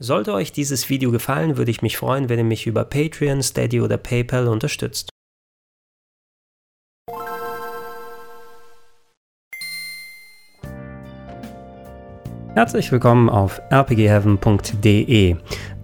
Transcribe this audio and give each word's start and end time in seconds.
Sollte 0.00 0.32
euch 0.32 0.52
dieses 0.52 0.88
Video 0.90 1.10
gefallen, 1.10 1.56
würde 1.56 1.72
ich 1.72 1.82
mich 1.82 1.96
freuen, 1.96 2.28
wenn 2.28 2.38
ihr 2.38 2.44
mich 2.44 2.68
über 2.68 2.84
Patreon, 2.84 3.42
Steady 3.42 3.80
oder 3.80 3.96
PayPal 3.96 4.46
unterstützt. 4.46 5.10
Herzlich 12.54 12.92
willkommen 12.92 13.28
auf 13.28 13.60
rpgheaven.de. 13.72 15.36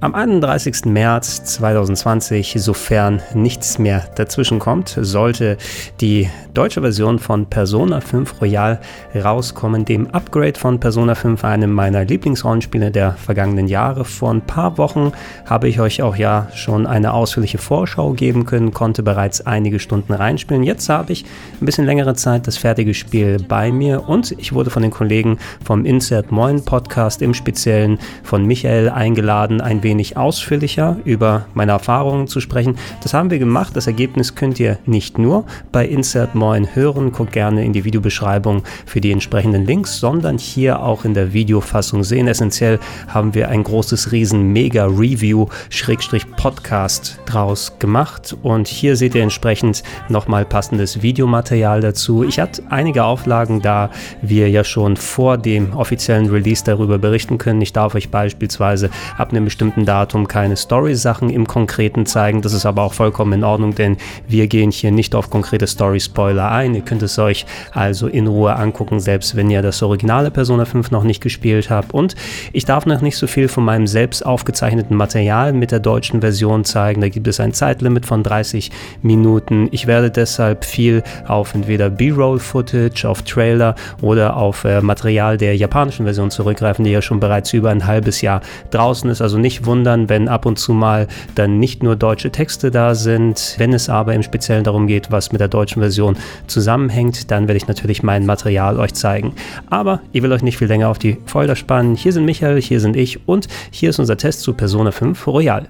Am 0.04 0.14
31. 0.14 0.84
März 0.84 1.44
2020, 1.44 2.56
sofern 2.58 3.22
nichts 3.32 3.78
mehr 3.78 4.04
dazwischen 4.16 4.58
kommt, 4.58 4.98
sollte 5.00 5.56
die 6.02 6.28
deutsche 6.52 6.82
Version 6.82 7.18
von 7.18 7.46
Persona 7.46 8.02
5 8.02 8.42
Royal 8.42 8.80
rauskommen, 9.14 9.86
dem 9.86 10.08
Upgrade 10.08 10.58
von 10.58 10.78
Persona 10.78 11.14
5, 11.14 11.42
einem 11.42 11.72
meiner 11.72 12.04
Lieblingsrollenspiele 12.04 12.90
der 12.90 13.12
vergangenen 13.12 13.66
Jahre. 13.66 14.04
Vor 14.04 14.30
ein 14.30 14.42
paar 14.42 14.76
Wochen 14.76 15.12
habe 15.46 15.68
ich 15.68 15.80
euch 15.80 16.02
auch 16.02 16.16
ja 16.16 16.48
schon 16.54 16.86
eine 16.86 17.14
ausführliche 17.14 17.56
Vorschau 17.56 18.12
geben 18.12 18.44
können, 18.44 18.74
konnte 18.74 19.02
bereits 19.02 19.40
einige 19.46 19.80
Stunden 19.80 20.12
reinspielen. 20.12 20.64
Jetzt 20.64 20.86
habe 20.90 21.14
ich 21.14 21.24
ein 21.60 21.64
bisschen 21.64 21.86
längere 21.86 22.14
Zeit 22.14 22.46
das 22.46 22.58
fertige 22.58 22.92
Spiel 22.92 23.38
bei 23.48 23.72
mir 23.72 24.06
und 24.06 24.32
ich 24.32 24.52
wurde 24.52 24.68
von 24.68 24.82
den 24.82 24.90
Kollegen 24.90 25.38
vom 25.64 25.86
Insert 25.86 26.30
Moin 26.30 26.62
Podcast 26.62 27.22
im 27.22 27.32
Speziellen 27.32 27.98
von 28.22 28.44
Michael 28.44 28.90
eingeladen, 28.90 29.62
ein 29.62 29.82
wenig 29.82 29.93
wenig 29.94 30.16
ausführlicher 30.16 30.96
über 31.04 31.46
meine 31.54 31.70
Erfahrungen 31.70 32.26
zu 32.26 32.40
sprechen. 32.40 32.76
Das 33.02 33.14
haben 33.14 33.30
wir 33.30 33.38
gemacht. 33.38 33.76
Das 33.76 33.86
Ergebnis 33.86 34.34
könnt 34.34 34.58
ihr 34.58 34.78
nicht 34.86 35.18
nur 35.18 35.44
bei 35.70 35.86
Insert 35.86 36.34
Moin 36.34 36.74
hören. 36.74 37.12
Guckt 37.12 37.30
gerne 37.32 37.64
in 37.64 37.72
die 37.72 37.84
Videobeschreibung 37.84 38.64
für 38.86 39.00
die 39.00 39.12
entsprechenden 39.12 39.64
Links, 39.64 40.00
sondern 40.00 40.36
hier 40.36 40.82
auch 40.82 41.04
in 41.04 41.14
der 41.14 41.32
Videofassung 41.32 42.02
sehen. 42.02 42.26
Essentiell 42.26 42.80
haben 43.06 43.34
wir 43.34 43.50
ein 43.50 43.62
großes, 43.62 44.10
riesen 44.10 44.52
Mega-Review-Podcast 44.52 47.20
draus 47.24 47.78
gemacht. 47.78 48.36
Und 48.42 48.66
hier 48.66 48.96
seht 48.96 49.14
ihr 49.14 49.22
entsprechend 49.22 49.84
nochmal 50.08 50.44
passendes 50.44 51.02
Videomaterial 51.02 51.80
dazu. 51.80 52.24
Ich 52.24 52.40
hatte 52.40 52.64
einige 52.68 53.04
Auflagen, 53.04 53.62
da 53.62 53.90
wir 54.22 54.50
ja 54.50 54.64
schon 54.64 54.96
vor 54.96 55.38
dem 55.38 55.72
offiziellen 55.72 56.30
Release 56.30 56.64
darüber 56.64 56.98
berichten 56.98 57.38
können. 57.38 57.62
Ich 57.62 57.72
darf 57.72 57.94
euch 57.94 58.08
beispielsweise 58.08 58.90
ab 59.16 59.30
einem 59.30 59.44
bestimmten 59.44 59.83
Datum 59.86 60.28
keine 60.28 60.56
Story-Sachen 60.56 61.30
im 61.30 61.46
Konkreten 61.46 62.06
zeigen. 62.06 62.42
Das 62.42 62.52
ist 62.52 62.66
aber 62.66 62.82
auch 62.82 62.92
vollkommen 62.92 63.32
in 63.34 63.44
Ordnung, 63.44 63.74
denn 63.74 63.96
wir 64.26 64.46
gehen 64.46 64.70
hier 64.70 64.90
nicht 64.90 65.14
auf 65.14 65.30
konkrete 65.30 65.66
Story-Spoiler 65.66 66.50
ein. 66.50 66.74
Ihr 66.74 66.82
könnt 66.82 67.02
es 67.02 67.18
euch 67.18 67.46
also 67.72 68.06
in 68.06 68.26
Ruhe 68.26 68.56
angucken, 68.56 69.00
selbst 69.00 69.36
wenn 69.36 69.50
ihr 69.50 69.62
das 69.62 69.82
originale 69.82 70.30
Persona 70.30 70.64
5 70.64 70.90
noch 70.90 71.04
nicht 71.04 71.22
gespielt 71.22 71.70
habt. 71.70 71.92
Und 71.94 72.14
ich 72.52 72.64
darf 72.64 72.86
noch 72.86 73.00
nicht 73.00 73.16
so 73.16 73.26
viel 73.26 73.48
von 73.48 73.64
meinem 73.64 73.86
selbst 73.86 74.24
aufgezeichneten 74.24 74.96
Material 74.96 75.52
mit 75.52 75.70
der 75.70 75.80
deutschen 75.80 76.20
Version 76.20 76.64
zeigen. 76.64 77.00
Da 77.00 77.08
gibt 77.08 77.26
es 77.28 77.40
ein 77.40 77.52
Zeitlimit 77.52 78.06
von 78.06 78.22
30 78.22 78.70
Minuten. 79.02 79.68
Ich 79.70 79.86
werde 79.86 80.10
deshalb 80.10 80.64
viel 80.64 81.02
auf 81.26 81.54
entweder 81.54 81.90
B-Roll-Footage, 81.90 83.08
auf 83.08 83.22
Trailer 83.22 83.74
oder 84.00 84.36
auf 84.36 84.64
äh, 84.64 84.80
Material 84.80 85.36
der 85.36 85.56
japanischen 85.56 86.04
Version 86.04 86.30
zurückgreifen, 86.30 86.84
die 86.84 86.90
ja 86.90 87.02
schon 87.02 87.20
bereits 87.20 87.52
über 87.52 87.70
ein 87.70 87.86
halbes 87.86 88.20
Jahr 88.20 88.40
draußen 88.70 89.10
ist. 89.10 89.20
Also 89.20 89.38
nicht 89.38 89.63
wundern, 89.66 89.84
wundern, 89.84 90.08
wenn 90.08 90.28
ab 90.28 90.46
und 90.46 90.58
zu 90.58 90.72
mal 90.72 91.06
dann 91.34 91.58
nicht 91.58 91.82
nur 91.82 91.96
deutsche 91.96 92.30
Texte 92.30 92.70
da 92.70 92.94
sind. 92.94 93.54
Wenn 93.58 93.72
es 93.72 93.88
aber 93.88 94.14
im 94.14 94.22
Speziellen 94.22 94.64
darum 94.64 94.86
geht, 94.86 95.10
was 95.10 95.32
mit 95.32 95.40
der 95.40 95.48
deutschen 95.48 95.80
Version 95.80 96.16
zusammenhängt, 96.46 97.30
dann 97.30 97.48
werde 97.48 97.56
ich 97.56 97.68
natürlich 97.68 98.02
mein 98.02 98.26
Material 98.26 98.78
euch 98.78 98.94
zeigen. 98.94 99.34
Aber 99.68 100.00
ich 100.12 100.22
will 100.22 100.32
euch 100.32 100.42
nicht 100.42 100.58
viel 100.58 100.68
länger 100.68 100.88
auf 100.88 100.98
die 100.98 101.18
Folter 101.26 101.56
spannen. 101.56 101.96
Hier 101.96 102.12
sind 102.12 102.24
Michael, 102.24 102.60
hier 102.60 102.80
sind 102.80 102.96
ich 102.96 103.26
und 103.28 103.48
hier 103.70 103.90
ist 103.90 103.98
unser 103.98 104.16
Test 104.16 104.40
zu 104.40 104.54
Persona 104.54 104.90
5 104.90 105.26
Royal. 105.26 105.68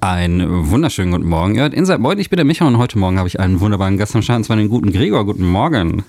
Einen 0.00 0.70
wunderschönen 0.70 1.12
guten 1.12 1.28
Morgen. 1.28 1.54
Ihr 1.54 1.62
hört 1.62 1.72
Inside 1.72 1.98
Moin, 1.98 2.18
ich 2.18 2.28
bin 2.28 2.36
der 2.36 2.44
Michael 2.44 2.68
und 2.68 2.78
heute 2.78 2.98
Morgen 2.98 3.18
habe 3.18 3.28
ich 3.28 3.40
einen 3.40 3.60
wunderbaren 3.60 3.96
Gast 3.96 4.14
am 4.14 4.20
Start, 4.20 4.38
und 4.38 4.44
zwar 4.44 4.56
den 4.56 4.68
guten 4.68 4.92
Gregor. 4.92 5.24
Guten 5.24 5.48
Morgen. 5.48 6.04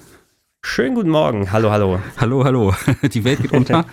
Schönen 0.68 0.96
guten 0.96 1.12
Morgen. 1.12 1.52
Hallo, 1.52 1.70
hallo. 1.70 2.00
Hallo, 2.18 2.44
hallo. 2.44 2.74
Die 3.14 3.24
Welt 3.24 3.40
geht 3.40 3.52
unter 3.52 3.86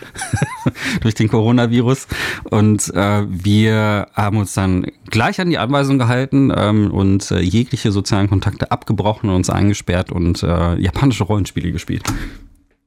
durch 1.02 1.14
den 1.14 1.28
Coronavirus. 1.28 2.08
Und 2.44 2.88
äh, 2.94 3.24
wir 3.28 4.08
haben 4.14 4.38
uns 4.38 4.54
dann 4.54 4.86
gleich 5.10 5.38
an 5.38 5.50
die 5.50 5.58
Anweisung 5.58 5.98
gehalten 5.98 6.50
ähm, 6.56 6.90
und 6.90 7.30
äh, 7.30 7.40
jegliche 7.40 7.92
sozialen 7.92 8.30
Kontakte 8.30 8.72
abgebrochen 8.72 9.28
und 9.28 9.36
uns 9.36 9.50
eingesperrt 9.50 10.10
und 10.10 10.42
äh, 10.42 10.76
japanische 10.76 11.24
Rollenspiele 11.24 11.72
gespielt. 11.72 12.04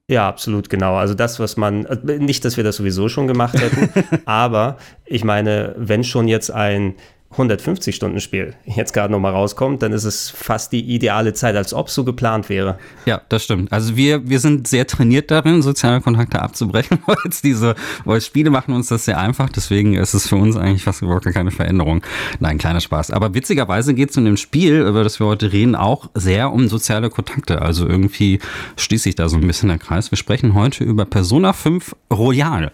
Ja, 0.09 0.27
absolut, 0.27 0.69
genau. 0.69 0.95
Also 0.95 1.13
das, 1.13 1.39
was 1.39 1.55
man, 1.55 1.85
äh, 1.85 2.17
nicht, 2.17 2.43
dass 2.43 2.57
wir 2.57 2.63
das 2.63 2.77
sowieso 2.77 3.07
schon 3.07 3.27
gemacht 3.27 3.53
hätten, 3.53 3.89
aber 4.25 4.77
ich 5.05 5.23
meine, 5.23 5.75
wenn 5.77 6.03
schon 6.03 6.27
jetzt 6.27 6.49
ein 6.49 6.95
150-Stunden-Spiel 7.37 8.53
jetzt 8.65 8.93
gerade 8.93 9.11
nochmal 9.11 9.33
rauskommt, 9.33 9.81
dann 9.81 9.91
ist 9.91 10.05
es 10.05 10.29
fast 10.29 10.71
die 10.71 10.81
ideale 10.81 11.33
Zeit, 11.33 11.55
als 11.55 11.73
ob 11.73 11.87
es 11.87 11.95
so 11.95 12.03
geplant 12.03 12.49
wäre. 12.49 12.77
Ja, 13.05 13.21
das 13.29 13.43
stimmt. 13.43 13.71
Also 13.71 13.95
wir, 13.95 14.27
wir 14.29 14.39
sind 14.39 14.67
sehr 14.67 14.87
trainiert 14.87 15.31
darin, 15.31 15.61
soziale 15.61 16.01
Kontakte 16.01 16.41
abzubrechen, 16.41 16.99
weil 17.05 17.17
diese, 17.43 17.75
weil 18.05 18.21
Spiele 18.21 18.49
machen 18.49 18.73
uns 18.73 18.87
das 18.87 19.05
sehr 19.05 19.19
einfach, 19.19 19.49
deswegen 19.49 19.95
ist 19.95 20.13
es 20.13 20.27
für 20.27 20.35
uns 20.35 20.55
eigentlich 20.55 20.83
fast 20.83 21.01
überhaupt 21.01 21.25
keine 21.25 21.51
Veränderung. 21.51 22.01
Nein, 22.39 22.57
kleiner 22.57 22.81
Spaß. 22.81 23.11
Aber 23.11 23.33
witzigerweise 23.33 23.93
geht 23.93 24.11
es 24.11 24.17
in 24.17 24.25
dem 24.25 24.37
Spiel, 24.37 24.81
über 24.81 25.03
das 25.03 25.19
wir 25.19 25.27
heute 25.27 25.51
reden, 25.51 25.75
auch 25.75 26.09
sehr 26.13 26.51
um 26.51 26.67
soziale 26.67 27.09
Kontakte. 27.09 27.61
Also 27.61 27.87
irgendwie 27.87 28.39
schließt 28.77 29.03
sich 29.03 29.15
da 29.15 29.29
so 29.29 29.37
ein 29.37 29.47
bisschen 29.47 29.69
der 29.69 29.79
Kreis. 29.79 30.11
Wir 30.11 30.17
sprechen 30.17 30.53
heute 30.53 30.83
über 30.83 31.05
Persona 31.05 31.53
5 31.53 31.95
Royal. 32.11 32.71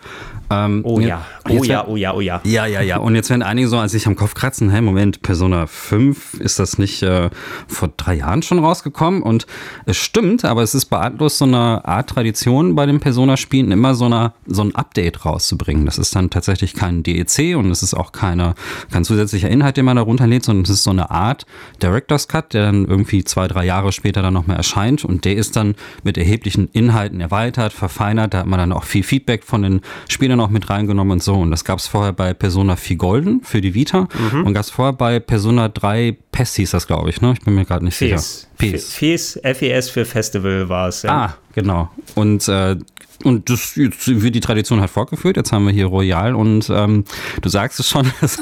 Ähm, 0.51 0.81
oh 0.83 0.99
ja, 0.99 1.25
oh 1.49 1.63
ja, 1.63 1.87
oh 1.87 1.95
ja, 1.95 2.13
oh 2.13 2.19
ja. 2.19 2.41
Ja, 2.43 2.65
ja, 2.65 2.81
ja. 2.81 2.97
Und 2.97 3.15
jetzt 3.15 3.29
werden 3.29 3.41
einige 3.41 3.69
so 3.69 3.77
als 3.77 3.93
ich 3.93 4.05
am 4.05 4.17
Kopf 4.17 4.33
kratzen, 4.33 4.69
hey, 4.69 4.81
Moment, 4.81 5.21
Persona 5.21 5.65
5, 5.65 6.33
ist 6.35 6.59
das 6.59 6.77
nicht 6.77 7.01
äh, 7.03 7.29
vor 7.67 7.89
drei 7.95 8.15
Jahren 8.15 8.41
schon 8.41 8.59
rausgekommen? 8.59 9.23
Und 9.23 9.47
es 9.85 9.95
stimmt, 9.95 10.43
aber 10.43 10.61
es 10.61 10.75
ist 10.75 10.85
bei 10.85 10.99
Atlus 10.99 11.37
so 11.37 11.45
eine 11.45 11.85
Art 11.85 12.09
Tradition 12.09 12.75
bei 12.75 12.85
den 12.85 12.99
Persona-Spielen, 12.99 13.71
immer 13.71 13.95
so, 13.95 14.05
eine, 14.05 14.33
so 14.45 14.61
ein 14.61 14.75
Update 14.75 15.25
rauszubringen. 15.25 15.85
Das 15.85 15.97
ist 15.97 16.13
dann 16.15 16.29
tatsächlich 16.29 16.73
kein 16.73 17.01
DEC 17.01 17.55
und 17.55 17.71
es 17.71 17.81
ist 17.81 17.93
auch 17.93 18.11
keine, 18.11 18.55
kein 18.91 19.05
zusätzlicher 19.05 19.49
Inhalt, 19.49 19.77
den 19.77 19.85
man 19.85 19.95
da 19.95 20.01
runterlädt, 20.01 20.43
sondern 20.43 20.63
es 20.65 20.69
ist 20.69 20.83
so 20.83 20.91
eine 20.91 21.11
Art 21.11 21.45
Director's 21.81 22.27
Cut, 22.27 22.53
der 22.53 22.63
dann 22.63 22.85
irgendwie 22.85 23.23
zwei, 23.23 23.47
drei 23.47 23.65
Jahre 23.65 23.93
später 23.93 24.21
dann 24.21 24.33
nochmal 24.33 24.57
erscheint 24.57 25.05
und 25.05 25.23
der 25.23 25.37
ist 25.37 25.55
dann 25.55 25.75
mit 26.03 26.17
erheblichen 26.17 26.67
Inhalten 26.73 27.21
erweitert, 27.21 27.71
verfeinert. 27.71 28.33
Da 28.33 28.39
hat 28.39 28.47
man 28.47 28.59
dann 28.59 28.73
auch 28.73 28.83
viel 28.83 29.03
Feedback 29.03 29.45
von 29.45 29.61
den 29.61 29.81
Spielern 30.09 30.40
noch 30.41 30.49
mit 30.49 30.69
reingenommen 30.69 31.13
und 31.13 31.23
so. 31.23 31.35
Und 31.35 31.51
das 31.51 31.63
gab 31.63 31.79
es 31.79 31.87
vorher 31.87 32.13
bei 32.13 32.33
Persona 32.33 32.75
4 32.75 32.97
Golden 32.97 33.41
für 33.43 33.61
die 33.61 33.73
Vita 33.73 34.07
mhm. 34.31 34.45
und 34.45 34.53
gab 34.53 34.63
es 34.63 34.69
vorher 34.69 34.93
bei 34.93 35.19
Persona 35.19 35.69
3 35.69 36.17
PES 36.31 36.55
hieß 36.55 36.71
das, 36.71 36.87
glaube 36.87 37.09
ich, 37.09 37.21
ne? 37.21 37.33
Ich 37.33 37.41
bin 37.41 37.55
mir 37.55 37.65
gerade 37.65 37.85
nicht 37.85 37.95
Fes. 37.95 38.47
sicher. 38.59 38.77
FES. 38.77 38.93
FES, 38.93 39.39
FES 39.57 39.89
für 39.89 40.05
Festival 40.05 40.69
war 40.69 40.87
es. 40.87 41.03
Ja. 41.03 41.11
Ah, 41.11 41.37
genau. 41.53 41.89
Und 42.15 42.47
äh, 42.47 42.75
und 43.23 43.51
das 43.51 43.77
wird 43.77 44.35
die 44.35 44.39
Tradition 44.39 44.79
halt 44.79 44.89
fortgeführt. 44.89 45.37
Jetzt 45.37 45.51
haben 45.51 45.65
wir 45.65 45.71
hier 45.71 45.85
Royal 45.85 46.33
und 46.33 46.71
ähm, 46.71 47.05
du 47.41 47.49
sagst 47.49 47.79
es 47.79 47.87
schon, 47.87 48.11
das, 48.21 48.39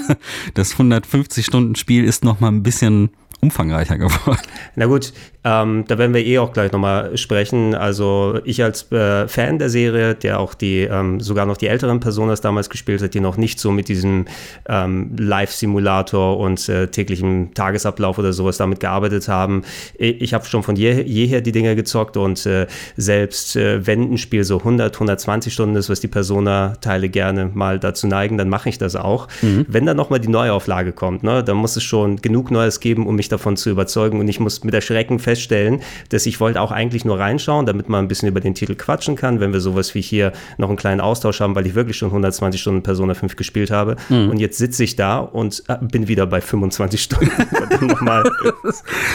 das 0.54 0.76
150-Stunden-Spiel 0.76 2.06
ist 2.06 2.24
noch 2.24 2.40
mal 2.40 2.48
ein 2.48 2.64
bisschen 2.64 3.10
umfangreicher 3.42 3.98
geworden. 3.98 4.40
Na 4.76 4.86
gut, 4.86 5.14
ähm, 5.46 5.86
da 5.88 5.98
werden 5.98 6.14
wir 6.14 6.26
eh 6.26 6.38
auch 6.40 6.52
gleich 6.52 6.74
nochmal 6.74 7.18
sprechen. 7.18 7.74
Also 7.74 8.40
ich 8.44 8.62
als 8.62 8.92
äh, 8.92 9.26
Fan 9.30 9.58
der 9.58 9.70
Serie, 9.70 10.14
der 10.14 10.40
auch 10.40 10.54
die 10.54 10.82
ähm, 10.82 11.22
sogar 11.22 11.46
noch 11.46 11.56
die 11.56 11.68
älteren 11.68 12.02
Personas 12.02 12.42
damals 12.42 12.70
gespielt 12.70 13.02
hat, 13.02 13.14
die 13.14 13.22
noch 13.22 13.38
nicht 13.38 13.58
so 13.58 13.72
mit 13.72 13.88
diesem 13.88 14.26
ähm, 14.68 15.16
Live-Simulator 15.18 16.38
und 16.38 16.68
äh, 16.68 16.88
täglichem 16.88 17.54
Tagesablauf 17.54 18.18
oder 18.18 18.34
sowas 18.34 18.58
damit 18.58 18.82
gearbeitet 18.82 19.30
haben. 19.30 19.64
Ich, 19.98 20.22
ich 20.22 20.34
habe 20.34 20.46
schon 20.46 20.62
von 20.62 20.76
je, 20.76 21.04
jeher 21.04 21.40
die 21.40 21.54
Dinger 21.54 21.76
gezockt 21.76 22.18
und 22.18 22.46
äh, 22.46 22.68
selbst 22.98 23.56
äh, 23.56 23.88
wenn 23.88 24.12
ein 24.12 24.18
Spiel 24.18 24.44
so 24.44 24.58
100, 24.58 24.94
120 24.94 25.54
Stunden 25.54 25.78
ist, 25.78 25.90
was 25.90 26.02
die 26.02 26.10
Persona-Teile 26.10 27.08
gerne 27.08 27.50
mal 27.54 27.80
dazu 27.80 28.08
neigen, 28.08 28.38
dann 28.38 28.50
mache 28.50 28.68
ich 28.68 28.78
das 28.78 28.98
auch. 28.98 29.30
Mhm. 29.42 29.66
Wenn 29.70 29.86
dann 29.86 29.96
nochmal 29.96 30.20
die 30.20 30.28
Neuauflage 30.28 30.92
kommt, 30.92 31.24
ne, 31.24 31.46
dann 31.46 31.56
muss 31.56 31.78
es 31.78 31.84
schon 31.84 32.18
genug 32.18 32.52
Neues 32.52 32.82
geben, 32.82 33.08
um 33.08 33.16
mich 33.16 33.30
davon 33.30 33.56
zu 33.56 33.70
überzeugen 33.70 34.20
und 34.20 34.28
ich 34.28 34.42
muss 34.42 34.66
mit 34.66 34.74
Erschrecken 34.74 35.18
feststellen, 35.30 35.82
dass 36.10 36.26
ich 36.26 36.40
wollte 36.40 36.60
auch 36.60 36.72
eigentlich 36.72 37.06
nur 37.06 37.20
reinschauen, 37.20 37.68
damit 37.68 37.88
man 37.88 38.06
ein 38.06 38.08
bisschen 38.08 38.28
über 38.28 38.40
den 38.40 38.56
Titel 38.56 38.74
quatschen 38.74 39.16
kann, 39.16 39.40
wenn 39.40 39.54
wir 39.54 39.62
sowas 39.62 39.94
wie 39.94 40.02
hier 40.02 40.34
noch 40.58 40.70
einen 40.70 40.78
kleinen 40.78 41.02
Austausch 41.02 41.40
haben, 41.40 41.54
weil 41.54 41.68
ich 41.68 41.76
wirklich 41.76 41.98
schon 41.98 42.10
120 42.10 42.60
Stunden 42.60 42.82
Persona 42.82 43.14
5 43.14 43.36
gespielt 43.36 43.70
habe. 43.70 43.96
Mhm. 44.10 44.32
Und 44.32 44.40
jetzt 44.40 44.58
sitze 44.58 44.84
ich 44.84 44.96
da 44.96 45.20
und 45.20 45.64
äh, 45.68 45.78
bin 45.82 46.08
wieder 46.08 46.26
bei 46.26 46.42
25 46.42 47.04
Stunden. 47.04 47.30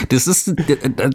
das 0.09 0.27
ist, 0.29 0.55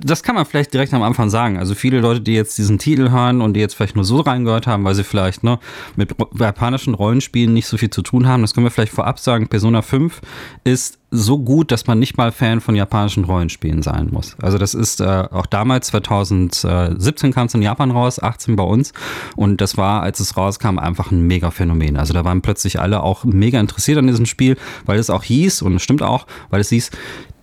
das 0.03 0.23
kann 0.23 0.35
man 0.35 0.45
vielleicht 0.45 0.73
direkt 0.73 0.93
am 0.93 1.03
Anfang 1.03 1.29
sagen. 1.29 1.57
Also 1.57 1.75
viele 1.75 2.01
Leute, 2.01 2.19
die 2.19 2.33
jetzt 2.33 2.57
diesen 2.57 2.77
Titel 2.77 3.09
hören 3.09 3.39
und 3.41 3.53
die 3.53 3.61
jetzt 3.61 3.75
vielleicht 3.75 3.95
nur 3.95 4.05
so 4.05 4.19
reingehört 4.19 4.67
haben, 4.67 4.83
weil 4.83 4.95
sie 4.95 5.05
vielleicht 5.05 5.45
ne, 5.45 5.59
mit 5.95 6.13
japanischen 6.37 6.93
Rollenspielen 6.93 7.53
nicht 7.53 7.67
so 7.67 7.77
viel 7.77 7.89
zu 7.89 8.01
tun 8.01 8.27
haben, 8.27 8.41
das 8.41 8.53
können 8.53 8.65
wir 8.65 8.71
vielleicht 8.71 8.93
vorab 8.93 9.17
sagen. 9.17 9.47
Persona 9.47 9.81
5 9.81 10.19
ist 10.65 10.98
so 11.11 11.39
gut, 11.39 11.71
dass 11.71 11.87
man 11.87 11.99
nicht 11.99 12.17
mal 12.17 12.31
Fan 12.31 12.61
von 12.61 12.75
japanischen 12.75 13.23
Rollenspielen 13.23 13.81
sein 13.81 14.09
muss. 14.11 14.35
Also 14.41 14.57
das 14.57 14.73
ist 14.73 15.01
äh, 15.01 15.05
auch 15.31 15.47
damals 15.47 15.87
2017 15.87 17.33
kam 17.33 17.47
es 17.47 17.53
in 17.53 17.61
Japan 17.61 17.91
raus, 17.91 18.21
18 18.21 18.55
bei 18.55 18.63
uns 18.63 18.93
und 19.35 19.59
das 19.61 19.77
war, 19.77 20.03
als 20.03 20.19
es 20.19 20.37
rauskam, 20.37 20.77
einfach 20.77 21.11
ein 21.11 21.25
mega 21.25 21.51
Phänomen. 21.51 21.97
Also 21.97 22.13
da 22.13 22.25
waren 22.25 22.41
plötzlich 22.41 22.79
alle 22.79 23.01
auch 23.01 23.23
mega 23.23 23.59
interessiert 23.59 23.97
an 23.97 24.07
diesem 24.07 24.25
Spiel, 24.25 24.57
weil 24.85 24.99
es 24.99 25.09
auch 25.09 25.23
hieß 25.23 25.61
und 25.63 25.75
es 25.75 25.83
stimmt 25.83 26.03
auch, 26.03 26.27
weil 26.49 26.61
es 26.61 26.69
hieß, 26.69 26.91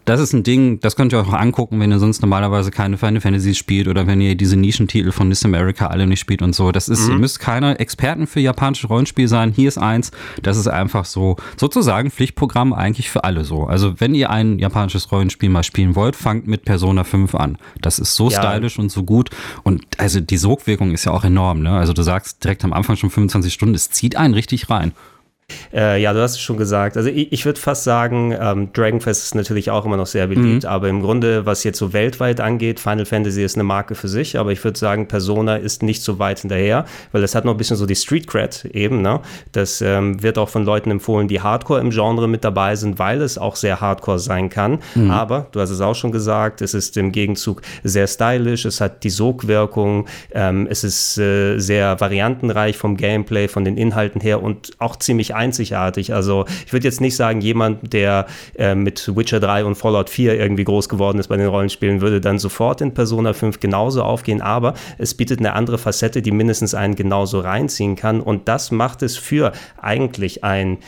das 0.07 0.21
ist 0.21 0.33
ein 0.33 0.45
Ding, 0.45 0.79
das 0.81 0.95
könnt 0.95 1.13
ihr 1.13 1.19
euch 1.19 1.27
auch 1.27 1.33
angucken, 1.33 1.81
wenn 1.81 1.91
ihr 1.91 1.99
sonst 1.99 2.23
normalerweise 2.23 2.71
keine 2.71 2.97
Final 2.97 3.21
Fantasy 3.21 3.55
spielt 3.55 3.89
oder 3.89 4.07
wenn 4.07 4.21
ihr 4.21 4.37
diese 4.37 4.57
Nischentitel 4.57 5.11
von 5.11 5.29
Miss 5.29 5.45
America 5.45 5.89
alle 5.89 6.07
nicht 6.07 6.21
spielt 6.21 6.43
und 6.43 6.55
so. 6.55 6.71
Das 6.71 6.89
ist, 6.89 7.07
mhm. 7.07 7.15
ihr 7.15 7.19
müsst 7.19 7.41
keine 7.41 7.81
Experten 7.81 8.29
für 8.29 8.39
japanische 8.39 8.87
Rollenspiel 8.87 9.27
sein. 9.27 9.53
Hier 9.53 9.67
ist 9.67 9.79
eins. 9.79 10.13
Das 10.43 10.57
ist 10.57 10.69
einfach 10.69 11.05
so, 11.05 11.37
sozusagen 11.57 12.13
Pflichtprogramm 12.13 12.73
eigentlich 12.73 13.11
für 13.11 13.25
alle 13.25 13.43
so. 13.45 13.65
Also 13.65 14.01
wenn 14.01 14.15
ihr 14.15 14.31
ein 14.31 14.61
japanisches 14.61 15.11
Rollenspiel 15.11 15.49
mal 15.49 15.65
spielen 15.65 15.97
wollt, 15.97 16.15
fangt 16.15 16.47
mit 16.47 16.65
Persona 16.65 17.03
5 17.03 17.35
an. 17.35 17.59
Das 17.83 17.99
ist 17.99 18.15
so 18.15 18.31
ja. 18.31 18.41
stylisch 18.41 18.79
und 18.79 18.93
so 18.93 19.03
gut. 19.03 19.31
Und 19.65 19.85
also 19.99 20.21
die 20.21 20.37
Sogwirkung 20.37 20.93
ist 20.93 21.05
ja 21.05 21.13
auch 21.13 21.25
enorm, 21.25 21.63
ne? 21.63 21.73
Also 21.73 21.93
du 21.93 22.03
sagst 22.03 22.45
direkt 22.45 22.65
am 22.65 22.73
Anfang 22.73 22.95
schon 22.95 23.11
25 23.11 23.53
Stunden, 23.53 23.75
es 23.75 23.91
zieht 23.91 24.17
einen 24.17 24.35
richtig 24.35 24.71
rein. 24.71 24.93
Äh, 25.73 26.01
ja, 26.01 26.13
du 26.13 26.21
hast 26.21 26.33
es 26.33 26.41
schon 26.41 26.57
gesagt. 26.57 26.97
Also 26.97 27.09
ich, 27.09 27.33
ich 27.33 27.45
würde 27.45 27.61
fast 27.61 27.85
sagen, 27.85 28.35
ähm, 28.39 28.73
Dragonfest 28.73 29.25
ist 29.25 29.35
natürlich 29.35 29.71
auch 29.71 29.85
immer 29.85 29.97
noch 29.97 30.07
sehr 30.07 30.27
beliebt, 30.27 30.65
mhm. 30.65 30.69
aber 30.69 30.89
im 30.89 31.03
Grunde, 31.03 31.47
was 31.47 31.65
jetzt 31.65 31.79
so 31.79 31.93
weltweit 31.93 32.41
angeht, 32.41 32.81
Final 32.81 33.05
Fantasy 33.05 33.43
ist 33.43 33.57
eine 33.57 33.65
Marke 33.65 33.95
für 33.95 34.09
sich, 34.09 34.39
aber 34.39 34.53
ich 34.53 34.65
würde 34.65 34.79
sagen, 34.79 35.07
Persona 35.09 35.57
ist 35.57 35.83
nicht 35.83 36.03
so 36.03 36.19
weit 36.19 36.41
hinterher, 36.41 36.87
weil 37.13 37.23
es 37.23 37.35
hat 37.35 37.45
noch 37.45 37.53
ein 37.53 37.59
bisschen 37.59 37.77
so 37.77 37.87
die 37.87 37.95
Street 37.95 38.27
Cred 38.27 38.65
eben. 38.73 39.03
Ne? 39.03 39.21
Das 39.53 39.81
ähm, 39.83 40.23
wird 40.23 40.39
auch 40.39 40.49
von 40.49 40.65
Leuten 40.65 40.91
empfohlen, 40.91 41.29
die 41.29 41.41
Hardcore 41.41 41.81
im 41.81 41.91
Genre 41.91 42.27
mit 42.27 42.43
dabei 42.43 42.75
sind, 42.75 42.99
weil 42.99 43.21
es 43.23 43.39
auch 43.39 43.57
sehr 43.57 43.81
Hardcore 43.81 44.19
sein 44.19 44.49
kann. 44.49 44.79
Mhm. 44.95 45.11
Aber 45.11 45.49
du 45.53 45.61
hast 45.61 45.71
es 45.71 45.81
auch 45.81 45.95
schon 45.95 46.11
gesagt, 46.11 46.63
es 46.63 46.75
ist 46.75 46.97
im 46.97 47.13
Gegenzug 47.13 47.63
sehr 47.85 48.07
stylisch, 48.07 48.65
es 48.65 48.81
hat 48.81 49.05
die 49.05 49.11
Sogwirkung, 49.11 50.07
ähm, 50.33 50.67
es 50.71 50.85
ist 50.85 51.19
äh, 51.19 51.59
sehr 51.59 52.01
variantenreich 52.01 52.77
vom 52.77 52.97
Gameplay, 52.97 53.49
von 53.49 53.65
den 53.65 53.77
Inhalten 53.77 54.21
her 54.21 54.43
und 54.43 54.73
auch 54.79 54.97
ziemlich 54.97 55.36
einzigartig. 55.37 56.13
Also 56.13 56.45
ich 56.67 56.73
würde 56.73 56.85
jetzt 56.85 57.01
nicht 57.01 57.17
sagen, 57.17 57.41
jemand, 57.41 57.93
der 57.93 58.27
äh, 58.59 58.75
mit 58.75 59.17
Witcher 59.17 59.41
3 59.41 59.65
und 59.65 59.75
Fallout 59.77 60.11
4 60.11 60.39
irgendwie 60.39 60.65
groß 60.65 60.89
geworden 60.89 61.19
ist 61.19 61.29
bei 61.29 61.37
den 61.37 61.47
Rollenspielen, 61.47 62.01
würde 62.01 62.21
dann 62.21 62.39
sofort 62.39 62.81
in 62.81 62.95
Persona 62.95 63.33
5 63.33 63.61
genauso 63.61 64.03
aufgehen, 64.03 64.41
aber 64.41 64.75
es 64.99 65.15
bietet 65.15 65.39
eine 65.39 65.53
andere 65.53 65.79
Facette, 65.79 66.23
die 66.23 66.31
mindestens 66.31 66.75
einen 66.75 66.95
genauso 66.95 67.41
reinziehen 67.41 67.97
kann 67.97 68.21
und 68.21 68.49
das 68.49 68.71
macht 68.71 69.03
es 69.03 69.17
für 69.17 69.53
eigentlich 69.81 70.45
ein 70.45 70.79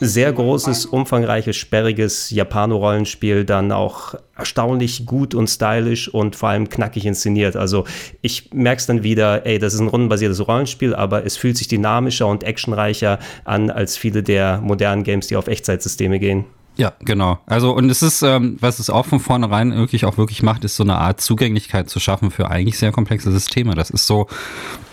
sehr 0.00 0.32
großes, 0.32 0.86
umfangreiches, 0.86 1.56
sperriges 1.56 2.30
Japano-Rollenspiel 2.30 3.44
dann 3.44 3.72
auch 3.72 4.14
erstaunlich 4.36 5.04
gut 5.06 5.34
und 5.34 5.48
stylisch 5.48 6.08
und 6.08 6.36
vor 6.36 6.48
allem 6.48 6.68
knackig 6.68 7.04
inszeniert. 7.04 7.54
Also 7.54 7.84
ich 8.22 8.52
merke 8.52 8.80
es 8.80 8.86
dann 8.86 9.02
wieder, 9.02 9.46
ey, 9.46 9.58
das 9.58 9.74
ist 9.74 9.80
ein 9.80 9.88
rundenbasiertes 9.88 10.46
Rollenspiel, 10.46 10.94
aber 10.94 11.26
es 11.26 11.36
fühlt 11.36 11.56
sich 11.56 11.68
dynamischer 11.68 12.26
und 12.26 12.42
actionreicher 12.42 13.18
an 13.44 13.70
als 13.70 13.91
viele 13.96 14.22
der 14.22 14.60
modernen 14.60 15.04
Games, 15.04 15.26
die 15.26 15.36
auf 15.36 15.46
Echtzeitsysteme 15.46 16.18
gehen. 16.18 16.44
Ja, 16.76 16.92
genau. 17.00 17.38
Also 17.46 17.74
und 17.74 17.90
es 17.90 18.02
ist, 18.02 18.22
ähm, 18.22 18.56
was 18.60 18.78
es 18.78 18.88
auch 18.88 19.04
von 19.04 19.20
vornherein 19.20 19.74
wirklich 19.74 20.06
auch 20.06 20.16
wirklich 20.16 20.42
macht, 20.42 20.64
ist 20.64 20.76
so 20.76 20.82
eine 20.82 20.96
Art 20.96 21.20
Zugänglichkeit 21.20 21.90
zu 21.90 22.00
schaffen 22.00 22.30
für 22.30 22.50
eigentlich 22.50 22.78
sehr 22.78 22.92
komplexe 22.92 23.30
Systeme. 23.30 23.74
Das 23.74 23.90
ist 23.90 24.06
so, 24.06 24.26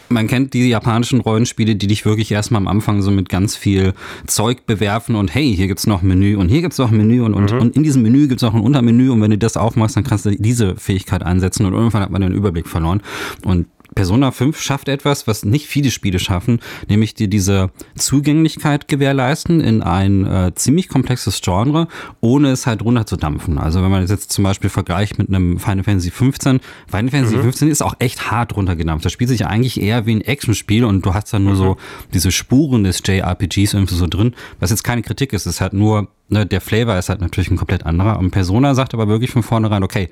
man 0.09 0.27
kennt 0.27 0.53
die 0.53 0.67
japanischen 0.67 1.21
Rollenspiele, 1.21 1.75
die 1.75 1.87
dich 1.87 2.05
wirklich 2.05 2.31
erstmal 2.31 2.61
am 2.61 2.67
Anfang 2.67 3.01
so 3.01 3.11
mit 3.11 3.29
ganz 3.29 3.55
viel 3.55 3.93
Zeug 4.27 4.65
bewerfen 4.65 5.15
und 5.15 5.33
hey, 5.33 5.55
hier 5.55 5.67
gibt's 5.67 5.87
noch 5.87 6.01
ein 6.01 6.07
Menü 6.07 6.35
und 6.35 6.49
hier 6.49 6.61
gibt's 6.61 6.79
noch 6.79 6.91
ein 6.91 6.97
Menü 6.97 7.21
und, 7.21 7.33
und, 7.33 7.53
mhm. 7.53 7.59
und 7.59 7.75
in 7.75 7.83
diesem 7.83 8.01
Menü 8.01 8.27
gibt's 8.27 8.43
auch 8.43 8.53
ein 8.53 8.61
Untermenü 8.61 9.09
und 9.09 9.21
wenn 9.21 9.31
du 9.31 9.37
das 9.37 9.55
aufmachst, 9.55 9.95
dann 9.95 10.03
kannst 10.03 10.25
du 10.25 10.31
diese 10.31 10.75
Fähigkeit 10.75 11.23
einsetzen 11.23 11.65
und 11.65 11.73
irgendwann 11.73 12.01
hat 12.01 12.09
man 12.09 12.21
den 12.21 12.33
Überblick 12.33 12.67
verloren. 12.67 13.01
Und 13.45 13.67
Persona 13.99 14.31
5 14.31 14.61
schafft 14.61 14.87
etwas, 14.87 15.27
was 15.27 15.43
nicht 15.43 15.67
viele 15.67 15.91
Spiele 15.91 16.19
schaffen, 16.19 16.61
nämlich 16.87 17.15
dir 17.15 17.27
diese 17.27 17.69
Zugänglichkeit 17.95 18.87
gewährleisten 18.87 19.59
in 19.59 19.83
ein 19.83 20.25
äh, 20.25 20.55
ziemlich 20.55 20.87
komplexes 20.87 21.41
Genre, 21.41 21.89
ohne 22.21 22.51
es 22.51 22.65
halt 22.65 22.81
runterzudampfen. 22.81 23.57
Also 23.57 23.83
wenn 23.83 23.91
man 23.91 24.01
das 24.01 24.09
jetzt 24.09 24.31
zum 24.31 24.45
Beispiel 24.45 24.69
vergleicht 24.69 25.17
mit 25.17 25.27
einem 25.27 25.59
Final 25.59 25.83
Fantasy 25.83 26.11
15, 26.11 26.61
Final 26.87 27.09
Fantasy 27.09 27.35
mhm. 27.35 27.41
15 27.41 27.67
ist 27.67 27.81
auch 27.81 27.95
echt 27.99 28.31
hart 28.31 28.55
runtergedampft. 28.55 29.03
Das 29.03 29.11
spielt 29.11 29.29
sich 29.31 29.45
eigentlich 29.45 29.81
eher 29.81 30.05
wie 30.05 30.15
ein 30.15 30.21
Actionspiel 30.21 30.85
und 30.85 31.05
du 31.05 31.13
hast 31.13 31.33
dann 31.33 31.43
nur 31.43 31.55
mhm. 31.55 31.57
so 31.57 31.77
diese 32.13 32.31
Spuren 32.31 32.85
des 32.85 33.01
JRPGs 33.05 33.73
irgendwie 33.73 33.95
so 33.95 34.07
drin, 34.07 34.33
was 34.61 34.69
jetzt 34.69 34.85
keine 34.85 35.01
Kritik 35.01 35.33
ist, 35.33 35.45
es 35.45 35.55
ist 35.55 35.61
halt 35.61 35.73
nur 35.73 36.07
ne, 36.29 36.45
der 36.45 36.61
Flavor 36.61 36.97
ist 36.97 37.09
halt 37.09 37.21
natürlich 37.21 37.51
ein 37.51 37.57
komplett 37.57 37.85
anderer. 37.85 38.17
Und 38.17 38.31
Persona 38.31 38.75
sagt 38.75 38.93
aber 38.93 39.07
wirklich 39.07 39.31
von 39.31 39.43
vornherein, 39.43 39.83
okay, 39.83 40.09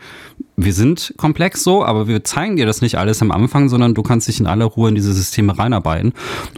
wir 0.59 0.73
sind 0.73 1.13
komplex 1.17 1.63
so, 1.63 1.85
aber 1.85 2.07
wir 2.07 2.23
zeigen 2.23 2.55
dir 2.55 2.65
das 2.65 2.81
nicht 2.81 2.97
alles 2.97 3.21
am 3.21 3.31
Anfang, 3.31 3.69
sondern 3.69 3.93
du 3.93 4.01
kannst 4.01 4.27
dich 4.27 4.39
in 4.39 4.47
aller 4.47 4.65
Ruhe 4.65 4.89
in 4.89 4.95
diese 4.95 5.13
Systeme 5.13 5.57
reinarbeiten. 5.57 6.13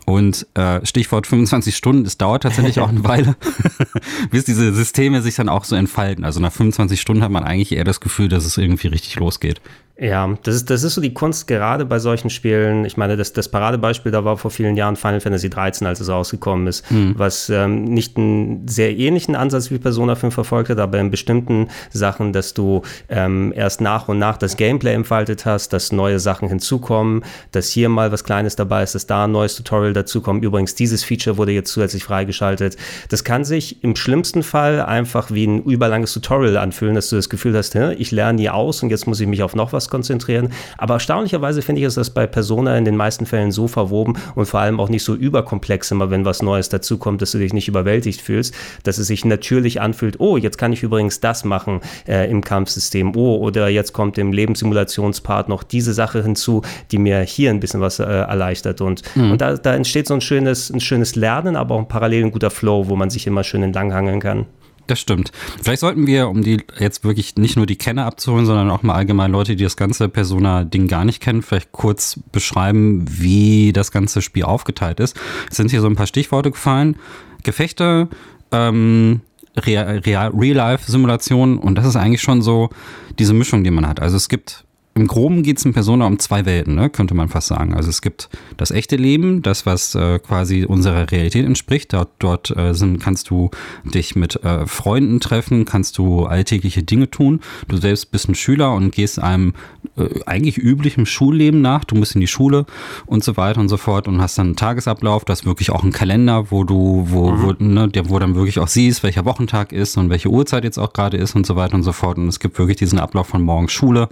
Und 0.06 0.48
äh, 0.54 0.86
Stichwort 0.86 1.28
25 1.28 1.76
Stunden, 1.76 2.06
es 2.06 2.18
dauert 2.18 2.44
tatsächlich 2.44 2.80
auch 2.80 2.88
eine 2.88 3.04
Weile, 3.04 3.36
bis 4.32 4.46
diese 4.46 4.74
Systeme 4.74 5.22
sich 5.22 5.36
dann 5.36 5.50
auch 5.50 5.66
so 5.66 5.76
entfalten. 5.76 6.24
Also 6.24 6.40
nach 6.40 6.54
25 6.54 7.00
Stunden 7.00 7.22
hat 7.24 7.32
man 7.32 7.44
eigentlich 7.44 7.74
eher 7.74 7.84
das 7.84 8.00
Gefühl, 8.00 8.30
dass 8.30 8.46
es 8.46 8.58
irgendwie 8.58 8.88
richtig 8.88 9.18
losgeht. 9.18 9.60
Ja, 10.02 10.38
das 10.44 10.56
ist, 10.56 10.70
das 10.70 10.84
ist 10.84 10.96
so 10.96 11.02
die 11.02 11.14
Kunst 11.14 11.46
gerade 11.48 11.86
bei 11.86 12.00
solchen 12.00 12.30
Spielen. 12.30 12.86
Ich 12.86 12.96
meine, 12.96 13.18
das, 13.18 13.34
das 13.34 13.50
Paradebeispiel 13.50 14.14
da 14.14 14.24
war 14.24 14.38
vor 14.38 14.50
vielen 14.50 14.78
Jahren 14.78 14.96
Final 14.96 15.20
Fantasy 15.20 15.50
13, 15.50 15.86
als 15.86 16.00
es 16.00 16.08
rausgekommen 16.08 16.68
ist, 16.68 16.90
hm. 16.90 17.16
was 17.18 17.50
ähm, 17.50 17.84
nicht 17.84 18.16
einen 18.16 18.66
sehr 18.68 18.98
ähnlichen 18.98 19.36
Ansatz 19.36 19.72
wie 19.72 19.78
Persona 19.78 20.16
5 20.16 20.34
verfolgt 20.34 20.70
hat, 20.70 20.80
aber 20.80 21.00
in 21.00 21.12
bestimmten 21.12 21.68
Sachen, 21.90 22.32
dass 22.32 22.54
du 22.54 22.82
ähm, 23.10 23.52
erst 23.54 23.82
nach 23.82 23.89
und 24.08 24.20
nach 24.20 24.38
das 24.38 24.58
Gameplay 24.58 24.94
entfaltet 24.94 25.46
hast, 25.46 25.74
dass 25.74 25.92
neue 25.92 26.20
Sachen 26.20 26.48
hinzukommen, 26.48 27.24
dass 27.52 27.70
hier 27.70 27.90
mal 27.90 28.12
was 28.12 28.24
Kleines 28.24 28.56
dabei 28.56 28.84
ist, 28.84 28.96
dass 28.96 29.08
da 29.08 29.26
ein 29.26 29.32
neues 29.32 29.56
Tutorial 29.56 29.94
dazukommt. 29.94 30.44
Übrigens, 30.44 30.76
dieses 30.76 31.04
Feature 31.04 31.38
wurde 31.38 31.52
jetzt 31.52 31.72
zusätzlich 31.72 32.04
freigeschaltet. 32.04 32.78
Das 33.10 33.24
kann 33.24 33.44
sich 33.44 33.84
im 33.84 33.96
schlimmsten 33.96 34.44
Fall 34.44 34.82
einfach 34.82 35.32
wie 35.32 35.48
ein 35.48 35.64
überlanges 35.64 36.14
Tutorial 36.14 36.58
anfühlen, 36.58 36.96
dass 36.96 37.10
du 37.10 37.16
das 37.16 37.30
Gefühl 37.30 37.56
hast, 37.56 37.76
ich 37.76 38.12
lerne 38.12 38.42
hier 38.42 38.56
aus 38.56 38.84
und 38.84 38.90
jetzt 38.90 39.08
muss 39.08 39.20
ich 39.20 39.28
mich 39.28 39.44
auf 39.44 39.56
noch 39.56 39.74
was 39.74 39.90
konzentrieren. 39.90 40.52
Aber 40.78 40.96
erstaunlicherweise 40.96 41.62
finde 41.62 41.82
ich, 41.82 41.88
ist 41.88 41.98
das 41.98 42.10
bei 42.10 42.28
Persona 42.28 42.78
in 42.78 42.86
den 42.86 42.98
meisten 42.98 43.26
Fällen 43.26 43.52
so 43.52 43.68
verwoben 43.68 44.18
und 44.36 44.46
vor 44.46 44.60
allem 44.60 44.80
auch 44.80 44.90
nicht 44.90 45.04
so 45.04 45.16
überkomplex 45.16 45.92
immer, 45.92 46.10
wenn 46.10 46.26
was 46.26 46.42
Neues 46.42 46.70
dazukommt, 46.70 47.22
dass 47.22 47.32
du 47.32 47.38
dich 47.38 47.54
nicht 47.54 47.68
überwältigt 47.68 48.22
fühlst, 48.22 48.54
dass 48.84 48.98
es 48.98 49.08
sich 49.08 49.26
natürlich 49.26 49.82
anfühlt, 49.82 50.20
oh, 50.20 50.38
jetzt 50.38 50.58
kann 50.58 50.74
ich 50.74 50.84
übrigens 50.84 51.20
das 51.20 51.46
machen 51.46 51.82
äh, 52.08 52.30
im 52.30 52.44
Kampfsystem, 52.44 53.16
oh, 53.16 53.38
oder 53.38 53.70
jetzt 53.70 53.79
kommt 53.94 54.18
im 54.18 54.32
Lebenssimulationspart 54.32 55.50
noch 55.50 55.64
diese 55.64 55.94
Sache 55.94 56.24
hinzu, 56.24 56.62
die 56.92 56.98
mir 56.98 57.22
hier 57.22 57.50
ein 57.50 57.60
bisschen 57.60 57.82
was 57.82 58.00
äh, 58.00 58.04
erleichtert. 58.04 58.82
Und, 58.82 59.04
mhm. 59.16 59.32
und 59.32 59.42
da, 59.42 59.56
da 59.56 59.74
entsteht 59.74 60.08
so 60.08 60.14
ein 60.14 60.22
schönes, 60.22 60.70
ein 60.70 60.80
schönes 60.80 61.16
Lernen, 61.16 61.56
aber 61.56 61.76
auch 61.76 61.80
ein 61.80 61.88
parallel 61.88 62.26
ein 62.26 62.32
guter 62.32 62.50
Flow, 62.50 62.88
wo 62.88 62.96
man 62.96 63.10
sich 63.10 63.28
immer 63.28 63.44
schön 63.44 63.64
entlanghangeln 63.64 64.20
kann. 64.20 64.46
Das 64.90 65.00
stimmt. 65.00 65.32
Vielleicht 65.62 65.82
sollten 65.82 66.08
wir, 66.08 66.30
um 66.30 66.42
die 66.42 66.64
jetzt 66.80 67.04
wirklich 67.04 67.36
nicht 67.36 67.56
nur 67.56 67.68
die 67.68 67.76
Kenner 67.76 68.06
abzuholen, 68.06 68.48
sondern 68.48 68.72
auch 68.72 68.82
mal 68.82 68.96
allgemein 68.96 69.32
Leute, 69.32 69.56
die 69.56 69.64
das 69.64 69.78
ganze 69.78 70.10
Persona-Ding 70.10 70.88
gar 70.88 71.06
nicht 71.06 71.22
kennen, 71.22 71.44
vielleicht 71.44 71.72
kurz 71.72 72.20
beschreiben, 72.32 73.06
wie 73.08 73.72
das 73.72 73.92
ganze 73.92 74.24
Spiel 74.24 74.46
aufgeteilt 74.46 75.00
ist. 75.00 75.16
Es 75.52 75.58
sind 75.58 75.70
hier 75.70 75.82
so 75.82 75.88
ein 75.88 75.96
paar 75.96 76.08
Stichworte 76.08 76.50
gefallen. 76.50 76.96
Gefechte, 77.44 78.08
ähm, 78.52 79.22
Real-Life-Simulationen 79.56 81.58
und 81.58 81.76
das 81.76 81.86
ist 81.86 81.96
eigentlich 81.96 82.22
schon 82.22 82.42
so 82.42 82.70
diese 83.18 83.34
Mischung, 83.34 83.64
die 83.64 83.72
man 83.72 83.88
hat. 83.88 84.00
Also 84.00 84.18
es 84.18 84.30
gibt 84.30 84.66
im 85.00 85.08
Groben 85.08 85.44
geht 85.44 85.58
es 85.58 85.66
in 85.66 85.74
Persona 85.74 86.06
um 86.06 86.20
zwei 86.20 86.46
Welten, 86.46 86.76
ne? 86.76 86.90
könnte 86.90 87.14
man 87.14 87.30
fast 87.30 87.48
sagen. 87.48 87.74
Also 87.74 87.90
es 87.90 88.02
gibt 88.02 88.30
das 88.58 88.72
echte 88.72 88.98
Leben, 88.98 89.42
das, 89.42 89.66
was 89.66 89.96
äh, 89.96 90.20
quasi 90.20 90.66
unserer 90.66 91.10
Realität 91.10 91.46
entspricht. 91.46 91.94
Dort, 91.94 92.10
dort 92.20 92.56
äh, 92.56 92.74
sind, 92.74 93.00
kannst 93.00 93.30
du 93.30 93.50
dich 93.86 94.16
mit 94.16 94.44
äh, 94.44 94.68
Freunden 94.68 95.20
treffen, 95.20 95.66
kannst 95.66 95.98
du 95.98 96.26
alltägliche 96.26 96.84
Dinge 96.84 97.10
tun. 97.10 97.40
Du 97.68 97.78
selbst 97.78 98.12
bist 98.12 98.28
ein 98.28 98.36
Schüler 98.36 98.74
und 98.74 98.92
gehst 98.92 99.20
einem 99.20 99.54
äh, 99.96 100.08
eigentlich 100.26 100.58
üblichen 100.58 101.06
Schulleben 101.06 101.62
nach. 101.62 101.86
Du 101.86 101.96
musst 101.96 102.16
in 102.16 102.22
die 102.22 102.28
Schule 102.28 102.66
und 103.06 103.24
so 103.24 103.38
weiter 103.38 103.62
und 103.62 103.70
so 103.70 103.78
fort 103.78 104.08
und 104.08 104.22
hast 104.22 104.38
dann 104.38 104.48
einen 104.48 104.56
Tagesablauf. 104.56 105.24
Das 105.24 105.42
ist 105.42 105.46
wirklich 105.46 105.72
auch 105.72 105.84
ein 105.84 105.92
Kalender, 105.92 106.52
wo 106.52 106.64
du, 106.66 107.06
wo, 107.08 107.32
mhm. 107.32 107.44
wo, 107.44 107.64
ne, 107.64 107.88
der, 107.88 108.10
wo 108.10 108.20
dann 108.20 108.36
wirklich 108.36 108.60
auch 108.60 108.68
siehst, 108.68 109.04
welcher 109.04 109.24
Wochentag 109.24 109.72
ist 109.72 109.98
und 109.98 110.10
welche 110.10 110.30
Uhrzeit 110.30 110.66
jetzt 110.66 110.78
auch 110.78 110.92
gerade 110.92 111.16
ist 111.18 111.36
und 111.36 111.46
so 111.46 111.56
weiter 111.56 111.76
und 111.76 111.84
so 111.84 111.94
fort. 111.94 112.18
Und 112.18 112.28
es 112.28 112.40
gibt 112.40 112.60
wirklich 112.60 112.78
diesen 112.78 113.00
Ablauf 113.00 113.28
von 113.28 113.42
morgens 113.42 113.72
Schule, 113.72 114.10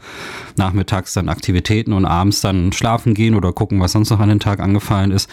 nachmittags 0.77 1.13
dann 1.13 1.27
Aktivitäten 1.27 1.91
und 1.91 2.05
abends 2.05 2.41
dann 2.41 2.71
schlafen 2.71 3.15
gehen 3.15 3.33
oder 3.35 3.51
gucken, 3.51 3.81
was 3.81 3.93
sonst 3.93 4.11
noch 4.11 4.19
an 4.19 4.29
den 4.29 4.39
Tag 4.39 4.59
angefallen 4.59 5.11
ist. 5.11 5.29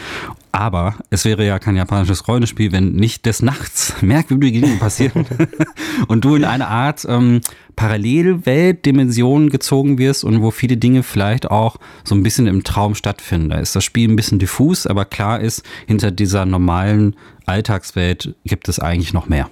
Aber 0.53 0.95
es 1.11 1.25
wäre 1.25 1.45
ja 1.45 1.59
kein 1.59 1.77
japanisches 1.77 2.27
Rollenspiel, 2.27 2.73
wenn 2.73 2.93
nicht 2.93 3.27
des 3.27 3.43
Nachts 3.43 3.95
merkwürdige 4.01 4.63
Dinge 4.63 4.79
passieren 4.79 5.27
und 6.09 6.25
du 6.25 6.35
in 6.35 6.45
eine 6.45 6.69
Art 6.69 7.05
ähm, 7.09 7.41
Parallelwelt-Dimension 7.77 9.51
gezogen 9.51 9.99
wirst 9.99 10.25
und 10.25 10.41
wo 10.41 10.51
viele 10.51 10.77
Dinge 10.77 11.03
vielleicht 11.03 11.51
auch 11.51 11.77
so 12.05 12.15
ein 12.15 12.23
bisschen 12.23 12.47
im 12.47 12.65
Traum 12.65 12.95
stattfinden. 12.95 13.51
Da 13.51 13.59
ist 13.59 13.77
das 13.77 13.85
Spiel 13.85 14.09
ein 14.09 14.17
bisschen 14.17 14.39
diffus, 14.39 14.87
aber 14.87 15.05
klar 15.05 15.41
ist, 15.41 15.63
hinter 15.87 16.11
dieser 16.11 16.47
normalen 16.47 17.17
Alltagswelt 17.47 18.35
gibt 18.45 18.69
es 18.69 18.79
eigentlich 18.79 19.13
noch 19.13 19.29
mehr. 19.29 19.51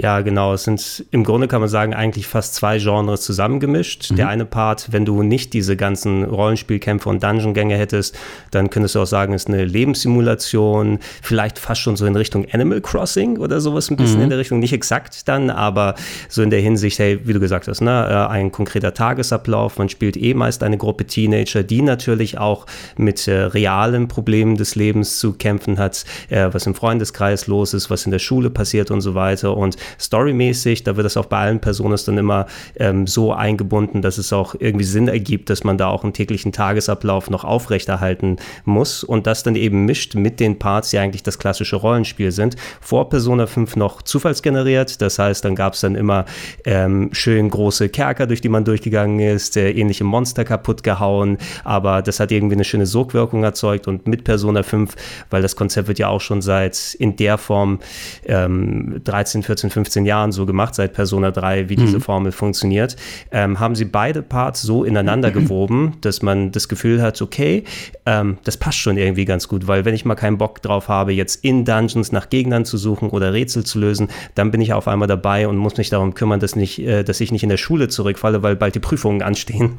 Ja, 0.00 0.20
genau. 0.20 0.52
Es 0.52 0.62
sind 0.62 1.06
im 1.10 1.24
Grunde 1.24 1.48
kann 1.48 1.60
man 1.60 1.68
sagen, 1.68 1.92
eigentlich 1.92 2.28
fast 2.28 2.54
zwei 2.54 2.78
Genres 2.78 3.22
zusammengemischt. 3.22 4.12
Mhm. 4.12 4.16
Der 4.16 4.28
eine 4.28 4.44
Part, 4.44 4.92
wenn 4.92 5.04
du 5.04 5.24
nicht 5.24 5.52
diese 5.54 5.76
ganzen 5.76 6.22
Rollenspielkämpfe 6.24 7.08
und 7.08 7.22
Dungeon-Gänge 7.22 7.76
hättest, 7.76 8.16
dann 8.52 8.70
könntest 8.70 8.94
du 8.94 9.00
auch 9.00 9.06
sagen, 9.06 9.32
ist 9.32 9.48
eine 9.48 9.64
Lebenssimulation, 9.64 11.00
vielleicht 11.20 11.58
fast 11.58 11.80
schon 11.80 11.96
so 11.96 12.06
in 12.06 12.14
Richtung 12.14 12.46
Animal 12.52 12.80
Crossing 12.80 13.38
oder 13.38 13.60
sowas 13.60 13.90
ein 13.90 13.96
bisschen 13.96 14.18
mhm. 14.18 14.24
in 14.24 14.30
der 14.30 14.38
Richtung. 14.38 14.60
Nicht 14.60 14.72
exakt 14.72 15.26
dann, 15.26 15.50
aber 15.50 15.96
so 16.28 16.42
in 16.42 16.50
der 16.50 16.60
Hinsicht, 16.60 17.00
hey, 17.00 17.18
wie 17.24 17.32
du 17.32 17.40
gesagt 17.40 17.66
hast, 17.66 17.80
ne, 17.80 18.06
äh, 18.08 18.32
ein 18.32 18.52
konkreter 18.52 18.94
Tagesablauf. 18.94 19.78
Man 19.78 19.88
spielt 19.88 20.16
eh 20.16 20.32
meist 20.32 20.62
eine 20.62 20.78
Gruppe 20.78 21.06
Teenager, 21.06 21.64
die 21.64 21.82
natürlich 21.82 22.38
auch 22.38 22.66
mit 22.96 23.26
äh, 23.26 23.32
realen 23.32 24.06
Problemen 24.06 24.56
des 24.56 24.76
Lebens 24.76 25.18
zu 25.18 25.32
kämpfen 25.32 25.78
hat, 25.78 26.04
äh, 26.28 26.48
was 26.52 26.66
im 26.66 26.76
Freundeskreis 26.76 27.48
los 27.48 27.74
ist, 27.74 27.90
was 27.90 28.04
in 28.04 28.12
der 28.12 28.20
Schule 28.20 28.48
passiert 28.48 28.92
und 28.92 29.00
so 29.00 29.16
weiter. 29.16 29.56
Und 29.58 29.76
storymäßig, 30.00 30.84
da 30.84 30.96
wird 30.96 31.06
es 31.06 31.16
auch 31.16 31.26
bei 31.26 31.38
allen 31.38 31.60
Personen 31.60 31.98
dann 32.06 32.18
immer 32.18 32.46
ähm, 32.76 33.06
so 33.06 33.32
eingebunden, 33.32 34.02
dass 34.02 34.18
es 34.18 34.32
auch 34.32 34.54
irgendwie 34.58 34.84
Sinn 34.84 35.08
ergibt, 35.08 35.50
dass 35.50 35.64
man 35.64 35.78
da 35.78 35.88
auch 35.88 36.04
einen 36.04 36.12
täglichen 36.12 36.52
Tagesablauf 36.52 37.30
noch 37.30 37.44
aufrechterhalten 37.44 38.36
muss. 38.64 39.04
Und 39.04 39.26
das 39.26 39.42
dann 39.42 39.56
eben 39.56 39.84
mischt 39.84 40.14
mit 40.14 40.40
den 40.40 40.58
Parts, 40.58 40.90
die 40.90 40.98
eigentlich 40.98 41.22
das 41.22 41.38
klassische 41.38 41.76
Rollenspiel 41.76 42.30
sind. 42.30 42.56
Vor 42.80 43.08
Persona 43.08 43.46
5 43.46 43.76
noch 43.76 44.02
zufallsgeneriert, 44.02 45.00
das 45.02 45.18
heißt, 45.18 45.44
dann 45.44 45.54
gab 45.54 45.74
es 45.74 45.80
dann 45.80 45.94
immer 45.94 46.24
ähm, 46.64 47.10
schön 47.12 47.50
große 47.50 47.88
Kerker, 47.88 48.26
durch 48.26 48.40
die 48.40 48.48
man 48.48 48.64
durchgegangen 48.64 49.20
ist, 49.20 49.56
äh, 49.56 49.70
ähnliche 49.70 50.04
Monster 50.04 50.44
kaputt 50.44 50.82
gehauen, 50.82 51.38
aber 51.64 52.02
das 52.02 52.20
hat 52.20 52.32
irgendwie 52.32 52.54
eine 52.54 52.64
schöne 52.64 52.86
Sogwirkung 52.86 53.44
erzeugt. 53.44 53.88
Und 53.88 54.06
mit 54.06 54.24
Persona 54.24 54.62
5, 54.62 54.94
weil 55.30 55.42
das 55.42 55.56
Konzept 55.56 55.88
wird 55.88 55.98
ja 55.98 56.08
auch 56.08 56.20
schon 56.20 56.42
seit 56.42 56.94
in 56.98 57.16
der 57.16 57.38
Form 57.38 57.80
ähm, 58.26 59.00
13, 59.04 59.42
14, 59.48 59.70
15 59.70 60.04
Jahren 60.04 60.30
so 60.30 60.44
gemacht, 60.44 60.74
seit 60.74 60.92
Persona 60.92 61.30
3, 61.30 61.70
wie 61.70 61.76
mhm. 61.76 61.80
diese 61.80 62.00
Formel 62.00 62.32
funktioniert, 62.32 62.96
ähm, 63.32 63.58
haben 63.58 63.74
sie 63.74 63.86
beide 63.86 64.20
Parts 64.20 64.60
so 64.60 64.84
ineinander 64.84 65.30
gewoben, 65.30 65.94
dass 66.02 66.20
man 66.20 66.52
das 66.52 66.68
Gefühl 66.68 67.00
hat, 67.00 67.22
okay, 67.22 67.64
ähm, 68.04 68.36
das 68.44 68.58
passt 68.58 68.76
schon 68.76 68.98
irgendwie 68.98 69.24
ganz 69.24 69.48
gut, 69.48 69.66
weil 69.66 69.86
wenn 69.86 69.94
ich 69.94 70.04
mal 70.04 70.16
keinen 70.16 70.36
Bock 70.36 70.60
drauf 70.60 70.88
habe, 70.88 71.12
jetzt 71.12 71.42
in 71.42 71.64
Dungeons 71.64 72.12
nach 72.12 72.28
Gegnern 72.28 72.66
zu 72.66 72.76
suchen 72.76 73.08
oder 73.08 73.32
Rätsel 73.32 73.64
zu 73.64 73.78
lösen, 73.78 74.08
dann 74.34 74.50
bin 74.50 74.60
ich 74.60 74.74
auf 74.74 74.86
einmal 74.86 75.08
dabei 75.08 75.48
und 75.48 75.56
muss 75.56 75.78
mich 75.78 75.88
darum 75.88 76.12
kümmern, 76.12 76.40
dass, 76.40 76.54
nicht, 76.54 76.78
äh, 76.80 77.04
dass 77.04 77.22
ich 77.22 77.32
nicht 77.32 77.42
in 77.42 77.48
der 77.48 77.56
Schule 77.56 77.88
zurückfalle, 77.88 78.42
weil 78.42 78.54
bald 78.54 78.74
die 78.74 78.80
Prüfungen 78.80 79.22
anstehen. 79.22 79.78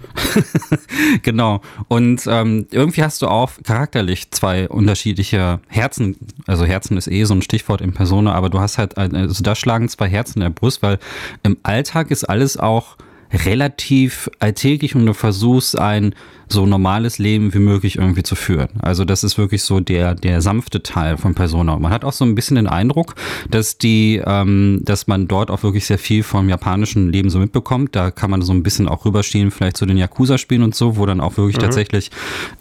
genau. 1.21 1.61
Und 1.87 2.23
ähm, 2.25 2.65
irgendwie 2.71 3.03
hast 3.03 3.21
du 3.21 3.27
auch 3.27 3.51
charakterlich 3.63 4.31
zwei 4.31 4.67
unterschiedliche 4.67 5.59
Herzen. 5.67 6.15
Also 6.47 6.65
Herzen 6.65 6.97
ist 6.97 7.07
eh 7.07 7.23
so 7.25 7.35
ein 7.35 7.43
Stichwort 7.43 7.81
in 7.81 7.93
Persona, 7.93 8.33
aber 8.33 8.49
du 8.49 8.59
hast 8.59 8.79
halt, 8.79 8.97
also 8.97 9.43
da 9.43 9.53
schlagen 9.59 9.89
zwei 9.89 10.07
Herzen 10.07 10.39
in 10.39 10.43
der 10.43 10.49
Brust, 10.49 10.81
weil 10.81 10.99
im 11.43 11.57
Alltag 11.63 12.11
ist 12.11 12.23
alles 12.23 12.57
auch 12.57 12.97
relativ 13.31 14.29
alltäglich 14.39 14.95
und 14.95 15.05
du 15.05 15.13
versuchst 15.13 15.77
ein 15.77 16.15
so 16.51 16.65
normales 16.65 17.19
Leben 17.19 17.53
wie 17.53 17.59
möglich 17.59 17.97
irgendwie 17.97 18.23
zu 18.23 18.35
führen. 18.35 18.69
Also 18.79 19.05
das 19.05 19.23
ist 19.23 19.37
wirklich 19.37 19.63
so 19.63 19.79
der, 19.79 20.15
der 20.15 20.41
sanfte 20.41 20.81
Teil 20.83 21.17
von 21.17 21.35
Persona. 21.35 21.73
Und 21.73 21.81
man 21.81 21.91
hat 21.91 22.03
auch 22.03 22.13
so 22.13 22.25
ein 22.25 22.35
bisschen 22.35 22.55
den 22.55 22.67
Eindruck, 22.67 23.15
dass 23.49 23.77
die, 23.77 24.21
ähm, 24.25 24.81
dass 24.83 25.07
man 25.07 25.27
dort 25.27 25.51
auch 25.51 25.63
wirklich 25.63 25.85
sehr 25.85 25.99
viel 25.99 26.23
vom 26.23 26.49
japanischen 26.49 27.11
Leben 27.11 27.29
so 27.29 27.39
mitbekommt. 27.39 27.95
Da 27.95 28.11
kann 28.11 28.31
man 28.31 28.41
so 28.41 28.51
ein 28.53 28.63
bisschen 28.63 28.87
auch 28.87 29.05
rüberstehen, 29.05 29.51
vielleicht 29.51 29.77
zu 29.77 29.85
den 29.85 29.97
Yakuza-Spielen 29.97 30.63
und 30.63 30.75
so, 30.75 30.97
wo 30.97 31.05
dann 31.05 31.21
auch 31.21 31.37
wirklich 31.37 31.57
mhm. 31.57 31.61
tatsächlich 31.61 32.09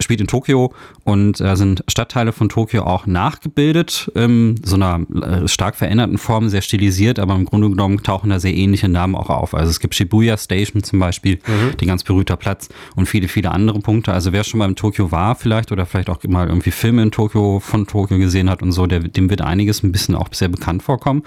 spielt 0.00 0.20
in 0.20 0.26
Tokio 0.26 0.72
und 1.04 1.40
äh, 1.40 1.56
sind 1.56 1.82
Stadtteile 1.88 2.32
von 2.32 2.48
Tokio 2.48 2.84
auch 2.84 3.06
nachgebildet, 3.06 4.10
in 4.14 4.60
so 4.64 4.76
einer 4.76 5.00
äh, 5.22 5.48
stark 5.48 5.76
veränderten 5.76 6.18
Form, 6.18 6.48
sehr 6.48 6.62
stilisiert, 6.62 7.18
aber 7.18 7.34
im 7.34 7.44
Grunde 7.46 7.70
genommen 7.70 8.02
tauchen 8.02 8.30
da 8.30 8.38
sehr 8.38 8.54
ähnliche 8.54 8.88
Namen 8.88 9.14
auch 9.14 9.30
auf. 9.30 9.54
Also 9.54 9.70
es 9.70 9.80
gibt 9.80 9.94
Shibuya 9.94 10.36
Station 10.36 10.82
zum 10.82 10.98
Beispiel, 10.98 11.36
mhm. 11.46 11.76
die 11.78 11.86
ganz 11.86 12.04
berühmter 12.04 12.36
Platz 12.36 12.68
und 12.94 13.06
viele, 13.06 13.28
viele 13.28 13.50
andere 13.50 13.77
andere 13.78 13.82
Punkte. 13.82 14.12
Also 14.12 14.32
wer 14.32 14.44
schon 14.44 14.58
mal 14.58 14.68
in 14.68 14.76
Tokio 14.76 15.10
war 15.10 15.34
vielleicht 15.34 15.72
oder 15.72 15.86
vielleicht 15.86 16.10
auch 16.10 16.22
mal 16.24 16.48
irgendwie 16.48 16.70
Filme 16.70 17.02
in 17.02 17.10
Tokio 17.10 17.60
von 17.60 17.86
Tokio 17.86 18.18
gesehen 18.18 18.50
hat 18.50 18.62
und 18.62 18.72
so, 18.72 18.86
der, 18.86 19.00
dem 19.00 19.30
wird 19.30 19.40
einiges 19.40 19.82
ein 19.82 19.92
bisschen 19.92 20.14
auch 20.14 20.28
sehr 20.32 20.48
bekannt 20.48 20.82
vorkommen. 20.82 21.22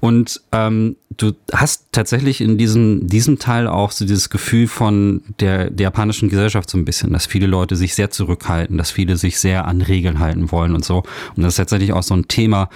Und 0.00 0.40
ähm, 0.52 0.96
du 1.16 1.32
hast 1.52 1.86
tatsächlich 1.92 2.40
in 2.40 2.58
diesem, 2.58 3.06
diesem 3.06 3.38
Teil 3.38 3.66
auch 3.66 3.90
so 3.90 4.04
dieses 4.04 4.30
Gefühl 4.30 4.66
von 4.66 5.22
der, 5.40 5.70
der 5.70 5.84
japanischen 5.84 6.28
Gesellschaft 6.28 6.70
so 6.70 6.78
ein 6.78 6.84
bisschen, 6.84 7.12
dass 7.12 7.26
viele 7.26 7.46
Leute 7.46 7.76
sich 7.76 7.94
sehr 7.94 8.10
zurückhalten, 8.10 8.78
dass 8.78 8.90
viele 8.90 9.16
sich 9.16 9.38
sehr 9.38 9.66
an 9.66 9.82
Regeln 9.82 10.18
halten 10.18 10.50
wollen 10.50 10.74
und 10.74 10.84
so. 10.84 11.02
Und 11.36 11.42
das 11.42 11.54
ist 11.54 11.56
tatsächlich 11.56 11.92
auch 11.92 12.02
so 12.02 12.14
ein 12.14 12.28
Thema, 12.28 12.68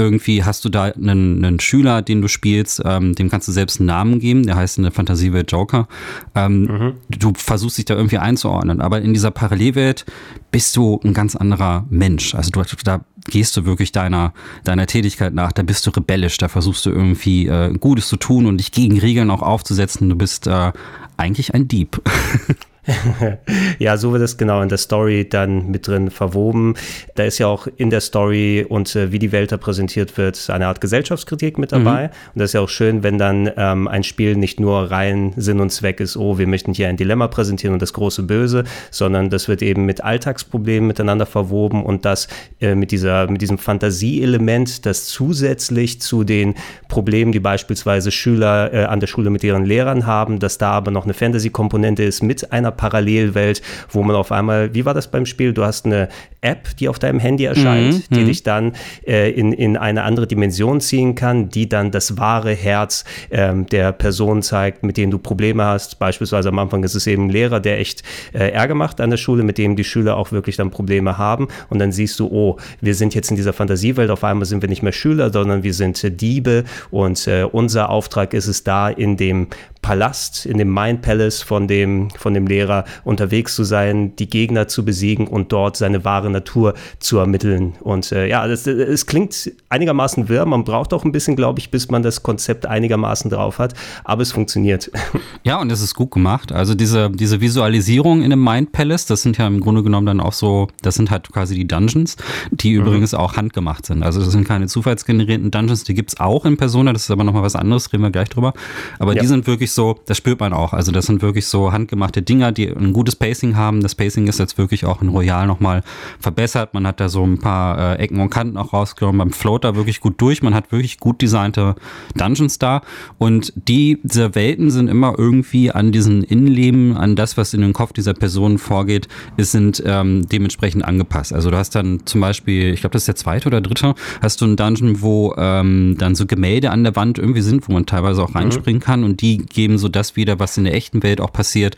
irgendwie 0.00 0.44
hast 0.44 0.64
du 0.64 0.68
da 0.68 0.84
einen, 0.84 1.44
einen 1.44 1.60
Schüler, 1.60 2.02
den 2.02 2.22
du 2.22 2.28
spielst, 2.28 2.82
ähm, 2.84 3.14
dem 3.14 3.30
kannst 3.30 3.48
du 3.48 3.52
selbst 3.52 3.80
einen 3.80 3.86
Namen 3.86 4.18
geben, 4.18 4.44
der 4.44 4.56
heißt 4.56 4.78
in 4.78 4.84
der 4.84 4.92
Fantasiewelt 4.92 5.50
Joker. 5.52 5.88
Ähm, 6.34 6.62
mhm. 6.62 6.92
Du 7.08 7.32
versuchst 7.36 7.78
dich 7.78 7.84
da 7.84 7.94
irgendwie 7.94 8.18
einzuordnen, 8.18 8.80
aber 8.80 9.00
in 9.02 9.12
dieser 9.12 9.30
Parallelwelt 9.30 10.06
bist 10.50 10.76
du 10.76 11.00
ein 11.04 11.14
ganz 11.14 11.36
anderer 11.36 11.86
Mensch. 11.90 12.34
Also 12.34 12.50
du, 12.50 12.62
da 12.84 13.04
gehst 13.26 13.56
du 13.56 13.64
wirklich 13.64 13.92
deiner, 13.92 14.32
deiner 14.64 14.86
Tätigkeit 14.86 15.34
nach, 15.34 15.52
da 15.52 15.62
bist 15.62 15.86
du 15.86 15.90
rebellisch, 15.90 16.38
da 16.38 16.48
versuchst 16.48 16.86
du 16.86 16.90
irgendwie 16.90 17.46
äh, 17.46 17.72
Gutes 17.78 18.08
zu 18.08 18.16
tun 18.16 18.46
und 18.46 18.58
dich 18.58 18.72
gegen 18.72 18.98
Regeln 18.98 19.30
auch 19.30 19.42
aufzusetzen. 19.42 20.08
Du 20.08 20.16
bist 20.16 20.46
äh, 20.46 20.72
eigentlich 21.16 21.54
ein 21.54 21.68
Dieb. 21.68 22.00
ja, 23.78 23.96
so 23.96 24.12
wird 24.12 24.22
es 24.22 24.36
genau 24.36 24.62
in 24.62 24.68
der 24.68 24.78
Story 24.78 25.28
dann 25.28 25.70
mit 25.70 25.86
drin 25.86 26.10
verwoben. 26.10 26.74
Da 27.14 27.24
ist 27.24 27.38
ja 27.38 27.46
auch 27.46 27.66
in 27.76 27.90
der 27.90 28.00
Story 28.00 28.64
und 28.68 28.94
äh, 28.96 29.12
wie 29.12 29.18
die 29.18 29.32
Welt 29.32 29.52
da 29.52 29.56
präsentiert 29.56 30.16
wird, 30.16 30.50
eine 30.50 30.66
Art 30.66 30.80
Gesellschaftskritik 30.80 31.58
mit 31.58 31.72
dabei. 31.72 32.08
Mhm. 32.08 32.12
Und 32.34 32.38
das 32.40 32.50
ist 32.50 32.52
ja 32.54 32.60
auch 32.60 32.68
schön, 32.68 33.02
wenn 33.02 33.18
dann 33.18 33.50
ähm, 33.56 33.88
ein 33.88 34.02
Spiel 34.02 34.36
nicht 34.36 34.60
nur 34.60 34.90
rein 34.90 35.32
Sinn 35.36 35.60
und 35.60 35.70
Zweck 35.70 36.00
ist, 36.00 36.16
oh, 36.16 36.38
wir 36.38 36.46
möchten 36.46 36.72
hier 36.72 36.88
ein 36.88 36.96
Dilemma 36.96 37.28
präsentieren 37.28 37.74
und 37.74 37.82
das 37.82 37.92
große 37.92 38.22
Böse, 38.22 38.64
sondern 38.90 39.30
das 39.30 39.48
wird 39.48 39.62
eben 39.62 39.86
mit 39.86 40.02
Alltagsproblemen 40.02 40.86
miteinander 40.86 41.26
verwoben 41.26 41.84
und 41.84 42.04
das 42.04 42.28
äh, 42.60 42.74
mit, 42.74 42.90
dieser, 42.90 43.30
mit 43.30 43.42
diesem 43.42 43.58
Fantasieelement, 43.58 44.86
das 44.86 45.06
zusätzlich 45.06 46.00
zu 46.00 46.24
den 46.24 46.54
Problemen, 46.88 47.32
die 47.32 47.40
beispielsweise 47.40 48.10
Schüler 48.10 48.72
äh, 48.72 48.84
an 48.84 49.00
der 49.00 49.06
Schule 49.06 49.30
mit 49.30 49.44
ihren 49.44 49.64
Lehrern 49.64 50.06
haben, 50.06 50.38
dass 50.38 50.58
da 50.58 50.72
aber 50.72 50.90
noch 50.90 51.04
eine 51.04 51.14
Fantasy-Komponente 51.14 52.02
ist 52.02 52.22
mit 52.22 52.52
einer 52.52 52.70
Parallelwelt, 52.80 53.60
wo 53.90 54.02
man 54.02 54.16
auf 54.16 54.32
einmal, 54.32 54.74
wie 54.74 54.86
war 54.86 54.94
das 54.94 55.10
beim 55.10 55.26
Spiel? 55.26 55.52
Du 55.52 55.64
hast 55.64 55.84
eine 55.84 56.08
App, 56.40 56.74
die 56.78 56.88
auf 56.88 56.98
deinem 56.98 57.20
Handy 57.20 57.44
erscheint, 57.44 58.10
mhm. 58.10 58.14
die 58.14 58.20
mhm. 58.20 58.26
dich 58.26 58.42
dann 58.42 58.72
äh, 59.06 59.30
in, 59.30 59.52
in 59.52 59.76
eine 59.76 60.04
andere 60.04 60.26
Dimension 60.26 60.80
ziehen 60.80 61.14
kann, 61.14 61.50
die 61.50 61.68
dann 61.68 61.90
das 61.90 62.16
wahre 62.16 62.54
Herz 62.54 63.04
ähm, 63.30 63.66
der 63.66 63.92
Person 63.92 64.40
zeigt, 64.40 64.82
mit 64.82 64.96
denen 64.96 65.10
du 65.10 65.18
Probleme 65.18 65.62
hast. 65.62 65.98
Beispielsweise 65.98 66.48
am 66.48 66.58
Anfang 66.58 66.82
ist 66.82 66.94
es 66.94 67.06
eben 67.06 67.26
ein 67.26 67.28
Lehrer, 67.28 67.60
der 67.60 67.78
echt 67.78 68.02
äh, 68.32 68.50
Ärger 68.50 68.74
macht 68.74 69.02
an 69.02 69.10
der 69.10 69.18
Schule, 69.18 69.42
mit 69.42 69.58
dem 69.58 69.76
die 69.76 69.84
Schüler 69.84 70.16
auch 70.16 70.32
wirklich 70.32 70.56
dann 70.56 70.70
Probleme 70.70 71.18
haben. 71.18 71.48
Und 71.68 71.80
dann 71.80 71.92
siehst 71.92 72.18
du, 72.18 72.28
oh, 72.28 72.56
wir 72.80 72.94
sind 72.94 73.14
jetzt 73.14 73.30
in 73.30 73.36
dieser 73.36 73.52
Fantasiewelt, 73.52 74.10
auf 74.10 74.24
einmal 74.24 74.46
sind 74.46 74.62
wir 74.62 74.70
nicht 74.70 74.82
mehr 74.82 74.92
Schüler, 74.92 75.30
sondern 75.30 75.62
wir 75.62 75.74
sind 75.74 76.02
äh, 76.02 76.10
Diebe 76.10 76.64
und 76.90 77.26
äh, 77.26 77.44
unser 77.44 77.90
Auftrag 77.90 78.32
ist 78.32 78.46
es 78.46 78.64
da 78.64 78.88
in 78.88 79.18
dem 79.18 79.48
Palast, 79.82 80.44
in 80.44 80.58
dem 80.58 80.72
Mind 80.72 81.02
Palace 81.02 81.42
von 81.42 81.66
dem, 81.66 82.10
von 82.10 82.34
dem 82.34 82.46
Lehrer 82.46 82.59
unterwegs 83.04 83.54
zu 83.54 83.64
sein, 83.64 84.14
die 84.16 84.28
Gegner 84.28 84.68
zu 84.68 84.84
besiegen 84.84 85.26
und 85.26 85.52
dort 85.52 85.76
seine 85.76 86.04
wahre 86.04 86.30
Natur 86.30 86.74
zu 86.98 87.18
ermitteln. 87.18 87.74
Und 87.80 88.12
äh, 88.12 88.26
ja, 88.28 88.46
es 88.46 89.06
klingt 89.06 89.52
einigermaßen 89.68 90.28
wirr. 90.28 90.46
Man 90.46 90.64
braucht 90.64 90.92
auch 90.92 91.04
ein 91.04 91.12
bisschen, 91.12 91.36
glaube 91.36 91.58
ich, 91.58 91.70
bis 91.70 91.90
man 91.90 92.02
das 92.02 92.22
Konzept 92.22 92.66
einigermaßen 92.66 93.30
drauf 93.30 93.58
hat. 93.58 93.74
Aber 94.04 94.22
es 94.22 94.32
funktioniert. 94.32 94.90
Ja, 95.42 95.58
und 95.58 95.72
es 95.72 95.80
ist 95.80 95.94
gut 95.94 96.10
gemacht. 96.10 96.52
Also 96.52 96.74
diese, 96.74 97.10
diese 97.10 97.40
Visualisierung 97.40 98.22
in 98.22 98.30
dem 98.30 98.44
Mind 98.44 98.72
Palace, 98.72 99.06
das 99.06 99.22
sind 99.22 99.38
ja 99.38 99.46
im 99.46 99.60
Grunde 99.60 99.82
genommen 99.82 100.06
dann 100.06 100.20
auch 100.20 100.34
so, 100.34 100.68
das 100.82 100.96
sind 100.96 101.10
halt 101.10 101.32
quasi 101.32 101.54
die 101.54 101.66
Dungeons, 101.66 102.16
die 102.50 102.74
mhm. 102.74 102.82
übrigens 102.82 103.14
auch 103.14 103.36
handgemacht 103.36 103.86
sind. 103.86 104.02
Also 104.02 104.20
das 104.20 104.32
sind 104.32 104.46
keine 104.46 104.66
zufallsgenerierten 104.66 105.50
Dungeons, 105.50 105.84
die 105.84 105.94
gibt 105.94 106.10
es 106.10 106.20
auch 106.20 106.44
in 106.44 106.58
Persona, 106.58 106.92
das 106.92 107.04
ist 107.04 107.10
aber 107.10 107.24
nochmal 107.24 107.42
was 107.42 107.56
anderes, 107.56 107.92
reden 107.92 108.02
wir 108.02 108.10
gleich 108.10 108.28
drüber. 108.28 108.52
Aber 108.98 109.14
ja. 109.14 109.22
die 109.22 109.26
sind 109.26 109.46
wirklich 109.46 109.72
so, 109.72 109.98
das 110.06 110.18
spürt 110.18 110.40
man 110.40 110.52
auch. 110.52 110.72
Also 110.72 110.92
das 110.92 111.06
sind 111.06 111.22
wirklich 111.22 111.46
so 111.46 111.72
handgemachte 111.72 112.22
Dinger, 112.22 112.49
die 112.52 112.68
ein 112.68 112.92
gutes 112.92 113.16
Pacing 113.16 113.56
haben. 113.56 113.80
Das 113.82 113.94
Pacing 113.94 114.26
ist 114.26 114.38
jetzt 114.38 114.58
wirklich 114.58 114.84
auch 114.84 115.02
in 115.02 115.08
Royal 115.08 115.46
nochmal 115.46 115.82
verbessert. 116.18 116.74
Man 116.74 116.86
hat 116.86 117.00
da 117.00 117.08
so 117.08 117.24
ein 117.24 117.38
paar 117.38 117.96
äh, 117.96 118.02
Ecken 118.02 118.20
und 118.20 118.30
Kanten 118.30 118.56
auch 118.56 118.72
rausgenommen. 118.72 119.18
Beim 119.18 119.32
Floater 119.32 119.76
wirklich 119.76 120.00
gut 120.00 120.20
durch. 120.20 120.42
Man 120.42 120.54
hat 120.54 120.72
wirklich 120.72 120.98
gut 120.98 121.22
designte 121.22 121.74
Dungeons 122.16 122.58
da. 122.58 122.82
Und 123.18 123.52
die, 123.56 123.98
diese 124.02 124.34
Welten 124.34 124.70
sind 124.70 124.88
immer 124.88 125.14
irgendwie 125.18 125.70
an 125.70 125.92
diesen 125.92 126.22
Innenleben, 126.22 126.96
an 126.96 127.16
das, 127.16 127.36
was 127.36 127.54
in 127.54 127.60
den 127.60 127.72
Kopf 127.72 127.92
dieser 127.92 128.14
Person 128.14 128.58
vorgeht, 128.58 129.08
ist, 129.36 129.52
sind 129.52 129.82
ähm, 129.86 130.26
dementsprechend 130.28 130.84
angepasst. 130.84 131.32
Also 131.32 131.50
du 131.50 131.56
hast 131.56 131.74
dann 131.74 132.06
zum 132.06 132.20
Beispiel, 132.20 132.72
ich 132.72 132.80
glaube, 132.80 132.92
das 132.92 133.02
ist 133.02 133.08
der 133.08 133.16
zweite 133.16 133.48
oder 133.48 133.60
dritte, 133.60 133.94
hast 134.22 134.40
du 134.40 134.44
einen 134.44 134.56
Dungeon, 134.56 135.02
wo 135.02 135.34
ähm, 135.36 135.96
dann 135.98 136.14
so 136.14 136.26
Gemälde 136.26 136.70
an 136.70 136.84
der 136.84 136.96
Wand 136.96 137.18
irgendwie 137.18 137.42
sind, 137.42 137.68
wo 137.68 137.72
man 137.72 137.86
teilweise 137.86 138.22
auch 138.22 138.30
mhm. 138.30 138.36
reinspringen 138.36 138.80
mhm. 138.80 138.84
kann 138.84 139.04
und 139.04 139.20
die 139.20 139.38
geben 139.38 139.78
so 139.78 139.88
das 139.88 140.16
wieder, 140.16 140.38
was 140.38 140.56
in 140.56 140.64
der 140.64 140.74
echten 140.74 141.02
Welt 141.02 141.20
auch 141.20 141.32
passiert. 141.32 141.76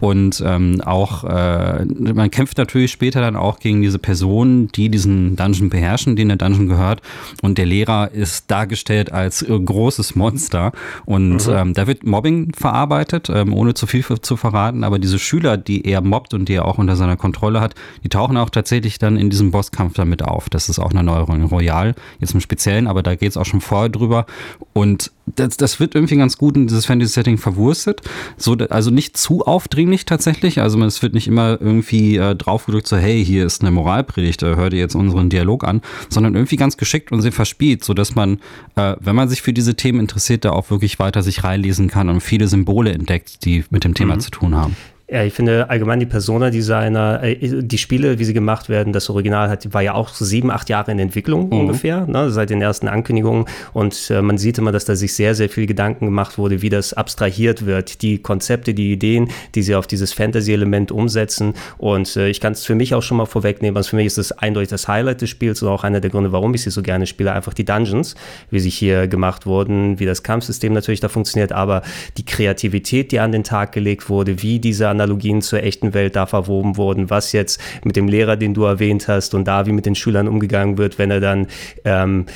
Und 0.00 0.13
und 0.14 0.40
ähm, 0.46 0.80
auch, 0.80 1.24
äh, 1.24 1.84
man 1.84 2.30
kämpft 2.30 2.56
natürlich 2.56 2.92
später 2.92 3.20
dann 3.20 3.34
auch 3.34 3.58
gegen 3.58 3.82
diese 3.82 3.98
Personen, 3.98 4.68
die 4.68 4.88
diesen 4.88 5.34
Dungeon 5.34 5.70
beherrschen, 5.70 6.14
denen 6.14 6.28
der 6.28 6.38
Dungeon 6.38 6.68
gehört. 6.68 7.02
Und 7.42 7.58
der 7.58 7.66
Lehrer 7.66 8.12
ist 8.12 8.48
dargestellt 8.48 9.10
als 9.12 9.42
äh, 9.42 9.58
großes 9.58 10.14
Monster. 10.14 10.70
Und 11.04 11.48
mhm. 11.48 11.52
ähm, 11.52 11.74
da 11.74 11.88
wird 11.88 12.04
Mobbing 12.04 12.52
verarbeitet, 12.54 13.28
ähm, 13.28 13.52
ohne 13.52 13.74
zu 13.74 13.88
viel 13.88 14.04
zu 14.04 14.36
verraten. 14.36 14.84
Aber 14.84 15.00
diese 15.00 15.18
Schüler, 15.18 15.56
die 15.56 15.84
er 15.84 16.00
mobbt 16.00 16.32
und 16.32 16.48
die 16.48 16.54
er 16.54 16.64
auch 16.64 16.78
unter 16.78 16.94
seiner 16.94 17.16
Kontrolle 17.16 17.60
hat, 17.60 17.74
die 18.04 18.08
tauchen 18.08 18.36
auch 18.36 18.50
tatsächlich 18.50 19.00
dann 19.00 19.16
in 19.16 19.30
diesem 19.30 19.50
Bosskampf 19.50 19.94
damit 19.94 20.22
auf. 20.22 20.48
Das 20.48 20.68
ist 20.68 20.78
auch 20.78 20.92
eine 20.92 21.02
Neuerung 21.02 21.40
in 21.40 21.46
Royal, 21.46 21.96
jetzt 22.20 22.34
im 22.34 22.40
Speziellen, 22.40 22.86
aber 22.86 23.02
da 23.02 23.16
geht 23.16 23.30
es 23.30 23.36
auch 23.36 23.46
schon 23.46 23.60
vorher 23.60 23.88
drüber. 23.88 24.26
Und 24.74 25.10
das, 25.26 25.56
das 25.56 25.80
wird 25.80 25.94
irgendwie 25.94 26.16
ganz 26.16 26.36
gut 26.36 26.56
in 26.56 26.66
dieses 26.66 26.86
Fantasy-Setting 26.86 27.38
verwurstet. 27.38 28.02
So, 28.36 28.56
also 28.70 28.90
nicht 28.90 29.16
zu 29.16 29.44
aufdringlich 29.44 30.04
tatsächlich. 30.04 30.60
Also 30.60 30.82
es 30.84 31.02
wird 31.02 31.14
nicht 31.14 31.26
immer 31.26 31.58
irgendwie 31.60 32.16
äh, 32.16 32.34
draufgedrückt, 32.34 32.86
so 32.86 32.96
hey, 32.96 33.24
hier 33.24 33.46
ist 33.46 33.62
eine 33.62 33.70
Moralpredigt, 33.70 34.42
äh, 34.42 34.56
hör 34.56 34.70
dir 34.70 34.78
jetzt 34.78 34.94
unseren 34.94 35.30
Dialog 35.30 35.64
an, 35.64 35.80
sondern 36.08 36.34
irgendwie 36.34 36.56
ganz 36.56 36.76
geschickt 36.76 37.12
und 37.12 37.22
sehr 37.22 37.32
verspielt, 37.32 37.84
sodass 37.84 38.14
man, 38.14 38.40
äh, 38.76 38.96
wenn 39.00 39.16
man 39.16 39.28
sich 39.28 39.42
für 39.42 39.52
diese 39.52 39.74
Themen 39.74 40.00
interessiert, 40.00 40.44
da 40.44 40.50
auch 40.50 40.70
wirklich 40.70 40.98
weiter 40.98 41.22
sich 41.22 41.44
reinlesen 41.44 41.88
kann 41.88 42.08
und 42.08 42.20
viele 42.20 42.48
Symbole 42.48 42.92
entdeckt, 42.92 43.44
die 43.44 43.64
mit 43.70 43.84
dem 43.84 43.94
Thema 43.94 44.16
mhm. 44.16 44.20
zu 44.20 44.30
tun 44.30 44.54
haben. 44.54 44.76
Ja, 45.06 45.22
ich 45.22 45.34
finde 45.34 45.68
allgemein 45.68 46.00
die 46.00 46.06
Persona-Designer, 46.06 47.22
äh, 47.22 47.62
die 47.62 47.76
Spiele, 47.76 48.18
wie 48.18 48.24
sie 48.24 48.32
gemacht 48.32 48.70
werden, 48.70 48.94
das 48.94 49.10
Original 49.10 49.50
hat, 49.50 49.74
war 49.74 49.82
ja 49.82 49.92
auch 49.92 50.08
sieben, 50.08 50.50
acht 50.50 50.70
Jahre 50.70 50.92
in 50.92 50.98
Entwicklung 50.98 51.48
mhm. 51.48 51.60
ungefähr, 51.60 52.06
ne, 52.06 52.30
seit 52.30 52.48
den 52.48 52.62
ersten 52.62 52.88
Ankündigungen. 52.88 53.44
Und 53.74 54.10
äh, 54.10 54.22
man 54.22 54.38
sieht 54.38 54.56
immer, 54.56 54.72
dass 54.72 54.86
da 54.86 54.96
sich 54.96 55.12
sehr, 55.12 55.34
sehr 55.34 55.50
viel 55.50 55.66
Gedanken 55.66 56.06
gemacht 56.06 56.38
wurde, 56.38 56.62
wie 56.62 56.70
das 56.70 56.94
abstrahiert 56.94 57.66
wird, 57.66 58.00
die 58.00 58.16
Konzepte, 58.16 58.72
die 58.72 58.92
Ideen, 58.92 59.28
die 59.54 59.62
sie 59.62 59.74
auf 59.74 59.86
dieses 59.86 60.14
Fantasy-Element 60.14 60.90
umsetzen. 60.90 61.52
Und 61.76 62.16
äh, 62.16 62.28
ich 62.28 62.40
kann 62.40 62.54
es 62.54 62.64
für 62.64 62.74
mich 62.74 62.94
auch 62.94 63.02
schon 63.02 63.18
mal 63.18 63.26
vorwegnehmen. 63.26 63.76
Also 63.76 63.90
für 63.90 63.96
mich 63.96 64.06
ist 64.06 64.16
es 64.16 64.32
eindeutig 64.32 64.70
das 64.70 64.88
Highlight 64.88 65.20
des 65.20 65.28
Spiels 65.28 65.62
und 65.62 65.68
auch 65.68 65.84
einer 65.84 66.00
der 66.00 66.10
Gründe, 66.10 66.32
warum 66.32 66.54
ich 66.54 66.62
sie 66.62 66.70
so 66.70 66.80
gerne 66.80 67.06
spiele, 67.06 67.32
einfach 67.32 67.52
die 67.52 67.66
Dungeons, 67.66 68.14
wie 68.48 68.60
sie 68.60 68.70
hier 68.70 69.06
gemacht 69.06 69.44
wurden, 69.44 70.00
wie 70.00 70.06
das 70.06 70.22
Kampfsystem 70.22 70.72
natürlich 70.72 71.00
da 71.00 71.10
funktioniert, 71.10 71.52
aber 71.52 71.82
die 72.16 72.24
Kreativität, 72.24 73.12
die 73.12 73.20
an 73.20 73.32
den 73.32 73.44
Tag 73.44 73.72
gelegt 73.72 74.08
wurde, 74.08 74.42
wie 74.42 74.58
diese 74.58 74.93
Analogien 74.94 75.42
zur 75.42 75.62
echten 75.62 75.94
Welt 75.94 76.16
da 76.16 76.26
verwoben 76.26 76.76
wurden, 76.76 77.10
was 77.10 77.32
jetzt 77.32 77.60
mit 77.84 77.96
dem 77.96 78.08
Lehrer, 78.08 78.36
den 78.36 78.54
du 78.54 78.64
erwähnt 78.64 79.08
hast 79.08 79.34
und 79.34 79.46
da 79.46 79.66
wie 79.66 79.72
mit 79.72 79.86
den 79.86 79.94
Schülern 79.94 80.28
umgegangen 80.28 80.78
wird, 80.78 80.98
wenn 80.98 81.10
er 81.10 81.20
dann 81.20 81.46
ähm, 81.84 82.26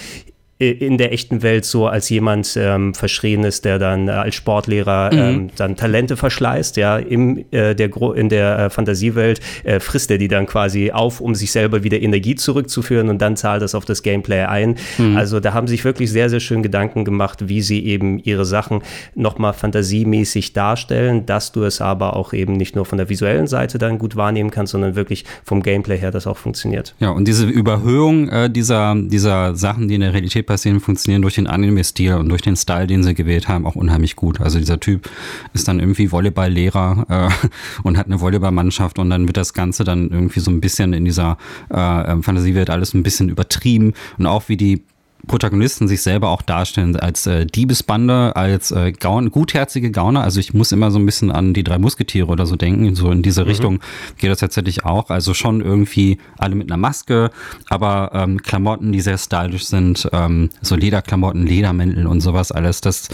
in 0.59 0.99
der 0.99 1.13
echten 1.13 1.43
Welt 1.43 1.65
so 1.65 1.87
als 1.87 2.09
jemand 2.09 2.57
ähm, 2.57 2.93
verschrien 2.93 3.45
ist, 3.45 3.65
der 3.65 3.79
dann 3.79 4.09
äh, 4.09 4.13
als 4.13 4.35
Sportlehrer 4.35 5.11
mhm. 5.13 5.19
ähm, 5.19 5.51
dann 5.57 5.77
Talente 5.77 6.17
verschleißt, 6.17 6.77
ja, 6.77 6.97
im, 6.99 7.45
äh, 7.53 7.75
der 7.75 7.91
in 8.17 8.29
der 8.29 8.59
äh, 8.59 8.71
Fantasiewelt 8.71 9.41
äh, 9.63 9.79
frisst 9.79 10.11
er 10.11 10.19
die 10.19 10.27
dann 10.27 10.47
quasi 10.47 10.91
auf, 10.91 11.21
um 11.21 11.37
sich 11.37 11.53
selber 11.53 11.85
wieder 11.85 12.01
Energie 12.01 12.35
zurückzuführen 12.35 13.09
und 13.09 13.23
dann 13.23 13.37
zahlt 13.37 13.63
das 13.63 13.77
auf 13.77 13.85
das 13.85 14.03
Gameplay 14.03 14.43
ein. 14.43 14.75
Mhm. 14.99 15.17
Also 15.17 15.39
da 15.39 15.55
haben 15.55 15.69
sich 15.69 15.85
wirklich 15.85 16.11
sehr, 16.11 16.29
sehr 16.29 16.41
schön 16.41 16.65
Gedanken 16.65 17.05
gemacht, 17.05 17.49
wie 17.49 17.63
sie 17.63 17.85
eben 17.87 18.19
ihre 18.19 18.45
Sachen 18.45 18.83
nochmal 19.15 19.53
fantasiemäßig 19.53 20.55
darstellen, 20.55 21.25
dass 21.25 21.53
du 21.53 21.63
es 21.63 21.81
aber 21.81 22.17
auch 22.17 22.33
eben 22.33 22.55
nicht 22.55 22.75
nur 22.75 22.85
von 22.85 22.99
der 22.99 23.09
visuellen 23.09 23.47
Seite 23.47 23.79
dann 23.79 23.99
gut 23.99 24.17
wahrnehmen 24.17 24.51
kannst, 24.51 24.73
sondern 24.73 24.97
wirklich 24.97 25.25
vom 25.45 25.63
Gameplay 25.63 25.99
her 25.99 26.11
das 26.11 26.27
auch 26.27 26.37
funktioniert. 26.37 26.97
Ja, 26.99 27.11
und 27.11 27.29
diese 27.29 27.47
Überhöhung 27.47 28.29
äh, 28.29 28.51
dieser, 28.51 28.97
dieser 28.97 29.55
Sachen, 29.55 29.87
die 29.87 29.95
in 29.95 30.01
der 30.01 30.13
Realität 30.13 30.48
passieren, 30.49 30.81
funktionieren 30.81 31.23
durch 31.23 31.37
den 31.37 31.47
Anime-Stil 31.47 32.15
und 32.15 32.29
durch 32.29 32.43
den 32.43 32.57
Style, 32.57 32.89
den 32.89 33.05
sie 33.05 33.15
gewählt 33.15 33.47
haben, 33.47 33.67
auch 33.67 33.77
unheimlich 33.77 34.17
gut. 34.17 34.41
Also 34.41 34.59
dieser 34.59 34.81
Typ 34.81 35.09
ist 35.53 35.69
dann 35.69 35.79
irgendwie 35.79 36.11
Volleyball-Lehrer 36.11 37.07
äh, 37.09 37.49
und 37.85 37.97
hat 37.97 38.07
eine 38.07 38.21
Volleyballmannschaft 38.21 38.99
und 38.99 39.11
dann 39.11 39.29
wird 39.29 39.37
das 39.37 39.53
Ganze 39.53 39.85
dann 39.85 40.11
irgendwie 40.11 40.41
so 40.41 40.51
ein 40.51 40.61
bisschen 40.61 40.93
in 40.93 41.05
dieser 41.05 41.39
äh, 41.69 42.21
Fantasiewelt 42.23 42.71
alles 42.71 42.95
ein 42.95 43.05
bisschen 43.05 43.29
übertrieben 43.29 43.93
und 44.19 44.27
auch 44.27 44.49
wie 44.49 44.57
die 44.57 44.83
Protagonisten 45.27 45.89
sich 45.89 46.03
selber 46.03 46.29
auch 46.31 46.43
darstellen 46.43 46.97
als 46.97 47.27
äh, 47.27 47.45
Diebesbande, 47.45 48.37
als 48.37 48.71
äh, 48.71 48.93
Gaun 48.93 49.31
gutherzige 49.31 49.91
Gauner. 49.91 50.23
Also 50.23 50.39
ich 50.39 50.55
muss 50.55 50.73
immer 50.73 50.91
so 50.91 50.99
ein 50.99 51.07
bisschen 51.07 51.31
an 51.31 51.55
die 51.55 51.65
drei 51.65 51.79
Musketiere 51.79 52.29
oder 52.29 52.47
so 52.47 52.57
denken. 52.57 52.95
So 52.95 53.11
in 53.11 53.23
diese 53.23 53.43
mhm. 53.43 53.49
Richtung 53.49 53.81
geht 54.19 54.31
das 54.31 54.39
tatsächlich 54.39 54.85
auch. 54.85 55.11
Also 55.11 55.35
schon 55.35 55.61
irgendwie 55.61 56.19
alle 56.39 56.55
mit 56.55 56.71
einer 56.71 56.77
Maske, 56.77 57.31
aber 57.69 58.11
ähm, 58.15 58.43
Klamotten, 58.43 58.93
die 58.93 59.01
sehr 59.01 59.19
stylisch 59.19 59.67
sind, 59.67 60.09
ähm, 60.13 60.51
so 60.63 60.77
Lederklamotten, 60.77 61.47
Ledermäntel 61.47 62.07
und 62.07 62.21
sowas 62.21 62.53
alles. 62.53 62.81
Das, 62.81 63.09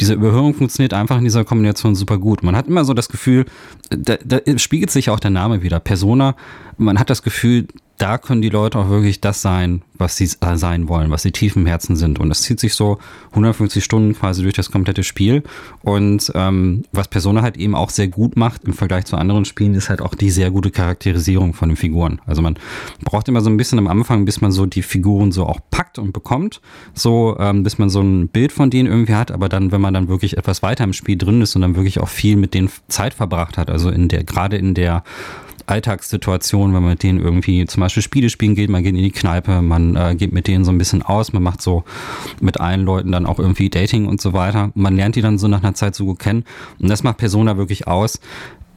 diese 0.00 0.14
Überhörung 0.14 0.54
funktioniert 0.54 0.94
einfach 0.94 1.18
in 1.18 1.24
dieser 1.24 1.44
Kombination 1.44 1.94
super 1.94 2.18
gut. 2.18 2.42
Man 2.42 2.56
hat 2.56 2.68
immer 2.68 2.84
so 2.84 2.94
das 2.94 3.08
Gefühl, 3.08 3.44
da, 3.90 4.16
da 4.24 4.38
spiegelt 4.58 4.90
sich 4.90 5.10
auch 5.10 5.20
der 5.20 5.30
Name 5.30 5.62
wieder. 5.62 5.80
Persona, 5.80 6.36
man 6.76 6.98
hat 6.98 7.10
das 7.10 7.22
Gefühl, 7.22 7.66
da 7.98 8.16
können 8.16 8.42
die 8.42 8.48
Leute 8.48 8.78
auch 8.78 8.88
wirklich 8.88 9.20
das 9.20 9.42
sein, 9.42 9.82
was 9.94 10.16
sie 10.16 10.30
äh, 10.40 10.56
sein 10.56 10.88
wollen, 10.88 11.10
was 11.10 11.22
sie 11.22 11.32
tief 11.32 11.56
im 11.56 11.66
Herzen 11.66 11.96
sind. 11.96 12.20
Und 12.20 12.28
das 12.28 12.42
zieht 12.42 12.60
sich 12.60 12.74
so 12.74 12.98
150 13.30 13.82
Stunden 13.82 14.14
quasi 14.14 14.42
durch 14.42 14.54
das 14.54 14.70
komplette 14.70 15.02
Spiel. 15.02 15.42
Und 15.82 16.30
ähm, 16.36 16.84
was 16.92 17.08
Persona 17.08 17.42
halt 17.42 17.56
eben 17.56 17.74
auch 17.74 17.90
sehr 17.90 18.06
gut 18.06 18.36
macht 18.36 18.64
im 18.64 18.72
Vergleich 18.72 19.06
zu 19.06 19.16
anderen 19.16 19.44
Spielen, 19.44 19.74
ist 19.74 19.90
halt 19.90 20.00
auch 20.00 20.14
die 20.14 20.30
sehr 20.30 20.52
gute 20.52 20.70
Charakterisierung 20.70 21.54
von 21.54 21.70
den 21.70 21.76
Figuren. 21.76 22.20
Also 22.24 22.40
man 22.40 22.56
braucht 23.04 23.28
immer 23.28 23.40
so 23.40 23.50
ein 23.50 23.56
bisschen 23.56 23.80
am 23.80 23.88
Anfang, 23.88 24.24
bis 24.24 24.40
man 24.40 24.52
so 24.52 24.64
die 24.64 24.82
Figuren 24.82 25.32
so 25.32 25.44
auch 25.44 25.58
packt 25.72 25.98
und 25.98 26.12
bekommt, 26.12 26.60
so 26.94 27.36
ähm, 27.40 27.64
bis 27.64 27.78
man 27.78 27.90
so 27.90 28.00
ein 28.00 28.28
Bild 28.28 28.52
von 28.52 28.70
denen 28.70 28.88
irgendwie 28.88 29.14
hat. 29.14 29.32
Aber 29.32 29.48
dann, 29.48 29.72
wenn 29.72 29.80
man 29.80 29.92
dann 29.92 30.06
wirklich 30.06 30.38
etwas 30.38 30.62
weiter 30.62 30.84
im 30.84 30.92
Spiel 30.92 31.18
drin 31.18 31.42
ist 31.42 31.56
und 31.56 31.62
dann 31.62 31.74
wirklich 31.74 31.98
auch 31.98 32.08
viel 32.08 32.36
mit 32.36 32.54
denen 32.54 32.70
Zeit 32.86 33.12
verbracht 33.12 33.58
hat, 33.58 33.70
also 33.70 33.90
in 33.90 34.06
der, 34.08 34.22
gerade 34.22 34.56
in 34.56 34.74
der 34.74 35.02
Alltagssituationen, 35.66 36.74
wenn 36.74 36.82
man 36.82 36.92
mit 36.92 37.02
denen 37.02 37.20
irgendwie 37.20 37.64
zum 37.66 37.80
Beispiel 37.80 38.02
Spiele 38.02 38.30
spielen 38.30 38.54
geht, 38.54 38.70
man 38.70 38.82
geht 38.82 38.94
in 38.94 39.02
die 39.02 39.10
Kneipe, 39.10 39.62
man 39.62 39.96
äh, 39.96 40.14
geht 40.16 40.32
mit 40.32 40.46
denen 40.46 40.64
so 40.64 40.70
ein 40.70 40.78
bisschen 40.78 41.02
aus, 41.02 41.32
man 41.32 41.42
macht 41.42 41.62
so 41.62 41.84
mit 42.40 42.60
allen 42.60 42.84
Leuten 42.84 43.12
dann 43.12 43.26
auch 43.26 43.38
irgendwie 43.38 43.70
Dating 43.70 44.06
und 44.06 44.20
so 44.20 44.32
weiter. 44.32 44.70
Man 44.74 44.96
lernt 44.96 45.16
die 45.16 45.22
dann 45.22 45.38
so 45.38 45.48
nach 45.48 45.62
einer 45.62 45.74
Zeit 45.74 45.94
so 45.94 46.04
gut 46.04 46.18
kennen 46.18 46.44
und 46.78 46.88
das 46.88 47.02
macht 47.02 47.18
Persona 47.18 47.56
wirklich 47.56 47.86
aus. 47.86 48.20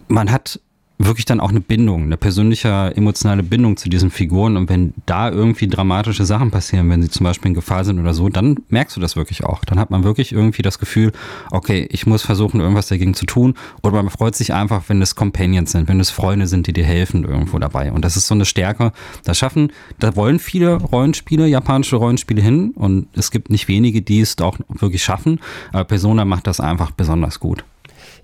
Man 0.07 0.31
hat 0.31 0.59
wirklich 1.05 1.25
dann 1.25 1.39
auch 1.39 1.49
eine 1.49 1.61
Bindung, 1.61 2.03
eine 2.03 2.17
persönliche, 2.17 2.93
emotionale 2.95 3.43
Bindung 3.43 3.77
zu 3.77 3.89
diesen 3.89 4.11
Figuren. 4.11 4.57
Und 4.57 4.69
wenn 4.69 4.93
da 5.05 5.29
irgendwie 5.29 5.67
dramatische 5.67 6.25
Sachen 6.25 6.51
passieren, 6.51 6.89
wenn 6.89 7.01
sie 7.01 7.09
zum 7.09 7.23
Beispiel 7.23 7.49
in 7.49 7.55
Gefahr 7.55 7.85
sind 7.85 7.99
oder 7.99 8.13
so, 8.13 8.29
dann 8.29 8.57
merkst 8.69 8.95
du 8.95 9.01
das 9.01 9.15
wirklich 9.15 9.43
auch. 9.43 9.65
Dann 9.65 9.79
hat 9.79 9.91
man 9.91 10.03
wirklich 10.03 10.31
irgendwie 10.31 10.61
das 10.61 10.79
Gefühl, 10.79 11.11
okay, 11.51 11.87
ich 11.91 12.05
muss 12.05 12.23
versuchen, 12.23 12.59
irgendwas 12.59 12.87
dagegen 12.87 13.13
zu 13.13 13.25
tun. 13.25 13.55
Oder 13.83 14.01
man 14.01 14.09
freut 14.09 14.35
sich 14.35 14.53
einfach, 14.53 14.83
wenn 14.87 15.01
es 15.01 15.15
Companions 15.15 15.71
sind, 15.71 15.87
wenn 15.87 15.99
es 15.99 16.09
Freunde 16.09 16.47
sind, 16.47 16.67
die 16.67 16.73
dir 16.73 16.85
helfen 16.85 17.23
irgendwo 17.23 17.59
dabei. 17.59 17.91
Und 17.91 18.03
das 18.05 18.17
ist 18.17 18.27
so 18.27 18.35
eine 18.35 18.45
Stärke. 18.45 18.91
Das 19.23 19.37
schaffen, 19.37 19.71
da 19.99 20.15
wollen 20.15 20.39
viele 20.39 20.75
Rollenspiele, 20.75 21.47
japanische 21.47 21.95
Rollenspiele 21.95 22.41
hin. 22.41 22.71
Und 22.71 23.07
es 23.13 23.31
gibt 23.31 23.49
nicht 23.49 23.67
wenige, 23.67 24.01
die 24.01 24.21
es 24.21 24.37
auch 24.39 24.57
wirklich 24.69 25.03
schaffen. 25.03 25.39
Aber 25.71 25.83
Persona 25.85 26.25
macht 26.25 26.47
das 26.47 26.59
einfach 26.59 26.91
besonders 26.91 27.39
gut. 27.39 27.63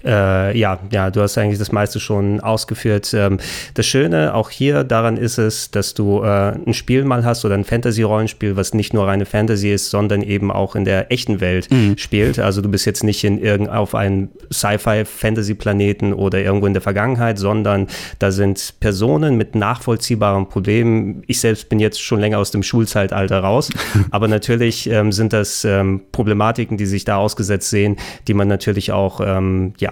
Äh, 0.04 0.58
ja, 0.58 0.80
ja, 0.92 1.10
du 1.10 1.22
hast 1.22 1.38
eigentlich 1.38 1.60
das 1.60 1.72
meiste 1.72 2.00
schon 2.00 2.40
ausgeführt. 2.40 3.14
Ähm, 3.14 3.40
das 3.74 3.86
Schöne 3.86 4.34
auch 4.34 4.50
hier 4.50 4.84
daran 4.84 5.18
ist 5.18 5.38
es, 5.38 5.72
dass 5.72 5.94
du 5.94 6.22
äh, 6.22 6.54
ein 6.66 6.74
Spiel 6.74 7.04
mal 7.04 7.26
hast 7.26 7.46
oder 7.46 7.56
ein 7.56 7.64
Fantasy-Rollenspiel, 7.64 8.56
was 8.56 8.74
nicht 8.74 8.94
nur 8.94 9.08
reine 9.08 9.26
Fantasy 9.26 9.72
ist, 9.72 9.90
sondern 9.90 10.22
eben 10.22 10.52
auch 10.52 10.76
in 10.76 10.86
der 10.86 11.12
echten 11.12 11.42
Welt 11.42 11.72
mhm. 11.72 11.98
spielt. 11.98 12.40
Also 12.40 12.62
du 12.62 12.70
bist 12.70 12.86
jetzt 12.86 13.04
nicht 13.04 13.24
in 13.24 13.40
irgend 13.40 13.70
auf 13.70 13.96
einem 13.96 14.30
Sci-Fi-Fantasy-Planeten 14.52 16.14
oder 16.14 16.40
irgendwo 16.40 16.68
in 16.68 16.74
der 16.74 16.82
Vergangenheit, 16.82 17.40
sondern 17.40 17.88
da 18.20 18.32
sind 18.32 18.76
Personen 18.80 19.36
mit 19.36 19.56
nachvollziehbaren 19.56 20.48
Problemen. 20.48 21.24
Ich 21.28 21.42
selbst 21.42 21.70
bin 21.70 21.80
jetzt 21.80 22.02
schon 22.02 22.20
länger 22.20 22.38
aus 22.38 22.52
dem 22.52 22.64
Schulzeitalter 22.64 23.40
raus, 23.40 23.70
aber 24.12 24.28
natürlich 24.28 24.90
ähm, 24.90 25.12
sind 25.12 25.34
das 25.34 25.66
ähm, 25.66 26.02
Problematiken, 26.12 26.78
die 26.78 26.86
sich 26.86 27.04
da 27.04 27.18
ausgesetzt 27.18 27.70
sehen, 27.70 27.98
die 28.28 28.34
man 28.34 28.48
natürlich 28.48 28.92
auch 28.92 29.22
ähm, 29.24 29.74
ja, 29.80 29.87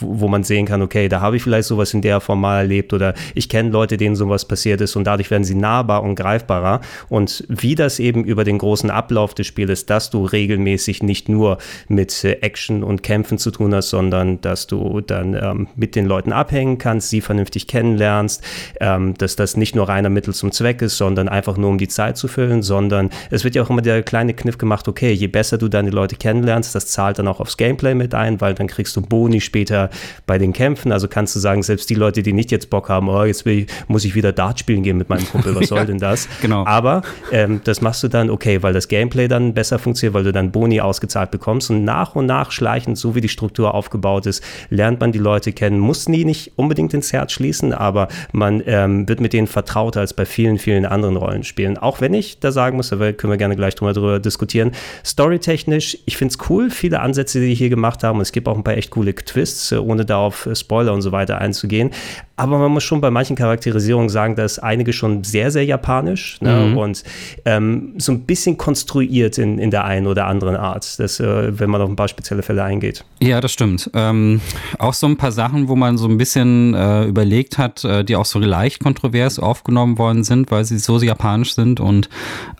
wo 0.00 0.28
man 0.28 0.44
sehen 0.44 0.66
kann, 0.66 0.82
okay, 0.82 1.08
da 1.08 1.20
habe 1.20 1.36
ich 1.36 1.42
vielleicht 1.42 1.68
sowas 1.68 1.94
in 1.94 2.02
der 2.02 2.20
Form 2.20 2.40
mal 2.40 2.58
erlebt 2.58 2.92
oder 2.92 3.14
ich 3.34 3.48
kenne 3.48 3.70
Leute, 3.70 3.96
denen 3.96 4.16
sowas 4.16 4.46
passiert 4.46 4.80
ist 4.80 4.96
und 4.96 5.04
dadurch 5.04 5.30
werden 5.30 5.44
sie 5.44 5.54
nahbar 5.54 6.02
und 6.02 6.14
greifbarer. 6.14 6.80
Und 7.08 7.44
wie 7.48 7.74
das 7.74 7.98
eben 7.98 8.24
über 8.24 8.44
den 8.44 8.58
großen 8.58 8.90
Ablauf 8.90 9.34
des 9.34 9.46
Spiels, 9.46 9.86
dass 9.86 10.10
du 10.10 10.24
regelmäßig 10.24 11.02
nicht 11.02 11.28
nur 11.28 11.58
mit 11.88 12.24
äh, 12.24 12.32
Action 12.40 12.82
und 12.82 13.02
Kämpfen 13.02 13.38
zu 13.38 13.50
tun 13.50 13.74
hast, 13.74 13.90
sondern 13.90 14.40
dass 14.40 14.66
du 14.66 15.00
dann 15.00 15.34
ähm, 15.34 15.68
mit 15.76 15.96
den 15.96 16.06
Leuten 16.06 16.32
abhängen 16.32 16.78
kannst, 16.78 17.10
sie 17.10 17.20
vernünftig 17.20 17.66
kennenlernst, 17.66 18.42
ähm, 18.80 19.14
dass 19.14 19.36
das 19.36 19.56
nicht 19.56 19.74
nur 19.74 19.88
reiner 19.88 20.10
Mittel 20.10 20.34
zum 20.34 20.52
Zweck 20.52 20.82
ist, 20.82 20.96
sondern 20.96 21.28
einfach 21.28 21.56
nur 21.56 21.70
um 21.70 21.78
die 21.78 21.88
Zeit 21.88 22.16
zu 22.16 22.28
füllen, 22.28 22.62
sondern 22.62 23.10
es 23.30 23.44
wird 23.44 23.54
ja 23.54 23.62
auch 23.62 23.70
immer 23.70 23.82
der 23.82 24.02
kleine 24.02 24.34
Kniff 24.34 24.58
gemacht, 24.58 24.88
okay, 24.88 25.12
je 25.12 25.26
besser 25.26 25.58
du 25.58 25.68
deine 25.68 25.90
Leute 25.90 26.16
kennenlernst, 26.16 26.74
das 26.74 26.86
zahlt 26.86 27.18
dann 27.18 27.28
auch 27.28 27.40
aufs 27.40 27.56
Gameplay 27.56 27.94
mit 27.94 28.14
ein, 28.14 28.40
weil 28.40 28.54
dann 28.54 28.66
kriegst 28.66 28.96
du 28.96 29.02
Boni 29.02 29.39
Boni 29.40 29.50
später 29.50 29.90
bei 30.26 30.38
den 30.38 30.52
Kämpfen. 30.52 30.92
Also 30.92 31.08
kannst 31.08 31.34
du 31.34 31.40
sagen, 31.40 31.62
selbst 31.62 31.90
die 31.90 31.94
Leute, 31.94 32.22
die 32.22 32.32
nicht 32.32 32.50
jetzt 32.50 32.70
Bock 32.70 32.88
haben, 32.88 33.08
oh, 33.08 33.24
jetzt 33.24 33.46
ich, 33.46 33.66
muss 33.88 34.04
ich 34.04 34.14
wieder 34.14 34.32
Dart 34.32 34.60
spielen 34.60 34.82
gehen 34.82 34.98
mit 34.98 35.08
meinem 35.08 35.26
Kumpel, 35.26 35.54
was 35.54 35.68
soll 35.68 35.86
denn 35.86 35.98
das? 35.98 36.28
Genau. 36.42 36.64
Aber 36.66 37.02
ähm, 37.32 37.60
das 37.64 37.80
machst 37.80 38.02
du 38.02 38.08
dann, 38.08 38.30
okay, 38.30 38.62
weil 38.62 38.72
das 38.72 38.88
Gameplay 38.88 39.28
dann 39.28 39.54
besser 39.54 39.78
funktioniert, 39.78 40.14
weil 40.14 40.24
du 40.24 40.32
dann 40.32 40.52
Boni 40.52 40.80
ausgezahlt 40.80 41.30
bekommst 41.30 41.70
und 41.70 41.84
nach 41.84 42.14
und 42.14 42.26
nach 42.26 42.52
schleichend, 42.52 42.98
so 42.98 43.14
wie 43.14 43.20
die 43.20 43.28
Struktur 43.28 43.74
aufgebaut 43.74 44.26
ist, 44.26 44.42
lernt 44.68 45.00
man 45.00 45.12
die 45.12 45.18
Leute 45.18 45.52
kennen, 45.52 45.78
muss 45.78 46.08
nie 46.08 46.24
nicht 46.24 46.52
unbedingt 46.56 46.94
ins 46.94 47.12
Herz 47.12 47.32
schließen, 47.32 47.72
aber 47.72 48.08
man 48.32 48.62
ähm, 48.66 49.08
wird 49.08 49.20
mit 49.20 49.32
denen 49.32 49.46
vertrauter 49.46 50.00
als 50.00 50.14
bei 50.14 50.24
vielen, 50.24 50.58
vielen 50.58 50.84
anderen 50.84 51.16
Rollenspielen. 51.16 51.78
Auch 51.78 52.00
wenn 52.00 52.14
ich 52.14 52.40
da 52.40 52.52
sagen 52.52 52.76
muss, 52.76 52.90
da 52.90 52.96
können 53.12 53.32
wir 53.32 53.36
gerne 53.38 53.56
gleich 53.56 53.74
drüber, 53.74 53.92
drüber 53.92 54.18
diskutieren, 54.20 54.72
storytechnisch, 55.04 55.98
ich 56.06 56.16
finde 56.16 56.32
es 56.32 56.50
cool, 56.50 56.70
viele 56.70 57.00
Ansätze, 57.00 57.40
die 57.40 57.50
die 57.50 57.54
hier 57.54 57.68
gemacht 57.68 58.02
haben 58.02 58.16
und 58.16 58.22
es 58.22 58.32
gibt 58.32 58.48
auch 58.48 58.56
ein 58.56 58.64
paar 58.64 58.76
echt 58.76 58.90
coole 58.90 59.12
Twists, 59.30 59.72
äh, 59.72 59.76
ohne 59.76 60.04
da 60.04 60.18
auf 60.18 60.48
Spoiler 60.54 60.92
und 60.92 61.02
so 61.02 61.12
weiter 61.12 61.38
einzugehen. 61.38 61.90
Aber 62.36 62.58
man 62.58 62.72
muss 62.72 62.84
schon 62.84 63.02
bei 63.02 63.10
manchen 63.10 63.36
Charakterisierungen 63.36 64.08
sagen, 64.08 64.34
dass 64.34 64.58
einige 64.58 64.94
schon 64.94 65.24
sehr, 65.24 65.50
sehr 65.50 65.66
japanisch 65.66 66.40
ne? 66.40 66.70
mhm. 66.70 66.78
und 66.78 67.04
ähm, 67.44 67.94
so 67.98 68.12
ein 68.12 68.22
bisschen 68.22 68.56
konstruiert 68.56 69.36
in, 69.36 69.58
in 69.58 69.70
der 69.70 69.84
einen 69.84 70.06
oder 70.06 70.26
anderen 70.26 70.56
Art, 70.56 70.98
das, 70.98 71.20
äh, 71.20 71.58
wenn 71.58 71.68
man 71.68 71.82
auf 71.82 71.90
ein 71.90 71.96
paar 71.96 72.08
spezielle 72.08 72.42
Fälle 72.42 72.64
eingeht. 72.64 73.04
Ja, 73.20 73.42
das 73.42 73.52
stimmt. 73.52 73.90
Ähm, 73.92 74.40
auch 74.78 74.94
so 74.94 75.06
ein 75.06 75.18
paar 75.18 75.32
Sachen, 75.32 75.68
wo 75.68 75.76
man 75.76 75.98
so 75.98 76.08
ein 76.08 76.16
bisschen 76.16 76.72
äh, 76.72 77.04
überlegt 77.04 77.58
hat, 77.58 77.84
äh, 77.84 78.04
die 78.04 78.16
auch 78.16 78.24
so 78.24 78.38
leicht 78.38 78.82
kontrovers 78.82 79.38
aufgenommen 79.38 79.98
worden 79.98 80.24
sind, 80.24 80.50
weil 80.50 80.64
sie 80.64 80.78
so 80.78 80.98
japanisch 80.98 81.54
sind 81.54 81.78
und 81.78 82.08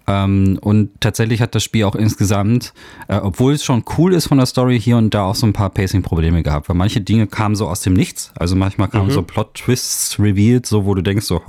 ähm, 0.07 0.59
und 0.61 0.91
tatsächlich 1.01 1.41
hat 1.41 1.55
das 1.55 1.63
Spiel 1.63 1.85
auch 1.85 1.95
insgesamt, 1.95 2.75
äh, 3.09 3.17
obwohl 3.17 3.55
es 3.55 3.65
schon 3.65 3.85
cool 3.97 4.13
ist 4.13 4.27
von 4.27 4.39
der 4.39 4.47
Story, 4.47 4.81
hier 4.81 4.97
und 4.97 5.15
da 5.15 5.25
auch 5.25 5.35
so 5.35 5.47
ein 5.47 5.53
paar 5.53 5.71
Pacing-Probleme 5.71 6.43
gehabt, 6.43 6.60
weil 6.68 6.77
manche 6.77 7.01
Dinge 7.01 7.27
kamen 7.27 7.55
so 7.55 7.68
aus 7.68 7.81
dem 7.81 7.94
Nichts. 7.94 8.33
Also 8.37 8.57
manchmal 8.57 8.88
kamen 8.88 9.09
mhm. 9.09 9.12
so 9.12 9.23
Plot-Twists 9.23 10.18
revealed, 10.18 10.66
so 10.66 10.85
wo 10.85 10.94
du 10.94 11.03
denkst 11.03 11.27
so, 11.27 11.42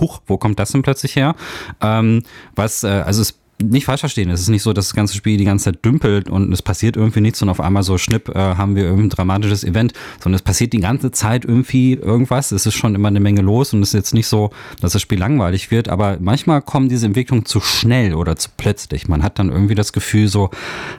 huch, 0.00 0.20
wo 0.26 0.36
kommt 0.38 0.58
das 0.58 0.72
denn 0.72 0.82
plötzlich 0.82 1.16
her? 1.16 1.34
Ähm, 1.80 2.22
was, 2.54 2.84
äh, 2.84 2.88
also 2.88 3.22
es 3.22 3.38
nicht 3.62 3.86
falsch 3.86 4.00
verstehen. 4.00 4.30
Es 4.30 4.40
ist 4.40 4.48
nicht 4.48 4.62
so, 4.62 4.72
dass 4.72 4.88
das 4.88 4.94
ganze 4.94 5.16
Spiel 5.16 5.36
die 5.36 5.44
ganze 5.44 5.66
Zeit 5.66 5.84
dümpelt 5.84 6.28
und 6.28 6.52
es 6.52 6.62
passiert 6.62 6.96
irgendwie 6.96 7.20
nichts 7.20 7.40
und 7.42 7.48
auf 7.48 7.60
einmal 7.60 7.82
so 7.82 7.98
schnipp 7.98 8.28
äh, 8.28 8.38
haben 8.38 8.74
wir 8.74 8.84
irgendein 8.84 9.10
dramatisches 9.10 9.64
Event, 9.64 9.92
sondern 10.20 10.36
es 10.36 10.42
passiert 10.42 10.72
die 10.72 10.80
ganze 10.80 11.12
Zeit 11.12 11.44
irgendwie 11.44 11.94
irgendwas. 11.94 12.52
Es 12.52 12.66
ist 12.66 12.74
schon 12.74 12.94
immer 12.94 13.08
eine 13.08 13.20
Menge 13.20 13.42
los 13.42 13.72
und 13.72 13.82
es 13.82 13.88
ist 13.88 13.94
jetzt 13.94 14.14
nicht 14.14 14.26
so, 14.26 14.50
dass 14.80 14.92
das 14.92 15.02
Spiel 15.02 15.18
langweilig 15.18 15.70
wird, 15.70 15.88
aber 15.88 16.18
manchmal 16.20 16.62
kommen 16.62 16.88
diese 16.88 17.06
Entwicklungen 17.06 17.44
zu 17.44 17.60
schnell 17.60 18.14
oder 18.14 18.36
zu 18.36 18.50
plötzlich. 18.56 19.08
Man 19.08 19.22
hat 19.22 19.38
dann 19.38 19.50
irgendwie 19.50 19.74
das 19.74 19.92
Gefühl 19.92 20.28
so, 20.28 20.50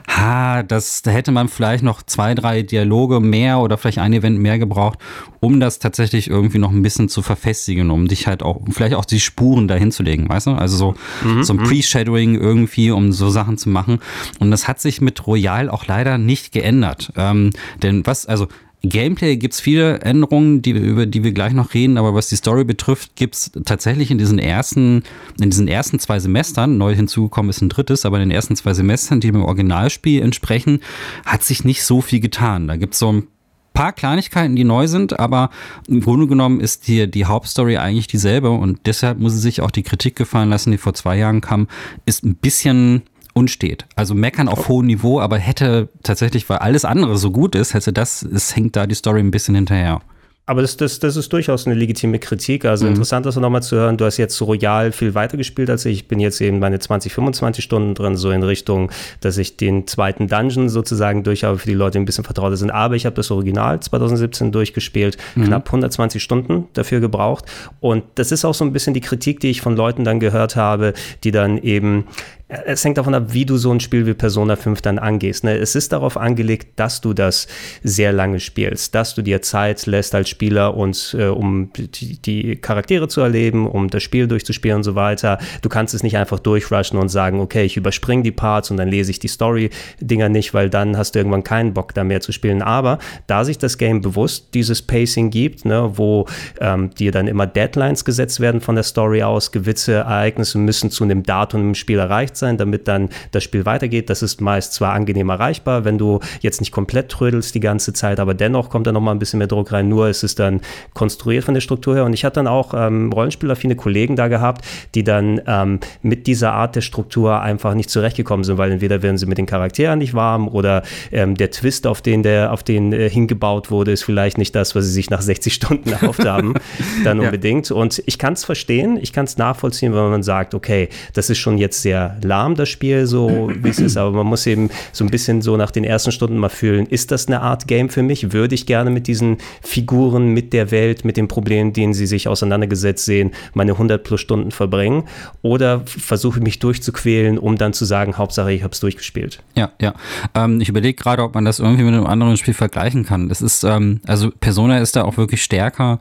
ha, 0.08 0.62
das, 0.62 1.02
da 1.02 1.10
hätte 1.10 1.32
man 1.32 1.48
vielleicht 1.48 1.84
noch 1.84 2.02
zwei, 2.02 2.34
drei 2.34 2.62
Dialoge 2.62 3.20
mehr 3.20 3.58
oder 3.58 3.76
vielleicht 3.76 3.98
ein 3.98 4.12
Event 4.12 4.38
mehr 4.38 4.58
gebraucht, 4.58 4.98
um 5.40 5.60
das 5.60 5.78
tatsächlich 5.78 6.28
irgendwie 6.28 6.58
noch 6.58 6.70
ein 6.70 6.82
bisschen 6.82 7.08
zu 7.08 7.22
verfestigen, 7.22 7.90
um 7.90 8.08
dich 8.08 8.26
halt 8.26 8.42
auch, 8.42 8.60
vielleicht 8.70 8.94
auch 8.94 9.04
die 9.04 9.20
Spuren 9.20 9.68
dahin 9.68 9.92
zu 9.92 10.02
legen, 10.02 10.28
weißt 10.28 10.48
du? 10.48 10.50
Also 10.52 10.76
so, 10.76 10.94
mhm, 11.22 11.44
so 11.44 11.52
ein 11.52 11.58
mhm. 11.58 11.64
Pre-Shadowing 11.64 12.34
irgendwie, 12.46 12.90
um 12.90 13.12
so 13.12 13.30
Sachen 13.30 13.58
zu 13.58 13.68
machen. 13.68 13.98
Und 14.38 14.50
das 14.50 14.68
hat 14.68 14.80
sich 14.80 15.00
mit 15.00 15.26
Royal 15.26 15.68
auch 15.68 15.86
leider 15.86 16.18
nicht 16.18 16.52
geändert. 16.52 17.12
Ähm, 17.16 17.50
denn 17.82 18.06
was, 18.06 18.26
also 18.26 18.48
Gameplay 18.82 19.36
gibt 19.36 19.54
es 19.54 19.60
viele 19.60 20.00
Änderungen, 20.00 20.62
die, 20.62 20.70
über 20.70 21.06
die 21.06 21.24
wir 21.24 21.32
gleich 21.32 21.52
noch 21.52 21.74
reden, 21.74 21.98
aber 21.98 22.14
was 22.14 22.28
die 22.28 22.36
Story 22.36 22.64
betrifft, 22.64 23.16
gibt 23.16 23.34
es 23.34 23.50
tatsächlich 23.64 24.10
in 24.10 24.18
diesen 24.18 24.38
ersten, 24.38 25.02
in 25.40 25.50
diesen 25.50 25.68
ersten 25.68 25.98
zwei 25.98 26.20
Semestern, 26.20 26.78
neu 26.78 26.94
hinzugekommen 26.94 27.50
ist 27.50 27.62
ein 27.62 27.68
drittes, 27.68 28.06
aber 28.06 28.18
in 28.18 28.28
den 28.28 28.34
ersten 28.34 28.56
zwei 28.56 28.74
Semestern, 28.74 29.20
die 29.20 29.32
dem 29.32 29.44
Originalspiel 29.44 30.22
entsprechen, 30.22 30.80
hat 31.24 31.42
sich 31.42 31.64
nicht 31.64 31.84
so 31.84 32.00
viel 32.00 32.20
getan. 32.20 32.68
Da 32.68 32.76
gibt 32.76 32.94
es 32.94 33.00
so 33.00 33.12
ein 33.12 33.28
paar 33.76 33.92
Kleinigkeiten, 33.92 34.56
die 34.56 34.64
neu 34.64 34.88
sind, 34.88 35.20
aber 35.20 35.50
im 35.86 36.00
Grunde 36.00 36.26
genommen 36.26 36.60
ist 36.60 36.88
die, 36.88 37.08
die 37.10 37.26
Hauptstory 37.26 37.76
eigentlich 37.76 38.06
dieselbe 38.06 38.50
und 38.50 38.80
deshalb 38.86 39.18
muss 39.18 39.34
sie 39.34 39.38
sich 39.38 39.60
auch 39.60 39.70
die 39.70 39.82
Kritik 39.82 40.16
gefallen 40.16 40.48
lassen, 40.48 40.70
die 40.70 40.78
vor 40.78 40.94
zwei 40.94 41.16
Jahren 41.18 41.42
kam, 41.42 41.68
ist 42.06 42.24
ein 42.24 42.36
bisschen 42.36 43.02
unstet. 43.34 43.84
Also 43.94 44.14
meckern 44.14 44.48
auf 44.48 44.68
hohem 44.68 44.86
Niveau, 44.86 45.20
aber 45.20 45.36
hätte 45.36 45.90
tatsächlich, 46.02 46.48
weil 46.48 46.58
alles 46.58 46.86
andere 46.86 47.18
so 47.18 47.30
gut 47.30 47.54
ist, 47.54 47.74
hätte 47.74 47.92
das, 47.92 48.22
es 48.22 48.56
hängt 48.56 48.76
da 48.76 48.86
die 48.86 48.94
Story 48.94 49.20
ein 49.20 49.30
bisschen 49.30 49.54
hinterher. 49.54 50.00
Aber 50.48 50.62
das, 50.62 50.76
das, 50.76 51.00
das 51.00 51.16
ist 51.16 51.32
durchaus 51.32 51.66
eine 51.66 51.74
legitime 51.74 52.20
Kritik. 52.20 52.64
Also 52.64 52.84
mhm. 52.84 52.92
interessant 52.92 53.26
ist 53.26 53.34
nochmal 53.34 53.64
zu 53.64 53.74
hören, 53.74 53.96
du 53.96 54.04
hast 54.04 54.16
jetzt 54.16 54.36
so 54.36 54.44
royal 54.44 54.92
viel 54.92 55.14
weiter 55.16 55.36
gespielt 55.36 55.68
als 55.68 55.84
ich. 55.84 55.96
Ich 55.96 56.08
bin 56.08 56.20
jetzt 56.20 56.40
eben 56.40 56.60
meine 56.60 56.78
20, 56.78 57.12
25 57.12 57.64
Stunden 57.64 57.94
drin, 57.94 58.16
so 58.16 58.30
in 58.30 58.44
Richtung, 58.44 58.92
dass 59.20 59.38
ich 59.38 59.56
den 59.56 59.88
zweiten 59.88 60.28
Dungeon 60.28 60.68
sozusagen 60.68 61.24
durch 61.24 61.42
habe, 61.42 61.58
für 61.58 61.66
die 61.66 61.74
Leute, 61.74 61.92
die 61.92 61.98
ein 61.98 62.04
bisschen 62.04 62.22
vertrauter 62.22 62.56
sind. 62.56 62.70
Aber 62.70 62.94
ich 62.94 63.06
habe 63.06 63.16
das 63.16 63.32
Original 63.32 63.80
2017 63.80 64.52
durchgespielt, 64.52 65.16
mhm. 65.34 65.46
knapp 65.46 65.66
120 65.66 66.22
Stunden 66.22 66.68
dafür 66.74 67.00
gebraucht. 67.00 67.46
Und 67.80 68.04
das 68.14 68.30
ist 68.30 68.44
auch 68.44 68.54
so 68.54 68.64
ein 68.64 68.72
bisschen 68.72 68.94
die 68.94 69.00
Kritik, 69.00 69.40
die 69.40 69.50
ich 69.50 69.60
von 69.60 69.74
Leuten 69.74 70.04
dann 70.04 70.20
gehört 70.20 70.54
habe, 70.54 70.92
die 71.24 71.32
dann 71.32 71.58
eben 71.58 72.04
es 72.48 72.84
hängt 72.84 72.96
davon 72.96 73.14
ab, 73.14 73.24
wie 73.32 73.44
du 73.44 73.56
so 73.56 73.72
ein 73.72 73.80
Spiel 73.80 74.06
wie 74.06 74.14
Persona 74.14 74.54
5 74.54 74.80
dann 74.80 75.00
angehst. 75.00 75.42
Ne? 75.42 75.56
Es 75.56 75.74
ist 75.74 75.92
darauf 75.92 76.16
angelegt, 76.16 76.78
dass 76.78 77.00
du 77.00 77.12
das 77.12 77.48
sehr 77.82 78.12
lange 78.12 78.38
spielst, 78.38 78.94
dass 78.94 79.16
du 79.16 79.22
dir 79.22 79.42
Zeit 79.42 79.84
lässt 79.86 80.14
als 80.14 80.28
Spieler 80.28 80.76
und 80.76 81.16
äh, 81.18 81.26
um 81.26 81.72
die, 81.74 82.18
die, 82.18 82.56
Charaktere 82.56 83.08
zu 83.08 83.20
erleben, 83.20 83.66
um 83.66 83.90
das 83.90 84.04
Spiel 84.04 84.28
durchzuspielen 84.28 84.76
und 84.76 84.84
so 84.84 84.94
weiter. 84.94 85.38
Du 85.60 85.68
kannst 85.68 85.92
es 85.92 86.04
nicht 86.04 86.16
einfach 86.16 86.38
durchrushen 86.38 87.00
und 87.00 87.08
sagen, 87.08 87.40
okay, 87.40 87.64
ich 87.64 87.76
überspringe 87.76 88.22
die 88.22 88.30
Parts 88.30 88.70
und 88.70 88.76
dann 88.76 88.88
lese 88.88 89.10
ich 89.10 89.18
die 89.18 89.28
Story-Dinger 89.28 90.28
nicht, 90.28 90.54
weil 90.54 90.70
dann 90.70 90.96
hast 90.96 91.16
du 91.16 91.18
irgendwann 91.18 91.42
keinen 91.42 91.74
Bock 91.74 91.94
da 91.94 92.04
mehr 92.04 92.20
zu 92.20 92.30
spielen. 92.30 92.62
Aber 92.62 92.98
da 93.26 93.44
sich 93.44 93.58
das 93.58 93.76
Game 93.76 94.02
bewusst 94.02 94.54
dieses 94.54 94.82
Pacing 94.82 95.30
gibt, 95.30 95.64
ne, 95.64 95.90
wo 95.96 96.26
ähm, 96.60 96.90
dir 96.90 97.10
dann 97.10 97.26
immer 97.26 97.48
Deadlines 97.48 98.04
gesetzt 98.04 98.38
werden 98.38 98.60
von 98.60 98.76
der 98.76 98.84
Story 98.84 99.24
aus, 99.24 99.50
gewisse 99.50 99.94
Ereignisse 99.94 100.58
müssen 100.58 100.92
zu 100.92 101.02
einem 101.02 101.24
Datum 101.24 101.62
im 101.62 101.74
Spiel 101.74 101.98
erreicht 101.98 102.35
sein, 102.36 102.56
damit 102.56 102.88
dann 102.88 103.08
das 103.30 103.44
Spiel 103.44 103.66
weitergeht. 103.66 104.10
Das 104.10 104.22
ist 104.22 104.40
meist 104.40 104.72
zwar 104.74 104.92
angenehm 104.92 105.28
erreichbar, 105.28 105.84
wenn 105.84 105.98
du 105.98 106.20
jetzt 106.40 106.60
nicht 106.60 106.72
komplett 106.72 107.08
trödelst 107.10 107.54
die 107.54 107.60
ganze 107.60 107.92
Zeit, 107.92 108.20
aber 108.20 108.34
dennoch 108.34 108.70
kommt 108.70 108.86
da 108.86 108.92
nochmal 108.92 109.14
ein 109.14 109.18
bisschen 109.18 109.38
mehr 109.38 109.48
Druck 109.48 109.72
rein. 109.72 109.88
Nur 109.88 110.08
ist 110.08 110.22
es 110.22 110.34
dann 110.34 110.60
konstruiert 110.94 111.44
von 111.44 111.54
der 111.54 111.60
Struktur 111.60 111.94
her. 111.94 112.04
Und 112.04 112.12
ich 112.12 112.24
hatte 112.24 112.36
dann 112.36 112.46
auch 112.46 112.74
ähm, 112.74 113.12
rollenspielaffine 113.12 113.76
Kollegen 113.76 114.16
da 114.16 114.28
gehabt, 114.28 114.64
die 114.94 115.04
dann 115.04 115.40
ähm, 115.46 115.80
mit 116.02 116.26
dieser 116.26 116.52
Art 116.52 116.76
der 116.76 116.80
Struktur 116.80 117.40
einfach 117.40 117.74
nicht 117.74 117.90
zurechtgekommen 117.90 118.44
sind, 118.44 118.58
weil 118.58 118.72
entweder 118.72 119.02
werden 119.02 119.18
sie 119.18 119.26
mit 119.26 119.38
den 119.38 119.46
Charakteren 119.46 119.98
nicht 119.98 120.14
warm 120.14 120.48
oder 120.48 120.82
ähm, 121.12 121.34
der 121.34 121.50
Twist, 121.50 121.86
auf 121.86 122.02
den 122.02 122.22
der 122.22 122.52
auf 122.52 122.62
den 122.62 122.92
äh, 122.92 123.08
hingebaut 123.08 123.70
wurde, 123.70 123.92
ist 123.92 124.04
vielleicht 124.04 124.38
nicht 124.38 124.54
das, 124.54 124.74
was 124.74 124.84
sie 124.84 124.92
sich 124.92 125.10
nach 125.10 125.22
60 125.22 125.54
Stunden 125.54 125.92
erhofft 125.92 126.24
haben, 126.24 126.54
dann 127.04 127.20
unbedingt. 127.20 127.70
Ja. 127.70 127.76
Und 127.76 128.02
ich 128.06 128.18
kann 128.18 128.34
es 128.34 128.44
verstehen, 128.44 128.98
ich 129.00 129.12
kann 129.12 129.24
es 129.24 129.38
nachvollziehen, 129.38 129.94
wenn 129.94 130.10
man 130.10 130.22
sagt, 130.22 130.54
okay, 130.54 130.88
das 131.14 131.30
ist 131.30 131.38
schon 131.38 131.58
jetzt 131.58 131.82
sehr 131.82 132.16
lahm, 132.26 132.54
das 132.54 132.68
Spiel, 132.68 133.06
so 133.06 133.50
wie 133.54 133.68
es 133.68 133.78
ist, 133.78 133.96
aber 133.96 134.10
man 134.10 134.26
muss 134.26 134.46
eben 134.46 134.70
so 134.92 135.04
ein 135.04 135.10
bisschen 135.10 135.42
so 135.42 135.56
nach 135.56 135.70
den 135.70 135.84
ersten 135.84 136.12
Stunden 136.12 136.36
mal 136.36 136.48
fühlen, 136.48 136.86
ist 136.86 137.10
das 137.10 137.26
eine 137.26 137.40
Art 137.40 137.68
Game 137.68 137.88
für 137.88 138.02
mich? 138.02 138.32
Würde 138.32 138.54
ich 138.54 138.66
gerne 138.66 138.90
mit 138.90 139.06
diesen 139.06 139.38
Figuren, 139.62 140.28
mit 140.28 140.52
der 140.52 140.70
Welt, 140.70 141.04
mit 141.04 141.16
den 141.16 141.28
Problemen, 141.28 141.72
denen 141.72 141.94
sie 141.94 142.06
sich 142.06 142.28
auseinandergesetzt 142.28 143.04
sehen, 143.04 143.32
meine 143.54 143.72
100 143.72 144.02
plus 144.02 144.20
Stunden 144.20 144.50
verbringen? 144.50 145.04
Oder 145.42 145.82
versuche 145.86 146.38
ich 146.38 146.44
mich 146.44 146.58
durchzuquälen, 146.58 147.38
um 147.38 147.56
dann 147.56 147.72
zu 147.72 147.84
sagen, 147.84 148.16
Hauptsache 148.16 148.52
ich 148.52 148.62
habe 148.62 148.72
es 148.72 148.80
durchgespielt? 148.80 149.42
Ja, 149.54 149.72
ja. 149.80 149.94
Ähm, 150.34 150.60
ich 150.60 150.68
überlege 150.68 150.94
gerade, 150.94 151.22
ob 151.22 151.34
man 151.34 151.44
das 151.44 151.58
irgendwie 151.58 151.84
mit 151.84 151.94
einem 151.94 152.06
anderen 152.06 152.36
Spiel 152.36 152.54
vergleichen 152.54 153.04
kann. 153.04 153.28
Das 153.28 153.42
ist, 153.42 153.64
ähm, 153.64 154.00
also 154.06 154.30
Persona 154.40 154.78
ist 154.78 154.96
da 154.96 155.04
auch 155.04 155.16
wirklich 155.16 155.42
stärker 155.42 155.98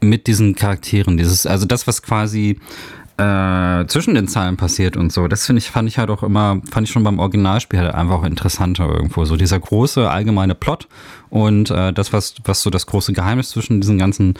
mit 0.00 0.26
diesen 0.26 0.54
Charakteren. 0.54 1.16
Dieses, 1.16 1.46
also 1.46 1.66
das, 1.66 1.86
was 1.86 2.02
quasi 2.02 2.58
äh, 3.20 3.86
zwischen 3.86 4.14
den 4.14 4.28
Zeilen 4.28 4.56
passiert 4.56 4.96
und 4.96 5.12
so. 5.12 5.28
Das 5.28 5.44
finde 5.44 5.58
ich, 5.58 5.70
fand 5.70 5.88
ich 5.88 5.98
halt 5.98 6.08
auch 6.08 6.22
immer, 6.22 6.60
fand 6.70 6.86
ich 6.86 6.92
schon 6.92 7.04
beim 7.04 7.18
Originalspiel 7.18 7.80
halt 7.80 7.94
einfach 7.94 8.20
auch 8.20 8.24
interessanter 8.24 8.88
irgendwo. 8.88 9.26
So 9.26 9.36
dieser 9.36 9.60
große 9.60 10.08
allgemeine 10.08 10.54
Plot 10.54 10.88
und 11.30 11.70
äh, 11.70 11.92
das, 11.92 12.12
was, 12.12 12.34
was 12.44 12.62
so 12.62 12.70
das 12.70 12.86
große 12.86 13.12
Geheimnis 13.12 13.50
zwischen 13.50 13.80
diesen 13.80 13.98
ganzen 13.98 14.34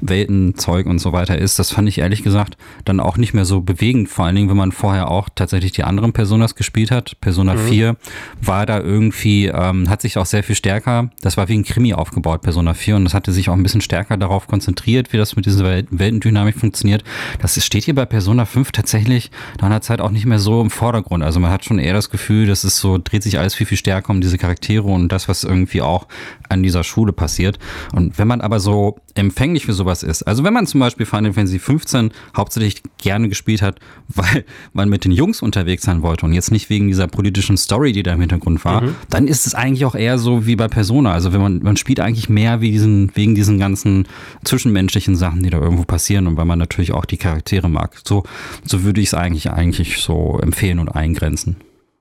Welten, 0.00 0.56
Zeug 0.56 0.86
und 0.86 0.98
so 0.98 1.12
weiter 1.12 1.38
ist, 1.38 1.58
das 1.58 1.70
fand 1.70 1.88
ich 1.88 1.98
ehrlich 1.98 2.22
gesagt 2.22 2.56
dann 2.84 3.00
auch 3.00 3.16
nicht 3.16 3.32
mehr 3.32 3.44
so 3.44 3.60
bewegend. 3.60 4.08
Vor 4.08 4.26
allen 4.26 4.34
Dingen, 4.34 4.50
wenn 4.50 4.56
man 4.56 4.72
vorher 4.72 5.10
auch 5.10 5.28
tatsächlich 5.34 5.72
die 5.72 5.84
anderen 5.84 6.12
Personas 6.12 6.54
gespielt 6.56 6.90
hat. 6.90 7.20
Persona 7.20 7.54
mhm. 7.54 7.68
4 7.68 7.96
war 8.40 8.66
da 8.66 8.80
irgendwie, 8.80 9.46
ähm, 9.46 9.88
hat 9.88 10.02
sich 10.02 10.18
auch 10.18 10.26
sehr 10.26 10.42
viel 10.42 10.56
stärker, 10.56 11.10
das 11.20 11.36
war 11.36 11.48
wie 11.48 11.56
ein 11.56 11.64
Krimi 11.64 11.94
aufgebaut, 11.94 12.42
Persona 12.42 12.74
4, 12.74 12.96
und 12.96 13.04
das 13.04 13.14
hatte 13.14 13.32
sich 13.32 13.48
auch 13.48 13.54
ein 13.54 13.62
bisschen 13.62 13.80
stärker 13.80 14.16
darauf 14.16 14.48
konzentriert, 14.48 15.12
wie 15.12 15.16
das 15.16 15.36
mit 15.36 15.46
dieser 15.46 15.64
Weltendynamik 15.64 16.58
funktioniert. 16.58 17.04
Das 17.40 17.62
steht 17.64 17.84
hier 17.84 17.94
bei 17.94 18.04
Persona 18.04 18.44
5 18.44 18.72
tatsächlich 18.72 19.30
nach 19.60 19.66
einer 19.66 19.80
Zeit 19.80 20.00
auch 20.00 20.10
nicht 20.10 20.26
mehr 20.26 20.38
so 20.38 20.60
im 20.60 20.70
Vordergrund. 20.70 21.22
Also 21.22 21.38
man 21.38 21.50
hat 21.50 21.64
schon 21.64 21.78
eher 21.78 21.94
das 21.94 22.10
Gefühl, 22.10 22.46
dass 22.46 22.64
es 22.64 22.78
so, 22.78 22.98
dreht 22.98 23.22
sich 23.22 23.38
alles 23.38 23.54
viel, 23.54 23.66
viel 23.66 23.78
stärker 23.78 24.10
um 24.10 24.20
diese 24.20 24.38
Charaktere 24.38 24.84
und 24.88 25.10
das, 25.10 25.28
was 25.28 25.44
irgendwie 25.44 25.82
auch 25.82 26.08
an 26.48 26.62
dieser 26.62 26.84
Schule 26.84 27.12
passiert. 27.12 27.58
Und 27.92 28.18
wenn 28.18 28.28
man 28.28 28.40
aber 28.40 28.60
so 28.60 28.98
empfänglich 29.14 29.66
für 29.66 29.72
sowas 29.72 30.02
ist, 30.02 30.22
also 30.22 30.44
wenn 30.44 30.52
man 30.52 30.66
zum 30.66 30.80
Beispiel 30.80 31.06
Final 31.06 31.32
Fantasy 31.32 31.58
15 31.58 32.12
hauptsächlich 32.36 32.82
gerne 32.98 33.28
gespielt 33.28 33.62
hat, 33.62 33.80
weil 34.08 34.44
man 34.72 34.88
mit 34.88 35.04
den 35.04 35.12
Jungs 35.12 35.42
unterwegs 35.42 35.84
sein 35.84 36.02
wollte 36.02 36.26
und 36.26 36.32
jetzt 36.32 36.50
nicht 36.50 36.70
wegen 36.70 36.88
dieser 36.88 37.08
politischen 37.08 37.56
Story, 37.56 37.92
die 37.92 38.02
da 38.02 38.12
im 38.12 38.20
Hintergrund 38.20 38.64
war, 38.64 38.82
mhm. 38.82 38.94
dann 39.10 39.26
ist 39.26 39.46
es 39.46 39.54
eigentlich 39.54 39.84
auch 39.84 39.94
eher 39.94 40.18
so 40.18 40.46
wie 40.46 40.56
bei 40.56 40.68
Persona. 40.68 41.12
Also 41.12 41.32
wenn 41.32 41.40
man, 41.40 41.62
man 41.62 41.76
spielt 41.76 42.00
eigentlich 42.00 42.28
mehr 42.28 42.60
wie 42.60 42.70
diesen, 42.70 43.10
wegen 43.14 43.34
diesen 43.34 43.58
ganzen 43.58 44.06
zwischenmenschlichen 44.44 45.16
Sachen, 45.16 45.42
die 45.42 45.50
da 45.50 45.58
irgendwo 45.58 45.84
passieren 45.84 46.26
und 46.26 46.36
weil 46.36 46.44
man 46.44 46.58
natürlich 46.58 46.92
auch 46.92 47.04
die 47.04 47.16
Charaktere 47.16 47.68
mag. 47.68 47.98
So, 48.06 48.24
so 48.64 48.84
würde 48.84 49.00
ich 49.00 49.08
es 49.08 49.14
eigentlich, 49.14 49.50
eigentlich 49.50 49.98
so 49.98 50.38
empfehlen 50.40 50.78
und 50.78 50.88
eingrenzen. 50.88 51.56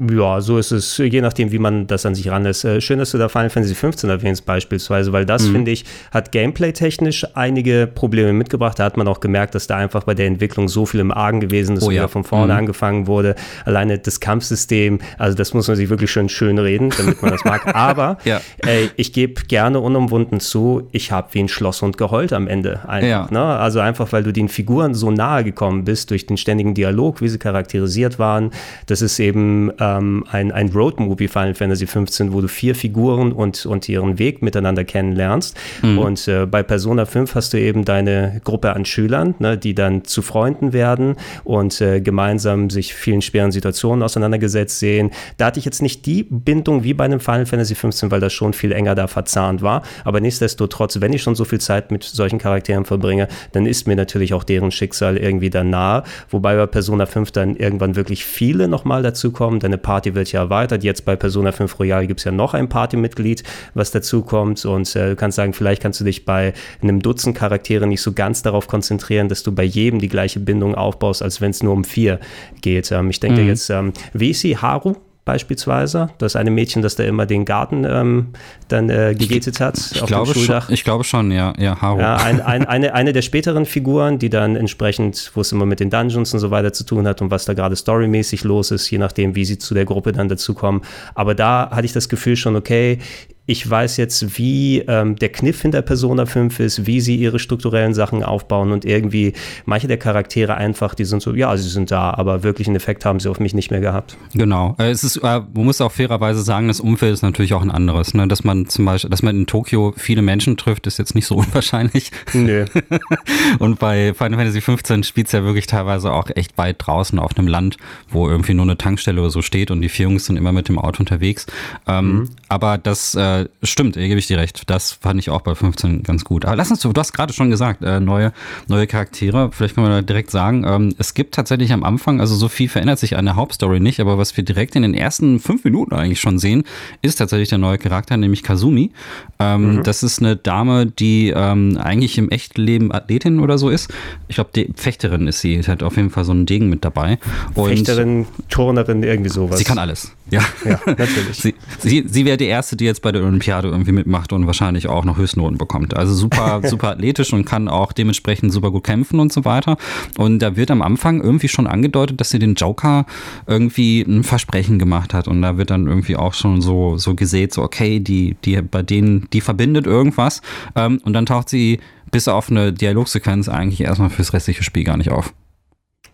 Ja, 0.09 0.41
so 0.41 0.57
ist 0.57 0.71
es, 0.71 0.97
je 0.97 1.21
nachdem, 1.21 1.51
wie 1.51 1.59
man 1.59 1.85
das 1.85 2.07
an 2.07 2.15
sich 2.15 2.29
ranlässt. 2.29 2.65
Äh, 2.65 2.81
schön, 2.81 2.97
dass 2.97 3.11
du 3.11 3.19
da 3.19 3.29
Final 3.29 3.51
Fantasy 3.51 3.75
15 3.75 4.09
erwähnst, 4.09 4.47
beispielsweise, 4.47 5.13
weil 5.13 5.27
das, 5.27 5.43
mhm. 5.43 5.51
finde 5.51 5.71
ich, 5.71 5.85
hat 6.11 6.31
gameplay-technisch 6.31 7.27
einige 7.35 7.87
Probleme 7.93 8.33
mitgebracht. 8.33 8.79
Da 8.79 8.85
hat 8.85 8.97
man 8.97 9.07
auch 9.07 9.19
gemerkt, 9.19 9.53
dass 9.53 9.67
da 9.67 9.77
einfach 9.77 10.05
bei 10.05 10.15
der 10.15 10.25
Entwicklung 10.25 10.69
so 10.69 10.87
viel 10.87 11.01
im 11.01 11.11
Argen 11.11 11.39
gewesen 11.39 11.77
ist, 11.77 11.83
oh, 11.83 11.91
ja. 11.91 12.07
von 12.07 12.23
vorne 12.23 12.53
mhm. 12.53 12.59
angefangen 12.59 13.05
wurde. 13.05 13.35
Alleine 13.63 13.99
das 13.99 14.19
Kampfsystem, 14.19 14.99
also 15.19 15.37
das 15.37 15.53
muss 15.53 15.67
man 15.67 15.77
sich 15.77 15.89
wirklich 15.89 16.09
schön 16.09 16.29
schön 16.29 16.57
reden, 16.57 16.89
damit 16.97 17.21
man 17.21 17.31
das 17.31 17.45
mag. 17.45 17.67
Aber 17.75 18.17
ja. 18.23 18.41
äh, 18.65 18.87
ich 18.95 19.13
gebe 19.13 19.43
gerne 19.43 19.79
unumwunden 19.79 20.39
zu, 20.39 20.87
ich 20.91 21.11
habe 21.11 21.27
wie 21.33 21.41
ein 21.41 21.47
Schlosshund 21.47 21.99
geheult 21.99 22.33
am 22.33 22.47
Ende. 22.47 22.89
Einfach, 22.89 23.07
ja. 23.07 23.27
ne? 23.29 23.43
Also 23.43 23.79
einfach, 23.79 24.11
weil 24.13 24.23
du 24.23 24.33
den 24.33 24.49
Figuren 24.49 24.95
so 24.95 25.11
nahe 25.11 25.43
gekommen 25.43 25.83
bist 25.83 26.09
durch 26.09 26.25
den 26.25 26.37
ständigen 26.37 26.73
Dialog, 26.73 27.21
wie 27.21 27.27
sie 27.27 27.37
charakterisiert 27.37 28.17
waren. 28.17 28.49
Das 28.87 29.03
ist 29.03 29.19
eben 29.19 29.69
äh, 29.77 29.90
ähm, 29.97 30.25
ein, 30.29 30.51
ein 30.51 30.69
Road-Movie 30.69 31.27
Final 31.27 31.53
Fantasy 31.53 31.87
15, 31.87 32.33
wo 32.33 32.41
du 32.41 32.47
vier 32.47 32.75
Figuren 32.75 33.31
und, 33.31 33.65
und 33.65 33.87
ihren 33.89 34.19
Weg 34.19 34.41
miteinander 34.41 34.83
kennenlernst. 34.83 35.57
Mhm. 35.81 35.97
Und 35.99 36.27
äh, 36.27 36.45
bei 36.45 36.63
Persona 36.63 37.05
5 37.05 37.35
hast 37.35 37.53
du 37.53 37.59
eben 37.59 37.85
deine 37.85 38.41
Gruppe 38.43 38.73
an 38.73 38.85
Schülern, 38.85 39.35
ne, 39.39 39.57
die 39.57 39.75
dann 39.75 40.05
zu 40.05 40.21
Freunden 40.21 40.73
werden 40.73 41.15
und 41.43 41.81
äh, 41.81 42.01
gemeinsam 42.01 42.69
sich 42.69 42.93
vielen 42.93 43.21
schweren 43.21 43.51
Situationen 43.51 44.03
auseinandergesetzt 44.03 44.79
sehen. 44.79 45.11
Da 45.37 45.47
hatte 45.47 45.59
ich 45.59 45.65
jetzt 45.65 45.81
nicht 45.81 46.05
die 46.05 46.23
Bindung 46.23 46.83
wie 46.83 46.93
bei 46.93 47.05
einem 47.05 47.19
Final 47.19 47.45
Fantasy 47.45 47.75
15, 47.75 48.11
weil 48.11 48.19
das 48.19 48.33
schon 48.33 48.53
viel 48.53 48.71
enger 48.71 48.95
da 48.95 49.07
verzahnt 49.07 49.61
war. 49.61 49.83
Aber 50.03 50.19
nichtsdestotrotz, 50.19 51.01
wenn 51.01 51.13
ich 51.13 51.21
schon 51.21 51.35
so 51.35 51.45
viel 51.45 51.59
Zeit 51.59 51.91
mit 51.91 52.03
solchen 52.03 52.39
Charakteren 52.39 52.85
verbringe, 52.85 53.27
dann 53.51 53.65
ist 53.65 53.87
mir 53.87 53.95
natürlich 53.95 54.33
auch 54.33 54.43
deren 54.43 54.71
Schicksal 54.71 55.17
irgendwie 55.17 55.49
dann 55.49 55.69
nahe. 55.69 56.03
Wobei 56.29 56.55
bei 56.55 56.65
Persona 56.65 57.05
5 57.05 57.31
dann 57.31 57.55
irgendwann 57.55 57.95
wirklich 57.95 58.25
viele 58.25 58.67
nochmal 58.67 59.03
dazukommen. 59.03 59.59
Deine 59.59 59.77
Party 59.81 60.15
wird 60.15 60.31
ja 60.31 60.41
erweitert. 60.41 60.83
Jetzt 60.83 61.05
bei 61.05 61.15
Persona 61.15 61.51
5 61.51 61.79
Royal 61.79 62.07
gibt 62.07 62.19
es 62.19 62.23
ja 62.23 62.31
noch 62.31 62.53
ein 62.53 62.69
Partymitglied, 62.69 63.43
was 63.73 63.91
dazukommt. 63.91 64.65
Und 64.65 64.95
äh, 64.95 65.09
du 65.09 65.15
kannst 65.15 65.35
sagen, 65.35 65.53
vielleicht 65.53 65.81
kannst 65.81 65.99
du 65.99 66.03
dich 66.03 66.25
bei 66.25 66.53
einem 66.81 67.01
Dutzend 67.01 67.37
Charaktere 67.37 67.87
nicht 67.87 68.01
so 68.01 68.13
ganz 68.13 68.41
darauf 68.41 68.67
konzentrieren, 68.67 69.29
dass 69.29 69.43
du 69.43 69.51
bei 69.51 69.63
jedem 69.63 69.99
die 69.99 70.09
gleiche 70.09 70.39
Bindung 70.39 70.75
aufbaust, 70.75 71.21
als 71.21 71.41
wenn 71.41 71.51
es 71.51 71.63
nur 71.63 71.73
um 71.73 71.83
vier 71.83 72.19
geht. 72.61 72.91
Ähm, 72.91 73.09
ich 73.09 73.19
denke 73.19 73.41
mhm. 73.41 73.47
jetzt, 73.47 73.69
ähm, 73.69 73.93
wie 74.13 74.31
ist 74.31 74.41
sie? 74.41 74.57
Haru? 74.57 74.95
Beispielsweise. 75.25 76.09
Das 76.17 76.35
eine 76.35 76.51
Mädchen, 76.51 76.81
das 76.81 76.95
da 76.95 77.03
immer 77.03 77.25
den 77.25 77.45
Garten 77.45 77.85
ähm, 77.87 78.27
dann 78.67 78.89
äh, 78.89 79.15
gegätet 79.17 79.59
hat 79.59 79.77
ich, 79.77 80.01
auf 80.01 80.07
glaube 80.07 80.33
dem 80.33 80.33
Schuldach. 80.33 80.65
Schon, 80.65 80.73
ich 80.73 80.83
glaube 80.83 81.03
schon, 81.03 81.31
ja, 81.31 81.53
ja, 81.57 81.79
Haru. 81.81 81.99
Ja, 81.99 82.17
ein, 82.17 82.41
ein, 82.41 82.65
eine, 82.65 82.93
eine 82.93 83.13
der 83.13 83.21
späteren 83.21 83.65
Figuren, 83.65 84.17
die 84.19 84.29
dann 84.29 84.55
entsprechend, 84.55 85.31
wo 85.35 85.41
es 85.41 85.51
immer 85.51 85.65
mit 85.65 85.79
den 85.79 85.89
Dungeons 85.89 86.33
und 86.33 86.39
so 86.39 86.51
weiter 86.51 86.73
zu 86.73 86.85
tun 86.85 87.07
hat 87.07 87.21
und 87.21 87.29
was 87.29 87.45
da 87.45 87.53
gerade 87.53 87.75
storymäßig 87.75 88.43
los 88.43 88.71
ist, 88.71 88.89
je 88.89 88.97
nachdem, 88.97 89.35
wie 89.35 89.45
sie 89.45 89.59
zu 89.59 89.73
der 89.73 89.85
Gruppe 89.85 90.11
dann 90.11 90.27
dazukommen. 90.27 90.81
Aber 91.13 91.35
da 91.35 91.69
hatte 91.71 91.85
ich 91.85 91.93
das 91.93 92.09
Gefühl 92.09 92.35
schon, 92.35 92.55
okay, 92.55 92.99
ich 93.47 93.67
weiß 93.67 93.97
jetzt, 93.97 94.37
wie 94.37 94.79
ähm, 94.87 95.15
der 95.15 95.29
Kniff 95.29 95.61
hinter 95.61 95.81
Persona 95.81 96.27
5 96.27 96.59
ist, 96.59 96.85
wie 96.85 97.01
sie 97.01 97.15
ihre 97.15 97.39
strukturellen 97.39 97.95
Sachen 97.95 98.23
aufbauen 98.23 98.71
und 98.71 98.85
irgendwie 98.85 99.33
manche 99.65 99.87
der 99.87 99.97
Charaktere 99.97 100.55
einfach, 100.55 100.93
die 100.93 101.05
sind 101.05 101.23
so, 101.23 101.33
ja, 101.33 101.55
sie 101.57 101.67
sind 101.67 101.89
da, 101.89 102.11
aber 102.11 102.43
wirklich 102.43 102.67
einen 102.67 102.75
Effekt 102.75 103.03
haben 103.03 103.19
sie 103.19 103.29
auf 103.29 103.39
mich 103.39 103.55
nicht 103.55 103.71
mehr 103.71 103.81
gehabt. 103.81 104.15
Genau. 104.35 104.75
Äh, 104.77 104.91
es 104.91 105.03
ist, 105.03 105.17
äh, 105.17 105.41
man 105.53 105.65
muss 105.65 105.81
auch 105.81 105.91
fairerweise 105.91 106.43
sagen, 106.43 106.67
das 106.67 106.79
Umfeld 106.79 107.13
ist 107.13 107.23
natürlich 107.23 107.55
auch 107.55 107.63
ein 107.63 107.71
anderes. 107.71 108.13
Ne? 108.13 108.27
Dass 108.27 108.43
man 108.43 108.67
zum 108.67 108.85
Beispiel, 108.85 109.09
dass 109.09 109.23
man 109.23 109.35
in 109.35 109.47
Tokio 109.47 109.93
viele 109.97 110.21
Menschen 110.21 110.55
trifft, 110.55 110.85
ist 110.85 110.99
jetzt 110.99 111.15
nicht 111.15 111.25
so 111.25 111.35
unwahrscheinlich. 111.37 112.11
Nö. 112.33 112.65
und 113.59 113.79
bei 113.79 114.13
Final 114.13 114.37
Fantasy 114.37 114.61
15 114.61 115.03
spielt 115.03 115.27
es 115.27 115.33
ja 115.33 115.43
wirklich 115.43 115.65
teilweise 115.65 116.13
auch 116.13 116.29
echt 116.35 116.59
weit 116.59 116.75
draußen 116.79 117.17
auf 117.17 117.35
einem 117.35 117.47
Land, 117.47 117.77
wo 118.07 118.29
irgendwie 118.29 118.53
nur 118.53 118.65
eine 118.65 118.77
Tankstelle 118.77 119.19
oder 119.19 119.31
so 119.31 119.41
steht 119.41 119.71
und 119.71 119.81
die 119.81 119.89
vier 119.89 120.03
Jungs 120.03 120.25
sind 120.25 120.37
immer 120.37 120.51
mit 120.51 120.69
dem 120.69 120.77
Auto 120.77 120.99
unterwegs. 120.99 121.47
Ähm, 121.87 122.11
mhm. 122.11 122.29
Aber 122.47 122.77
das 122.77 123.15
äh, 123.15 123.30
stimmt, 123.63 123.95
gebe 123.95 124.19
ich 124.19 124.27
dir 124.27 124.37
recht. 124.37 124.63
Das 124.69 124.91
fand 124.91 125.19
ich 125.19 125.29
auch 125.29 125.41
bei 125.41 125.55
15 125.55 126.03
ganz 126.03 126.23
gut. 126.23 126.45
Aber 126.45 126.55
lass 126.55 126.71
uns, 126.71 126.81
du 126.81 126.93
hast 126.95 127.13
gerade 127.13 127.33
schon 127.33 127.49
gesagt, 127.49 127.83
äh, 127.83 127.99
neue, 127.99 128.31
neue 128.67 128.87
Charaktere. 128.87 129.51
Vielleicht 129.51 129.75
können 129.75 129.87
wir 129.87 129.95
da 129.95 130.01
direkt 130.01 130.31
sagen, 130.31 130.63
ähm, 130.65 130.95
es 130.97 131.13
gibt 131.13 131.33
tatsächlich 131.33 131.73
am 131.73 131.83
Anfang, 131.83 132.19
also 132.19 132.35
so 132.35 132.47
viel 132.47 132.69
verändert 132.69 132.99
sich 132.99 133.17
an 133.17 133.25
der 133.25 133.35
Hauptstory 133.35 133.79
nicht, 133.79 133.99
aber 133.99 134.17
was 134.17 134.35
wir 134.37 134.43
direkt 134.43 134.75
in 134.75 134.81
den 134.81 134.93
ersten 134.93 135.39
fünf 135.39 135.63
Minuten 135.63 135.93
eigentlich 135.93 136.19
schon 136.19 136.39
sehen, 136.39 136.63
ist 137.01 137.17
tatsächlich 137.17 137.49
der 137.49 137.57
neue 137.57 137.77
Charakter, 137.77 138.17
nämlich 138.17 138.43
Kazumi. 138.43 138.91
Ähm, 139.39 139.75
mhm. 139.75 139.83
Das 139.83 140.03
ist 140.03 140.19
eine 140.19 140.35
Dame, 140.35 140.85
die 140.85 141.33
ähm, 141.35 141.77
eigentlich 141.81 142.17
im 142.17 142.29
echten 142.29 142.61
Leben 142.61 142.91
Athletin 142.91 143.39
oder 143.39 143.57
so 143.57 143.69
ist. 143.69 143.91
Ich 144.27 144.35
glaube, 144.35 144.51
die 144.55 144.69
Fechterin 144.75 145.27
ist 145.27 145.41
sie. 145.41 145.61
Sie 145.61 145.69
hat 145.69 145.83
auf 145.83 145.97
jeden 145.97 146.09
Fall 146.09 146.23
so 146.23 146.31
einen 146.31 146.45
Degen 146.45 146.69
mit 146.69 146.85
dabei. 146.85 147.17
Und 147.55 147.69
Fechterin, 147.69 148.27
Turnerin, 148.49 149.03
irgendwie 149.03 149.29
sowas. 149.29 149.57
Sie 149.57 149.63
kann 149.63 149.77
alles. 149.77 150.11
Ja, 150.29 150.41
ja 150.65 150.79
natürlich. 150.85 151.37
sie, 151.41 151.55
sie, 151.79 152.05
sie 152.07 152.25
wäre 152.25 152.37
die 152.37 152.45
Erste, 152.45 152.75
die 152.75 152.85
jetzt 152.85 153.01
bei 153.01 153.11
der 153.11 153.20
Olympiade 153.21 153.69
irgendwie 153.69 153.91
mitmacht 153.91 154.33
und 154.33 154.45
wahrscheinlich 154.47 154.87
auch 154.87 155.05
noch 155.05 155.17
Höchstnoten 155.17 155.57
bekommt. 155.57 155.95
Also 155.95 156.13
super, 156.13 156.61
super 156.67 156.89
athletisch 156.89 157.33
und 157.33 157.45
kann 157.45 157.67
auch 157.67 157.91
dementsprechend 157.91 158.51
super 158.51 158.71
gut 158.71 158.83
kämpfen 158.83 159.19
und 159.19 159.31
so 159.31 159.45
weiter. 159.45 159.77
Und 160.17 160.39
da 160.39 160.55
wird 160.55 160.71
am 160.71 160.81
Anfang 160.81 161.21
irgendwie 161.21 161.47
schon 161.47 161.67
angedeutet, 161.67 162.19
dass 162.19 162.29
sie 162.29 162.39
den 162.39 162.55
Joker 162.55 163.05
irgendwie 163.47 164.01
ein 164.01 164.23
Versprechen 164.23 164.79
gemacht 164.79 165.13
hat. 165.13 165.27
Und 165.27 165.41
da 165.41 165.57
wird 165.57 165.69
dann 165.69 165.87
irgendwie 165.87 166.15
auch 166.15 166.33
schon 166.33 166.61
so, 166.61 166.97
so 166.97 167.15
gesät, 167.15 167.53
so 167.53 167.61
okay, 167.61 167.99
die, 167.99 168.35
die 168.45 168.61
bei 168.61 168.83
denen, 168.83 169.27
die 169.33 169.41
verbindet 169.41 169.85
irgendwas. 169.85 170.41
Ähm, 170.75 171.01
und 171.03 171.13
dann 171.13 171.25
taucht 171.25 171.49
sie 171.49 171.79
bis 172.11 172.27
auf 172.27 172.49
eine 172.49 172.73
Dialogsequenz 172.73 173.49
eigentlich 173.49 173.81
erstmal 173.81 174.09
fürs 174.09 174.33
restliche 174.33 174.63
Spiel 174.63 174.83
gar 174.83 174.97
nicht 174.97 175.11
auf. 175.11 175.33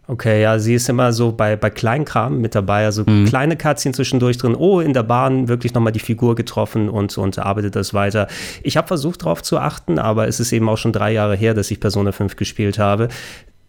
Okay, 0.10 0.41
ja, 0.41 0.58
sie 0.58 0.74
ist 0.74 0.88
immer 0.88 1.12
so 1.12 1.34
bei, 1.34 1.58
bei 1.58 1.70
Kleinkram 1.70 2.39
mit 2.39 2.56
dabei, 2.56 2.86
also 2.86 3.04
mhm. 3.06 3.26
kleine 3.26 3.58
Katzchen 3.58 3.93
zwischendurch 3.93 4.38
drin. 4.38 4.56
Oh, 4.56 4.80
in 4.80 4.93
der 4.93 5.04
Bahn 5.04 5.50
wirklich 5.50 5.74
nochmal 5.74 5.91
die 5.91 6.00
Figur 6.00 6.36
getroffen 6.36 6.88
und, 6.88 7.17
und 7.17 7.38
arbeitet 7.39 7.76
das 7.76 7.93
weiter. 7.93 8.28
Ich 8.63 8.78
habe 8.78 8.88
versucht 8.88 9.24
darauf 9.24 9.43
zu 9.43 9.58
achten, 9.58 10.00
aber 10.00 10.28
es 10.30 10.39
ist 10.39 10.54
eben 10.54 10.70
auch 10.70 10.78
schon 10.78 10.93
drei 10.93 11.12
Jahre 11.12 11.36
her, 11.36 11.54
dass 11.54 11.70
ich 11.72 11.82
Persona 11.82 12.13
5 12.13 12.38
gespielt 12.38 12.80
habe 12.80 13.10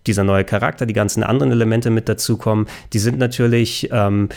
dieser 0.09 0.25
neue 0.25 0.44
Charakter, 0.44 0.87
die 0.87 0.94
ganzen 0.94 1.23
anderen 1.23 1.53
Elemente 1.53 1.90
mit 1.90 2.09
dazukommen, 2.09 2.66
die 2.92 2.99
sind 2.99 3.18
natürlich 3.18 3.88
ähm, 3.92 4.29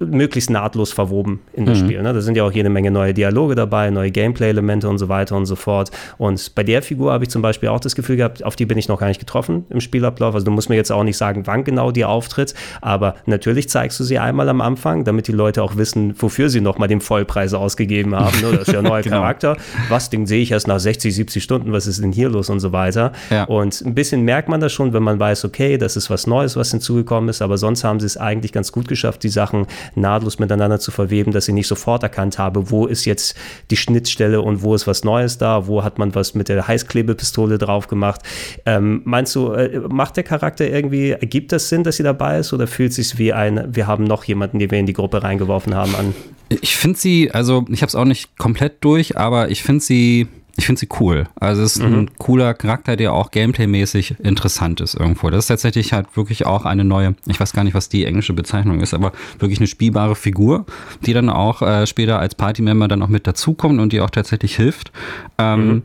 möglichst 0.00 0.50
nahtlos 0.50 0.92
verwoben 0.92 1.40
in 1.52 1.66
das 1.66 1.80
mhm. 1.80 1.84
Spiel. 1.84 2.02
Ne? 2.02 2.12
Da 2.12 2.20
sind 2.20 2.36
ja 2.36 2.44
auch 2.44 2.52
jede 2.52 2.68
Menge 2.68 2.90
neue 2.90 3.14
Dialoge 3.14 3.54
dabei, 3.54 3.90
neue 3.90 4.10
Gameplay-Elemente 4.10 4.88
und 4.88 4.98
so 4.98 5.08
weiter 5.08 5.36
und 5.36 5.46
so 5.46 5.56
fort. 5.56 5.90
Und 6.18 6.54
bei 6.54 6.62
der 6.62 6.82
Figur 6.82 7.12
habe 7.12 7.24
ich 7.24 7.30
zum 7.30 7.42
Beispiel 7.42 7.68
auch 7.68 7.80
das 7.80 7.94
Gefühl 7.94 8.16
gehabt, 8.16 8.44
auf 8.44 8.56
die 8.56 8.66
bin 8.66 8.76
ich 8.76 8.88
noch 8.88 8.98
gar 8.98 9.06
nicht 9.06 9.20
getroffen 9.20 9.64
im 9.70 9.80
Spielablauf. 9.80 10.34
Also 10.34 10.44
du 10.44 10.50
musst 10.50 10.68
mir 10.68 10.76
jetzt 10.76 10.90
auch 10.90 11.04
nicht 11.04 11.16
sagen, 11.16 11.46
wann 11.46 11.64
genau 11.64 11.90
die 11.90 12.04
auftritt, 12.04 12.54
aber 12.80 13.14
natürlich 13.26 13.68
zeigst 13.68 13.98
du 14.00 14.04
sie 14.04 14.18
einmal 14.18 14.48
am 14.48 14.60
Anfang, 14.60 15.04
damit 15.04 15.28
die 15.28 15.32
Leute 15.32 15.62
auch 15.62 15.76
wissen, 15.76 16.14
wofür 16.18 16.48
sie 16.48 16.60
nochmal 16.60 16.88
den 16.88 17.00
Vollpreis 17.00 17.54
ausgegeben 17.54 18.14
haben. 18.14 18.40
Ne? 18.40 18.52
Das 18.58 18.68
ist 18.68 18.72
ja 18.72 18.80
ein 18.80 18.84
neuer 18.94 19.02
genau. 19.02 19.18
Charakter. 19.18 19.56
Was, 19.88 20.10
den 20.10 20.26
sehe 20.26 20.42
ich 20.42 20.50
erst 20.50 20.66
nach 20.66 20.80
60, 20.80 21.14
70 21.14 21.42
Stunden, 21.42 21.72
was 21.72 21.86
ist 21.86 22.02
denn 22.02 22.12
hier 22.12 22.28
los 22.28 22.50
und 22.50 22.60
so 22.60 22.72
weiter. 22.72 23.12
Ja. 23.30 23.44
Und 23.44 23.80
ein 23.80 23.94
bisschen 23.94 24.22
merkt 24.22 24.48
man 24.48 24.60
das 24.60 24.72
schon, 24.72 24.92
wenn 24.92 25.02
man 25.04 25.20
weiß, 25.20 25.44
okay, 25.44 25.78
das 25.78 25.96
ist 25.96 26.10
was 26.10 26.26
Neues, 26.26 26.56
was 26.56 26.70
hinzugekommen 26.70 27.28
ist, 27.28 27.42
aber 27.42 27.58
sonst 27.58 27.84
haben 27.84 28.00
sie 28.00 28.06
es 28.06 28.16
eigentlich 28.16 28.52
ganz 28.52 28.72
gut 28.72 28.88
geschafft, 28.88 29.22
die 29.22 29.28
Sachen 29.28 29.66
nahtlos 29.94 30.38
miteinander 30.38 30.80
zu 30.80 30.90
verweben, 30.90 31.32
dass 31.32 31.48
ich 31.48 31.54
nicht 31.54 31.68
sofort 31.68 32.02
erkannt 32.02 32.38
habe, 32.38 32.70
wo 32.70 32.86
ist 32.86 33.04
jetzt 33.04 33.36
die 33.70 33.76
Schnittstelle 33.76 34.40
und 34.40 34.62
wo 34.62 34.74
ist 34.74 34.86
was 34.86 35.04
Neues 35.04 35.38
da, 35.38 35.66
wo 35.66 35.84
hat 35.84 35.98
man 35.98 36.14
was 36.14 36.34
mit 36.34 36.48
der 36.48 36.66
Heißklebepistole 36.66 37.58
drauf 37.58 37.88
gemacht. 37.88 38.22
Ähm, 38.66 39.02
meinst 39.04 39.34
du, 39.34 39.52
äh, 39.52 39.80
macht 39.88 40.16
der 40.16 40.24
Charakter 40.24 40.66
irgendwie, 40.68 41.10
ergibt 41.10 41.52
das 41.52 41.68
Sinn, 41.68 41.84
dass 41.84 41.96
sie 41.96 42.02
dabei 42.02 42.38
ist 42.38 42.52
oder 42.52 42.66
fühlt 42.66 42.90
es 42.90 42.96
sich 42.96 43.18
wie 43.18 43.32
ein, 43.32 43.74
wir 43.74 43.86
haben 43.86 44.04
noch 44.04 44.24
jemanden, 44.24 44.58
den 44.58 44.70
wir 44.70 44.78
in 44.78 44.86
die 44.86 44.92
Gruppe 44.92 45.22
reingeworfen 45.22 45.74
haben 45.74 45.94
an? 45.94 46.14
Ich 46.48 46.76
finde 46.76 46.98
sie, 46.98 47.30
also 47.30 47.64
ich 47.68 47.82
habe 47.82 47.88
es 47.88 47.94
auch 47.94 48.04
nicht 48.04 48.36
komplett 48.38 48.84
durch, 48.84 49.16
aber 49.16 49.50
ich 49.50 49.62
finde 49.62 49.82
sie 49.82 50.28
ich 50.56 50.66
finde 50.66 50.78
sie 50.78 50.88
cool. 51.00 51.24
Also 51.38 51.62
es 51.62 51.76
ist 51.76 51.82
mhm. 51.82 51.94
ein 51.94 52.10
cooler 52.18 52.54
Charakter, 52.54 52.96
der 52.96 53.12
auch 53.12 53.30
gameplaymäßig 53.30 54.16
interessant 54.20 54.80
ist 54.80 54.94
irgendwo. 54.94 55.30
Das 55.30 55.44
ist 55.44 55.48
tatsächlich 55.48 55.92
halt 55.92 56.16
wirklich 56.16 56.46
auch 56.46 56.64
eine 56.64 56.84
neue, 56.84 57.16
ich 57.26 57.40
weiß 57.40 57.52
gar 57.52 57.64
nicht, 57.64 57.74
was 57.74 57.88
die 57.88 58.04
englische 58.04 58.34
Bezeichnung 58.34 58.80
ist, 58.80 58.94
aber 58.94 59.12
wirklich 59.38 59.58
eine 59.58 59.66
spielbare 59.66 60.14
Figur, 60.14 60.64
die 61.04 61.12
dann 61.12 61.28
auch 61.28 61.62
äh, 61.62 61.86
später 61.86 62.20
als 62.20 62.34
Partymember 62.36 62.86
dann 62.86 63.02
auch 63.02 63.08
mit 63.08 63.26
dazukommt 63.26 63.80
und 63.80 63.92
die 63.92 64.00
auch 64.00 64.10
tatsächlich 64.10 64.54
hilft. 64.56 64.92
Ähm, 65.38 65.66
mhm. 65.66 65.82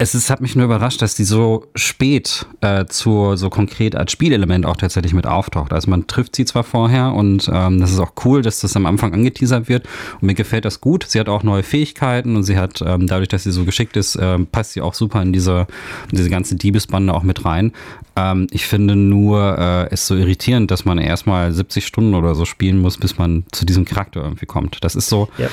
Es 0.00 0.14
ist, 0.14 0.30
hat 0.30 0.40
mich 0.40 0.54
nur 0.54 0.64
überrascht, 0.64 1.02
dass 1.02 1.16
die 1.16 1.24
so 1.24 1.66
spät 1.74 2.46
äh, 2.60 2.86
zu 2.86 3.34
so 3.34 3.50
konkret 3.50 3.96
als 3.96 4.12
Spielelement 4.12 4.64
auch 4.64 4.76
tatsächlich 4.76 5.12
mit 5.12 5.26
auftaucht. 5.26 5.72
Also 5.72 5.90
man 5.90 6.06
trifft 6.06 6.36
sie 6.36 6.44
zwar 6.44 6.62
vorher 6.62 7.14
und 7.14 7.50
ähm, 7.52 7.80
das 7.80 7.90
ist 7.90 7.98
auch 7.98 8.12
cool, 8.24 8.42
dass 8.42 8.60
das 8.60 8.76
am 8.76 8.86
Anfang 8.86 9.12
angeteasert 9.12 9.68
wird 9.68 9.88
und 10.20 10.26
mir 10.26 10.34
gefällt 10.34 10.64
das 10.64 10.80
gut. 10.80 11.04
Sie 11.08 11.18
hat 11.18 11.28
auch 11.28 11.42
neue 11.42 11.64
Fähigkeiten 11.64 12.36
und 12.36 12.44
sie 12.44 12.56
hat 12.56 12.80
ähm, 12.80 13.08
dadurch, 13.08 13.28
dass 13.28 13.42
sie 13.42 13.50
so 13.50 13.64
geschickt 13.64 13.96
ist, 13.96 14.16
ähm, 14.20 14.46
passt 14.46 14.74
sie 14.74 14.82
auch 14.82 14.94
super 14.94 15.20
in 15.20 15.32
diese, 15.32 15.66
in 16.12 16.16
diese 16.16 16.30
ganze 16.30 16.54
Diebesbande 16.54 17.12
auch 17.12 17.24
mit 17.24 17.44
rein. 17.44 17.72
Ähm, 18.14 18.46
ich 18.50 18.66
finde 18.66 18.94
nur 18.94 19.58
äh, 19.58 19.96
so 19.96 20.14
irritierend, 20.14 20.70
dass 20.70 20.84
man 20.84 20.98
erstmal 20.98 21.52
70 21.52 21.86
Stunden 21.86 22.14
oder 22.14 22.34
so 22.34 22.44
spielen 22.44 22.78
muss, 22.78 22.98
bis 22.98 23.18
man 23.18 23.44
zu 23.52 23.64
diesem 23.66 23.84
Charakter 23.84 24.22
irgendwie 24.22 24.46
kommt. 24.46 24.78
Das 24.82 24.94
ist 24.94 25.08
so 25.08 25.28
ja. 25.38 25.48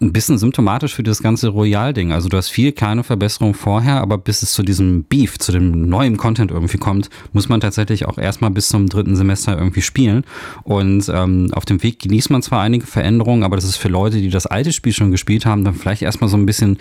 ein 0.00 0.12
bisschen 0.12 0.38
symptomatisch 0.38 0.94
für 0.94 1.02
das 1.02 1.22
ganze 1.22 1.48
Royal-Ding. 1.48 2.12
Also 2.12 2.28
du 2.28 2.36
hast 2.36 2.48
viel 2.48 2.72
kleine 2.72 3.04
Verbesserungen 3.04 3.54
vorher, 3.76 4.00
aber 4.00 4.16
bis 4.16 4.42
es 4.42 4.54
zu 4.54 4.62
diesem 4.62 5.04
Beef, 5.04 5.38
zu 5.38 5.52
dem 5.52 5.86
neuen 5.90 6.16
Content 6.16 6.50
irgendwie 6.50 6.78
kommt, 6.78 7.10
muss 7.34 7.50
man 7.50 7.60
tatsächlich 7.60 8.06
auch 8.06 8.16
erstmal 8.16 8.50
bis 8.50 8.70
zum 8.70 8.88
dritten 8.88 9.16
Semester 9.16 9.58
irgendwie 9.58 9.82
spielen. 9.82 10.24
Und 10.62 11.10
ähm, 11.12 11.50
auf 11.52 11.66
dem 11.66 11.82
Weg 11.82 11.98
genießt 11.98 12.30
man 12.30 12.40
zwar 12.40 12.62
einige 12.62 12.86
Veränderungen, 12.86 13.42
aber 13.42 13.56
das 13.56 13.66
ist 13.66 13.76
für 13.76 13.88
Leute, 13.88 14.16
die 14.16 14.30
das 14.30 14.46
alte 14.46 14.72
Spiel 14.72 14.94
schon 14.94 15.10
gespielt 15.10 15.44
haben, 15.44 15.62
dann 15.62 15.74
vielleicht 15.74 16.00
erstmal 16.00 16.30
so 16.30 16.38
ein 16.38 16.46
bisschen 16.46 16.78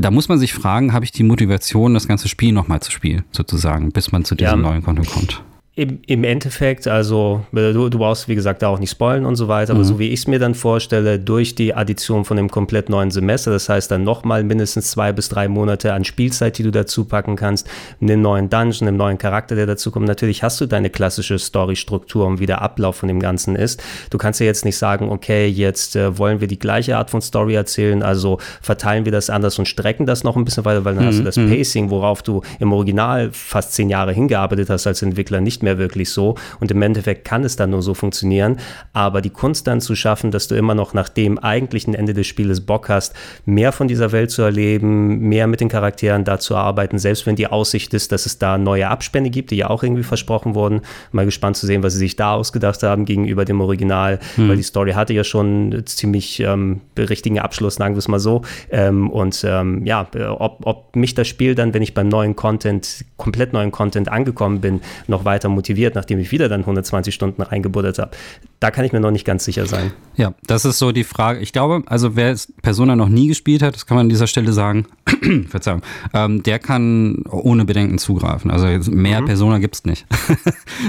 da 0.00 0.12
muss 0.12 0.28
man 0.28 0.38
sich 0.38 0.54
fragen, 0.54 0.92
habe 0.92 1.04
ich 1.04 1.10
die 1.10 1.24
Motivation, 1.24 1.92
das 1.94 2.06
ganze 2.06 2.28
Spiel 2.28 2.52
nochmal 2.52 2.80
zu 2.80 2.92
spielen, 2.92 3.24
sozusagen, 3.32 3.90
bis 3.90 4.12
man 4.12 4.24
zu 4.24 4.36
diesem 4.36 4.62
ja. 4.62 4.70
neuen 4.70 4.84
Content 4.84 5.10
kommt. 5.10 5.42
Im, 5.78 6.00
Im, 6.08 6.24
Endeffekt, 6.24 6.88
also 6.88 7.46
du, 7.52 7.88
du 7.88 7.98
brauchst, 7.98 8.26
wie 8.26 8.34
gesagt, 8.34 8.62
da 8.62 8.68
auch 8.68 8.80
nicht 8.80 8.90
spoilen 8.90 9.24
und 9.24 9.36
so 9.36 9.46
weiter, 9.46 9.74
aber 9.74 9.84
mhm. 9.84 9.84
so 9.84 9.98
wie 10.00 10.08
ich 10.08 10.18
es 10.18 10.26
mir 10.26 10.40
dann 10.40 10.56
vorstelle, 10.56 11.20
durch 11.20 11.54
die 11.54 11.72
Addition 11.72 12.24
von 12.24 12.36
dem 12.36 12.50
komplett 12.50 12.88
neuen 12.88 13.12
Semester, 13.12 13.52
das 13.52 13.68
heißt 13.68 13.88
dann 13.88 14.02
nochmal 14.02 14.42
mindestens 14.42 14.90
zwei 14.90 15.12
bis 15.12 15.28
drei 15.28 15.46
Monate 15.46 15.92
an 15.92 16.04
Spielzeit, 16.04 16.58
die 16.58 16.64
du 16.64 16.72
dazu 16.72 17.04
packen 17.04 17.36
kannst, 17.36 17.70
einen 18.00 18.20
neuen 18.20 18.50
Dungeon, 18.50 18.88
einen 18.88 18.96
neuen 18.96 19.18
Charakter, 19.18 19.54
der 19.54 19.66
dazu 19.66 19.92
kommt. 19.92 20.08
Natürlich 20.08 20.42
hast 20.42 20.60
du 20.60 20.66
deine 20.66 20.90
klassische 20.90 21.38
Story-Struktur 21.38 22.26
und 22.26 22.40
wie 22.40 22.46
der 22.46 22.60
Ablauf 22.60 22.96
von 22.96 23.06
dem 23.06 23.20
Ganzen 23.20 23.54
ist. 23.54 23.80
Du 24.10 24.18
kannst 24.18 24.40
ja 24.40 24.46
jetzt 24.46 24.64
nicht 24.64 24.78
sagen, 24.78 25.08
okay, 25.10 25.46
jetzt 25.46 25.94
äh, 25.94 26.18
wollen 26.18 26.40
wir 26.40 26.48
die 26.48 26.58
gleiche 26.58 26.96
Art 26.96 27.10
von 27.10 27.22
Story 27.22 27.54
erzählen, 27.54 28.02
also 28.02 28.38
verteilen 28.62 29.04
wir 29.04 29.12
das 29.12 29.30
anders 29.30 29.60
und 29.60 29.66
strecken 29.66 30.06
das 30.06 30.24
noch 30.24 30.36
ein 30.36 30.44
bisschen 30.44 30.64
weiter, 30.64 30.84
weil 30.84 30.96
dann 30.96 31.04
mhm. 31.04 31.08
hast 31.08 31.18
du 31.18 31.20
mhm, 31.20 31.26
das 31.26 31.36
mhm. 31.36 31.50
Pacing, 31.50 31.90
worauf 31.90 32.24
du 32.24 32.42
im 32.58 32.72
Original 32.72 33.30
fast 33.30 33.74
zehn 33.74 33.88
Jahre 33.90 34.12
hingearbeitet 34.12 34.70
hast 34.70 34.88
als 34.88 35.02
Entwickler, 35.02 35.40
nicht 35.40 35.62
mehr 35.62 35.67
mehr 35.68 35.78
wirklich 35.78 36.10
so. 36.10 36.34
Und 36.60 36.70
im 36.70 36.80
Endeffekt 36.82 37.24
kann 37.24 37.44
es 37.44 37.56
dann 37.56 37.70
nur 37.70 37.82
so 37.82 37.94
funktionieren. 37.94 38.56
Aber 38.92 39.20
die 39.20 39.30
Kunst 39.30 39.66
dann 39.66 39.80
zu 39.80 39.94
schaffen, 39.94 40.30
dass 40.30 40.48
du 40.48 40.54
immer 40.54 40.74
noch 40.74 40.94
nach 40.94 41.08
dem 41.08 41.38
eigentlichen 41.38 41.94
Ende 41.94 42.14
des 42.14 42.26
Spieles 42.26 42.60
Bock 42.60 42.88
hast, 42.88 43.14
mehr 43.44 43.72
von 43.72 43.88
dieser 43.88 44.12
Welt 44.12 44.30
zu 44.30 44.42
erleben, 44.42 45.18
mehr 45.20 45.46
mit 45.46 45.60
den 45.60 45.68
Charakteren 45.68 46.24
da 46.24 46.38
zu 46.38 46.56
arbeiten, 46.56 46.98
selbst 46.98 47.26
wenn 47.26 47.36
die 47.36 47.46
Aussicht 47.46 47.92
ist, 47.94 48.12
dass 48.12 48.26
es 48.26 48.38
da 48.38 48.56
neue 48.56 48.88
Abspende 48.88 49.30
gibt, 49.30 49.50
die 49.50 49.56
ja 49.56 49.68
auch 49.70 49.82
irgendwie 49.82 50.02
versprochen 50.02 50.54
wurden. 50.54 50.80
Mal 51.12 51.26
gespannt 51.26 51.56
zu 51.56 51.66
sehen, 51.66 51.82
was 51.82 51.92
sie 51.92 51.98
sich 51.98 52.16
da 52.16 52.32
ausgedacht 52.32 52.82
haben 52.82 53.04
gegenüber 53.04 53.44
dem 53.44 53.60
Original, 53.60 54.18
hm. 54.36 54.48
weil 54.48 54.56
die 54.56 54.62
Story 54.62 54.92
hatte 54.92 55.12
ja 55.12 55.24
schon 55.24 55.82
ziemlich 55.84 56.40
ähm, 56.40 56.80
richtigen 56.96 57.38
Abschluss, 57.38 57.74
sagen 57.74 57.94
wir 57.94 57.98
es 57.98 58.08
mal 58.08 58.20
so. 58.20 58.42
Ähm, 58.70 59.10
und 59.10 59.44
ähm, 59.46 59.84
ja, 59.84 60.08
ob, 60.38 60.60
ob 60.64 60.96
mich 60.96 61.14
das 61.14 61.28
Spiel 61.28 61.54
dann, 61.54 61.74
wenn 61.74 61.82
ich 61.82 61.94
beim 61.94 62.08
neuen 62.08 62.36
Content, 62.36 63.04
komplett 63.16 63.52
neuen 63.52 63.70
Content 63.70 64.08
angekommen 64.10 64.60
bin, 64.60 64.80
noch 65.06 65.24
weiter 65.24 65.48
motiviert, 65.58 65.96
nachdem 65.96 66.20
ich 66.20 66.30
wieder 66.30 66.48
dann 66.48 66.60
120 66.60 67.12
Stunden 67.12 67.42
reingebuddert 67.42 67.98
habe. 67.98 68.12
Da 68.60 68.72
kann 68.72 68.84
ich 68.84 68.92
mir 68.92 68.98
noch 68.98 69.12
nicht 69.12 69.24
ganz 69.24 69.44
sicher 69.44 69.66
sein. 69.66 69.92
Ja, 70.16 70.34
das 70.46 70.64
ist 70.64 70.78
so 70.78 70.90
die 70.90 71.04
Frage. 71.04 71.38
Ich 71.38 71.52
glaube, 71.52 71.84
also 71.86 72.16
wer 72.16 72.34
Persona 72.60 72.96
noch 72.96 73.08
nie 73.08 73.28
gespielt 73.28 73.62
hat, 73.62 73.76
das 73.76 73.86
kann 73.86 73.96
man 73.96 74.06
an 74.06 74.08
dieser 74.08 74.26
Stelle 74.26 74.52
sagen, 74.52 74.86
Verzeihung, 75.48 75.82
ähm, 76.12 76.42
der 76.42 76.58
kann 76.58 77.22
ohne 77.30 77.64
Bedenken 77.64 77.98
zugreifen. 77.98 78.50
Also 78.50 78.66
mehr 78.90 79.20
mhm. 79.20 79.26
Persona 79.26 79.58
gibt 79.58 79.76
es 79.76 79.84
nicht. 79.84 80.06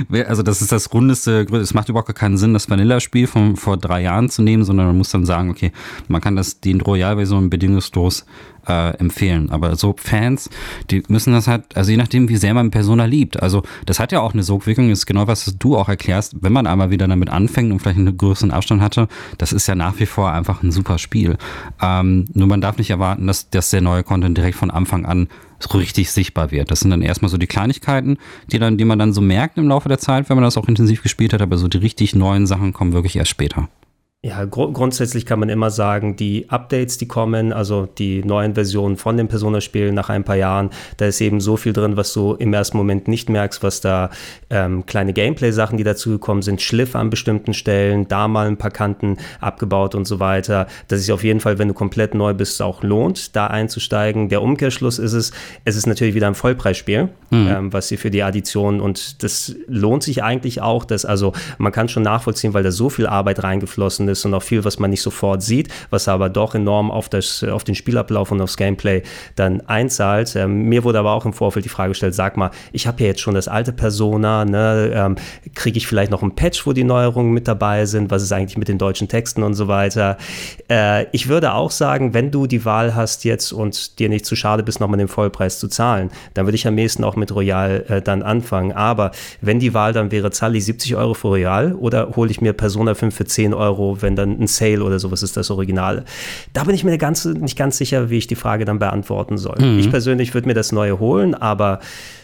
also 0.27 0.41
das 0.41 0.61
ist 0.61 0.71
das 0.71 0.91
rundeste, 0.91 1.45
es 1.53 1.75
macht 1.75 1.89
überhaupt 1.89 2.13
keinen 2.15 2.37
Sinn, 2.37 2.53
das 2.53 2.69
Vanilla-Spiel 2.71 3.27
von 3.27 3.55
vor 3.55 3.77
drei 3.77 4.01
Jahren 4.01 4.29
zu 4.29 4.41
nehmen, 4.41 4.63
sondern 4.63 4.87
man 4.87 4.97
muss 4.97 5.11
dann 5.11 5.25
sagen, 5.25 5.51
okay, 5.51 5.71
man 6.07 6.21
kann 6.21 6.35
das 6.35 6.61
die 6.61 6.73
Royal-Version 6.73 7.51
bedingungslos 7.51 8.25
äh, 8.67 8.97
empfehlen. 8.97 9.49
Aber 9.49 9.75
so 9.75 9.95
Fans, 9.97 10.49
die 10.89 11.03
müssen 11.07 11.33
das 11.33 11.47
halt, 11.47 11.75
also 11.75 11.91
je 11.91 11.97
nachdem, 11.97 12.29
wie 12.29 12.37
sehr 12.37 12.53
man 12.53 12.71
Persona 12.71 13.05
liebt. 13.05 13.41
Also 13.41 13.63
das 13.85 13.99
hat 13.99 14.11
ja 14.11 14.21
auch 14.21 14.33
eine 14.33 14.43
Sogwirkung, 14.43 14.89
ist 14.89 15.05
genau 15.05 15.27
was, 15.27 15.47
was 15.47 15.57
du 15.57 15.77
auch 15.77 15.89
erklärst, 15.89 16.35
wenn 16.41 16.53
man 16.53 16.67
einmal 16.67 16.91
wieder 16.91 17.07
damit 17.07 17.29
anfängt 17.29 17.58
und 17.67 17.79
vielleicht 17.79 17.99
einen 17.99 18.17
größeren 18.17 18.51
Abstand 18.51 18.81
hatte, 18.81 19.07
das 19.37 19.53
ist 19.53 19.67
ja 19.67 19.75
nach 19.75 19.99
wie 19.99 20.05
vor 20.05 20.31
einfach 20.31 20.63
ein 20.63 20.71
super 20.71 20.97
Spiel. 20.97 21.37
Ähm, 21.81 22.25
nur 22.33 22.47
man 22.47 22.61
darf 22.61 22.77
nicht 22.77 22.89
erwarten, 22.89 23.27
dass, 23.27 23.49
dass 23.49 23.69
der 23.69 23.81
neue 23.81 24.03
Content 24.03 24.37
direkt 24.37 24.57
von 24.57 24.71
Anfang 24.71 25.05
an 25.05 25.27
so 25.59 25.77
richtig 25.77 26.11
sichtbar 26.11 26.51
wird. 26.51 26.71
Das 26.71 26.79
sind 26.79 26.91
dann 26.91 27.01
erstmal 27.01 27.29
so 27.29 27.37
die 27.37 27.47
Kleinigkeiten, 27.47 28.17
die, 28.51 28.59
dann, 28.59 28.77
die 28.77 28.85
man 28.85 28.97
dann 28.97 29.13
so 29.13 29.21
merkt 29.21 29.57
im 29.57 29.67
Laufe 29.67 29.89
der 29.89 29.99
Zeit, 29.99 30.29
wenn 30.29 30.37
man 30.37 30.45
das 30.45 30.57
auch 30.57 30.67
intensiv 30.67 31.03
gespielt 31.03 31.33
hat, 31.33 31.41
aber 31.41 31.57
so 31.57 31.67
die 31.67 31.77
richtig 31.77 32.15
neuen 32.15 32.47
Sachen 32.47 32.73
kommen 32.73 32.93
wirklich 32.93 33.17
erst 33.17 33.31
später. 33.31 33.67
Ja, 34.21 34.43
gr 34.43 34.73
grundsätzlich 34.73 35.25
kann 35.25 35.39
man 35.39 35.47
immer 35.47 35.69
sagen, 35.69 36.17
die 36.17 36.49
Updates, 36.49 36.97
die 36.97 37.07
kommen, 37.07 37.53
also 37.53 37.85
die 37.85 38.21
neuen 38.21 38.53
Versionen 38.53 38.97
von 38.97 39.15
dem 39.15 39.29
Persona-Spiel 39.29 39.93
nach 39.93 40.09
ein 40.09 40.25
paar 40.25 40.35
Jahren, 40.35 40.71
da 40.97 41.05
ist 41.05 41.21
eben 41.21 41.39
so 41.39 41.55
viel 41.55 41.71
drin, 41.71 41.95
was 41.95 42.11
du 42.11 42.33
im 42.33 42.53
ersten 42.53 42.75
Moment 42.75 43.07
nicht 43.07 43.29
merkst, 43.29 43.63
was 43.63 43.79
da 43.79 44.09
ähm, 44.49 44.85
kleine 44.85 45.13
Gameplay-Sachen, 45.13 45.77
die 45.77 45.85
dazugekommen 45.85 46.41
sind, 46.41 46.61
Schliff 46.61 46.97
an 46.97 47.09
bestimmten 47.09 47.53
Stellen, 47.53 48.09
da 48.09 48.27
mal 48.27 48.47
ein 48.47 48.57
paar 48.57 48.71
Kanten 48.71 49.15
abgebaut 49.39 49.95
und 49.95 50.03
so 50.03 50.19
weiter, 50.19 50.67
dass 50.89 50.99
sich 50.99 51.13
auf 51.13 51.23
jeden 51.23 51.39
Fall, 51.39 51.57
wenn 51.57 51.69
du 51.69 51.73
komplett 51.73 52.13
neu 52.13 52.33
bist, 52.33 52.61
auch 52.61 52.83
lohnt, 52.83 53.37
da 53.37 53.47
einzusteigen. 53.47 54.27
Der 54.27 54.41
Umkehrschluss 54.41 54.99
ist 54.99 55.13
es, 55.13 55.31
es 55.63 55.77
ist 55.77 55.87
natürlich 55.87 56.13
wieder 56.13 56.27
ein 56.27 56.35
Vollpreisspiel, 56.35 57.07
mhm. 57.29 57.47
ähm, 57.47 57.73
was 57.73 57.87
sie 57.87 57.95
für 57.95 58.11
die 58.11 58.21
Addition 58.21 58.81
und 58.81 59.23
das 59.23 59.55
lohnt 59.67 60.03
sich 60.03 60.23
eigentlich 60.23 60.61
auch, 60.61 60.83
dass 60.83 61.05
also 61.05 61.31
man 61.57 61.71
kann 61.71 61.87
schon 61.87 62.03
nachvollziehen, 62.03 62.53
weil 62.53 62.63
da 62.63 62.71
so 62.71 62.89
viel 62.89 63.07
Arbeit 63.07 63.43
reingeflossen 63.43 64.08
ist 64.09 64.25
und 64.25 64.33
auch 64.33 64.43
viel, 64.43 64.65
was 64.65 64.79
man 64.79 64.89
nicht 64.89 65.01
sofort 65.01 65.41
sieht, 65.41 65.69
was 65.89 66.07
aber 66.07 66.29
doch 66.29 66.55
enorm 66.55 66.91
auf, 66.91 67.09
das, 67.09 67.43
auf 67.43 67.63
den 67.63 67.75
Spielablauf 67.75 68.31
und 68.31 68.41
aufs 68.41 68.57
Gameplay 68.57 69.03
dann 69.35 69.61
einzahlt. 69.61 70.35
Ähm, 70.35 70.63
mir 70.63 70.83
wurde 70.83 70.99
aber 70.99 71.13
auch 71.13 71.25
im 71.25 71.33
Vorfeld 71.33 71.65
die 71.65 71.69
Frage 71.69 71.89
gestellt, 71.89 72.15
sag 72.15 72.37
mal, 72.37 72.51
ich 72.71 72.87
habe 72.87 73.01
ja 73.01 73.07
jetzt 73.07 73.21
schon 73.21 73.35
das 73.35 73.47
alte 73.47 73.71
Persona, 73.71 74.45
ne, 74.45 74.91
ähm, 74.93 75.15
kriege 75.55 75.77
ich 75.77 75.87
vielleicht 75.87 76.11
noch 76.11 76.23
ein 76.23 76.35
Patch, 76.35 76.65
wo 76.65 76.73
die 76.73 76.83
Neuerungen 76.83 77.31
mit 77.31 77.47
dabei 77.47 77.85
sind, 77.85 78.11
was 78.11 78.23
ist 78.23 78.31
eigentlich 78.31 78.57
mit 78.57 78.67
den 78.67 78.77
deutschen 78.77 79.07
Texten 79.07 79.43
und 79.43 79.53
so 79.53 79.67
weiter. 79.67 80.17
Äh, 80.69 81.05
ich 81.11 81.27
würde 81.27 81.53
auch 81.53 81.71
sagen, 81.71 82.13
wenn 82.13 82.31
du 82.31 82.47
die 82.47 82.65
Wahl 82.65 82.95
hast 82.95 83.23
jetzt 83.23 83.51
und 83.51 83.99
dir 83.99 84.09
nicht 84.09 84.25
zu 84.25 84.35
schade 84.35 84.63
bist, 84.63 84.79
nochmal 84.79 84.97
den 84.97 85.07
Vollpreis 85.07 85.59
zu 85.59 85.67
zahlen, 85.67 86.09
dann 86.33 86.45
würde 86.45 86.55
ich 86.55 86.67
am 86.67 86.77
ehesten 86.77 87.03
auch 87.03 87.15
mit 87.15 87.33
Royal 87.33 87.85
äh, 87.87 88.01
dann 88.01 88.23
anfangen. 88.23 88.71
Aber 88.71 89.11
wenn 89.41 89.59
die 89.59 89.73
Wahl 89.73 89.93
dann 89.93 90.11
wäre, 90.11 90.31
zahle 90.31 90.57
ich 90.57 90.65
70 90.65 90.95
Euro 90.95 91.13
für 91.13 91.27
Royal 91.29 91.73
oder 91.73 92.15
hole 92.15 92.31
ich 92.31 92.41
mir 92.41 92.53
Persona 92.53 92.95
5 92.95 93.15
für 93.15 93.25
10 93.25 93.53
Euro, 93.53 93.98
wenn 94.01 94.15
dann 94.15 94.39
ein 94.39 94.47
Sale 94.47 94.83
oder 94.83 94.99
sowas 94.99 95.23
ist 95.23 95.37
das 95.37 95.51
Original. 95.51 96.05
Da 96.53 96.63
bin 96.63 96.75
ich 96.75 96.83
mir 96.83 96.97
ganz, 96.97 97.25
nicht 97.25 97.57
ganz 97.57 97.77
sicher, 97.77 98.09
wie 98.09 98.17
ich 98.17 98.27
die 98.27 98.35
Frage 98.35 98.65
dann 98.65 98.79
beantworten 98.79 99.37
soll. 99.37 99.57
Mhm. 99.59 99.79
Ich 99.79 99.89
persönlich 99.89 100.33
würde 100.33 100.47
mir 100.47 100.53
das 100.53 100.71
Neue 100.71 100.99
holen, 100.99 101.35
aber 101.35 101.79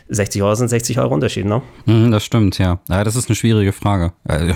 60 0.08 0.44
Euro 0.44 0.54
sind 0.54 0.68
60 0.68 1.00
Euro 1.00 1.14
Unterschied, 1.14 1.46
ne? 1.46 1.64
Mhm, 1.86 2.12
das 2.12 2.24
stimmt, 2.24 2.60
ja. 2.60 2.80
ja. 2.90 3.04
Das 3.04 3.16
ist 3.16 3.28
eine 3.28 3.36
schwierige 3.36 3.72
Frage. 3.72 4.14
Also, 4.24 4.54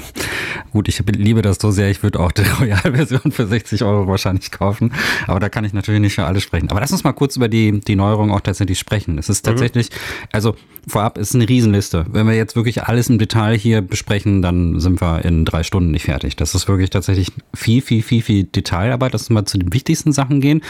gut, 0.72 0.88
ich 0.88 1.00
liebe 1.00 1.42
das 1.42 1.58
so 1.60 1.72
sehr, 1.72 1.90
ich 1.90 2.04
würde 2.04 2.20
auch 2.20 2.32
die 2.32 2.44
Royal-Version 2.60 3.32
für 3.32 3.48
60 3.48 3.84
Euro 3.84 4.08
wahrscheinlich 4.08 4.52
kaufen. 4.52 4.94
Aber 5.26 5.40
da 5.40 5.50
kann 5.50 5.66
ich 5.66 5.74
natürlich 5.74 6.02
nicht 6.02 6.14
für 6.14 6.26
alle 6.26 6.40
sprechen. 6.40 6.70
Aber 6.70 6.80
lass 6.80 6.92
uns 6.92 7.04
mal 7.04 7.14
kurz 7.14 7.36
über 7.36 7.48
die, 7.48 7.80
die 7.80 7.96
Neuerung 7.96 8.32
auch 8.32 8.42
tatsächlich 8.42 8.78
sprechen. 8.78 9.18
Es 9.18 9.28
ist 9.28 9.44
mhm. 9.44 9.50
tatsächlich, 9.50 9.90
mhm. 9.90 10.28
also 10.32 10.56
vorab 10.88 11.18
ist 11.18 11.34
eine 11.34 11.50
Riesenliste. 11.50 12.06
Wenn 12.10 12.28
wir 12.28 12.36
jetzt 12.36 12.56
wirklich 12.56 12.84
alles 12.84 13.10
im 13.10 13.18
Detail 13.18 13.58
hier 13.58 13.82
besprechen, 13.82 14.44
dann 14.44 14.80
sind 14.80 15.02
wir 15.02 15.26
in 15.26 15.46
drei 15.46 15.64
Stunden 15.64 15.90
nicht 15.90 16.06
fertig. 16.06 16.36
Das 16.36 16.54
ist 16.54 16.68
wirklich 16.68 16.92
tatsächlich 16.92 17.32
viel, 17.56 17.82
viel, 17.82 18.04
viel, 18.04 18.22
viel 18.22 18.44
Detailarbeit. 18.44 19.14
Lass 19.14 19.24
uns 19.24 19.30
mal 19.32 19.46
zu 19.46 19.58
den 19.58 19.74
wichtigsten 19.74 20.12
Sachen 20.12 20.42
gehen. 20.42 20.62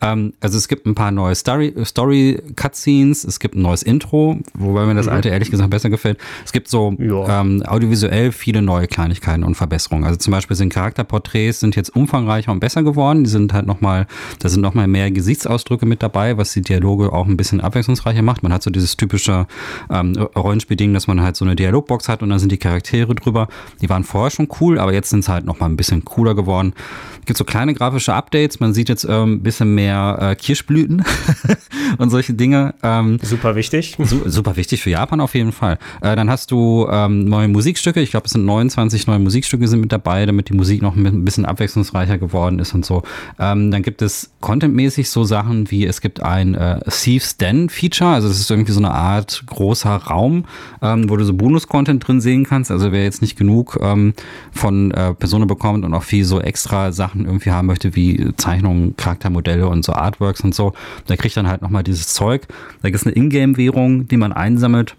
Ähm, 0.00 0.34
also 0.40 0.56
es 0.56 0.68
gibt 0.68 0.86
ein 0.86 0.94
paar 0.94 1.10
neue 1.10 1.34
Story-Cutscenes, 1.34 3.24
es 3.24 3.40
gibt 3.40 3.56
ein 3.56 3.62
neues 3.62 3.82
Intro 3.82 4.27
wobei 4.54 4.86
mir 4.86 4.94
das 4.94 5.06
mhm. 5.06 5.12
alte 5.12 5.28
ehrlich 5.28 5.50
gesagt 5.50 5.70
besser 5.70 5.90
gefällt. 5.90 6.18
Es 6.44 6.52
gibt 6.52 6.68
so 6.68 6.94
ja. 6.98 7.40
ähm, 7.40 7.62
audiovisuell 7.66 8.32
viele 8.32 8.62
neue 8.62 8.86
Kleinigkeiten 8.86 9.44
und 9.44 9.54
Verbesserungen. 9.54 10.04
Also 10.04 10.18
zum 10.18 10.32
Beispiel 10.32 10.56
sind 10.56 10.72
Charakterporträts 10.72 11.60
sind 11.60 11.76
jetzt 11.76 11.94
umfangreicher 11.94 12.52
und 12.52 12.60
besser 12.60 12.82
geworden. 12.82 13.24
Die 13.24 13.30
sind 13.30 13.52
halt 13.52 13.66
nochmal, 13.66 14.06
da 14.38 14.48
sind 14.48 14.60
nochmal 14.60 14.86
mehr 14.86 15.10
Gesichtsausdrücke 15.10 15.86
mit 15.86 16.02
dabei, 16.02 16.36
was 16.36 16.52
die 16.52 16.62
Dialoge 16.62 17.12
auch 17.12 17.26
ein 17.26 17.36
bisschen 17.36 17.60
abwechslungsreicher 17.60 18.22
macht. 18.22 18.42
Man 18.42 18.52
hat 18.52 18.62
so 18.62 18.70
dieses 18.70 18.96
typische 18.96 19.46
ähm, 19.90 20.16
Rollenspielding, 20.16 20.94
dass 20.94 21.06
man 21.06 21.20
halt 21.20 21.36
so 21.36 21.44
eine 21.44 21.56
Dialogbox 21.56 22.08
hat 22.08 22.22
und 22.22 22.30
dann 22.30 22.38
sind 22.38 22.52
die 22.52 22.58
Charaktere 22.58 23.14
drüber. 23.14 23.48
Die 23.80 23.88
waren 23.88 24.04
vorher 24.04 24.30
schon 24.30 24.48
cool, 24.60 24.78
aber 24.78 24.92
jetzt 24.92 25.10
sind 25.10 25.20
es 25.20 25.28
halt 25.28 25.44
nochmal 25.44 25.68
ein 25.68 25.76
bisschen 25.76 26.04
cooler 26.04 26.34
geworden. 26.34 26.72
Es 27.20 27.26
gibt 27.26 27.38
so 27.38 27.44
kleine 27.44 27.74
grafische 27.74 28.14
Updates. 28.14 28.60
Man 28.60 28.72
sieht 28.72 28.88
jetzt 28.88 29.04
ähm, 29.04 29.34
ein 29.34 29.42
bisschen 29.42 29.74
mehr 29.74 30.18
äh, 30.20 30.34
Kirschblüten 30.34 31.04
und 31.98 32.10
solche 32.10 32.34
Dinge. 32.34 32.74
Ähm, 32.82 33.18
Super 33.22 33.56
wichtig. 33.56 33.96
Super 34.26 34.56
wichtig 34.56 34.82
für 34.82 34.90
Japan 34.90 35.20
auf 35.20 35.34
jeden 35.34 35.52
Fall. 35.52 35.78
Äh, 36.00 36.16
dann 36.16 36.30
hast 36.30 36.50
du 36.50 36.86
ähm, 36.90 37.24
neue 37.24 37.48
Musikstücke. 37.48 38.00
Ich 38.00 38.10
glaube, 38.10 38.26
es 38.26 38.32
sind 38.32 38.44
29 38.44 39.06
neue 39.06 39.18
Musikstücke 39.18 39.68
sind 39.68 39.80
mit 39.80 39.92
dabei, 39.92 40.26
damit 40.26 40.48
die 40.48 40.54
Musik 40.54 40.82
noch 40.82 40.96
ein 40.96 41.24
bisschen 41.24 41.44
abwechslungsreicher 41.44 42.18
geworden 42.18 42.58
ist 42.58 42.74
und 42.74 42.84
so. 42.84 43.02
Ähm, 43.38 43.70
dann 43.70 43.82
gibt 43.82 44.02
es 44.02 44.30
contentmäßig 44.40 45.10
so 45.10 45.24
Sachen 45.24 45.70
wie 45.70 45.86
es 45.86 46.00
gibt 46.00 46.22
ein 46.22 46.54
äh, 46.54 46.80
Thieves 46.90 47.36
Den 47.36 47.68
Feature. 47.68 48.10
Also 48.10 48.28
das 48.28 48.40
ist 48.40 48.50
irgendwie 48.50 48.72
so 48.72 48.80
eine 48.80 48.90
Art 48.90 49.44
großer 49.46 49.94
Raum, 49.94 50.44
ähm, 50.82 51.08
wo 51.08 51.16
du 51.16 51.24
so 51.24 51.34
Bonus-Content 51.34 52.06
drin 52.06 52.20
sehen 52.20 52.44
kannst. 52.44 52.70
Also 52.70 52.92
wer 52.92 53.04
jetzt 53.04 53.22
nicht 53.22 53.36
genug 53.36 53.78
ähm, 53.80 54.14
von 54.52 54.90
äh, 54.90 55.14
Personen 55.14 55.46
bekommt 55.46 55.84
und 55.84 55.94
auch 55.94 56.02
viel 56.02 56.24
so 56.24 56.40
extra 56.40 56.92
Sachen 56.92 57.24
irgendwie 57.24 57.50
haben 57.50 57.66
möchte, 57.66 57.94
wie 57.94 58.32
Zeichnungen, 58.36 58.96
Charaktermodelle 58.96 59.68
und 59.68 59.84
so 59.84 59.92
Artworks 59.92 60.40
und 60.40 60.54
so, 60.54 60.72
der 61.08 61.16
kriegt 61.16 61.36
dann 61.36 61.48
halt 61.48 61.62
nochmal 61.62 61.82
dieses 61.82 62.08
Zeug. 62.08 62.46
Da 62.82 62.90
gibt 62.90 63.00
es 63.00 63.06
eine 63.06 63.16
Ingame-Währung, 63.16 64.07
die 64.10 64.16
man 64.16 64.32
einsammelt. 64.32 64.96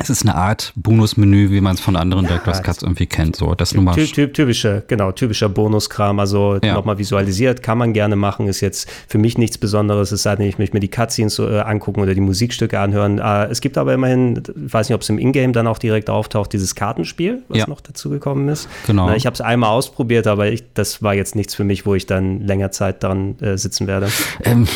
Es 0.00 0.10
ist 0.10 0.22
eine 0.22 0.34
Art 0.34 0.72
Bonusmenü, 0.76 1.50
wie 1.50 1.60
man 1.60 1.74
es 1.74 1.80
von 1.80 1.96
anderen 1.96 2.24
ja, 2.24 2.30
Director's 2.30 2.62
Cuts 2.62 2.82
irgendwie 2.82 3.06
kennt. 3.06 3.36
So, 3.36 3.54
das 3.54 3.74
Nummer 3.74 3.94
ty 3.94 4.06
ty 4.06 4.32
typischer, 4.32 4.82
genau, 4.82 5.12
typischer 5.12 5.48
Bonuskram. 5.48 6.18
Also 6.18 6.58
ja. 6.62 6.74
nochmal 6.74 6.98
visualisiert, 6.98 7.62
kann 7.62 7.78
man 7.78 7.92
gerne 7.92 8.16
machen, 8.16 8.46
ist 8.48 8.60
jetzt 8.60 8.88
für 9.08 9.18
mich 9.18 9.38
nichts 9.38 9.58
Besonderes, 9.58 10.12
es 10.12 10.22
sei 10.22 10.36
denn, 10.36 10.46
ich 10.46 10.58
möchte 10.58 10.76
mir 10.76 10.80
die 10.80 10.88
Cutscenes 10.88 11.34
so, 11.34 11.48
äh, 11.48 11.60
angucken 11.60 12.00
oder 12.00 12.14
die 12.14 12.20
Musikstücke 12.20 12.78
anhören. 12.78 13.18
Äh, 13.18 13.46
es 13.46 13.60
gibt 13.60 13.78
aber 13.78 13.94
immerhin, 13.94 14.42
ich 14.66 14.72
weiß 14.72 14.88
nicht, 14.88 14.94
ob 14.94 15.02
es 15.02 15.08
im 15.08 15.18
Ingame 15.18 15.52
dann 15.52 15.66
auch 15.66 15.78
direkt 15.78 16.10
auftaucht, 16.10 16.52
dieses 16.52 16.74
Kartenspiel, 16.74 17.42
was 17.48 17.58
ja. 17.58 17.68
noch 17.68 17.80
dazu 17.80 18.10
gekommen 18.10 18.48
ist. 18.48 18.68
Genau. 18.86 19.06
Na, 19.06 19.16
ich 19.16 19.26
habe 19.26 19.34
es 19.34 19.40
einmal 19.40 19.70
ausprobiert, 19.70 20.26
aber 20.26 20.50
ich, 20.50 20.64
das 20.74 21.02
war 21.02 21.14
jetzt 21.14 21.34
nichts 21.34 21.54
für 21.54 21.64
mich, 21.64 21.86
wo 21.86 21.94
ich 21.94 22.06
dann 22.06 22.40
länger 22.40 22.70
Zeit 22.70 23.02
dran 23.02 23.38
äh, 23.40 23.56
sitzen 23.56 23.86
werde. 23.86 24.08
Ähm, 24.44 24.66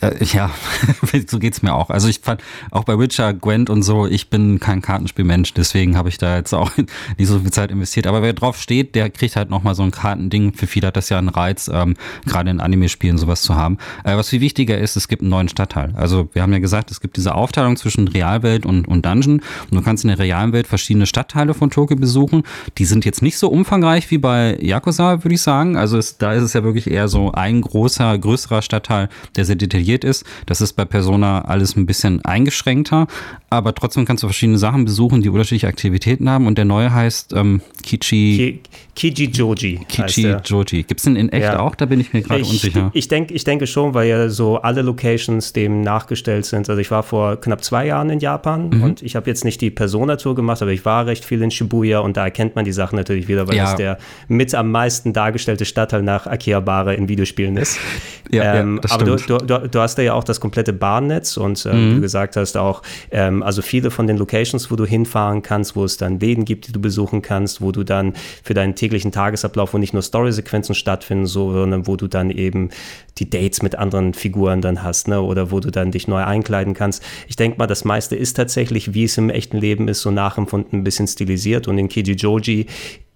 äh, 0.00 0.24
ja, 0.24 0.50
so 1.28 1.38
geht 1.38 1.54
es 1.54 1.62
mir 1.62 1.74
auch. 1.74 1.90
Also 1.90 2.08
ich 2.08 2.20
fand 2.20 2.42
auch 2.70 2.84
bei 2.84 2.98
Witcher, 2.98 3.32
Gwent 3.32 3.70
und 3.70 3.82
so, 3.82 4.06
ich 4.06 4.30
bin 4.30 4.58
kein 4.66 4.82
Kartenspielmensch, 4.82 5.54
deswegen 5.54 5.96
habe 5.96 6.08
ich 6.08 6.18
da 6.18 6.36
jetzt 6.36 6.52
auch 6.52 6.72
nicht 7.18 7.28
so 7.28 7.38
viel 7.38 7.52
Zeit 7.52 7.70
investiert. 7.70 8.08
Aber 8.08 8.20
wer 8.20 8.32
drauf 8.32 8.60
steht, 8.60 8.96
der 8.96 9.10
kriegt 9.10 9.36
halt 9.36 9.48
nochmal 9.48 9.76
so 9.76 9.84
ein 9.84 9.92
Kartending. 9.92 10.54
Für 10.54 10.66
viele 10.66 10.88
hat 10.88 10.96
das 10.96 11.08
ja 11.08 11.18
einen 11.18 11.28
Reiz, 11.28 11.70
ähm, 11.72 11.94
gerade 12.24 12.50
in 12.50 12.58
Anime-Spielen 12.58 13.16
sowas 13.16 13.42
zu 13.42 13.54
haben. 13.54 13.78
Äh, 14.02 14.16
was 14.16 14.30
viel 14.30 14.40
wichtiger 14.40 14.76
ist, 14.76 14.96
es 14.96 15.06
gibt 15.06 15.22
einen 15.22 15.30
neuen 15.30 15.48
Stadtteil. 15.48 15.92
Also 15.94 16.28
wir 16.32 16.42
haben 16.42 16.52
ja 16.52 16.58
gesagt, 16.58 16.90
es 16.90 17.00
gibt 17.00 17.16
diese 17.16 17.36
Aufteilung 17.36 17.76
zwischen 17.76 18.08
Realwelt 18.08 18.66
und, 18.66 18.88
und 18.88 19.06
Dungeon. 19.06 19.34
Und 19.34 19.72
du 19.72 19.82
kannst 19.82 20.02
in 20.02 20.08
der 20.08 20.18
realen 20.18 20.52
Welt 20.52 20.66
verschiedene 20.66 21.06
Stadtteile 21.06 21.54
von 21.54 21.70
Tokio 21.70 21.96
besuchen. 21.96 22.42
Die 22.78 22.86
sind 22.86 23.04
jetzt 23.04 23.22
nicht 23.22 23.38
so 23.38 23.48
umfangreich 23.48 24.10
wie 24.10 24.18
bei 24.18 24.58
Yakuza, 24.60 25.22
würde 25.22 25.34
ich 25.36 25.42
sagen. 25.42 25.76
Also 25.76 25.96
es, 25.96 26.18
da 26.18 26.32
ist 26.32 26.42
es 26.42 26.54
ja 26.54 26.64
wirklich 26.64 26.90
eher 26.90 27.06
so 27.06 27.30
ein 27.30 27.60
großer, 27.60 28.18
größerer 28.18 28.62
Stadtteil, 28.62 29.10
der 29.36 29.44
sehr 29.44 29.54
detailliert 29.54 30.02
ist. 30.02 30.24
Das 30.46 30.60
ist 30.60 30.72
bei 30.72 30.84
Persona 30.84 31.42
alles 31.42 31.76
ein 31.76 31.86
bisschen 31.86 32.24
eingeschränkter. 32.24 33.06
Aber 33.48 33.72
trotzdem 33.76 34.04
kannst 34.04 34.24
du 34.24 34.26
verschiedene 34.26 34.55
Sachen 34.58 34.84
besuchen, 34.84 35.22
die 35.22 35.28
unterschiedliche 35.28 35.68
Aktivitäten 35.68 36.28
haben. 36.28 36.46
Und 36.46 36.58
der 36.58 36.64
neue 36.64 36.92
heißt 36.92 37.32
ähm, 37.34 37.60
Kichi. 37.82 38.36
Ki 38.36 38.60
Kiji 38.94 39.30
Joji. 39.30 39.80
Kichi 39.88 40.36
Joji. 40.44 40.82
Gibt 40.82 41.00
es 41.00 41.04
den 41.04 41.16
in 41.16 41.28
echt 41.28 41.44
ja. 41.44 41.60
auch? 41.60 41.74
Da 41.74 41.84
bin 41.84 42.00
ich 42.00 42.12
mir 42.12 42.22
gerade 42.22 42.44
unsicher. 42.44 42.90
Ich, 42.94 43.08
denk, 43.08 43.30
ich 43.30 43.44
denke 43.44 43.66
schon, 43.66 43.92
weil 43.92 44.08
ja 44.08 44.28
so 44.30 44.56
alle 44.56 44.82
Locations 44.82 45.52
dem 45.52 45.82
nachgestellt 45.82 46.46
sind. 46.46 46.68
Also 46.68 46.80
ich 46.80 46.90
war 46.90 47.02
vor 47.02 47.36
knapp 47.36 47.62
zwei 47.62 47.86
Jahren 47.86 48.08
in 48.10 48.20
Japan 48.20 48.70
mhm. 48.70 48.82
und 48.82 49.02
ich 49.02 49.14
habe 49.14 49.28
jetzt 49.28 49.44
nicht 49.44 49.60
die 49.60 49.70
Persona-Tour 49.70 50.34
gemacht, 50.34 50.62
aber 50.62 50.72
ich 50.72 50.84
war 50.84 51.06
recht 51.06 51.24
viel 51.24 51.42
in 51.42 51.50
Shibuya 51.50 52.00
und 52.00 52.16
da 52.16 52.24
erkennt 52.24 52.56
man 52.56 52.64
die 52.64 52.72
Sachen 52.72 52.96
natürlich 52.96 53.28
wieder, 53.28 53.46
weil 53.46 53.56
ja. 53.56 53.64
das 53.64 53.76
der 53.76 53.98
mit 54.28 54.54
am 54.54 54.70
meisten 54.70 55.12
dargestellte 55.12 55.64
Stadtteil 55.64 56.02
nach 56.02 56.26
Akihabara 56.26 56.92
in 56.92 57.08
Videospielen 57.08 57.56
ist. 57.56 57.78
ja, 58.30 58.54
ähm, 58.54 58.80
ja, 58.82 58.94
aber 58.94 59.04
du, 59.04 59.16
du, 59.16 59.68
du, 59.68 59.80
hast 59.80 59.96
da 59.96 60.02
ja 60.02 60.14
auch 60.14 60.24
das 60.24 60.40
komplette 60.40 60.72
Bahnnetz 60.72 61.36
und 61.36 61.64
äh, 61.66 61.72
mhm. 61.72 61.90
wie 61.90 61.94
du 61.96 62.00
gesagt 62.00 62.36
hast, 62.36 62.56
auch 62.56 62.82
ähm, 63.10 63.42
also 63.42 63.62
viele 63.62 63.90
von 63.90 64.06
den 64.06 64.16
Locations, 64.16 64.35
wo 64.70 64.76
du 64.76 64.84
hinfahren 64.84 65.42
kannst, 65.42 65.76
wo 65.76 65.84
es 65.84 65.96
dann 65.96 66.20
Läden 66.20 66.44
gibt, 66.44 66.68
die 66.68 66.72
du 66.72 66.80
besuchen 66.80 67.22
kannst, 67.22 67.60
wo 67.60 67.72
du 67.72 67.84
dann 67.84 68.14
für 68.42 68.54
deinen 68.54 68.74
täglichen 68.74 69.12
Tagesablauf, 69.12 69.74
wo 69.74 69.78
nicht 69.78 69.92
nur 69.92 70.02
Story-Sequenzen 70.02 70.74
stattfinden, 70.74 71.26
sondern 71.26 71.86
wo 71.86 71.96
du 71.96 72.06
dann 72.06 72.30
eben 72.30 72.70
die 73.18 73.30
Dates 73.30 73.62
mit 73.62 73.76
anderen 73.76 74.14
Figuren 74.14 74.60
dann 74.60 74.82
hast, 74.82 75.08
ne? 75.08 75.20
oder 75.22 75.50
wo 75.50 75.60
du 75.60 75.70
dann 75.70 75.90
dich 75.90 76.06
neu 76.06 76.22
einkleiden 76.22 76.74
kannst. 76.74 77.02
Ich 77.28 77.36
denke 77.36 77.58
mal, 77.58 77.66
das 77.66 77.84
meiste 77.84 78.16
ist 78.16 78.34
tatsächlich, 78.34 78.94
wie 78.94 79.04
es 79.04 79.16
im 79.16 79.30
echten 79.30 79.56
Leben 79.56 79.88
ist, 79.88 80.02
so 80.02 80.10
nachempfunden, 80.10 80.80
ein 80.80 80.84
bisschen 80.84 81.06
stilisiert. 81.06 81.68
Und 81.68 81.78
in 81.78 81.88
Kiji 81.88 82.14
Joji 82.14 82.66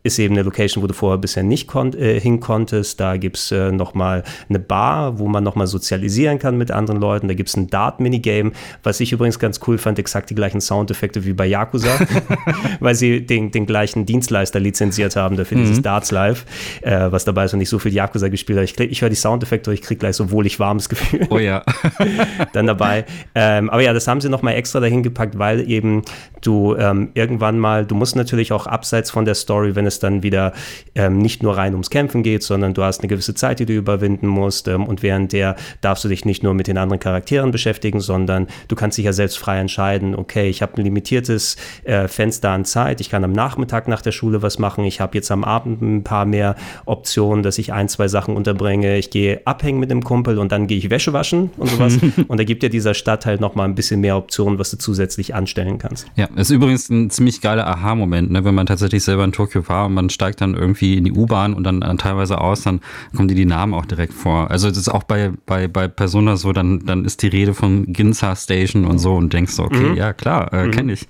ist 0.02 0.18
eben 0.18 0.34
eine 0.34 0.42
Location, 0.42 0.82
wo 0.82 0.86
du 0.86 0.94
vorher 0.94 1.18
bisher 1.18 1.42
nicht 1.42 1.66
kon 1.66 1.92
äh, 1.92 2.18
hin 2.18 2.40
konntest. 2.40 3.00
Da 3.00 3.18
gibt 3.18 3.36
es 3.36 3.52
äh, 3.52 3.70
nochmal 3.70 4.24
eine 4.48 4.58
Bar, 4.58 5.18
wo 5.18 5.28
man 5.28 5.44
nochmal 5.44 5.66
sozialisieren 5.66 6.38
kann 6.38 6.56
mit 6.56 6.70
anderen 6.70 7.00
Leuten. 7.00 7.28
Da 7.28 7.34
gibt 7.34 7.50
es 7.50 7.56
ein 7.56 7.68
Dart-Minigame, 7.68 8.52
was 8.82 9.00
ich 9.00 9.12
übrigens 9.12 9.38
ganz 9.38 9.60
cool 9.66 9.76
fand, 9.76 9.98
exakt 9.98 10.30
die 10.30 10.34
gleichen 10.34 10.62
Soundeffekte 10.62 11.24
wie 11.26 11.34
bei 11.34 11.46
Yakuza, 11.46 11.98
weil 12.80 12.94
sie 12.94 13.26
den, 13.26 13.50
den 13.50 13.66
gleichen 13.66 14.06
Dienstleister 14.06 14.58
lizenziert 14.58 15.16
haben 15.16 15.36
dafür 15.36 15.58
mhm. 15.58 15.62
dieses 15.62 15.82
Darts 15.82 16.10
Live, 16.10 16.46
äh, 16.80 17.12
was 17.12 17.26
dabei 17.26 17.44
ist 17.44 17.52
und 17.52 17.58
nicht 17.58 17.68
so 17.68 17.78
viel 17.78 17.92
Yakuza 17.92 18.28
gespielt 18.28 18.56
habe. 18.56 18.64
Ich, 18.64 18.80
ich 18.80 19.02
höre 19.02 19.10
die 19.10 19.16
Soundeffekte 19.16 19.68
und 19.70 19.74
ich 19.74 19.82
kriege 19.82 19.98
gleich 19.98 20.16
so 20.16 20.30
wohlig 20.30 20.58
warmes 20.58 20.88
Gefühl. 20.88 21.26
Oh 21.28 21.38
ja. 21.38 21.62
dann 22.54 22.66
dabei. 22.66 23.04
Ähm, 23.34 23.68
aber 23.68 23.82
ja, 23.82 23.92
das 23.92 24.08
haben 24.08 24.22
sie 24.22 24.30
nochmal 24.30 24.54
extra 24.54 24.80
dahin 24.80 25.02
gepackt, 25.02 25.38
weil 25.38 25.68
eben 25.68 26.02
du 26.40 26.74
ähm, 26.76 27.10
irgendwann 27.12 27.58
mal, 27.58 27.84
du 27.84 27.94
musst 27.94 28.16
natürlich 28.16 28.52
auch 28.52 28.66
abseits 28.66 29.10
von 29.10 29.26
der 29.26 29.34
Story, 29.34 29.76
wenn 29.76 29.89
es 29.90 29.98
dann 29.98 30.22
wieder 30.22 30.52
ähm, 30.94 31.18
nicht 31.18 31.42
nur 31.42 31.56
rein 31.56 31.72
ums 31.72 31.90
Kämpfen 31.90 32.22
geht, 32.22 32.42
sondern 32.42 32.74
du 32.74 32.82
hast 32.82 33.00
eine 33.00 33.08
gewisse 33.08 33.34
Zeit, 33.34 33.60
die 33.60 33.66
du 33.66 33.74
überwinden 33.74 34.26
musst 34.26 34.68
ähm, 34.68 34.84
und 34.86 35.02
während 35.02 35.32
der 35.32 35.56
darfst 35.80 36.04
du 36.04 36.08
dich 36.08 36.24
nicht 36.24 36.42
nur 36.42 36.54
mit 36.54 36.66
den 36.66 36.78
anderen 36.78 37.00
Charakteren 37.00 37.50
beschäftigen, 37.50 38.00
sondern 38.00 38.46
du 38.68 38.76
kannst 38.76 38.98
dich 38.98 39.04
ja 39.04 39.12
selbst 39.12 39.38
frei 39.38 39.58
entscheiden, 39.58 40.14
okay, 40.14 40.48
ich 40.48 40.62
habe 40.62 40.76
ein 40.76 40.84
limitiertes 40.84 41.56
äh, 41.84 42.08
Fenster 42.08 42.50
an 42.50 42.64
Zeit, 42.64 43.00
ich 43.00 43.10
kann 43.10 43.24
am 43.24 43.32
Nachmittag 43.32 43.88
nach 43.88 44.02
der 44.02 44.12
Schule 44.12 44.42
was 44.42 44.58
machen, 44.58 44.84
ich 44.84 45.00
habe 45.00 45.16
jetzt 45.16 45.30
am 45.30 45.44
Abend 45.44 45.82
ein 45.82 46.04
paar 46.04 46.24
mehr 46.24 46.56
Optionen, 46.86 47.42
dass 47.42 47.58
ich 47.58 47.72
ein, 47.72 47.88
zwei 47.88 48.08
Sachen 48.08 48.36
unterbringe, 48.36 48.96
ich 48.96 49.10
gehe 49.10 49.40
abhängen 49.44 49.80
mit 49.80 49.90
dem 49.90 50.02
Kumpel 50.02 50.38
und 50.38 50.52
dann 50.52 50.66
gehe 50.66 50.78
ich 50.78 50.90
Wäsche 50.90 51.12
waschen 51.12 51.50
und 51.56 51.68
sowas 51.68 51.98
und 52.28 52.38
da 52.38 52.44
gibt 52.44 52.62
ja 52.62 52.68
dieser 52.68 52.94
Stadtteil 52.94 53.38
nochmal 53.38 53.68
ein 53.68 53.74
bisschen 53.74 54.00
mehr 54.00 54.16
Optionen, 54.16 54.58
was 54.58 54.70
du 54.70 54.78
zusätzlich 54.78 55.34
anstellen 55.34 55.78
kannst. 55.78 56.06
Ja, 56.16 56.28
ist 56.36 56.50
übrigens 56.50 56.88
ein 56.88 57.10
ziemlich 57.10 57.40
geiler 57.40 57.66
Aha-Moment, 57.66 58.30
ne, 58.30 58.44
wenn 58.44 58.54
man 58.54 58.66
tatsächlich 58.66 59.02
selber 59.02 59.24
in 59.24 59.32
Tokio 59.32 59.66
war 59.68 59.79
und 59.86 59.94
man 59.94 60.10
steigt 60.10 60.40
dann 60.40 60.54
irgendwie 60.54 60.96
in 60.96 61.04
die 61.04 61.12
U-Bahn 61.12 61.54
und 61.54 61.64
dann, 61.64 61.80
dann, 61.80 61.98
teilweise 61.98 62.40
aus, 62.40 62.62
dann 62.62 62.80
kommen 63.14 63.28
dir 63.28 63.34
die 63.34 63.46
Namen 63.46 63.74
auch 63.74 63.86
direkt 63.86 64.14
vor. 64.14 64.50
Also 64.50 64.68
das 64.68 64.78
ist 64.78 64.88
auch 64.88 65.02
bei, 65.02 65.32
bei, 65.46 65.68
bei 65.68 65.88
Persona 65.88 66.36
so, 66.36 66.52
dann, 66.52 66.84
dann 66.86 67.04
ist 67.04 67.22
die 67.22 67.28
Rede 67.28 67.54
von 67.54 67.92
Ginza 67.92 68.36
Station 68.36 68.84
und 68.84 68.98
so 68.98 69.14
und 69.14 69.32
denkst 69.32 69.52
so, 69.52 69.64
okay, 69.64 69.90
mhm. 69.90 69.96
ja 69.96 70.12
klar, 70.12 70.52
äh, 70.52 70.66
mhm. 70.66 70.70
kenne 70.70 70.92
ich. 70.92 71.06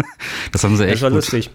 das 0.52 0.64
haben 0.64 0.76
sie 0.76 0.84
echt. 0.84 0.94
Das 0.94 1.02
war 1.02 1.10
gut. 1.10 1.16
lustig 1.16 1.50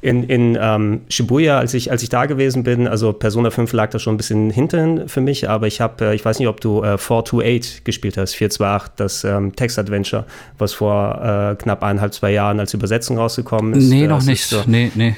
in, 0.00 0.24
in 0.24 0.58
ähm, 0.60 1.00
Shibuya, 1.08 1.58
als 1.58 1.74
ich, 1.74 1.90
als 1.90 2.02
ich 2.02 2.08
da 2.08 2.26
gewesen 2.26 2.62
bin, 2.62 2.86
also 2.86 3.12
Persona 3.12 3.50
5 3.50 3.72
lag 3.72 3.90
da 3.90 3.98
schon 3.98 4.14
ein 4.14 4.16
bisschen 4.16 4.50
hinten 4.50 5.08
für 5.08 5.20
mich, 5.20 5.48
aber 5.48 5.66
ich 5.66 5.80
habe, 5.80 6.06
äh, 6.06 6.14
ich 6.14 6.24
weiß 6.24 6.38
nicht, 6.38 6.48
ob 6.48 6.60
du 6.60 6.82
äh, 6.82 6.98
428 6.98 7.84
gespielt 7.84 8.16
hast, 8.16 8.34
428, 8.34 8.96
das 8.96 9.24
ähm, 9.24 9.54
Text-Adventure, 9.54 10.26
was 10.58 10.72
vor 10.72 11.20
äh, 11.22 11.56
knapp 11.56 11.82
eineinhalb, 11.82 12.14
zwei 12.14 12.32
Jahren 12.32 12.60
als 12.60 12.74
Übersetzung 12.74 13.18
rausgekommen 13.18 13.74
ist. 13.74 13.88
Nee, 13.88 14.06
noch 14.06 14.22
nicht. 14.22 14.44
So, 14.44 14.62
nee, 14.66 14.90
nee 14.94 15.16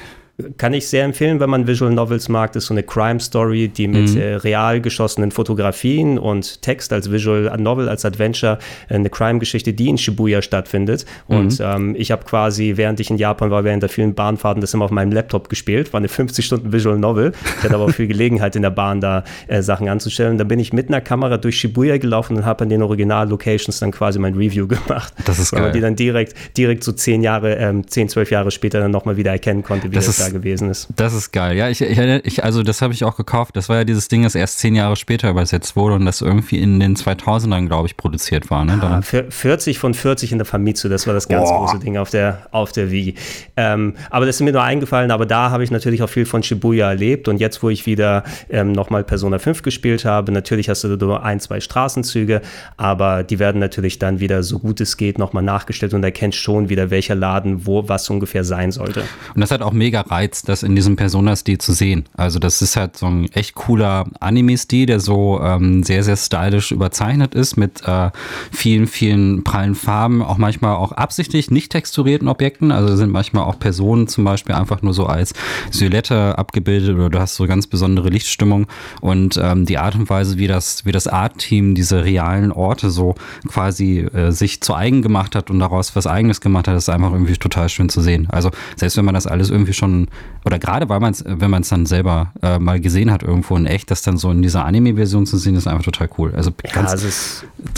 kann 0.57 0.73
ich 0.73 0.87
sehr 0.87 1.03
empfehlen, 1.03 1.39
wenn 1.39 1.49
man 1.49 1.67
Visual 1.67 1.91
Novels 1.91 2.29
mag. 2.29 2.53
Das 2.53 2.63
ist 2.63 2.67
so 2.67 2.73
eine 2.73 2.83
Crime 2.83 3.19
Story, 3.19 3.67
die 3.67 3.87
mit 3.87 4.13
mhm. 4.13 4.21
äh, 4.21 4.35
real 4.35 4.81
geschossenen 4.81 5.31
Fotografien 5.31 6.17
und 6.17 6.61
Text 6.61 6.93
als 6.93 7.11
Visual 7.11 7.55
Novel, 7.57 7.89
als 7.89 8.05
Adventure, 8.05 8.59
äh, 8.87 8.95
eine 8.95 9.09
Crime-Geschichte, 9.09 9.73
die 9.73 9.89
in 9.89 9.97
Shibuya 9.97 10.41
stattfindet. 10.41 11.05
Mhm. 11.27 11.35
Und 11.35 11.59
ähm, 11.59 11.95
ich 11.97 12.11
habe 12.11 12.23
quasi, 12.23 12.73
während 12.75 12.99
ich 12.99 13.09
in 13.09 13.17
Japan 13.17 13.51
war, 13.51 13.63
während 13.63 13.83
der 13.83 13.89
vielen 13.89 14.13
Bahnfahrten, 14.13 14.61
das 14.61 14.73
immer 14.73 14.85
auf 14.85 14.91
meinem 14.91 15.11
Laptop 15.11 15.49
gespielt. 15.49 15.93
War 15.93 15.99
eine 15.99 16.07
50 16.07 16.45
Stunden 16.45 16.71
Visual 16.71 16.97
Novel. 16.97 17.33
Ich 17.57 17.63
hatte 17.63 17.75
aber 17.75 17.85
auch 17.85 17.91
viel 17.91 18.07
Gelegenheit 18.07 18.55
in 18.55 18.61
der 18.61 18.69
Bahn 18.69 19.01
da 19.01 19.23
äh, 19.47 19.61
Sachen 19.61 19.89
anzustellen. 19.89 20.37
Da 20.37 20.43
bin 20.43 20.59
ich 20.59 20.73
mit 20.73 20.87
einer 20.87 21.01
Kamera 21.01 21.37
durch 21.37 21.59
Shibuya 21.59 21.97
gelaufen 21.97 22.37
und 22.37 22.45
habe 22.45 22.63
an 22.63 22.69
den 22.69 22.81
Original-Locations 22.81 23.79
dann 23.79 23.91
quasi 23.91 24.19
mein 24.19 24.35
Review 24.35 24.67
gemacht. 24.67 25.13
Das 25.25 25.39
ist 25.39 25.51
geil. 25.51 25.59
Weil 25.59 25.67
man 25.67 25.73
die 25.73 25.81
dann 25.81 25.95
direkt, 25.95 26.33
direkt 26.57 26.83
so 26.83 26.91
zehn 26.91 27.23
Jahre, 27.23 27.55
ähm, 27.55 27.87
zehn, 27.87 28.07
zwölf 28.09 28.31
Jahre 28.31 28.51
später 28.51 28.79
dann 28.79 28.91
nochmal 28.91 29.17
wieder 29.17 29.31
erkennen 29.31 29.63
konnte, 29.63 29.91
wie 29.91 29.95
das, 29.95 30.05
das 30.05 30.28
da 30.31 30.37
gewesen 30.37 30.69
ist. 30.69 30.87
Das 30.95 31.13
ist 31.13 31.31
geil. 31.31 31.57
Ja, 31.57 31.69
ich, 31.69 31.81
ich, 31.81 32.43
also 32.43 32.63
das 32.63 32.81
habe 32.81 32.93
ich 32.93 33.03
auch 33.03 33.17
gekauft. 33.17 33.55
Das 33.55 33.69
war 33.69 33.77
ja 33.77 33.83
dieses 33.83 34.07
Ding, 34.07 34.23
das 34.23 34.35
erst 34.35 34.59
zehn 34.59 34.75
Jahre 34.75 34.95
später 34.95 35.29
übersetzt 35.29 35.75
wurde 35.75 35.95
und 35.95 36.05
das 36.05 36.21
irgendwie 36.21 36.59
in 36.59 36.79
den 36.79 36.95
2000ern, 36.95 37.67
glaube 37.67 37.87
ich, 37.87 37.97
produziert 37.97 38.49
war. 38.49 38.65
Ne? 38.65 38.79
Ja, 38.81 39.01
40 39.01 39.79
von 39.79 39.93
40 39.93 40.31
in 40.31 40.37
der 40.37 40.45
Famitsu, 40.45 40.89
das 40.89 41.07
war 41.07 41.13
das 41.13 41.27
ganz 41.27 41.49
Boah. 41.49 41.65
große 41.65 41.79
Ding 41.79 41.97
auf 41.97 42.09
der, 42.09 42.47
auf 42.51 42.71
der 42.71 42.91
Wii. 42.91 43.15
Ähm, 43.57 43.95
aber 44.09 44.25
das 44.25 44.35
ist 44.35 44.41
mir 44.41 44.51
nur 44.51 44.63
eingefallen, 44.63 45.11
aber 45.11 45.25
da 45.25 45.51
habe 45.51 45.63
ich 45.63 45.71
natürlich 45.71 46.03
auch 46.03 46.09
viel 46.09 46.25
von 46.25 46.43
Shibuya 46.43 46.89
erlebt 46.89 47.27
und 47.27 47.39
jetzt, 47.39 47.61
wo 47.63 47.69
ich 47.69 47.85
wieder 47.85 48.23
ähm, 48.49 48.71
nochmal 48.71 49.03
Persona 49.03 49.39
5 49.39 49.61
gespielt 49.61 50.05
habe, 50.05 50.31
natürlich 50.31 50.69
hast 50.69 50.83
du 50.83 50.89
nur 50.89 51.23
ein, 51.23 51.39
zwei 51.39 51.59
Straßenzüge, 51.59 52.41
aber 52.77 53.23
die 53.23 53.39
werden 53.39 53.59
natürlich 53.59 53.99
dann 53.99 54.19
wieder 54.19 54.43
so 54.43 54.59
gut 54.59 54.79
es 54.81 54.97
geht 54.97 55.17
nochmal 55.17 55.43
nachgestellt 55.43 55.93
und 55.93 56.03
erkennst 56.03 56.37
schon 56.37 56.69
wieder, 56.69 56.89
welcher 56.89 57.15
Laden 57.15 57.65
wo 57.65 57.87
was 57.87 58.09
ungefähr 58.09 58.43
sein 58.43 58.71
sollte. 58.71 59.01
Und 59.35 59.41
das 59.41 59.51
hat 59.51 59.61
auch 59.61 59.71
mega 59.71 60.03
gereizt, 60.19 60.49
das 60.49 60.63
in 60.63 60.75
diesem 60.75 60.95
Persona-Stil 60.95 61.57
zu 61.59 61.73
sehen. 61.73 62.05
Also 62.15 62.39
das 62.39 62.61
ist 62.61 62.75
halt 62.75 62.97
so 62.97 63.05
ein 63.05 63.31
echt 63.31 63.55
cooler 63.55 64.05
Anime-Stil, 64.19 64.85
der 64.85 64.99
so 64.99 65.39
ähm, 65.41 65.83
sehr, 65.83 66.03
sehr 66.03 66.17
stylisch 66.17 66.71
überzeichnet 66.71 67.35
ist 67.35 67.57
mit 67.57 67.81
äh, 67.87 68.09
vielen, 68.51 68.87
vielen 68.87 69.43
prallen 69.43 69.75
Farben, 69.75 70.21
auch 70.21 70.37
manchmal 70.37 70.75
auch 70.75 70.91
absichtlich 70.91 71.51
nicht 71.51 71.71
texturierten 71.71 72.27
Objekten. 72.27 72.71
Also 72.71 72.95
sind 72.95 73.11
manchmal 73.11 73.43
auch 73.43 73.59
Personen 73.59 74.07
zum 74.07 74.23
Beispiel 74.25 74.55
einfach 74.55 74.81
nur 74.81 74.93
so 74.93 75.05
als 75.05 75.33
Silhouette 75.71 76.37
abgebildet 76.37 76.95
oder 76.95 77.09
du 77.09 77.19
hast 77.19 77.35
so 77.35 77.47
ganz 77.47 77.67
besondere 77.67 78.09
Lichtstimmung 78.09 78.67
und 79.01 79.39
ähm, 79.41 79.65
die 79.65 79.77
Art 79.77 79.95
und 79.95 80.09
Weise, 80.09 80.37
wie 80.37 80.47
das, 80.47 80.85
wie 80.85 80.91
das 80.91 81.07
Art-Team 81.07 81.75
diese 81.75 82.03
realen 82.03 82.51
Orte 82.51 82.89
so 82.89 83.15
quasi 83.47 83.99
äh, 83.99 84.31
sich 84.31 84.61
zu 84.61 84.73
eigen 84.75 85.01
gemacht 85.01 85.35
hat 85.35 85.49
und 85.49 85.59
daraus 85.59 85.95
was 85.95 86.07
eigenes 86.07 86.41
gemacht 86.41 86.67
hat, 86.67 86.75
ist 86.75 86.89
einfach 86.89 87.11
irgendwie 87.13 87.37
total 87.37 87.69
schön 87.69 87.89
zu 87.89 88.01
sehen. 88.01 88.27
Also 88.29 88.51
selbst 88.75 88.97
wenn 88.97 89.05
man 89.05 89.13
das 89.13 89.27
alles 89.27 89.49
irgendwie 89.49 89.73
schon, 89.73 89.98
oder 90.45 90.57
gerade 90.57 90.87
weil 90.89 90.99
man 90.99 91.11
es, 91.11 91.23
wenn 91.25 91.51
man 91.51 91.61
es 91.63 91.69
dann 91.69 91.85
selber 91.85 92.31
äh, 92.41 92.59
mal 92.59 92.79
gesehen 92.79 93.11
hat 93.11 93.23
irgendwo 93.23 93.55
in 93.57 93.65
echt, 93.65 93.91
das 93.91 94.01
dann 94.01 94.17
so 94.17 94.31
in 94.31 94.41
dieser 94.41 94.65
Anime-Version 94.65 95.25
zu 95.25 95.37
sehen, 95.37 95.55
ist 95.55 95.67
einfach 95.67 95.83
total 95.83 96.09
cool. 96.17 96.33
Also 96.35 96.51
ganz, 96.73 96.91
also 96.91 97.07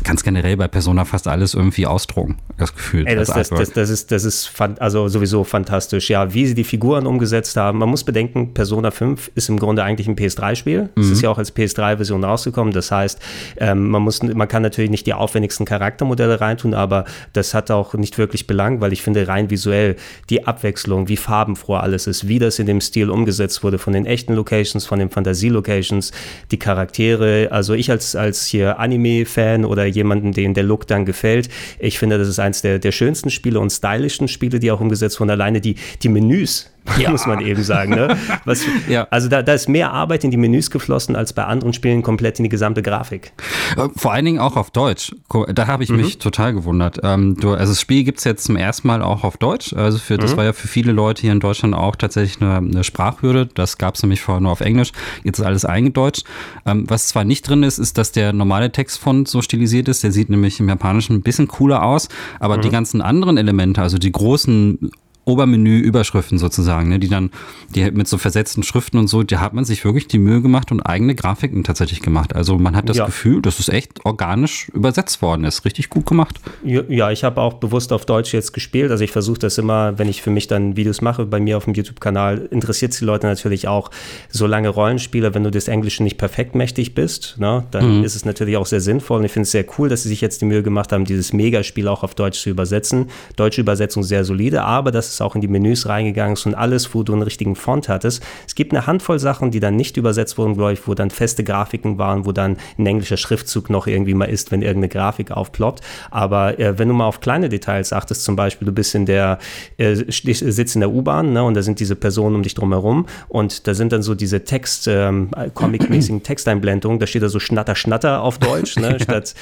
ganz 0.03 0.23
generell 0.23 0.57
bei 0.57 0.67
Persona 0.67 1.05
fast 1.05 1.27
alles 1.27 1.53
irgendwie 1.53 1.87
ausdrucken, 1.87 2.37
das 2.57 2.73
Gefühl. 2.75 3.07
Ey, 3.07 3.15
das, 3.15 3.29
das, 3.29 3.49
das, 3.49 3.71
das, 3.71 3.89
ist, 3.89 4.11
das 4.11 4.23
ist 4.25 4.51
also 4.79 5.07
sowieso 5.07 5.43
fantastisch. 5.43 6.09
Ja, 6.09 6.33
wie 6.33 6.45
sie 6.45 6.53
die 6.53 6.63
Figuren 6.63 7.07
umgesetzt 7.07 7.57
haben. 7.57 7.79
Man 7.79 7.89
muss 7.89 8.03
bedenken, 8.03 8.53
Persona 8.53 8.91
5 8.91 9.31
ist 9.33 9.49
im 9.49 9.57
Grunde 9.57 9.83
eigentlich 9.83 10.07
ein 10.07 10.15
PS3-Spiel. 10.15 10.89
Es 10.95 11.07
mhm. 11.07 11.13
ist 11.13 11.21
ja 11.21 11.29
auch 11.29 11.39
als 11.39 11.55
PS3-Version 11.55 12.23
rausgekommen. 12.23 12.73
Das 12.73 12.91
heißt, 12.91 13.19
ähm, 13.57 13.89
man, 13.89 14.03
muss, 14.03 14.21
man 14.21 14.47
kann 14.47 14.61
natürlich 14.61 14.91
nicht 14.91 15.07
die 15.07 15.13
aufwendigsten 15.13 15.65
Charaktermodelle 15.65 16.39
reintun, 16.39 16.73
aber 16.73 17.05
das 17.33 17.53
hat 17.53 17.71
auch 17.71 17.95
nicht 17.95 18.17
wirklich 18.17 18.45
Belang, 18.45 18.81
weil 18.81 18.93
ich 18.93 19.01
finde, 19.01 19.27
rein 19.27 19.49
visuell 19.49 19.95
die 20.29 20.45
Abwechslung, 20.45 21.07
wie 21.07 21.17
farbenfroh 21.17 21.75
alles 21.75 22.07
ist, 22.07 22.10
wie 22.27 22.39
das 22.39 22.59
in 22.59 22.65
dem 22.65 22.81
Stil 22.81 23.09
umgesetzt 23.09 23.63
wurde, 23.63 23.77
von 23.77 23.93
den 23.93 24.05
echten 24.05 24.33
Locations, 24.33 24.85
von 24.85 24.99
den 24.99 25.09
Fantasie-Locations, 25.09 26.11
die 26.51 26.59
Charaktere. 26.59 27.49
Also 27.51 27.73
ich 27.73 27.91
als, 27.91 28.15
als 28.15 28.45
hier 28.45 28.79
Anime-Fan 28.79 29.65
oder 29.65 29.85
jemanden, 29.85 30.31
den 30.31 30.53
der 30.53 30.63
Look 30.63 30.87
dann 30.87 31.05
gefällt, 31.05 31.49
ich 31.79 31.99
finde, 31.99 32.17
das 32.17 32.27
ist 32.27 32.39
eins 32.39 32.61
der, 32.61 32.79
der 32.79 32.91
schönsten 32.91 33.29
Spiele 33.29 33.59
und 33.59 33.69
stylischen 33.69 34.27
Spiele, 34.27 34.59
die 34.59 34.71
auch 34.71 34.81
umgesetzt 34.81 35.19
wurden. 35.19 35.29
Alleine 35.29 35.61
die, 35.61 35.75
die 36.01 36.09
Menüs, 36.09 36.70
ja. 36.97 37.11
muss 37.11 37.27
man 37.27 37.39
eben 37.41 37.63
sagen. 37.63 37.93
Ne? 37.93 38.17
Was, 38.45 38.65
ja. 38.89 39.07
Also 39.11 39.29
da, 39.29 39.41
da 39.41 39.53
ist 39.53 39.69
mehr 39.69 39.91
Arbeit 39.91 40.23
in 40.23 40.31
die 40.31 40.37
Menüs 40.37 40.71
geflossen 40.71 41.15
als 41.15 41.33
bei 41.33 41.43
anderen 41.43 41.73
Spielen 41.73 42.01
komplett 42.01 42.39
in 42.39 42.43
die 42.43 42.49
gesamte 42.49 42.81
Grafik. 42.81 43.33
Äh, 43.77 43.89
vor 43.95 44.13
allen 44.13 44.25
Dingen 44.25 44.39
auch 44.39 44.55
auf 44.55 44.71
Deutsch. 44.71 45.13
Da 45.53 45.67
habe 45.67 45.83
ich 45.83 45.89
mhm. 45.89 45.97
mich 45.97 46.17
total 46.17 46.53
gewundert. 46.53 46.99
Ähm, 47.03 47.37
du, 47.39 47.51
also 47.51 47.71
das 47.71 47.81
Spiel 47.81 48.03
gibt 48.03 48.17
es 48.17 48.23
jetzt 48.23 48.45
zum 48.45 48.55
ersten 48.55 48.87
Mal 48.87 49.01
auch 49.01 49.23
auf 49.23 49.37
Deutsch. 49.37 49.73
Also 49.73 49.99
für, 49.99 50.17
das 50.17 50.33
mhm. 50.33 50.37
war 50.37 50.43
ja 50.45 50.53
für 50.53 50.67
viele 50.67 50.91
Leute 50.91 51.21
hier 51.21 51.31
in 51.31 51.39
Deutschland 51.39 51.75
auch 51.75 51.95
tatsächlich 51.95 52.41
eine, 52.41 52.57
eine 52.57 52.83
Sprachhürde. 52.83 53.47
Das 53.53 53.77
gab 53.77 53.95
es 53.95 54.03
nämlich 54.03 54.21
vorher 54.21 54.41
nur 54.41 54.51
auf 54.51 54.61
Englisch. 54.61 54.91
Jetzt 55.23 55.39
ist 55.39 55.45
alles 55.45 55.65
eingedeutscht. 55.65 56.25
Ähm, 56.65 56.85
was 56.87 57.07
zwar 57.07 57.23
nicht 57.23 57.47
drin 57.47 57.63
ist, 57.63 57.77
ist, 57.77 57.97
dass 57.97 58.11
der 58.11 58.33
normale 58.33 58.71
Textfont 58.71 59.27
so 59.27 59.41
stilisiert 59.41 59.87
ist. 59.87 60.03
Der 60.03 60.11
sieht 60.11 60.29
nämlich 60.29 60.59
im 60.59 60.67
Japanischen 60.67 61.17
ein 61.17 61.21
bisschen 61.21 61.47
cooler 61.47 61.83
aus. 61.83 62.09
Aber 62.39 62.57
mhm. 62.57 62.61
die 62.61 62.69
ganzen 62.69 63.01
anderen 63.01 63.37
Elemente, 63.37 63.81
also 63.81 63.97
die 63.97 64.11
großen 64.11 64.91
Obermenü-Überschriften 65.31 66.37
sozusagen, 66.37 66.89
ne, 66.89 66.99
die 66.99 67.07
dann, 67.07 67.31
die 67.73 67.89
mit 67.91 68.07
so 68.07 68.17
versetzten 68.17 68.63
Schriften 68.63 68.97
und 68.97 69.07
so, 69.07 69.23
da 69.23 69.39
hat 69.39 69.53
man 69.53 69.65
sich 69.65 69.83
wirklich 69.85 70.07
die 70.07 70.19
Mühe 70.19 70.41
gemacht 70.41 70.71
und 70.71 70.81
eigene 70.81 71.15
Grafiken 71.15 71.63
tatsächlich 71.63 72.01
gemacht. 72.01 72.35
Also 72.35 72.57
man 72.57 72.75
hat 72.75 72.89
das 72.89 72.97
ja. 72.97 73.05
Gefühl, 73.05 73.41
dass 73.41 73.59
es 73.59 73.69
echt 73.69 74.05
organisch 74.05 74.69
übersetzt 74.69 75.21
worden 75.21 75.45
ist. 75.45 75.65
Richtig 75.65 75.89
gut 75.89 76.05
gemacht. 76.05 76.39
Ja, 76.63 77.11
ich 77.11 77.23
habe 77.23 77.39
auch 77.41 77.55
bewusst 77.55 77.93
auf 77.93 78.05
Deutsch 78.05 78.33
jetzt 78.33 78.53
gespielt. 78.53 78.91
Also 78.91 79.03
ich 79.03 79.11
versuche 79.11 79.39
das 79.39 79.57
immer, 79.57 79.97
wenn 79.97 80.09
ich 80.09 80.21
für 80.21 80.29
mich 80.29 80.47
dann 80.47 80.75
Videos 80.75 81.01
mache, 81.01 81.25
bei 81.25 81.39
mir 81.39 81.57
auf 81.57 81.65
dem 81.65 81.73
YouTube-Kanal, 81.73 82.47
interessiert 82.51 82.91
es 82.91 82.99
die 82.99 83.05
Leute 83.05 83.27
natürlich 83.27 83.67
auch, 83.67 83.91
solange 84.29 84.69
Rollenspieler, 84.69 85.33
wenn 85.33 85.43
du 85.43 85.51
das 85.51 85.67
Englische 85.67 86.03
nicht 86.03 86.17
perfekt 86.17 86.55
mächtig 86.55 86.93
bist, 86.93 87.35
ne, 87.39 87.65
dann 87.71 87.99
mhm. 87.99 88.03
ist 88.03 88.15
es 88.15 88.25
natürlich 88.25 88.57
auch 88.57 88.65
sehr 88.65 88.81
sinnvoll. 88.81 89.19
Und 89.19 89.25
ich 89.25 89.31
finde 89.31 89.43
es 89.43 89.51
sehr 89.51 89.65
cool, 89.77 89.89
dass 89.89 90.03
sie 90.03 90.09
sich 90.09 90.21
jetzt 90.21 90.41
die 90.41 90.45
Mühe 90.45 90.63
gemacht 90.63 90.91
haben, 90.91 91.05
dieses 91.05 91.33
Megaspiel 91.33 91.87
auch 91.87 92.03
auf 92.03 92.15
Deutsch 92.15 92.41
zu 92.41 92.49
übersetzen. 92.49 93.09
Deutsche 93.35 93.61
Übersetzung 93.61 94.03
sehr 94.03 94.25
solide, 94.25 94.63
aber 94.63 94.91
das 94.91 95.09
ist 95.09 95.20
auch 95.21 95.35
in 95.35 95.41
die 95.41 95.47
Menüs 95.47 95.87
reingegangen 95.87 96.33
ist 96.33 96.45
und 96.45 96.55
alles, 96.55 96.93
wo 96.93 97.03
du 97.03 97.13
einen 97.13 97.21
richtigen 97.21 97.55
Font 97.55 97.89
hattest. 97.89 98.23
Es 98.47 98.55
gibt 98.55 98.73
eine 98.73 98.87
Handvoll 98.87 99.19
Sachen, 99.19 99.51
die 99.51 99.59
dann 99.59 99.75
nicht 99.75 99.97
übersetzt 99.97 100.37
wurden, 100.37 100.55
glaube 100.55 100.73
ich, 100.73 100.87
wo 100.87 100.93
dann 100.93 101.09
feste 101.09 101.43
Grafiken 101.43 101.97
waren, 101.97 102.25
wo 102.25 102.31
dann 102.31 102.57
ein 102.77 102.85
englischer 102.85 103.17
Schriftzug 103.17 103.69
noch 103.69 103.87
irgendwie 103.87 104.13
mal 104.13 104.25
ist, 104.25 104.51
wenn 104.51 104.61
irgendeine 104.61 104.89
Grafik 104.89 105.31
aufploppt. 105.31 105.81
Aber 106.09 106.59
äh, 106.59 106.77
wenn 106.77 106.87
du 106.87 106.93
mal 106.93 107.05
auf 107.05 107.19
kleine 107.21 107.49
Details 107.49 107.93
achtest, 107.93 108.23
zum 108.23 108.35
Beispiel, 108.35 108.65
du 108.65 108.71
bist 108.71 108.95
in 108.95 109.05
der, 109.05 109.39
äh, 109.77 109.95
sitzt 109.95 110.75
in 110.75 110.81
der 110.81 110.91
U-Bahn 110.91 111.33
ne, 111.33 111.43
und 111.43 111.55
da 111.55 111.61
sind 111.61 111.79
diese 111.79 111.95
Personen 111.95 112.35
um 112.35 112.43
dich 112.43 112.53
drumherum 112.53 113.05
und 113.27 113.67
da 113.67 113.73
sind 113.73 113.91
dann 113.91 114.01
so 114.01 114.15
diese 114.15 114.43
Text, 114.43 114.87
ähm, 114.87 115.29
Comic-mäßigen 115.53 116.23
Texteinblendungen, 116.23 116.99
da 116.99 117.07
steht 117.07 117.23
da 117.23 117.29
so 117.29 117.39
Schnatter, 117.39 117.75
Schnatter 117.75 118.21
auf 118.21 118.37
Deutsch, 118.37 118.77
ne, 118.77 118.99
statt 119.01 119.35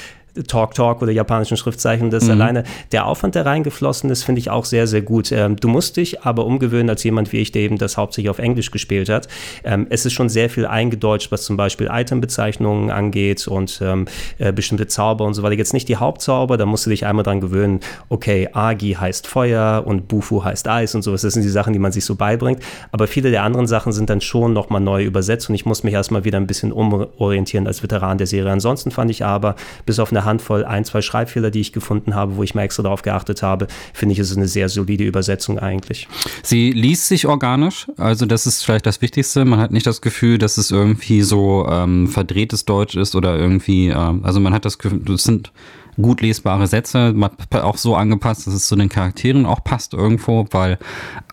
Talk 0.46 0.74
Talk 0.74 1.02
oder 1.02 1.12
japanischen 1.12 1.56
Schriftzeichen. 1.56 2.10
Das 2.10 2.24
mhm. 2.24 2.32
alleine 2.32 2.64
der 2.92 3.06
Aufwand, 3.06 3.34
der 3.34 3.46
reingeflossen 3.46 4.10
ist, 4.10 4.24
finde 4.24 4.40
ich 4.40 4.50
auch 4.50 4.64
sehr, 4.64 4.86
sehr 4.86 5.02
gut. 5.02 5.32
Ähm, 5.32 5.56
du 5.56 5.68
musst 5.68 5.96
dich 5.96 6.22
aber 6.22 6.46
umgewöhnen 6.46 6.90
als 6.90 7.02
jemand 7.04 7.32
wie 7.32 7.38
ich, 7.38 7.52
der 7.52 7.62
eben 7.62 7.78
das 7.78 7.96
hauptsächlich 7.96 8.30
auf 8.30 8.38
Englisch 8.38 8.70
gespielt 8.70 9.08
hat. 9.08 9.28
Ähm, 9.64 9.86
es 9.90 10.06
ist 10.06 10.12
schon 10.12 10.28
sehr 10.28 10.50
viel 10.50 10.66
eingedeutscht, 10.66 11.32
was 11.32 11.44
zum 11.44 11.56
Beispiel 11.56 11.88
Itembezeichnungen 11.92 12.90
angeht 12.90 13.46
und 13.48 13.80
ähm, 13.82 14.06
äh, 14.38 14.52
bestimmte 14.52 14.86
Zauber 14.86 15.24
und 15.24 15.34
so 15.34 15.42
weiter. 15.42 15.56
Jetzt 15.56 15.72
nicht 15.72 15.88
die 15.88 15.96
Hauptzauber, 15.96 16.56
da 16.56 16.66
musst 16.66 16.86
du 16.86 16.90
dich 16.90 17.06
einmal 17.06 17.24
dran 17.24 17.40
gewöhnen, 17.40 17.80
okay, 18.08 18.48
Agi 18.52 18.96
heißt 18.98 19.26
Feuer 19.26 19.84
und 19.86 20.08
Bufu 20.08 20.44
heißt 20.44 20.68
Eis 20.68 20.94
und 20.94 21.02
sowas. 21.02 21.22
Das 21.22 21.34
sind 21.34 21.42
die 21.42 21.48
Sachen, 21.48 21.72
die 21.72 21.78
man 21.78 21.92
sich 21.92 22.04
so 22.04 22.14
beibringt. 22.14 22.60
Aber 22.92 23.06
viele 23.06 23.30
der 23.30 23.42
anderen 23.42 23.66
Sachen 23.66 23.92
sind 23.92 24.10
dann 24.10 24.20
schon 24.20 24.52
nochmal 24.52 24.80
neu 24.80 25.04
übersetzt 25.04 25.48
und 25.48 25.54
ich 25.54 25.66
muss 25.66 25.82
mich 25.82 25.94
erstmal 25.94 26.24
wieder 26.24 26.38
ein 26.38 26.46
bisschen 26.46 26.72
umorientieren 26.72 27.66
als 27.66 27.82
Veteran 27.82 28.18
der 28.18 28.26
Serie. 28.26 28.52
Ansonsten 28.52 28.90
fand 28.90 29.10
ich 29.10 29.24
aber, 29.24 29.56
bis 29.86 29.98
auf 29.98 30.10
eine 30.10 30.19
eine 30.20 30.24
Handvoll, 30.26 30.64
ein, 30.64 30.84
zwei 30.84 31.02
Schreibfehler, 31.02 31.50
die 31.50 31.60
ich 31.60 31.72
gefunden 31.72 32.14
habe, 32.14 32.36
wo 32.36 32.42
ich 32.42 32.54
mal 32.54 32.62
extra 32.62 32.82
darauf 32.82 33.02
geachtet 33.02 33.42
habe, 33.42 33.66
finde 33.92 34.12
ich, 34.12 34.18
ist 34.18 34.36
eine 34.36 34.48
sehr 34.48 34.68
solide 34.68 35.04
Übersetzung 35.04 35.58
eigentlich. 35.58 36.08
Sie 36.42 36.72
liest 36.72 37.08
sich 37.08 37.26
organisch, 37.26 37.86
also 37.96 38.26
das 38.26 38.46
ist 38.46 38.64
vielleicht 38.64 38.86
das 38.86 39.02
Wichtigste. 39.02 39.44
Man 39.44 39.58
hat 39.58 39.70
nicht 39.70 39.86
das 39.86 40.00
Gefühl, 40.00 40.38
dass 40.38 40.58
es 40.58 40.70
irgendwie 40.70 41.22
so 41.22 41.66
ähm, 41.68 42.08
verdrehtes 42.08 42.64
Deutsch 42.64 42.96
ist 42.96 43.14
oder 43.14 43.36
irgendwie, 43.36 43.88
ähm, 43.88 44.20
also 44.24 44.40
man 44.40 44.52
hat 44.52 44.64
das 44.64 44.78
Gefühl, 44.78 45.00
das 45.04 45.24
sind 45.24 45.52
gut 46.00 46.20
lesbare 46.20 46.66
Sätze, 46.66 47.14
auch 47.50 47.76
so 47.76 47.94
angepasst, 47.94 48.46
dass 48.46 48.54
es 48.54 48.66
zu 48.66 48.76
den 48.76 48.88
Charakteren 48.88 49.44
auch 49.44 49.64
passt 49.64 49.92
irgendwo, 49.92 50.46
weil 50.50 50.78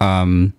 ähm, 0.01 0.53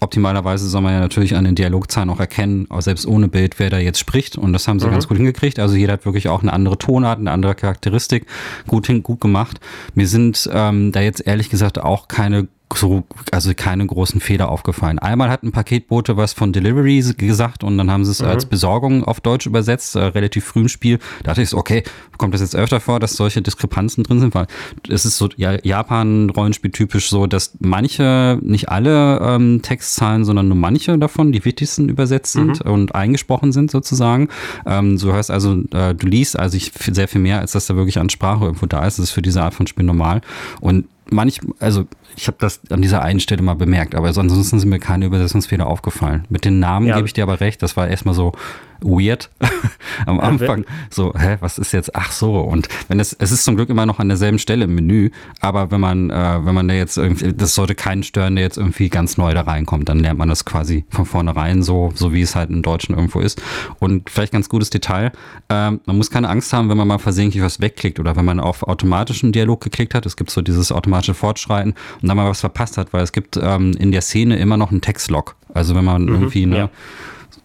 optimalerweise 0.00 0.68
soll 0.68 0.82
man 0.82 0.92
ja 0.92 1.00
natürlich 1.00 1.34
an 1.34 1.44
den 1.44 1.54
Dialogzahlen 1.54 2.10
auch 2.10 2.20
erkennen, 2.20 2.66
auch 2.70 2.80
selbst 2.80 3.06
ohne 3.06 3.28
Bild, 3.28 3.58
wer 3.58 3.70
da 3.70 3.78
jetzt 3.78 3.98
spricht. 3.98 4.36
Und 4.36 4.52
das 4.52 4.68
haben 4.68 4.80
sie 4.80 4.86
mhm. 4.86 4.92
ganz 4.92 5.08
gut 5.08 5.16
hingekriegt. 5.16 5.58
Also 5.58 5.74
jeder 5.74 5.94
hat 5.94 6.04
wirklich 6.04 6.28
auch 6.28 6.42
eine 6.42 6.52
andere 6.52 6.78
Tonart, 6.78 7.18
eine 7.18 7.30
andere 7.30 7.54
Charakteristik 7.54 8.26
gut, 8.66 8.86
hin, 8.86 9.02
gut 9.02 9.20
gemacht. 9.20 9.60
Mir 9.94 10.06
sind 10.06 10.48
ähm, 10.52 10.92
da 10.92 11.00
jetzt 11.00 11.26
ehrlich 11.26 11.50
gesagt 11.50 11.78
auch 11.78 12.08
keine 12.08 12.48
so, 12.74 13.04
also 13.32 13.52
keine 13.54 13.86
großen 13.86 14.20
Fehler 14.20 14.48
aufgefallen. 14.50 14.98
Einmal 14.98 15.30
hat 15.30 15.42
ein 15.42 15.52
Paketbote 15.52 16.16
was 16.16 16.32
von 16.32 16.52
Delivery 16.52 17.02
gesagt 17.16 17.64
und 17.64 17.78
dann 17.78 17.90
haben 17.90 18.04
sie 18.04 18.10
es 18.10 18.20
mhm. 18.20 18.28
als 18.28 18.46
Besorgung 18.46 19.04
auf 19.04 19.20
Deutsch 19.20 19.46
übersetzt, 19.46 19.94
äh, 19.96 20.00
relativ 20.00 20.44
früh 20.44 20.60
im 20.60 20.68
Spiel. 20.68 20.98
Da 21.22 21.30
dachte 21.30 21.42
ich 21.42 21.50
so, 21.50 21.56
okay, 21.56 21.82
kommt 22.18 22.34
das 22.34 22.40
jetzt 22.40 22.56
öfter 22.56 22.80
vor, 22.80 23.00
dass 23.00 23.14
solche 23.14 23.42
Diskrepanzen 23.42 24.04
drin 24.04 24.20
sind? 24.20 24.34
Weil 24.34 24.46
es 24.88 25.04
ist 25.04 25.16
so 25.16 25.28
ja, 25.36 25.56
Japan-Rollenspiel 25.62 26.70
typisch 26.70 27.08
so, 27.08 27.26
dass 27.26 27.52
manche, 27.60 28.38
nicht 28.42 28.68
alle 28.68 29.20
ähm, 29.20 29.62
Textzahlen, 29.62 30.24
sondern 30.24 30.48
nur 30.48 30.56
manche 30.56 30.98
davon, 30.98 31.32
die 31.32 31.44
wichtigsten 31.44 31.88
übersetzt 31.88 32.32
sind 32.32 32.64
mhm. 32.64 32.70
und 32.70 32.94
eingesprochen 32.94 33.52
sind 33.52 33.70
sozusagen. 33.70 34.28
Ähm, 34.66 34.98
so 34.98 35.12
heißt 35.12 35.30
also, 35.30 35.62
äh, 35.72 35.94
du 35.94 36.06
liest 36.06 36.38
also 36.38 36.56
ich, 36.56 36.72
sehr 36.72 37.08
viel 37.08 37.20
mehr, 37.20 37.40
als 37.40 37.52
dass 37.52 37.66
da 37.66 37.76
wirklich 37.76 37.98
an 37.98 38.10
Sprache 38.10 38.44
irgendwo 38.44 38.66
da 38.66 38.86
ist. 38.86 38.98
Das 38.98 39.04
ist 39.04 39.10
für 39.12 39.22
diese 39.22 39.42
Art 39.42 39.54
von 39.54 39.66
Spiel 39.66 39.84
normal. 39.84 40.20
Und 40.60 40.86
manch, 41.10 41.40
also 41.58 41.86
ich 42.16 42.26
habe 42.26 42.36
das 42.40 42.60
an 42.70 42.82
dieser 42.82 43.02
einen 43.02 43.20
Stelle 43.20 43.42
mal 43.42 43.54
bemerkt, 43.54 43.94
aber 43.94 44.08
ansonsten 44.08 44.58
sind 44.58 44.68
mir 44.68 44.78
keine 44.78 45.06
Übersetzungsfehler 45.06 45.66
aufgefallen. 45.66 46.24
Mit 46.28 46.44
den 46.44 46.58
Namen 46.58 46.86
ja. 46.86 46.96
gebe 46.96 47.06
ich 47.06 47.12
dir 47.12 47.22
aber 47.22 47.40
recht, 47.40 47.62
das 47.62 47.76
war 47.76 47.88
erstmal 47.88 48.14
so, 48.14 48.32
weird 48.80 49.30
am 50.06 50.20
Anfang. 50.20 50.64
So, 50.90 51.12
hä, 51.16 51.36
was 51.40 51.58
ist 51.58 51.72
jetzt? 51.72 51.94
Ach 51.94 52.12
so. 52.12 52.38
Und 52.40 52.68
wenn 52.88 53.00
es, 53.00 53.12
es 53.12 53.32
ist 53.32 53.44
zum 53.44 53.56
Glück 53.56 53.68
immer 53.68 53.86
noch 53.86 53.98
an 53.98 54.08
derselben 54.08 54.38
Stelle 54.38 54.64
im 54.64 54.74
Menü, 54.74 55.10
aber 55.40 55.70
wenn 55.70 55.80
man, 55.80 56.10
äh, 56.10 56.44
wenn 56.44 56.54
man 56.54 56.68
da 56.68 56.74
jetzt 56.74 56.96
irgendwie, 56.96 57.32
das 57.32 57.54
sollte 57.54 57.74
keinen 57.74 58.02
stören, 58.02 58.36
der 58.36 58.44
jetzt 58.44 58.56
irgendwie 58.56 58.88
ganz 58.88 59.16
neu 59.16 59.34
da 59.34 59.42
reinkommt, 59.42 59.88
dann 59.88 59.98
lernt 59.98 60.18
man 60.18 60.28
das 60.28 60.44
quasi 60.44 60.84
von 60.90 61.06
vornherein 61.06 61.62
so, 61.62 61.92
so 61.94 62.12
wie 62.12 62.22
es 62.22 62.36
halt 62.36 62.50
im 62.50 62.62
Deutschen 62.62 62.94
irgendwo 62.94 63.20
ist. 63.20 63.42
Und 63.78 64.10
vielleicht 64.10 64.32
ganz 64.32 64.48
gutes 64.48 64.70
Detail, 64.70 65.12
äh, 65.48 65.70
man 65.70 65.96
muss 65.96 66.10
keine 66.10 66.28
Angst 66.28 66.52
haben, 66.52 66.68
wenn 66.68 66.76
man 66.76 66.88
mal 66.88 66.98
versehentlich 66.98 67.42
was 67.42 67.60
wegklickt 67.60 67.98
oder 67.98 68.16
wenn 68.16 68.24
man 68.24 68.40
auf 68.40 68.62
automatischen 68.62 69.32
Dialog 69.32 69.60
geklickt 69.62 69.94
hat. 69.94 70.06
Es 70.06 70.16
gibt 70.16 70.30
so 70.30 70.42
dieses 70.42 70.72
automatische 70.72 71.14
Fortschreiten 71.14 71.74
und 72.00 72.08
dann 72.08 72.16
mal 72.16 72.28
was 72.28 72.40
verpasst 72.40 72.78
hat, 72.78 72.92
weil 72.92 73.02
es 73.02 73.12
gibt 73.12 73.38
ähm, 73.40 73.74
in 73.78 73.92
der 73.92 74.00
Szene 74.00 74.38
immer 74.38 74.56
noch 74.56 74.70
einen 74.70 74.80
Textlog. 74.80 75.36
Also 75.54 75.74
wenn 75.74 75.84
man 75.84 76.02
mhm, 76.02 76.08
irgendwie, 76.08 76.46
ne, 76.46 76.56
ja 76.56 76.70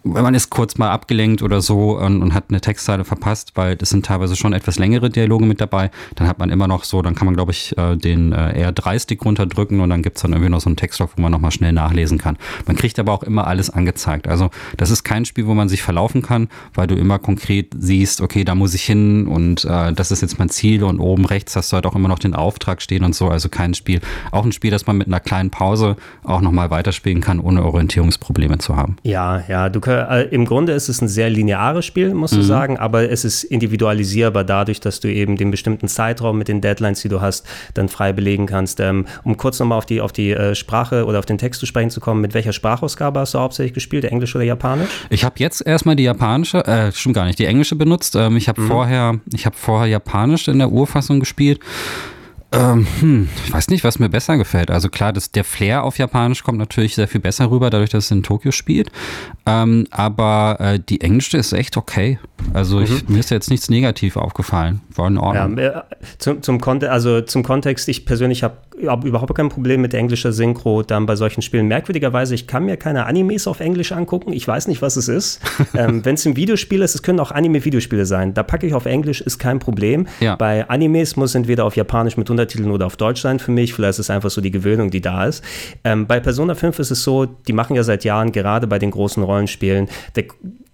man 0.04 0.34
ist 0.34 0.50
kurz 0.50 0.76
mal 0.76 0.90
abgelenkt 0.90 1.42
oder 1.42 1.60
so 1.62 1.98
und, 1.98 2.22
und, 2.22 2.34
hat 2.34 2.44
eine 2.48 2.60
Textzeile 2.60 3.04
verpasst, 3.04 3.52
weil 3.54 3.74
das 3.74 3.90
sind 3.90 4.04
teilweise 4.06 4.36
schon 4.36 4.52
etwas 4.52 4.78
längere 4.78 5.10
Dialoge 5.10 5.46
mit 5.46 5.60
dabei, 5.60 5.90
dann 6.14 6.28
hat 6.28 6.38
man 6.38 6.50
immer 6.50 6.68
noch 6.68 6.84
so, 6.84 7.00
dann 7.02 7.14
kann 7.14 7.26
man, 7.26 7.34
glaube 7.34 7.52
ich, 7.52 7.76
äh, 7.78 7.96
den 7.96 8.32
äh, 8.32 8.70
R3-Stick 8.70 9.24
runterdrücken 9.24 9.80
und 9.80 9.90
dann 9.90 10.02
gibt 10.02 10.16
es 10.16 10.22
dann 10.22 10.32
irgendwie 10.32 10.50
noch 10.50 10.60
so 10.60 10.68
einen 10.68 10.76
Textdoc, 10.76 11.10
wo 11.16 11.22
man 11.22 11.32
nochmal 11.32 11.50
schnell 11.50 11.72
nachlesen 11.72 12.18
kann. 12.18 12.36
Man 12.66 12.76
kriegt 12.76 12.98
aber 12.98 13.12
auch 13.12 13.22
immer 13.22 13.46
alles 13.46 13.70
angezeigt. 13.70 14.28
Also 14.28 14.50
das 14.76 14.90
ist 14.90 15.04
kein 15.04 15.24
Spiel, 15.24 15.46
wo 15.46 15.54
man 15.54 15.68
sich 15.68 15.82
verlaufen 15.82 16.22
kann, 16.22 16.48
weil 16.74 16.86
du 16.86 16.94
immer 16.94 17.18
konkret 17.18 17.72
siehst, 17.78 18.20
okay, 18.20 18.44
da 18.44 18.54
muss 18.54 18.74
ich 18.74 18.82
hin 18.84 19.26
und 19.26 19.64
äh, 19.64 19.92
das 19.92 20.10
ist 20.10 20.20
jetzt 20.20 20.38
mein 20.38 20.50
Ziel 20.50 20.84
und 20.84 21.00
oben 21.00 21.24
rechts 21.24 21.56
hast 21.56 21.72
du 21.72 21.76
halt 21.76 21.86
auch 21.86 21.94
immer 21.94 22.08
noch 22.08 22.18
den 22.18 22.34
Auftrag 22.34 22.82
stehen 22.82 23.04
und 23.04 23.14
so. 23.14 23.28
Also 23.28 23.48
kein 23.48 23.74
Spiel, 23.74 24.00
auch 24.30 24.44
ein 24.44 24.52
Spiel, 24.52 24.70
das 24.70 24.86
man 24.86 24.98
mit 24.98 25.06
einer 25.06 25.20
kleinen 25.20 25.50
Pause 25.50 25.96
auch 26.24 26.40
nochmal 26.40 26.70
weiterspielen 26.70 27.22
kann, 27.22 27.40
ohne 27.40 27.64
Orientierungsprobleme 27.64 28.58
zu 28.58 28.76
haben. 28.76 28.96
Ja, 29.02 29.42
ja, 29.48 29.68
du 29.68 29.80
äh, 29.94 30.22
im 30.30 30.44
Grunde 30.44 30.72
ist 30.72 30.88
es 30.88 31.00
ein 31.00 31.08
sehr 31.08 31.30
lineares 31.30 31.84
Spiel, 31.84 32.14
musst 32.14 32.34
mhm. 32.34 32.38
du 32.38 32.42
sagen, 32.42 32.78
aber 32.78 33.10
es 33.10 33.24
ist 33.24 33.44
individualisierbar 33.44 34.44
dadurch, 34.44 34.80
dass 34.80 35.00
du 35.00 35.08
eben 35.08 35.36
den 35.36 35.50
bestimmten 35.50 35.88
Zeitraum 35.88 36.38
mit 36.38 36.48
den 36.48 36.60
Deadlines, 36.60 37.02
die 37.02 37.08
du 37.08 37.20
hast, 37.20 37.46
dann 37.74 37.88
frei 37.88 38.12
belegen 38.12 38.46
kannst. 38.46 38.80
Ähm, 38.80 39.06
um 39.24 39.36
kurz 39.36 39.58
nochmal 39.58 39.78
auf 39.78 39.86
die, 39.86 40.00
auf 40.00 40.12
die 40.12 40.32
äh, 40.32 40.54
Sprache 40.54 41.04
oder 41.06 41.18
auf 41.18 41.26
den 41.26 41.38
Text 41.38 41.60
zu 41.60 41.66
sprechen 41.66 41.90
zu 41.90 42.00
kommen, 42.00 42.20
mit 42.20 42.34
welcher 42.34 42.52
Sprachausgabe 42.52 43.20
hast 43.20 43.34
du 43.34 43.38
hauptsächlich 43.38 43.74
gespielt, 43.74 44.04
Englisch 44.04 44.34
oder 44.34 44.44
Japanisch? 44.44 44.88
Ich 45.10 45.24
habe 45.24 45.36
jetzt 45.38 45.66
erstmal 45.66 45.96
die 45.96 46.04
japanische, 46.04 46.64
äh, 46.66 46.92
stimmt 46.92 47.14
gar 47.14 47.24
nicht, 47.24 47.38
die 47.38 47.46
englische 47.46 47.76
benutzt. 47.76 48.16
Ähm, 48.16 48.36
ich 48.36 48.48
habe 48.48 48.60
mhm. 48.60 48.68
vorher, 48.68 49.20
ich 49.32 49.46
habe 49.46 49.56
vorher 49.56 49.88
Japanisch 49.88 50.48
in 50.48 50.58
der 50.58 50.70
Urfassung 50.70 51.20
gespielt. 51.20 51.60
Ähm, 52.54 52.86
hm, 53.00 53.28
ich 53.46 53.52
weiß 53.52 53.68
nicht, 53.68 53.84
was 53.84 53.98
mir 53.98 54.08
besser 54.08 54.36
gefällt. 54.36 54.70
Also 54.70 54.88
klar, 54.88 55.12
das, 55.12 55.30
der 55.30 55.44
Flair 55.44 55.82
auf 55.82 55.98
Japanisch 55.98 56.42
kommt 56.42 56.58
natürlich 56.58 56.94
sehr 56.94 57.08
viel 57.08 57.20
besser 57.20 57.50
rüber, 57.50 57.70
dadurch, 57.70 57.90
dass 57.90 58.06
es 58.06 58.10
in 58.10 58.22
Tokio 58.22 58.52
spielt. 58.52 58.90
Ähm, 59.46 59.86
aber 59.90 60.56
äh, 60.60 60.78
die 60.78 61.00
englische 61.00 61.36
ist 61.36 61.52
echt 61.52 61.76
okay. 61.76 62.18
Also 62.52 62.80
ich, 62.80 63.08
mhm. 63.08 63.14
mir 63.14 63.20
ist 63.20 63.30
jetzt 63.30 63.50
nichts 63.50 63.68
negativ 63.68 64.16
aufgefallen. 64.16 64.80
War 64.94 65.08
in 65.08 65.18
Ordnung. 65.18 65.58
Ja, 65.58 65.80
äh, 65.80 65.82
zum, 66.18 66.42
zum, 66.42 66.60
Kontext, 66.60 66.92
also 66.92 67.20
zum 67.22 67.42
Kontext, 67.42 67.88
ich 67.88 68.06
persönlich 68.06 68.42
habe 68.42 68.54
hab 68.54 68.73
überhaupt 68.76 69.34
kein 69.34 69.48
Problem 69.48 69.80
mit 69.80 69.92
der 69.92 70.00
englischen 70.00 70.32
Synchro 70.32 70.82
dann 70.82 71.06
bei 71.06 71.16
solchen 71.16 71.42
Spielen. 71.42 71.68
Merkwürdigerweise, 71.68 72.34
ich 72.34 72.46
kann 72.46 72.64
mir 72.64 72.76
keine 72.76 73.06
Animes 73.06 73.46
auf 73.46 73.60
Englisch 73.60 73.92
angucken. 73.92 74.32
Ich 74.32 74.46
weiß 74.46 74.68
nicht, 74.68 74.82
was 74.82 74.96
es 74.96 75.08
ist. 75.08 75.40
ähm, 75.74 76.04
Wenn 76.04 76.14
es 76.14 76.26
ein 76.26 76.36
Videospiel 76.36 76.82
ist, 76.82 76.94
es 76.94 77.02
können 77.02 77.20
auch 77.20 77.30
Anime-Videospiele 77.30 78.06
sein. 78.06 78.34
Da 78.34 78.42
packe 78.42 78.66
ich 78.66 78.74
auf 78.74 78.86
Englisch, 78.86 79.20
ist 79.20 79.38
kein 79.38 79.58
Problem. 79.58 80.06
Ja. 80.20 80.36
Bei 80.36 80.68
Animes 80.68 81.16
muss 81.16 81.34
entweder 81.34 81.64
auf 81.64 81.76
Japanisch 81.76 82.16
mit 82.16 82.30
Untertiteln 82.30 82.70
oder 82.70 82.86
auf 82.86 82.96
Deutsch 82.96 83.20
sein 83.20 83.38
für 83.38 83.52
mich. 83.52 83.74
Vielleicht 83.74 83.90
ist 83.90 83.98
es 84.00 84.10
einfach 84.10 84.30
so 84.30 84.40
die 84.40 84.50
Gewöhnung, 84.50 84.90
die 84.90 85.00
da 85.00 85.26
ist. 85.26 85.44
Ähm, 85.84 86.06
bei 86.06 86.20
Persona 86.20 86.54
5 86.54 86.78
ist 86.78 86.90
es 86.90 87.02
so, 87.02 87.26
die 87.26 87.52
machen 87.52 87.76
ja 87.76 87.82
seit 87.82 88.04
Jahren 88.04 88.32
gerade 88.32 88.66
bei 88.66 88.78
den 88.78 88.90
großen 88.90 89.22
Rollenspielen, 89.22 89.88
der 90.16 90.24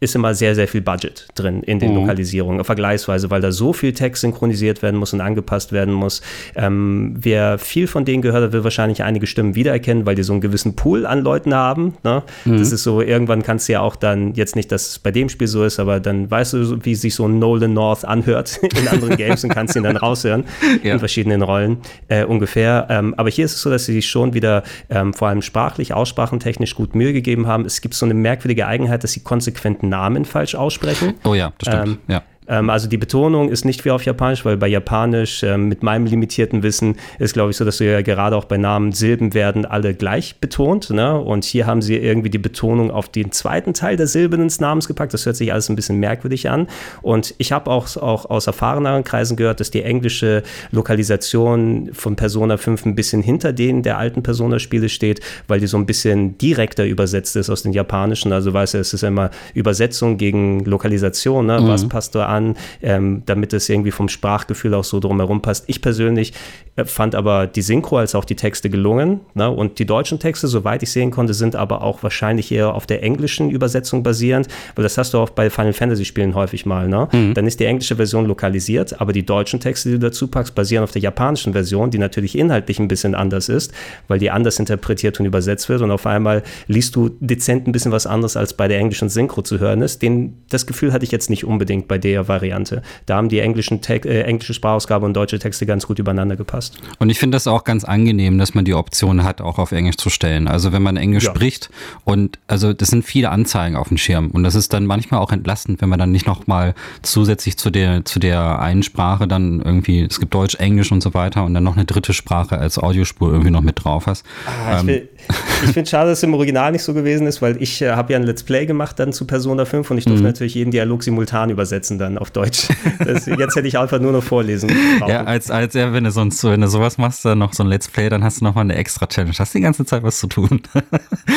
ist 0.01 0.15
immer 0.15 0.35
sehr, 0.35 0.55
sehr 0.55 0.67
viel 0.67 0.81
Budget 0.81 1.29
drin 1.35 1.63
in 1.63 1.79
den 1.79 1.91
mhm. 1.91 1.99
Lokalisierungen, 1.99 2.65
vergleichsweise, 2.65 3.31
weil 3.31 3.43
da 3.43 3.53
so 3.53 3.75
viel 3.75 3.93
Text 3.93 4.23
synchronisiert 4.23 4.83
werden 4.83 4.99
muss 4.99 5.13
und 5.13 5.21
angepasst 5.21 5.73
werden 5.73 5.93
muss. 5.93 6.23
Ähm, 6.57 7.15
wer 7.19 7.59
viel 7.59 7.87
von 7.87 8.07
denen 8.07 8.23
gehört 8.23 8.43
hat, 8.43 8.53
will 8.53 8.65
wahrscheinlich 8.65 9.03
einige 9.03 9.27
Stimmen 9.27 9.55
wiedererkennen, 9.55 10.07
weil 10.07 10.15
die 10.15 10.23
so 10.23 10.33
einen 10.33 10.41
gewissen 10.41 10.75
Pool 10.75 11.05
an 11.05 11.21
Leuten 11.21 11.55
haben. 11.55 11.95
Ne? 12.03 12.23
Mhm. 12.47 12.59
Das 12.59 12.73
ist 12.73 12.83
so, 12.83 13.03
irgendwann 13.03 13.43
kannst 13.43 13.69
du 13.69 13.75
ja 13.75 13.81
auch 13.81 13.95
dann, 13.95 14.33
jetzt 14.35 14.57
nicht, 14.57 14.73
dass 14.73 14.89
es 14.89 14.99
bei 14.99 15.11
dem 15.11 15.29
Spiel 15.29 15.47
so 15.47 15.65
ist, 15.65 15.79
aber 15.79 16.01
dann 16.01 16.31
weißt 16.31 16.55
du, 16.55 16.85
wie 16.85 16.95
sich 16.95 17.15
so 17.15 17.27
ein 17.27 17.39
Nolan 17.39 17.75
North 17.75 18.07
anhört 18.07 18.59
in 18.81 18.89
anderen 18.89 19.17
Games 19.17 19.45
und 19.45 19.51
kannst 19.51 19.77
ihn 19.77 19.83
dann 19.83 19.99
raushören 19.99 20.45
ja. 20.83 20.95
in 20.95 20.99
verschiedenen 20.99 21.43
Rollen 21.43 21.77
äh, 22.09 22.25
ungefähr. 22.25 22.87
Ähm, 22.89 23.15
aber 23.19 23.29
hier 23.29 23.45
ist 23.45 23.57
es 23.57 23.61
so, 23.61 23.69
dass 23.69 23.85
sie 23.85 23.93
sich 23.93 24.09
schon 24.09 24.33
wieder 24.33 24.63
ähm, 24.89 25.13
vor 25.13 25.29
allem 25.29 25.43
sprachlich, 25.43 25.93
aussprachentechnisch 25.93 26.75
gut 26.75 26.95
Mühe 26.95 27.13
gegeben 27.13 27.47
haben. 27.47 27.67
Es 27.67 27.83
gibt 27.83 27.95
so 27.95 28.07
eine 28.07 28.15
merkwürdige 28.15 28.67
Eigenheit, 28.67 29.05
dass 29.05 29.13
sie 29.13 29.21
konsequent 29.21 29.83
Namen 29.91 30.25
falsch 30.25 30.55
aussprechen. 30.55 31.15
Oh 31.25 31.35
ja, 31.35 31.53
das 31.59 31.69
stimmt. 31.69 31.87
Ähm, 31.89 31.99
ja. 32.09 32.23
Ähm, 32.51 32.69
also 32.69 32.89
die 32.89 32.99
Betonung 32.99 33.49
ist 33.49 33.65
nicht 33.65 33.85
wie 33.85 33.91
auf 33.91 34.05
Japanisch, 34.05 34.45
weil 34.45 34.57
bei 34.57 34.69
Japanisch 34.69 35.43
ähm, 35.43 35.69
mit 35.69 35.83
meinem 35.83 36.05
limitierten 36.07 36.63
Wissen 36.63 36.97
ist, 37.19 37.33
glaube 37.33 37.53
ich, 37.53 37.57
so, 37.57 37.65
dass 37.65 37.79
du 37.79 37.85
ja 37.85 38.03
gerade 38.03 38.37
auch 38.37 38.45
bei 38.45 38.59
Namen 38.59 38.93
Silben 38.93 39.33
werden 39.33 39.65
alle 39.65 39.95
gleich 39.95 40.37
betont. 40.41 40.91
Ne? 40.91 41.19
Und 41.19 41.45
hier 41.45 41.67
haben 41.67 41.81
sie 41.81 41.97
irgendwie 41.97 42.31
die 42.31 42.39
Betonung 42.39 42.91
auf 42.91 43.09
den 43.09 43.33
zweiten 43.33 43.73
Teil 43.73 43.97
der 43.97 44.09
Silben 44.09 44.43
des 44.43 44.61
Namens 44.61 44.89
gepackt. 44.89 45.15
Das 45.15 45.25
hört 45.25 45.37
sich 45.37 45.53
alles 45.53 45.69
ein 45.69 45.77
bisschen 45.77 45.99
merkwürdig 45.99 46.51
an. 46.51 46.67
Und 47.03 47.35
ich 47.39 47.53
habe 47.53 47.71
auch, 47.71 47.97
auch 47.97 48.29
aus 48.29 48.47
erfahreneren 48.49 49.05
Kreisen 49.05 49.37
gehört, 49.37 49.61
dass 49.61 49.71
die 49.71 49.83
englische 49.83 50.43
Lokalisation 50.73 51.91
von 51.93 52.17
Persona 52.17 52.57
5 52.57 52.87
ein 52.87 52.95
bisschen 52.97 53.23
hinter 53.23 53.53
denen 53.53 53.83
der 53.83 53.99
alten 53.99 54.23
Persona-Spiele 54.23 54.89
steht, 54.89 55.21
weil 55.47 55.61
die 55.61 55.69
so 55.69 55.77
ein 55.77 55.87
bisschen 55.87 56.37
direkter 56.39 56.85
übersetzt 56.85 57.37
ist 57.37 57.49
aus 57.49 57.63
den 57.63 57.73
japanischen. 57.73 58.33
Also 58.33 58.53
weißt 58.53 58.75
du, 58.75 58.79
es 58.79 58.93
ist 58.93 59.05
immer 59.05 59.31
Übersetzung 59.55 60.17
gegen 60.17 60.65
Lokalisation. 60.65 61.47
Ne? 61.47 61.61
Mhm. 61.61 61.69
Was 61.69 61.89
passt 61.89 62.15
da 62.17 62.27
an? 62.27 62.40
An, 62.41 62.57
ähm, 62.83 63.23
damit 63.27 63.53
es 63.53 63.69
irgendwie 63.69 63.91
vom 63.91 64.09
Sprachgefühl 64.09 64.75
auch 64.75 64.85
so 64.85 65.01
drumherum 65.01 65.43
passt. 65.43 65.65
Ich 65.69 65.83
persönlich 65.83 66.33
äh, 66.77 66.85
fand 66.85 67.15
aber 67.15 67.47
die 67.47 67.63
Synchro 67.63 67.99
als 67.99 68.15
auch 68.15 68.25
die 68.25 68.37
Texte 68.37 68.71
gelungen. 68.71 69.21
Ne? 69.35 69.51
Und 69.51 69.79
die 69.79 69.87
deutschen 69.87 70.19
Texte, 70.19 70.49
soweit 70.49 70.83
ich 70.83 70.91
sehen 70.91 71.11
konnte, 71.11 71.35
sind 71.35 71.57
aber 71.57 71.83
auch 71.83 72.03
wahrscheinlich 72.03 72.53
eher 72.53 72.75
auf 72.75 72.87
der 72.87 73.03
englischen 73.03 73.51
Übersetzung 73.51 74.03
basierend, 74.03 74.49
weil 74.75 74.83
das 74.83 74.99
hast 74.99 75.15
du 75.15 75.19
auch 75.19 75.31
bei 75.31 75.51
Final 75.51 75.73
Fantasy 75.73 76.05
Spielen 76.05 76.35
häufig 76.35 76.67
mal. 76.67 76.89
Ne? 76.89 77.09
Mhm. 77.13 77.35
Dann 77.35 77.47
ist 77.47 77.61
die 77.61 77.65
englische 77.65 77.97
Version 77.97 78.27
lokalisiert, 78.27 79.01
aber 79.01 79.13
die 79.13 79.25
deutschen 79.25 79.61
Texte, 79.61 79.91
die 79.91 79.95
du 79.97 80.01
dazu 80.01 80.29
packst, 80.29 80.55
basieren 80.55 80.85
auf 80.85 80.93
der 80.93 81.03
japanischen 81.03 81.53
Version, 81.53 81.91
die 81.91 81.99
natürlich 81.99 82.37
inhaltlich 82.37 82.79
ein 82.79 82.89
bisschen 82.89 83.15
anders 83.15 83.49
ist, 83.49 83.73
weil 84.09 84.19
die 84.19 84.31
anders 84.31 84.59
interpretiert 84.59 85.21
und 85.21 85.27
übersetzt 85.27 85.69
wird. 85.69 85.83
Und 85.83 85.91
auf 85.91 86.07
einmal 86.07 86.43
liest 86.67 86.97
du 86.97 87.11
dezent 87.21 87.67
ein 87.67 87.73
bisschen 87.73 87.93
was 87.93 88.07
anderes, 88.07 88.37
als 88.37 88.55
bei 88.55 88.69
der 88.69 88.79
englischen 88.79 89.09
Synchro 89.09 89.43
zu 89.43 89.59
hören 89.59 89.83
ist. 89.83 90.03
Den, 90.03 90.43
das 90.49 90.67
Gefühl 90.67 90.93
hatte 90.93 91.05
ich 91.05 91.11
jetzt 91.11 91.31
nicht 91.31 91.45
unbedingt 91.45 91.89
bei 91.89 91.99
der 91.99 92.20
Variante. 92.29 92.83
Da 93.07 93.17
haben 93.17 93.29
die 93.29 93.41
englischen 93.41 93.81
Te 93.81 93.97
äh, 94.05 94.23
englische 94.23 94.55
Sprachausgabe 94.55 95.07
und 95.07 95.15
deutsche 95.15 95.39
Texte 95.39 95.67
ganz 95.67 95.87
gut 95.87 95.99
übereinander 95.99 96.37
gepasst. 96.37 96.79
Und 96.99 97.11
ich 97.11 97.19
finde 97.19 97.37
das 97.37 97.47
auch 97.47 97.65
ganz 97.65 97.85
angenehm, 97.85 98.39
dass 98.39 98.55
man 98.55 98.65
die 98.65 98.75
Option 98.75 99.25
hat, 99.25 99.41
auch 99.41 99.59
auf 99.59 99.73
Englisch 99.73 99.97
zu 99.97 100.11
stellen. 100.11 100.49
Also 100.49 100.73
wenn 100.73 100.83
man 100.83 100.97
Englisch 100.97 101.25
ja. 101.25 101.31
spricht 101.31 101.71
und 102.05 102.39
also 102.47 102.73
das 102.73 102.89
sind 102.89 103.05
viele 103.05 103.31
Anzeigen 103.31 103.77
auf 103.77 103.89
dem 103.89 103.99
Schirm 103.99 104.31
und 104.31 104.43
das 104.43 104.55
ist 104.55 104.73
dann 104.73 104.87
manchmal 104.87 105.21
auch 105.21 105.33
entlastend, 105.33 105.81
wenn 105.81 105.89
man 105.89 105.99
dann 105.99 106.13
nicht 106.13 106.27
nochmal 106.27 106.75
zusätzlich 107.03 107.57
zu 107.57 107.71
der 107.71 108.05
zu 108.05 108.19
der 108.19 108.61
einen 108.61 108.83
Sprache 108.83 109.27
dann 109.29 109.61
irgendwie, 109.61 110.03
es 110.03 110.21
gibt 110.21 110.35
Deutsch, 110.35 110.57
Englisch 110.57 110.93
und 110.93 111.03
so 111.03 111.15
weiter 111.15 111.45
und 111.45 111.55
dann 111.55 111.65
noch 111.65 111.77
eine 111.77 111.85
dritte 111.85 112.13
Sprache 112.13 112.59
als 112.59 112.79
Audiospur 112.79 113.31
irgendwie 113.31 113.51
noch 113.51 113.61
mit 113.63 113.85
drauf 113.85 114.07
hast. 114.07 114.25
Ah, 114.47 114.83
ich, 114.87 115.03
ich 115.65 115.71
finde 115.71 115.89
schade, 115.89 116.11
dass 116.11 116.19
es 116.19 116.23
im 116.23 116.35
Original 116.35 116.73
nicht 116.73 116.83
so 116.83 116.95
gewesen 116.95 117.27
ist, 117.27 117.43
weil 117.43 117.61
ich 117.63 117.83
äh, 117.83 117.91
habe 117.91 118.13
ja 118.13 118.19
ein 118.19 118.25
Let's 118.25 118.43
Play 118.43 118.67
gemacht 118.67 118.99
dann 118.99 119.13
zu 119.13 119.27
Persona 119.27 119.65
5 119.65 119.91
und 119.91 119.99
ich 119.99 120.05
durfte 120.05 120.23
mhm. 120.23 120.29
natürlich 120.29 120.55
jeden 120.55 120.71
Dialog 120.71 121.03
simultan 121.03 121.51
übersetzen 121.51 121.99
dann 121.99 122.10
auf 122.19 122.31
Deutsch. 122.31 122.69
Das, 123.01 123.25
jetzt 123.25 123.57
hätte 123.57 123.67
ich 123.67 123.79
einfach 123.79 123.99
nur 123.99 124.13
noch 124.13 124.23
vorlesen. 124.23 124.71
Brauchen. 124.99 125.11
Ja, 125.11 125.25
als, 125.25 125.51
als 125.51 125.75
ja, 125.75 125.93
wenn 125.93 126.05
du 126.05 126.11
sonst 126.11 126.45
wenn 126.45 126.61
du 126.61 126.69
sowas 126.69 126.99
machst, 126.99 127.25
dann 127.25 127.39
noch 127.39 127.55
so 127.55 127.63
ein 127.63 127.69
Let's 127.69 127.89
Play, 127.89 128.09
dann 128.09 128.23
hast 128.23 128.41
du 128.41 128.45
nochmal 128.45 128.65
eine 128.65 128.75
extra 128.75 129.07
Challenge. 129.07 129.35
Hast 129.39 129.55
die 129.55 129.61
ganze 129.61 129.85
Zeit 129.85 130.03
was 130.03 130.19
zu 130.19 130.27
tun. 130.27 130.63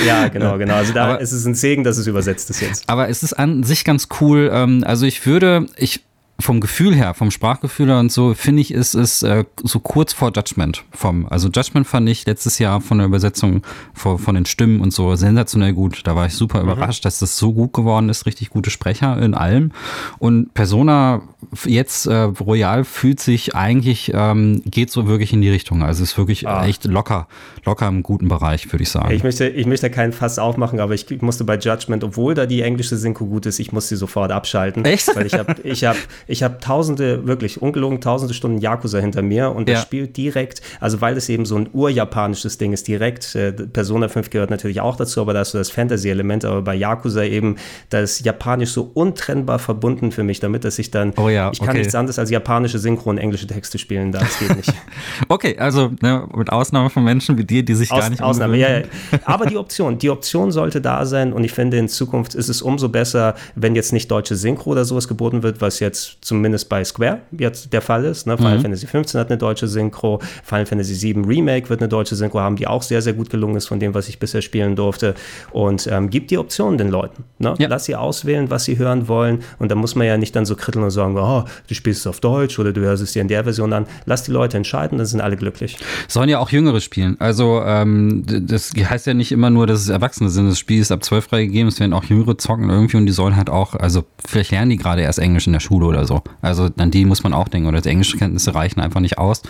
Ja, 0.05 0.27
genau, 0.27 0.57
genau. 0.57 0.75
Also 0.75 0.91
da 0.91 1.05
aber, 1.05 1.21
ist 1.21 1.31
es 1.31 1.45
ein 1.45 1.55
Segen, 1.55 1.83
dass 1.83 1.97
es 1.97 2.07
übersetzt 2.07 2.49
ist 2.49 2.61
jetzt. 2.61 2.89
Aber 2.89 3.09
es 3.09 3.23
ist 3.23 3.33
an 3.33 3.63
sich 3.63 3.85
ganz 3.85 4.07
cool. 4.19 4.49
Ähm, 4.51 4.83
also 4.85 5.05
ich 5.05 5.25
würde, 5.25 5.67
ich 5.77 6.03
vom 6.43 6.59
Gefühl 6.59 6.93
her, 6.93 7.13
vom 7.13 7.31
Sprachgefühl 7.31 7.87
her 7.87 7.99
und 7.99 8.11
so, 8.11 8.33
finde 8.33 8.61
ich, 8.61 8.73
ist 8.73 8.93
es 8.93 9.23
äh, 9.23 9.45
so 9.63 9.79
kurz 9.79 10.13
vor 10.13 10.31
Judgment. 10.35 10.83
Vom, 10.91 11.25
also 11.29 11.47
Judgment 11.47 11.87
fand 11.87 12.09
ich 12.09 12.25
letztes 12.25 12.59
Jahr 12.59 12.81
von 12.81 12.97
der 12.97 13.07
Übersetzung 13.07 13.61
von, 13.93 14.19
von 14.19 14.35
den 14.35 14.45
Stimmen 14.45 14.81
und 14.81 14.91
so 14.91 15.15
sensationell 15.15 15.73
gut. 15.73 16.01
Da 16.03 16.15
war 16.15 16.25
ich 16.25 16.33
super 16.33 16.61
mhm. 16.61 16.69
überrascht, 16.69 17.05
dass 17.05 17.19
das 17.19 17.37
so 17.37 17.53
gut 17.53 17.73
geworden 17.73 18.09
ist. 18.09 18.25
Richtig 18.25 18.49
gute 18.49 18.69
Sprecher 18.69 19.21
in 19.21 19.33
allem. 19.33 19.71
Und 20.19 20.53
Persona 20.53 21.21
jetzt 21.65 22.07
äh, 22.07 22.13
Royal 22.13 22.83
fühlt 22.83 23.19
sich 23.19 23.55
eigentlich, 23.55 24.11
ähm, 24.13 24.61
geht 24.65 24.91
so 24.91 25.07
wirklich 25.07 25.33
in 25.33 25.41
die 25.41 25.49
Richtung. 25.49 25.83
Also 25.83 26.03
ist 26.03 26.17
wirklich 26.17 26.47
ah. 26.47 26.65
echt 26.65 26.85
locker, 26.85 27.27
locker 27.65 27.87
im 27.87 28.03
guten 28.03 28.27
Bereich, 28.27 28.71
würde 28.71 28.83
ich 28.83 28.89
sagen. 28.89 29.13
Ich 29.13 29.23
möchte, 29.23 29.47
ich 29.47 29.65
möchte 29.65 29.89
keinen 29.89 30.11
Fass 30.11 30.39
aufmachen, 30.39 30.79
aber 30.79 30.93
ich 30.93 31.21
musste 31.21 31.43
bei 31.43 31.57
Judgment, 31.57 32.03
obwohl 32.03 32.33
da 32.33 32.45
die 32.45 32.61
englische 32.61 32.97
Synchro 32.97 33.25
gut 33.25 33.45
ist, 33.45 33.59
ich 33.59 33.71
muss 33.71 33.87
sie 33.87 33.95
sofort 33.95 34.31
abschalten. 34.31 34.83
Echt? 34.85 35.15
Weil 35.15 35.25
ich 35.25 35.33
habe 35.33 35.55
ich 35.63 35.85
hab, 35.85 35.95
ich 36.27 36.32
habe 36.41 36.57
tausende, 36.59 37.27
wirklich 37.27 37.61
ungelogen 37.61 38.01
tausende 38.01 38.33
Stunden 38.33 38.59
Yakuza 38.59 38.99
hinter 38.99 39.21
mir 39.21 39.51
und 39.51 39.69
ja. 39.69 39.75
das 39.75 39.83
spielt 39.83 40.17
direkt, 40.17 40.61
also 40.79 41.01
weil 41.01 41.17
es 41.17 41.29
eben 41.29 41.45
so 41.45 41.57
ein 41.57 41.69
urjapanisches 41.71 42.57
Ding 42.57 42.73
ist, 42.73 42.87
direkt, 42.87 43.35
äh, 43.35 43.51
Persona 43.51 44.07
5 44.07 44.29
gehört 44.29 44.49
natürlich 44.49 44.81
auch 44.81 44.95
dazu, 44.95 45.21
aber 45.21 45.33
da 45.33 45.39
hast 45.39 45.53
du 45.53 45.57
das 45.57 45.69
Fantasy-Element, 45.69 46.45
aber 46.45 46.61
bei 46.61 46.75
Yakuza 46.75 47.23
eben, 47.23 47.57
da 47.89 47.99
ist 47.99 48.25
Japanisch 48.25 48.71
so 48.71 48.89
untrennbar 48.93 49.59
verbunden 49.59 50.11
für 50.11 50.23
mich, 50.23 50.39
damit 50.39 50.63
dass 50.63 50.79
ich 50.79 50.89
dann, 50.89 51.13
oh 51.17 51.29
ja, 51.29 51.51
ich 51.51 51.59
kann 51.59 51.69
okay. 51.69 51.79
nichts 51.79 51.93
anderes 51.93 52.17
als 52.17 52.29
japanische 52.29 52.79
Synchron 52.79 53.17
englische 53.17 53.47
Texte 53.47 53.77
spielen, 53.77 54.11
das 54.11 54.39
geht 54.39 54.55
nicht. 54.55 54.73
okay, 55.27 55.57
also 55.57 55.91
ne, 56.01 56.27
mit 56.33 56.51
Ausnahme 56.51 56.89
von 56.89 57.03
Menschen 57.03 57.37
wie 57.37 57.43
dir, 57.43 57.63
die 57.63 57.75
sich 57.75 57.91
Aus, 57.91 57.99
gar 57.99 58.09
nicht 58.09 58.21
Ausnahme, 58.21 58.57
ja, 58.57 58.79
ja. 58.79 58.85
Aber 59.25 59.45
die 59.45 59.57
Option, 59.57 59.97
die 59.97 60.09
Option 60.09 60.51
sollte 60.51 60.81
da 60.81 61.05
sein 61.05 61.33
und 61.33 61.43
ich 61.43 61.51
finde, 61.51 61.77
in 61.77 61.89
Zukunft 61.89 62.35
ist 62.35 62.49
es 62.49 62.61
umso 62.61 62.89
besser, 62.89 63.35
wenn 63.55 63.75
jetzt 63.75 63.93
nicht 63.93 64.09
deutsche 64.09 64.35
Synchro 64.35 64.71
oder 64.71 64.85
sowas 64.85 65.07
geboten 65.07 65.43
wird, 65.43 65.61
was 65.61 65.79
jetzt 65.79 66.22
zumindest 66.23 66.69
bei 66.69 66.83
Square 66.83 67.21
jetzt 67.37 67.71
der 67.73 67.81
Fall 67.81 68.05
ist. 68.05 68.27
Ne? 68.27 68.37
Final 68.37 68.57
mhm. 68.57 68.61
Fantasy 68.61 68.87
15 68.87 69.19
hat 69.19 69.29
eine 69.29 69.37
deutsche 69.37 69.67
Synchro, 69.67 70.19
Final 70.43 70.65
Fantasy 70.65 70.95
7 70.95 71.25
Remake 71.25 71.69
wird 71.69 71.81
eine 71.81 71.89
deutsche 71.89 72.15
Synchro 72.15 72.39
haben, 72.39 72.55
die 72.55 72.67
auch 72.67 72.81
sehr, 72.81 73.01
sehr 73.01 73.13
gut 73.13 73.29
gelungen 73.29 73.55
ist 73.55 73.67
von 73.67 73.79
dem, 73.79 73.93
was 73.93 74.07
ich 74.07 74.19
bisher 74.19 74.41
spielen 74.41 74.75
durfte. 74.75 75.15
Und 75.51 75.87
ähm, 75.87 76.09
gibt 76.09 76.31
die 76.31 76.37
Optionen 76.37 76.77
den 76.77 76.89
Leuten. 76.89 77.23
Ne? 77.39 77.55
Ja. 77.59 77.67
Lass 77.67 77.85
sie 77.85 77.95
auswählen, 77.95 78.49
was 78.49 78.65
sie 78.65 78.77
hören 78.77 79.07
wollen. 79.07 79.39
Und 79.59 79.71
da 79.71 79.75
muss 79.75 79.95
man 79.95 80.07
ja 80.07 80.17
nicht 80.17 80.35
dann 80.35 80.45
so 80.45 80.55
kritteln 80.55 80.83
und 80.83 80.91
sagen, 80.91 81.17
oh, 81.17 81.43
du 81.67 81.75
spielst 81.75 82.01
es 82.01 82.07
auf 82.07 82.19
Deutsch 82.19 82.59
oder 82.59 82.71
du 82.71 82.81
hörst 82.81 83.03
es 83.03 83.13
dir 83.13 83.21
in 83.21 83.27
der 83.27 83.43
Version 83.43 83.73
an. 83.73 83.85
Lass 84.05 84.23
die 84.23 84.31
Leute 84.31 84.57
entscheiden, 84.57 84.97
dann 84.97 85.07
sind 85.07 85.21
alle 85.21 85.37
glücklich. 85.37 85.77
Sollen 86.07 86.29
ja 86.29 86.39
auch 86.39 86.49
Jüngere 86.49 86.81
spielen. 86.81 87.15
Also 87.19 87.61
ähm, 87.61 88.23
das 88.25 88.71
heißt 88.77 89.07
ja 89.07 89.13
nicht 89.13 89.31
immer 89.31 89.49
nur, 89.49 89.67
dass 89.67 89.81
es 89.81 89.89
Erwachsene 89.89 90.29
sind. 90.29 90.47
Das 90.49 90.59
Spiel 90.59 90.81
ist 90.81 90.91
ab 90.91 91.03
12 91.03 91.25
freigegeben, 91.25 91.67
es 91.67 91.79
werden 91.79 91.93
auch 91.93 92.03
Jüngere 92.03 92.37
zocken 92.37 92.69
irgendwie 92.69 92.97
und 92.97 93.05
die 93.05 93.11
sollen 93.11 93.35
halt 93.35 93.49
auch, 93.49 93.75
also 93.75 94.05
vielleicht 94.25 94.51
lernen 94.51 94.71
die 94.71 94.77
gerade 94.77 95.01
erst 95.01 95.19
Englisch 95.19 95.47
in 95.47 95.53
der 95.53 95.59
Schule 95.59 95.85
oder 95.85 96.05
so. 96.05 96.12
Also 96.41 96.69
an 96.77 96.91
die 96.91 97.05
muss 97.05 97.23
man 97.23 97.33
auch 97.33 97.47
denken. 97.47 97.67
Oder 97.67 97.81
die 97.81 97.89
Englischkenntnisse 97.89 98.53
reichen 98.53 98.81
einfach 98.81 98.99
nicht 98.99 99.17
aus, 99.17 99.41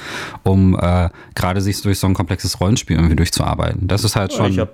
um 0.44 0.78
äh, 0.80 1.10
gerade 1.36 1.62
sich 1.62 1.82
durch 1.82 2.00
so 2.00 2.08
ein 2.08 2.14
komplexes 2.14 2.60
Rollenspiel 2.60 2.98
irgendwie 2.98 3.16
durchzuarbeiten. 3.16 3.88
Das 3.88 4.04
ist 4.04 4.16
halt 4.16 4.34
schon. 4.34 4.52
Ich 4.52 4.60
habe 4.60 4.72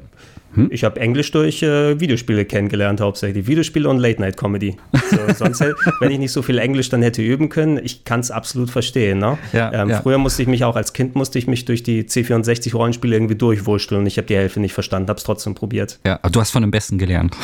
hm? 0.54 0.70
Ich 0.72 0.84
habe 0.84 1.00
Englisch 1.00 1.32
durch 1.32 1.62
äh, 1.62 2.00
Videospiele 2.00 2.46
kennengelernt, 2.46 3.02
hauptsächlich. 3.02 3.48
Videospiele 3.48 3.88
und 3.88 4.00
Late-Night-Comedy. 4.00 4.78
So, 5.10 5.18
sonst, 5.36 5.64
wenn 6.00 6.12
ich 6.12 6.20
nicht 6.20 6.32
so 6.32 6.42
viel 6.42 6.58
Englisch 6.58 6.90
dann 6.90 7.02
hätte 7.02 7.22
üben 7.22 7.50
können, 7.50 7.80
ich 7.84 8.04
kann 8.04 8.20
es 8.20 8.32
absolut 8.32 8.70
verstehen. 8.70 9.20
Ne? 9.20 9.38
Ja, 9.54 9.72
ähm, 9.74 9.90
ja. 9.90 10.02
Früher 10.02 10.18
musste 10.18 10.42
ich 10.42 10.48
mich 10.48 10.64
auch 10.64 10.76
als 10.76 10.94
Kind 10.94 11.16
musste 11.16 11.38
ich 11.38 11.48
mich 11.48 11.66
durch 11.66 11.84
die 11.84 12.04
C64-Rollenspiele 12.04 13.16
irgendwie 13.16 13.36
durchwurschteln 13.36 14.02
und 14.02 14.08
ich 14.08 14.18
habe 14.18 14.28
die 14.28 14.36
Hälfte 14.36 14.60
nicht 14.60 14.74
verstanden, 14.74 15.10
habe 15.10 15.18
es 15.18 15.24
trotzdem 15.24 15.54
probiert. 15.56 16.00
Ja, 16.06 16.18
du 16.18 16.40
hast 16.40 16.52
von 16.52 16.62
dem 16.62 16.72
Besten 16.72 16.98
gelernt. 16.98 17.36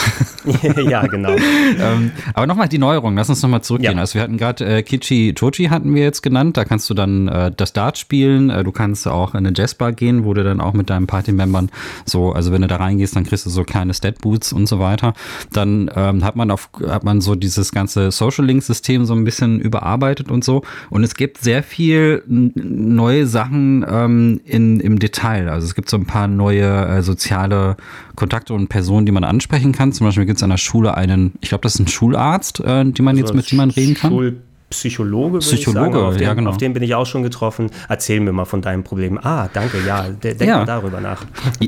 ja, 0.89 1.06
genau. 1.06 1.36
ähm, 1.80 2.12
aber 2.34 2.47
nochmal 2.47 2.70
die 2.70 2.78
Neuerung, 2.78 3.16
lass 3.16 3.30
uns 3.30 3.41
nochmal 3.41 3.62
zurückgehen. 3.62 3.95
Ja. 3.95 3.99
Also 3.99 4.16
wir 4.16 4.22
hatten 4.22 4.38
gerade 4.38 4.66
äh, 4.66 4.84
Kichi 4.84 5.34
Tochi 5.34 5.66
hatten 5.66 5.93
wir 5.93 6.03
jetzt 6.03 6.22
genannt, 6.22 6.58
da 6.58 6.66
kannst 6.66 6.89
du 6.89 6.93
dann 6.93 7.28
äh, 7.28 7.51
das 7.56 7.74
Dart 7.74 7.97
spielen, 7.97 8.49
äh, 8.49 8.64
du 8.64 8.72
kannst 8.72 9.08
auch 9.08 9.34
in 9.34 9.45
eine 9.45 9.53
Jazzbar 9.56 9.91
gehen, 9.91 10.26
wo 10.26 10.34
du 10.34 10.43
dann 10.43 10.60
auch 10.60 10.74
mit 10.74 10.89
deinen 10.89 11.08
Party-Membern 11.08 11.70
so, 12.06 12.32
also 12.32 12.51
wenn 12.51 12.62
du 12.62 12.68
da 12.68 12.78
rein 12.78 12.94
reingehst, 12.95 13.15
dann 13.15 13.25
kriegst 13.25 13.45
du 13.45 13.49
so 13.49 13.63
kleine 13.63 13.93
Stat-Boots 13.93 14.53
und 14.53 14.67
so 14.67 14.79
weiter. 14.79 15.13
Dann 15.51 15.89
ähm, 15.95 16.23
hat 16.23 16.35
man 16.35 16.51
auf, 16.51 16.69
hat 16.87 17.03
man 17.03 17.21
so 17.21 17.35
dieses 17.35 17.71
ganze 17.71 18.11
Social 18.11 18.45
Link-System 18.45 19.05
so 19.05 19.13
ein 19.13 19.23
bisschen 19.23 19.59
überarbeitet 19.59 20.31
und 20.31 20.43
so. 20.43 20.63
Und 20.89 21.03
es 21.03 21.15
gibt 21.15 21.39
sehr 21.39 21.63
viel 21.63 22.23
neue 22.27 23.27
Sachen 23.27 23.85
ähm, 23.87 24.41
in, 24.45 24.79
im 24.79 24.99
Detail. 24.99 25.49
Also 25.49 25.65
es 25.65 25.75
gibt 25.75 25.89
so 25.89 25.97
ein 25.97 26.05
paar 26.05 26.27
neue 26.27 26.63
äh, 26.63 27.01
soziale 27.01 27.77
Kontakte 28.15 28.53
und 28.53 28.69
Personen, 28.69 29.05
die 29.05 29.11
man 29.11 29.23
ansprechen 29.23 29.71
kann. 29.71 29.91
Zum 29.91 30.07
Beispiel 30.07 30.25
gibt 30.25 30.37
es 30.37 30.43
an 30.43 30.49
der 30.49 30.57
Schule 30.57 30.95
einen, 30.95 31.33
ich 31.41 31.49
glaube, 31.49 31.61
das 31.61 31.75
ist 31.75 31.81
ein 31.81 31.87
Schularzt, 31.87 32.59
äh, 32.61 32.85
die 32.85 33.01
man 33.01 33.15
also 33.15 33.25
jetzt 33.25 33.35
mit 33.35 33.51
dem 33.51 33.57
man 33.57 33.69
reden 33.69 33.95
kann. 33.95 34.11
Schul 34.11 34.41
Psychologe, 34.70 35.39
Psychologe, 35.39 35.91
sagen, 35.91 35.95
auf 35.95 36.18
den, 36.18 36.24
ja, 36.24 36.34
genau. 36.34 36.49
auf 36.49 36.57
den 36.57 36.74
bin 36.74 36.84
ich 36.84 36.95
auch 36.95 37.05
schon 37.05 37.24
getroffen. 37.24 37.70
Erzähl 37.88 38.20
mir 38.20 38.32
mal 38.32 38.45
von 38.45 38.61
deinem 38.61 38.84
Problem. 38.84 39.20
Ah, 39.22 39.47
danke, 39.53 39.78
ja, 39.86 40.09
denk 40.09 40.41
ja. 40.41 40.57
mal 40.57 40.66
darüber 40.66 41.01
nach. 41.01 41.24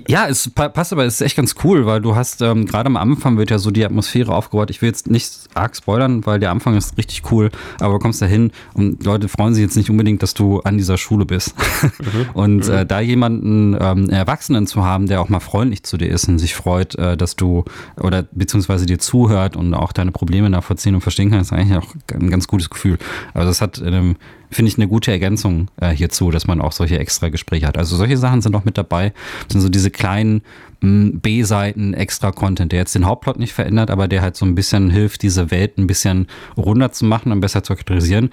Ja, 0.07 0.27
es 0.27 0.49
passt 0.49 0.93
aber, 0.93 1.05
es 1.05 1.15
ist 1.15 1.21
echt 1.21 1.37
ganz 1.37 1.55
cool, 1.63 1.85
weil 1.85 2.01
du 2.01 2.15
hast, 2.15 2.41
ähm, 2.41 2.65
gerade 2.65 2.87
am 2.87 2.97
Anfang 2.97 3.37
wird 3.37 3.51
ja 3.51 3.59
so 3.59 3.71
die 3.71 3.85
Atmosphäre 3.85 4.33
aufgebaut. 4.33 4.69
Ich 4.71 4.81
will 4.81 4.89
jetzt 4.89 5.09
nicht 5.09 5.31
arg 5.53 5.75
spoilern, 5.75 6.25
weil 6.25 6.39
der 6.39 6.51
Anfang 6.51 6.75
ist 6.75 6.97
richtig 6.97 7.31
cool, 7.31 7.51
aber 7.79 7.93
du 7.93 7.99
kommst 7.99 8.21
da 8.21 8.25
hin 8.25 8.51
und 8.73 9.03
Leute 9.05 9.27
freuen 9.27 9.53
sich 9.53 9.63
jetzt 9.63 9.77
nicht 9.77 9.89
unbedingt, 9.89 10.23
dass 10.23 10.33
du 10.33 10.59
an 10.61 10.77
dieser 10.77 10.97
Schule 10.97 11.25
bist. 11.25 11.55
Mhm. 11.99 12.25
Und 12.33 12.67
äh, 12.67 12.85
da 12.85 12.99
jemanden, 12.99 13.77
ähm, 13.79 14.09
Erwachsenen 14.09 14.67
zu 14.67 14.83
haben, 14.83 15.07
der 15.07 15.21
auch 15.21 15.29
mal 15.29 15.39
freundlich 15.39 15.83
zu 15.83 15.97
dir 15.97 16.09
ist 16.09 16.27
und 16.27 16.39
sich 16.39 16.55
freut, 16.55 16.95
äh, 16.95 17.17
dass 17.17 17.35
du 17.35 17.65
oder 17.99 18.23
beziehungsweise 18.31 18.85
dir 18.85 18.99
zuhört 18.99 19.55
und 19.55 19.73
auch 19.73 19.91
deine 19.91 20.11
Probleme 20.11 20.49
nachvollziehen 20.49 20.95
und 20.95 21.01
verstehen 21.01 21.31
kann, 21.31 21.41
ist 21.41 21.53
eigentlich 21.53 21.77
auch 21.77 21.93
ein 22.13 22.29
ganz 22.29 22.47
gutes 22.47 22.69
Gefühl. 22.69 22.96
Gefühl. 22.97 23.15
Also 23.33 23.49
das 23.49 23.61
hat, 23.61 23.81
ähm, 23.83 24.15
finde 24.51 24.71
ich, 24.71 24.77
eine 24.77 24.87
gute 24.87 25.11
Ergänzung 25.11 25.69
äh, 25.79 25.89
hierzu, 25.89 26.31
dass 26.31 26.47
man 26.47 26.61
auch 26.61 26.71
solche 26.71 26.99
extra 26.99 27.29
Gespräche 27.29 27.67
hat. 27.67 27.77
Also 27.77 27.95
solche 27.95 28.17
Sachen 28.17 28.41
sind 28.41 28.55
auch 28.55 28.65
mit 28.65 28.77
dabei. 28.77 29.13
Das 29.43 29.53
sind 29.53 29.61
so 29.61 29.69
diese 29.69 29.91
kleinen 29.91 30.41
B-Seiten, 30.79 31.95
extra 31.95 32.31
Content, 32.31 32.71
der 32.71 32.79
jetzt 32.79 32.93
den 32.93 33.05
Hauptplot 33.05 33.39
nicht 33.39 33.53
verändert, 33.53 33.89
aber 33.89 34.07
der 34.07 34.21
halt 34.21 34.35
so 34.35 34.45
ein 34.45 34.53
bisschen 34.53 34.91
hilft, 34.91 35.23
diese 35.23 35.49
Welt 35.49 35.77
ein 35.77 35.87
bisschen 35.87 36.27
runder 36.55 36.91
zu 36.91 37.05
machen 37.05 37.31
und 37.31 37.39
besser 37.39 37.63
zu 37.63 37.73
charakterisieren. 37.73 38.29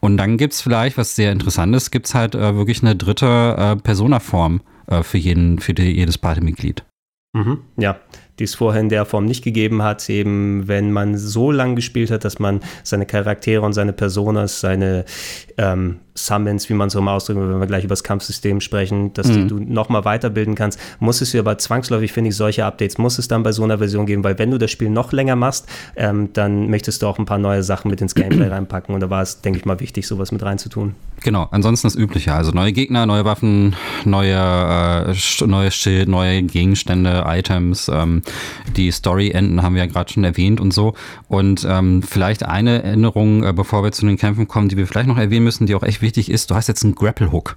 Und 0.00 0.18
dann 0.18 0.36
gibt 0.36 0.52
es 0.52 0.60
vielleicht, 0.60 0.98
was 0.98 1.16
sehr 1.16 1.32
interessant 1.32 1.74
ist, 1.74 1.90
gibt 1.90 2.06
es 2.06 2.14
halt 2.14 2.34
äh, 2.34 2.54
wirklich 2.54 2.82
eine 2.82 2.96
dritte 2.96 3.56
äh, 3.58 3.76
Persona-Form 3.76 4.60
äh, 4.88 5.02
für, 5.02 5.18
jeden, 5.18 5.58
für 5.58 5.72
die, 5.72 5.90
jedes 5.96 6.18
Partymitglied. 6.18 6.84
Mhm, 7.32 7.60
ja, 7.76 7.98
die 8.38 8.44
es 8.44 8.54
vorher 8.54 8.80
in 8.80 8.88
der 8.88 9.04
Form 9.04 9.24
nicht 9.24 9.44
gegeben 9.44 9.82
hat, 9.82 10.08
eben 10.08 10.68
wenn 10.68 10.92
man 10.92 11.16
so 11.16 11.50
lang 11.50 11.76
gespielt 11.76 12.10
hat, 12.10 12.24
dass 12.24 12.38
man 12.38 12.60
seine 12.82 13.06
Charaktere 13.06 13.62
und 13.62 13.72
seine 13.72 13.92
Personas, 13.92 14.60
seine 14.60 15.04
ähm, 15.58 16.00
Summons, 16.16 16.68
wie 16.68 16.74
man 16.74 16.90
so 16.90 17.00
mal 17.00 17.14
ausdrücken 17.14 17.42
will, 17.42 17.50
wenn 17.50 17.60
wir 17.60 17.66
gleich 17.66 17.84
über 17.84 17.92
das 17.92 18.02
Kampfsystem 18.02 18.60
sprechen, 18.60 19.12
dass 19.14 19.28
mhm. 19.28 19.48
du 19.48 19.58
nochmal 19.60 20.04
weiterbilden 20.04 20.54
kannst, 20.54 20.80
muss 20.98 21.20
es 21.20 21.32
ja 21.32 21.40
aber 21.40 21.58
zwangsläufig, 21.58 22.12
finde 22.12 22.30
ich, 22.30 22.36
solche 22.36 22.64
Updates 22.64 22.98
muss 22.98 23.18
es 23.18 23.28
dann 23.28 23.42
bei 23.42 23.52
so 23.52 23.62
einer 23.62 23.78
Version 23.78 24.06
geben, 24.06 24.24
weil 24.24 24.38
wenn 24.38 24.50
du 24.50 24.58
das 24.58 24.70
Spiel 24.70 24.90
noch 24.90 25.12
länger 25.12 25.36
machst, 25.36 25.66
ähm, 25.94 26.30
dann 26.32 26.70
möchtest 26.70 27.02
du 27.02 27.06
auch 27.06 27.18
ein 27.18 27.26
paar 27.26 27.38
neue 27.38 27.62
Sachen 27.62 27.90
mit 27.90 28.00
ins 28.00 28.14
Gameplay 28.14 28.48
reinpacken 28.48 28.94
und 28.94 29.00
da 29.00 29.10
war 29.10 29.22
es, 29.22 29.42
denke 29.42 29.58
ich 29.58 29.64
mal, 29.64 29.78
wichtig, 29.80 30.06
sowas 30.06 30.32
mit 30.32 30.42
reinzutun. 30.42 30.94
Genau, 31.22 31.48
ansonsten 31.50 31.86
das 31.86 31.96
Übliche, 31.96 32.34
also 32.34 32.52
neue 32.52 32.72
Gegner, 32.72 33.06
neue 33.06 33.24
Waffen, 33.24 33.74
neue, 34.04 34.34
äh, 34.34 35.46
neues 35.46 35.74
Schild, 35.74 36.08
neue 36.08 36.42
Gegenstände, 36.42 37.24
Items, 37.26 37.90
ähm, 37.92 38.22
die 38.76 38.90
Story-Enden 38.90 39.62
haben 39.62 39.74
wir 39.74 39.84
ja 39.84 39.90
gerade 39.90 40.12
schon 40.12 40.24
erwähnt 40.24 40.60
und 40.60 40.72
so 40.72 40.94
und 41.28 41.66
ähm, 41.68 42.02
vielleicht 42.02 42.44
eine 42.44 42.82
Änderung, 42.82 43.44
äh, 43.44 43.52
bevor 43.52 43.82
wir 43.82 43.92
zu 43.92 44.06
den 44.06 44.16
Kämpfen 44.16 44.48
kommen, 44.48 44.68
die 44.68 44.76
wir 44.76 44.86
vielleicht 44.86 45.08
noch 45.08 45.18
erwähnen 45.18 45.44
müssen, 45.44 45.66
die 45.66 45.74
auch 45.74 45.82
echt 45.82 46.02
wichtig 46.02 46.05
ist, 46.30 46.50
du 46.50 46.54
hast 46.54 46.68
jetzt 46.68 46.84
einen 46.84 46.94
Grapple 46.94 47.32
Hook. 47.32 47.56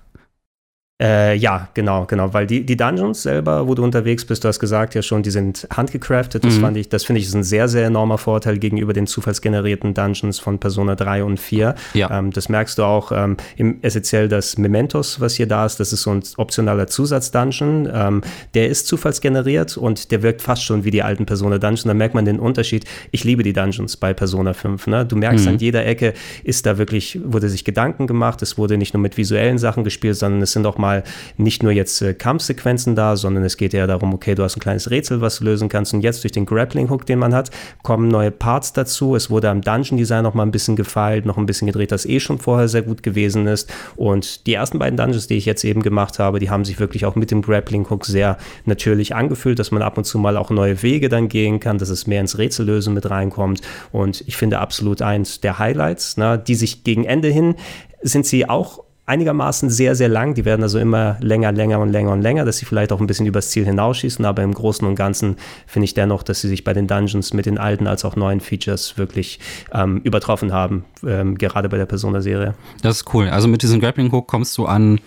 Äh, 1.02 1.36
ja, 1.38 1.70
genau, 1.74 2.06
genau, 2.06 2.34
weil 2.34 2.46
die, 2.46 2.66
die 2.66 2.76
Dungeons 2.76 3.24
selber, 3.24 3.66
wo 3.70 3.74
du 3.74 3.84
unterwegs 3.86 4.26
bist, 4.26 4.44
du 4.44 4.50
hast 4.50 4.60
gesagt 4.60 4.96
ja 4.96 5.02
schon, 5.02 5.24
die 5.24 5.32
sind 5.32 5.66
handgecraftet. 5.74 6.44
Das 6.44 6.58
mhm. 6.58 6.62
fand 6.62 6.78
ich, 6.78 6.90
das 6.90 7.06
finde 7.06 7.22
ich 7.22 7.28
ist 7.28 7.36
ein 7.36 7.44
sehr, 7.44 7.70
sehr 7.70 7.86
enormer 7.86 8.18
Vorteil 8.18 8.58
gegenüber 8.58 8.92
den 8.92 9.08
zufallsgenerierten 9.08 9.94
Dungeons 9.94 10.40
von 10.40 10.60
Persona 10.60 10.96
3 10.96 11.24
und 11.24 11.40
4. 11.40 11.76
Ja. 11.94 12.20
Ähm, 12.20 12.32
das 12.32 12.50
merkst 12.50 12.78
du 12.78 12.84
auch 12.84 13.14
ähm, 13.14 13.38
im, 13.56 13.80
essentiell 13.82 14.28
das 14.28 14.58
Mementos, 14.58 15.22
was 15.22 15.36
hier 15.36 15.48
da 15.48 15.66
ist, 15.66 15.80
das 15.80 15.94
ist 15.94 16.02
so 16.02 16.12
ein 16.12 16.22
optionaler 16.36 16.88
Zusatzdungeon. 16.88 17.90
Ähm, 17.94 18.22
der 18.54 18.68
ist 18.68 18.88
zufallsgeneriert 18.88 19.78
und 19.78 20.12
der 20.12 20.22
wirkt 20.22 20.42
fast 20.42 20.66
schon 20.66 20.84
wie 20.84 20.92
die 20.92 21.02
alten 21.02 21.26
Persona 21.26 21.60
Dungeons. 21.60 21.84
Da 21.84 21.94
merkt 21.94 22.14
man 22.14 22.26
den 22.26 22.40
Unterschied. 22.40 22.84
Ich 23.12 23.24
liebe 23.24 23.44
die 23.44 23.54
Dungeons 23.54 23.96
bei 23.96 24.14
Persona 24.14 24.52
5. 24.52 24.88
Ne? 24.88 25.06
Du 25.06 25.16
merkst 25.16 25.46
mhm. 25.46 25.54
an 25.54 25.58
jeder 25.60 25.86
Ecke, 25.86 26.14
ist 26.44 26.66
da 26.66 26.78
wirklich, 26.78 27.22
wurde 27.24 27.48
sich 27.48 27.64
Gedanken 27.64 28.06
gemacht. 28.06 28.42
Es 28.42 28.58
wurde 28.58 28.78
nicht 28.78 28.94
nur 28.94 29.02
mit 29.02 29.16
visuellen 29.16 29.58
Sachen 29.58 29.86
gespielt, 29.86 30.18
sondern 30.18 30.42
es 30.42 30.52
sind 30.52 30.66
auch 30.66 30.78
mal 30.78 30.89
mal 30.90 31.04
nicht 31.38 31.64
nur 31.64 31.72
jetzt 31.72 32.02
äh, 32.02 32.14
Kampfsequenzen 32.14 32.96
da, 32.96 33.16
sondern 33.16 33.44
es 33.44 33.58
geht 33.58 33.74
ja 33.74 33.86
darum, 33.88 34.14
okay, 34.14 34.36
du 34.36 34.44
hast 34.44 34.58
ein 34.58 34.60
kleines 34.60 34.90
Rätsel, 34.90 35.22
was 35.22 35.40
du 35.40 35.46
lösen 35.46 35.70
kannst 35.70 35.94
und 35.94 36.02
jetzt 36.02 36.24
durch 36.24 36.32
den 36.32 36.46
Grappling-Hook, 36.46 37.06
den 37.06 37.20
man 37.20 37.34
hat, 37.34 37.52
kommen 37.84 38.08
neue 38.08 38.32
Parts 38.32 38.74
dazu. 38.74 39.16
Es 39.16 39.30
wurde 39.30 39.50
am 39.50 39.62
Dungeon-Design 39.62 40.24
noch 40.24 40.34
mal 40.34 40.44
ein 40.44 40.52
bisschen 40.52 40.76
gefeilt, 40.76 41.26
noch 41.26 41.38
ein 41.38 41.46
bisschen 41.46 41.68
gedreht, 41.68 41.92
das 41.92 42.06
eh 42.06 42.20
schon 42.20 42.40
vorher 42.40 42.68
sehr 42.68 42.82
gut 42.82 43.04
gewesen 43.04 43.48
ist 43.48 43.72
und 43.96 44.48
die 44.48 44.54
ersten 44.54 44.80
beiden 44.80 44.98
Dungeons, 44.98 45.28
die 45.28 45.36
ich 45.36 45.46
jetzt 45.46 45.64
eben 45.64 45.82
gemacht 45.82 46.20
habe, 46.20 46.40
die 46.40 46.50
haben 46.50 46.66
sich 46.66 46.80
wirklich 46.80 47.06
auch 47.06 47.16
mit 47.16 47.32
dem 47.32 47.42
Grappling-Hook 47.42 48.06
sehr 48.06 48.38
natürlich 48.66 49.16
angefühlt, 49.16 49.60
dass 49.60 49.72
man 49.72 49.82
ab 49.82 49.98
und 49.98 50.06
zu 50.06 50.18
mal 50.18 50.38
auch 50.38 50.50
neue 50.50 50.82
Wege 50.82 51.10
dann 51.10 51.30
gehen 51.30 51.60
kann, 51.60 51.78
dass 51.78 51.90
es 51.90 52.08
mehr 52.08 52.22
ins 52.22 52.38
Rätsellösen 52.38 52.94
mit 52.94 53.10
reinkommt 53.10 53.62
und 53.92 54.24
ich 54.28 54.38
finde 54.38 54.60
absolut 54.60 55.02
eins 55.02 55.40
der 55.40 55.60
Highlights, 55.60 56.18
ne, 56.18 56.42
die 56.46 56.56
sich 56.56 56.84
gegen 56.84 57.06
Ende 57.06 57.30
hin 57.30 57.56
sind 58.02 58.26
sie 58.26 58.48
auch 58.48 58.84
einigermaßen 59.10 59.70
sehr, 59.70 59.96
sehr 59.96 60.08
lang. 60.08 60.36
Die 60.36 60.46
werden 60.46 60.62
also 60.62 60.80
immer 60.80 61.18
länger, 61.20 61.52
länger 61.52 61.80
und 61.80 61.90
länger 61.90 62.12
und 62.12 62.22
länger, 62.22 62.46
dass 62.46 62.58
sie 62.58 62.66
vielleicht 62.66 62.92
auch 62.92 63.02
ein 63.02 63.08
bisschen 63.08 63.26
übers 63.26 63.50
Ziel 63.50 63.66
hinausschießen. 63.66 64.24
Aber 64.24 64.44
im 64.44 64.54
Großen 64.54 64.88
und 64.88 64.96
Ganzen 64.96 65.38
finde 65.68 65.86
ich 65.86 65.96
dennoch, 65.96 66.24
dass 66.24 66.42
sie 66.42 66.48
sich 66.48 66.64
bei 66.64 66.74
den 66.74 66.88
Dungeons 66.88 67.34
mit 67.34 67.46
den 67.46 67.58
alten 67.58 67.88
als 67.88 68.06
auch 68.06 68.16
neuen 68.16 68.40
Features 68.40 68.98
wirklich 68.98 69.40
ähm, 69.74 70.02
übertroffen 70.04 70.54
haben, 70.54 70.86
ähm, 71.06 71.38
gerade 71.38 71.70
bei 71.70 71.78
der 71.78 71.88
Persona-Serie. 71.88 72.54
Das 72.82 72.98
ist 72.98 73.14
cool. 73.14 73.28
Also 73.30 73.48
mit 73.48 73.64
diesem 73.64 73.80
Grappling 73.80 74.12
Hook 74.12 74.28
kommst 74.28 74.58
du 74.58 74.66
an, 74.66 75.00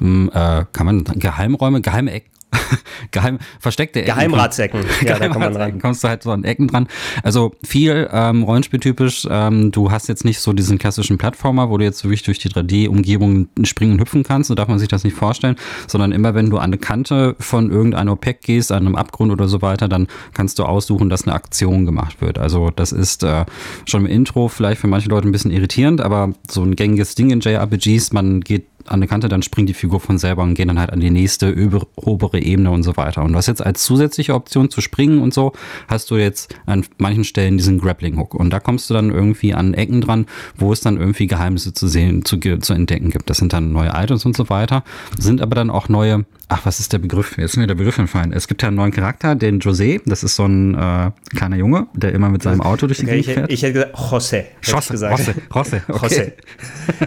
ähm, 0.00 0.30
äh, 0.32 0.64
kann 0.72 0.86
man 0.86 1.04
Geheimräume, 1.04 1.80
geheime 1.80 2.12
Ecken 2.12 2.33
Geheim, 3.10 3.38
versteckte 3.60 4.00
Ecken. 4.02 4.14
Geheimratsecken. 4.14 4.80
Ja, 5.04 5.18
da 5.18 5.28
kommt 5.28 5.40
man 5.40 5.52
dran. 5.52 5.78
kommst 5.80 6.02
du 6.04 6.08
halt 6.08 6.22
so 6.22 6.30
an 6.30 6.44
Ecken 6.44 6.68
dran. 6.68 6.88
Also 7.22 7.54
viel 7.62 8.08
ähm, 8.12 8.42
Rollenspieltypisch. 8.42 9.26
Ähm, 9.30 9.70
du 9.70 9.90
hast 9.90 10.08
jetzt 10.08 10.24
nicht 10.24 10.40
so 10.40 10.52
diesen 10.52 10.78
klassischen 10.78 11.18
Plattformer, 11.18 11.68
wo 11.68 11.78
du 11.78 11.84
jetzt 11.84 12.04
wirklich 12.04 12.22
durch 12.22 12.38
die 12.38 12.48
3D-Umgebung 12.48 13.48
springen 13.64 13.92
und 13.92 14.00
hüpfen 14.00 14.22
kannst. 14.22 14.48
So 14.48 14.54
darf 14.54 14.68
man 14.68 14.78
sich 14.78 14.88
das 14.88 15.04
nicht 15.04 15.16
vorstellen. 15.16 15.56
Sondern 15.86 16.12
immer, 16.12 16.34
wenn 16.34 16.50
du 16.50 16.58
an 16.58 16.64
eine 16.64 16.78
Kante 16.78 17.36
von 17.38 17.70
irgendeinem 17.70 18.12
Objekt 18.12 18.44
gehst, 18.44 18.72
an 18.72 18.86
einem 18.86 18.96
Abgrund 18.96 19.32
oder 19.32 19.48
so 19.48 19.62
weiter, 19.62 19.88
dann 19.88 20.06
kannst 20.32 20.58
du 20.58 20.64
aussuchen, 20.64 21.10
dass 21.10 21.26
eine 21.26 21.34
Aktion 21.34 21.84
gemacht 21.84 22.20
wird. 22.20 22.38
Also 22.38 22.70
das 22.74 22.92
ist 22.92 23.22
äh, 23.24 23.44
schon 23.84 24.06
im 24.06 24.10
Intro 24.10 24.48
vielleicht 24.48 24.80
für 24.80 24.86
manche 24.86 25.08
Leute 25.08 25.28
ein 25.28 25.32
bisschen 25.32 25.50
irritierend, 25.50 26.00
aber 26.00 26.32
so 26.50 26.62
ein 26.62 26.76
gängiges 26.76 27.14
Ding 27.14 27.30
in 27.30 27.40
JRPGs. 27.40 28.12
Man 28.12 28.40
geht 28.40 28.66
an 28.86 29.00
der 29.00 29.08
Kante, 29.08 29.28
dann 29.28 29.42
springt 29.42 29.68
die 29.68 29.74
Figur 29.74 30.00
von 30.00 30.18
selber 30.18 30.42
und 30.42 30.54
geht 30.54 30.68
dann 30.68 30.78
halt 30.78 30.92
an 30.92 31.00
die 31.00 31.10
nächste 31.10 31.54
obere 31.96 32.40
Ebene 32.40 32.70
und 32.70 32.82
so 32.82 32.96
weiter. 32.96 33.22
Und 33.22 33.34
was 33.34 33.46
jetzt 33.46 33.64
als 33.64 33.84
zusätzliche 33.84 34.34
Option 34.34 34.70
zu 34.70 34.80
springen 34.80 35.20
und 35.20 35.34
so, 35.34 35.52
hast 35.88 36.10
du 36.10 36.16
jetzt 36.16 36.54
an 36.66 36.84
manchen 36.98 37.24
Stellen 37.24 37.56
diesen 37.56 37.78
Grappling 37.78 38.18
Hook. 38.18 38.34
Und 38.34 38.50
da 38.50 38.60
kommst 38.60 38.90
du 38.90 38.94
dann 38.94 39.10
irgendwie 39.10 39.54
an 39.54 39.74
Ecken 39.74 40.00
dran, 40.00 40.26
wo 40.56 40.72
es 40.72 40.80
dann 40.80 40.96
irgendwie 40.98 41.26
Geheimnisse 41.26 41.72
zu 41.72 41.88
sehen, 41.88 42.24
zu, 42.24 42.38
zu 42.38 42.72
entdecken 42.72 43.10
gibt. 43.10 43.30
Das 43.30 43.38
sind 43.38 43.52
dann 43.52 43.72
neue 43.72 43.90
Items 43.94 44.24
und 44.24 44.36
so 44.36 44.48
weiter, 44.48 44.84
sind 45.18 45.40
aber 45.40 45.54
dann 45.54 45.70
auch 45.70 45.88
neue 45.88 46.24
ach, 46.48 46.66
was 46.66 46.80
ist 46.80 46.92
der 46.92 46.98
Begriff? 46.98 47.36
Jetzt 47.38 47.52
ist 47.52 47.56
mir 47.56 47.66
der 47.66 47.74
Begriff 47.74 47.98
entfallen. 47.98 48.32
Es 48.32 48.48
gibt 48.48 48.62
ja 48.62 48.68
einen 48.68 48.76
neuen 48.76 48.92
Charakter, 48.92 49.34
den 49.34 49.60
José. 49.60 50.00
Das 50.04 50.22
ist 50.22 50.36
so 50.36 50.44
ein 50.44 50.74
äh, 50.74 51.10
kleiner 51.34 51.56
Junge, 51.56 51.88
der 51.94 52.12
immer 52.12 52.28
mit 52.28 52.42
seinem 52.42 52.60
Auto 52.60 52.86
durch 52.86 52.98
die 52.98 53.06
okay, 53.06 53.20
Gegend 53.22 53.34
fährt. 53.34 53.52
Ich, 53.52 53.62
hätte 53.62 53.72
gesagt, 53.72 53.96
José. 53.96 54.44
José, 54.62 55.34
José, 55.50 55.80
okay. 55.88 56.06
José. 56.06 56.32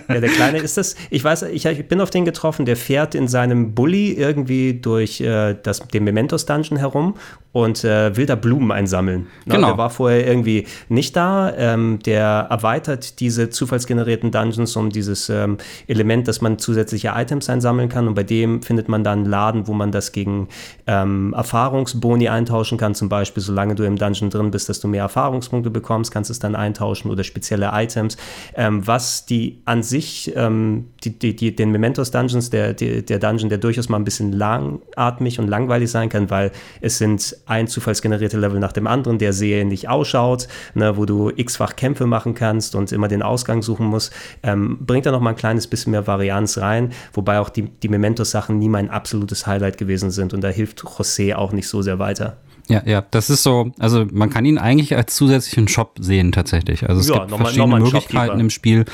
Ja, 0.09 0.19
der 0.19 0.29
Kleine 0.29 0.57
ist 0.59 0.77
das. 0.77 0.95
Ich 1.09 1.23
weiß, 1.23 1.43
ich, 1.43 1.66
ich, 1.71 1.87
bin 1.87 2.01
auf 2.01 2.09
den 2.09 2.25
getroffen, 2.25 2.65
der 2.65 2.75
fährt 2.75 3.15
in 3.15 3.27
seinem 3.27 3.73
Bulli 3.73 4.13
irgendwie 4.13 4.73
durch 4.73 5.21
äh, 5.21 5.55
das, 5.61 5.79
den 5.79 6.03
Mementos 6.03 6.45
Dungeon 6.45 6.77
herum 6.77 7.15
und 7.51 7.83
äh, 7.83 8.15
will 8.15 8.27
da 8.27 8.35
Blumen 8.35 8.71
einsammeln. 8.71 9.27
Ne? 9.45 9.55
Genau. 9.55 9.69
Der 9.69 9.77
war 9.77 9.89
vorher 9.89 10.27
irgendwie 10.27 10.67
nicht 10.89 11.15
da. 11.15 11.51
Ähm, 11.57 11.99
der 12.05 12.47
erweitert 12.49 13.19
diese 13.19 13.49
zufallsgenerierten 13.49 14.31
Dungeons 14.31 14.75
um 14.75 14.91
dieses 14.91 15.29
ähm, 15.29 15.57
Element, 15.87 16.27
dass 16.27 16.41
man 16.41 16.59
zusätzliche 16.59 17.13
Items 17.15 17.49
einsammeln 17.49 17.89
kann 17.89 18.07
und 18.07 18.13
bei 18.13 18.23
dem 18.23 18.61
findet 18.61 18.89
man 18.89 19.03
dann 19.03 19.25
Laden, 19.25 19.67
wo 19.67 19.73
man 19.73 19.91
das 19.91 20.11
gegen 20.11 20.49
ähm, 20.85 21.33
Erfahrungsboni 21.35 22.29
eintauschen 22.29 22.77
kann. 22.77 22.93
Zum 22.93 23.09
Beispiel, 23.09 23.41
solange 23.41 23.73
du 23.73 23.83
im 23.83 23.95
Dungeon 23.95 24.29
drin 24.29 24.51
bist, 24.51 24.69
dass 24.69 24.79
du 24.79 24.87
mehr 24.87 25.01
Erfahrungspunkte 25.01 25.71
bekommst, 25.71 26.11
kannst 26.11 26.29
du 26.29 26.33
es 26.33 26.39
dann 26.39 26.55
eintauschen 26.55 27.09
oder 27.09 27.23
spezielle 27.23 27.71
Items. 27.73 28.17
Ähm, 28.55 28.85
was 28.85 29.25
die 29.25 29.61
an 29.65 29.81
sich, 29.81 30.31
ähm, 30.35 30.89
die, 31.03 31.17
die, 31.17 31.35
die, 31.57 31.63
den 31.63 31.71
Mementos 31.71 32.11
Dungeons, 32.11 32.49
der, 32.49 32.73
der, 32.73 33.01
der 33.01 33.19
Dungeon, 33.19 33.49
der 33.49 33.57
durchaus 33.57 33.89
mal 33.89 33.97
ein 33.97 34.03
bisschen 34.03 34.31
langatmig 34.31 35.39
und 35.39 35.47
langweilig 35.47 35.91
sein 35.91 36.09
kann, 36.09 36.29
weil 36.29 36.51
es 36.81 36.97
sind 36.97 37.35
ein 37.45 37.67
zufallsgenerierte 37.67 38.37
Level 38.37 38.59
nach 38.59 38.71
dem 38.71 38.87
anderen, 38.87 39.17
der 39.17 39.33
sehr 39.33 39.61
ähnlich 39.61 39.89
ausschaut, 39.89 40.47
ne, 40.73 40.97
wo 40.97 41.05
du 41.05 41.31
x-fach 41.35 41.75
Kämpfe 41.75 42.05
machen 42.05 42.33
kannst 42.33 42.75
und 42.75 42.91
immer 42.91 43.07
den 43.07 43.21
Ausgang 43.21 43.61
suchen 43.61 43.87
musst, 43.87 44.13
ähm, 44.43 44.77
bringt 44.81 45.05
da 45.05 45.11
noch 45.11 45.21
mal 45.21 45.31
ein 45.31 45.35
kleines 45.35 45.67
bisschen 45.67 45.91
mehr 45.91 46.07
Varianz 46.07 46.57
rein, 46.57 46.91
wobei 47.13 47.39
auch 47.39 47.49
die, 47.49 47.63
die 47.63 47.89
Mementos-Sachen 47.89 48.57
nie 48.57 48.69
mein 48.69 48.89
absolutes 48.89 49.47
Highlight 49.47 49.77
gewesen 49.77 50.11
sind 50.11 50.33
und 50.33 50.41
da 50.41 50.49
hilft 50.49 50.81
José 50.81 51.35
auch 51.35 51.51
nicht 51.51 51.67
so 51.67 51.81
sehr 51.81 51.99
weiter. 51.99 52.37
Ja, 52.69 52.83
ja, 52.85 53.03
das 53.11 53.29
ist 53.29 53.43
so, 53.43 53.71
also 53.79 54.05
man 54.11 54.29
kann 54.29 54.43
ihn 54.43 54.57
eigentlich 54.57 54.95
als 54.95 55.15
zusätzlichen 55.15 55.67
Shop 55.67 55.95
sehen 55.99 56.31
tatsächlich. 56.33 56.87
Also 56.87 56.99
es 56.99 57.07
ja, 57.07 57.19
gibt 57.19 57.31
nochmal, 57.31 57.45
verschiedene 57.45 57.69
nochmal 57.69 57.81
Möglichkeiten 57.81 58.39
im 58.39 58.49
Spiel, 58.49 58.85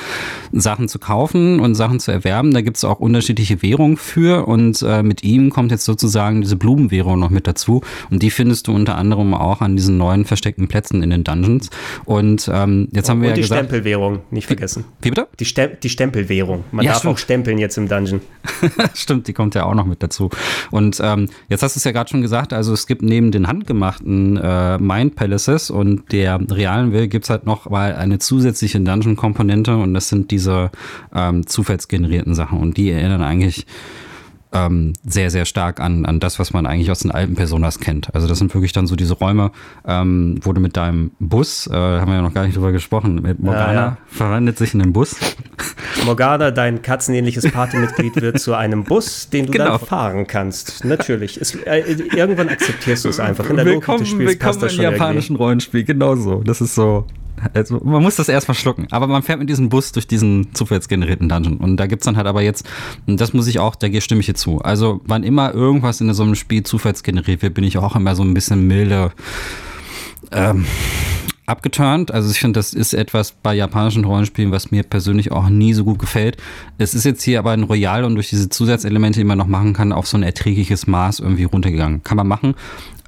Sachen 0.51 0.87
zu 0.87 0.99
kaufen 0.99 1.59
und 1.59 1.73
Sachen 1.73 1.99
zu 1.99 2.11
erwerben. 2.11 2.53
Da 2.53 2.61
gibt 2.61 2.77
es 2.77 2.83
auch 2.83 2.99
unterschiedliche 2.99 3.61
Währungen 3.63 3.97
für 3.97 4.47
und 4.47 4.81
äh, 4.83 5.01
mit 5.01 5.23
ihm 5.23 5.49
kommt 5.49 5.71
jetzt 5.71 5.85
sozusagen 5.85 6.41
diese 6.41 6.55
Blumenwährung 6.55 7.19
noch 7.19 7.31
mit 7.31 7.47
dazu 7.47 7.81
und 8.11 8.21
die 8.21 8.29
findest 8.29 8.67
du 8.67 8.75
unter 8.75 8.95
anderem 8.95 9.33
auch 9.33 9.61
an 9.61 9.75
diesen 9.75 9.97
neuen 9.97 10.25
versteckten 10.25 10.67
Plätzen 10.67 11.01
in 11.01 11.09
den 11.09 11.23
Dungeons. 11.23 11.69
Und 12.05 12.49
ähm, 12.53 12.89
jetzt 12.91 13.09
haben 13.09 13.21
wir 13.21 13.29
und 13.29 13.31
ja 13.31 13.35
die 13.35 13.41
gesagt, 13.41 13.59
Stempelwährung, 13.59 14.21
nicht 14.29 14.47
vergessen. 14.47 14.85
Wie, 15.01 15.05
wie 15.05 15.09
bitte? 15.09 15.27
Die, 15.39 15.45
Stem 15.45 15.71
die 15.81 15.89
Stempelwährung. 15.89 16.63
Man 16.71 16.85
ja, 16.85 16.91
darf 16.91 16.99
stimmt. 16.99 17.13
auch 17.15 17.17
stempeln 17.17 17.57
jetzt 17.57 17.77
im 17.77 17.87
Dungeon. 17.87 18.21
stimmt, 18.93 19.27
die 19.27 19.33
kommt 19.33 19.55
ja 19.55 19.65
auch 19.65 19.73
noch 19.73 19.85
mit 19.85 20.03
dazu. 20.03 20.29
Und 20.69 20.99
ähm, 21.03 21.29
jetzt 21.49 21.63
hast 21.63 21.75
du 21.75 21.79
es 21.79 21.83
ja 21.83 21.91
gerade 21.91 22.09
schon 22.09 22.21
gesagt, 22.21 22.53
also 22.53 22.73
es 22.73 22.85
gibt 22.85 23.01
neben 23.01 23.31
den 23.31 23.47
Hand 23.47 23.62
handgemachten 23.63 24.37
äh, 24.37 24.77
Mind 24.77 25.15
Palaces 25.15 25.69
und 25.69 26.11
der 26.11 26.39
realen 26.51 26.91
Welt 26.91 27.09
gibt 27.11 27.23
es 27.23 27.29
halt 27.29 27.45
noch 27.45 27.69
mal 27.69 27.95
eine 27.95 28.19
zusätzliche 28.19 28.79
Dungeon-Komponente 28.81 29.77
und 29.77 29.93
das 29.93 30.09
sind 30.09 30.31
diese 30.31 30.69
ähm, 31.15 31.47
zufallsgenerierten 31.47 32.35
Sachen 32.35 32.59
und 32.59 32.75
die 32.75 32.91
erinnern 32.91 33.23
eigentlich 33.23 33.65
ähm, 34.53 34.93
sehr, 35.03 35.29
sehr 35.31 35.45
stark 35.45 35.79
an, 35.79 36.05
an 36.05 36.19
das, 36.19 36.39
was 36.39 36.53
man 36.53 36.65
eigentlich 36.65 36.91
aus 36.91 36.99
den 36.99 37.11
alten 37.11 37.35
Personas 37.35 37.79
kennt. 37.79 38.13
Also 38.13 38.27
das 38.27 38.37
sind 38.37 38.53
wirklich 38.53 38.71
dann 38.71 38.87
so 38.87 38.95
diese 38.95 39.15
Räume, 39.15 39.51
ähm, 39.85 40.39
wo 40.43 40.53
du 40.53 40.61
mit 40.61 40.77
deinem 40.77 41.11
Bus, 41.19 41.67
äh, 41.67 41.73
haben 41.73 42.09
wir 42.09 42.15
ja 42.15 42.21
noch 42.21 42.33
gar 42.33 42.45
nicht 42.45 42.55
drüber 42.55 42.71
gesprochen, 42.71 43.21
mit 43.21 43.39
Morgana 43.39 43.73
ja, 43.73 43.81
ja. 43.81 43.97
verwandelt 44.07 44.57
sich 44.57 44.73
in 44.73 44.79
den 44.79 44.93
Bus. 44.93 45.15
Morgana, 46.05 46.51
dein 46.51 46.81
katzenähnliches 46.81 47.51
Partymitglied, 47.51 48.21
wird 48.21 48.39
zu 48.39 48.53
einem 48.53 48.83
Bus, 48.83 49.29
den 49.29 49.47
du 49.47 49.53
genau. 49.53 49.77
dann 49.77 49.79
fahren 49.79 50.27
kannst. 50.27 50.85
Natürlich. 50.85 51.39
Es, 51.39 51.55
äh, 51.55 51.79
irgendwann 52.15 52.49
akzeptierst 52.49 53.05
du 53.05 53.09
es 53.09 53.19
einfach. 53.19 53.49
In 53.49 53.55
der 53.55 53.65
willkommen, 53.65 53.99
Logik 53.99 53.99
des 53.99 54.09
Spiels 54.09 54.31
willkommen 54.31 54.49
passt 54.49 54.63
das 54.63 54.73
schon 54.73 54.85
im 54.85 54.91
japanischen 54.91 55.33
irgendwie. 55.33 55.43
Rollenspiel, 55.43 55.83
genau 55.83 56.15
so. 56.15 56.41
Das 56.43 56.61
ist 56.61 56.75
so. 56.75 57.07
Also 57.53 57.81
man 57.83 58.01
muss 58.01 58.15
das 58.15 58.29
erstmal 58.29 58.55
schlucken. 58.55 58.87
Aber 58.91 59.07
man 59.07 59.23
fährt 59.23 59.39
mit 59.39 59.49
diesem 59.49 59.69
Bus 59.69 59.91
durch 59.91 60.07
diesen 60.07 60.53
zufallsgenerierten 60.53 61.29
Dungeon. 61.29 61.57
Und 61.57 61.77
da 61.77 61.87
gibt 61.87 62.01
es 62.01 62.05
dann 62.05 62.17
halt 62.17 62.27
aber 62.27 62.41
jetzt, 62.41 62.67
und 63.07 63.19
das 63.19 63.33
muss 63.33 63.47
ich 63.47 63.59
auch, 63.59 63.75
da 63.75 63.87
stimme 63.99 64.21
ich 64.21 64.27
hier 64.27 64.35
zu. 64.35 64.59
Also 64.61 65.01
wann 65.05 65.23
immer 65.23 65.53
irgendwas 65.53 65.99
in 66.01 66.13
so 66.13 66.23
einem 66.23 66.35
Spiel 66.35 66.63
zufallsgeneriert 66.63 67.41
wird, 67.41 67.53
bin 67.53 67.63
ich 67.63 67.77
auch 67.77 67.95
immer 67.95 68.15
so 68.15 68.23
ein 68.23 68.33
bisschen 68.33 68.67
milde. 68.67 69.11
Ähm, 70.31 70.65
abgeturnt. 71.45 72.11
Also 72.11 72.31
ich 72.31 72.39
finde, 72.39 72.59
das 72.59 72.73
ist 72.73 72.93
etwas 72.93 73.31
bei 73.31 73.53
japanischen 73.53 74.05
Rollenspielen, 74.05 74.51
was 74.51 74.71
mir 74.71 74.83
persönlich 74.83 75.31
auch 75.31 75.49
nie 75.49 75.73
so 75.73 75.83
gut 75.83 75.99
gefällt. 75.99 76.37
Es 76.77 76.93
ist 76.93 77.03
jetzt 77.03 77.23
hier 77.23 77.39
aber 77.39 77.51
ein 77.51 77.63
Royal 77.63 78.05
und 78.05 78.15
durch 78.15 78.29
diese 78.29 78.49
Zusatzelemente, 78.49 79.19
die 79.19 79.25
man 79.25 79.37
noch 79.37 79.47
machen 79.47 79.73
kann, 79.73 79.91
auf 79.91 80.07
so 80.07 80.17
ein 80.17 80.23
erträgliches 80.23 80.87
Maß 80.87 81.19
irgendwie 81.19 81.43
runtergegangen. 81.43 82.03
Kann 82.03 82.17
man 82.17 82.27
machen, 82.27 82.55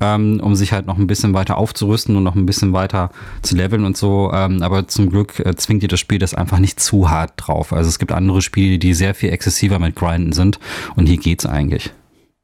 ähm, 0.01 0.39
um 0.43 0.55
sich 0.55 0.73
halt 0.73 0.85
noch 0.85 0.97
ein 0.97 1.07
bisschen 1.07 1.33
weiter 1.33 1.57
aufzurüsten 1.57 2.15
und 2.15 2.23
noch 2.23 2.35
ein 2.35 2.45
bisschen 2.45 2.73
weiter 2.73 3.11
zu 3.41 3.55
leveln 3.55 3.85
und 3.85 3.95
so. 3.95 4.31
Ähm, 4.33 4.61
aber 4.61 4.87
zum 4.87 5.09
Glück 5.09 5.39
äh, 5.39 5.55
zwingt 5.55 5.83
dir 5.83 5.89
das 5.89 5.99
Spiel 5.99 6.19
das 6.19 6.33
einfach 6.33 6.59
nicht 6.59 6.79
zu 6.79 7.09
hart 7.09 7.33
drauf. 7.37 7.71
Also 7.71 7.87
es 7.87 7.99
gibt 7.99 8.11
andere 8.11 8.41
Spiele, 8.41 8.79
die 8.79 8.93
sehr 8.93 9.15
viel 9.15 9.29
exzessiver 9.29 9.79
mit 9.79 9.95
Grinden 9.95 10.33
sind 10.33 10.59
und 10.95 11.07
hier 11.07 11.17
geht's 11.17 11.45
eigentlich 11.45 11.91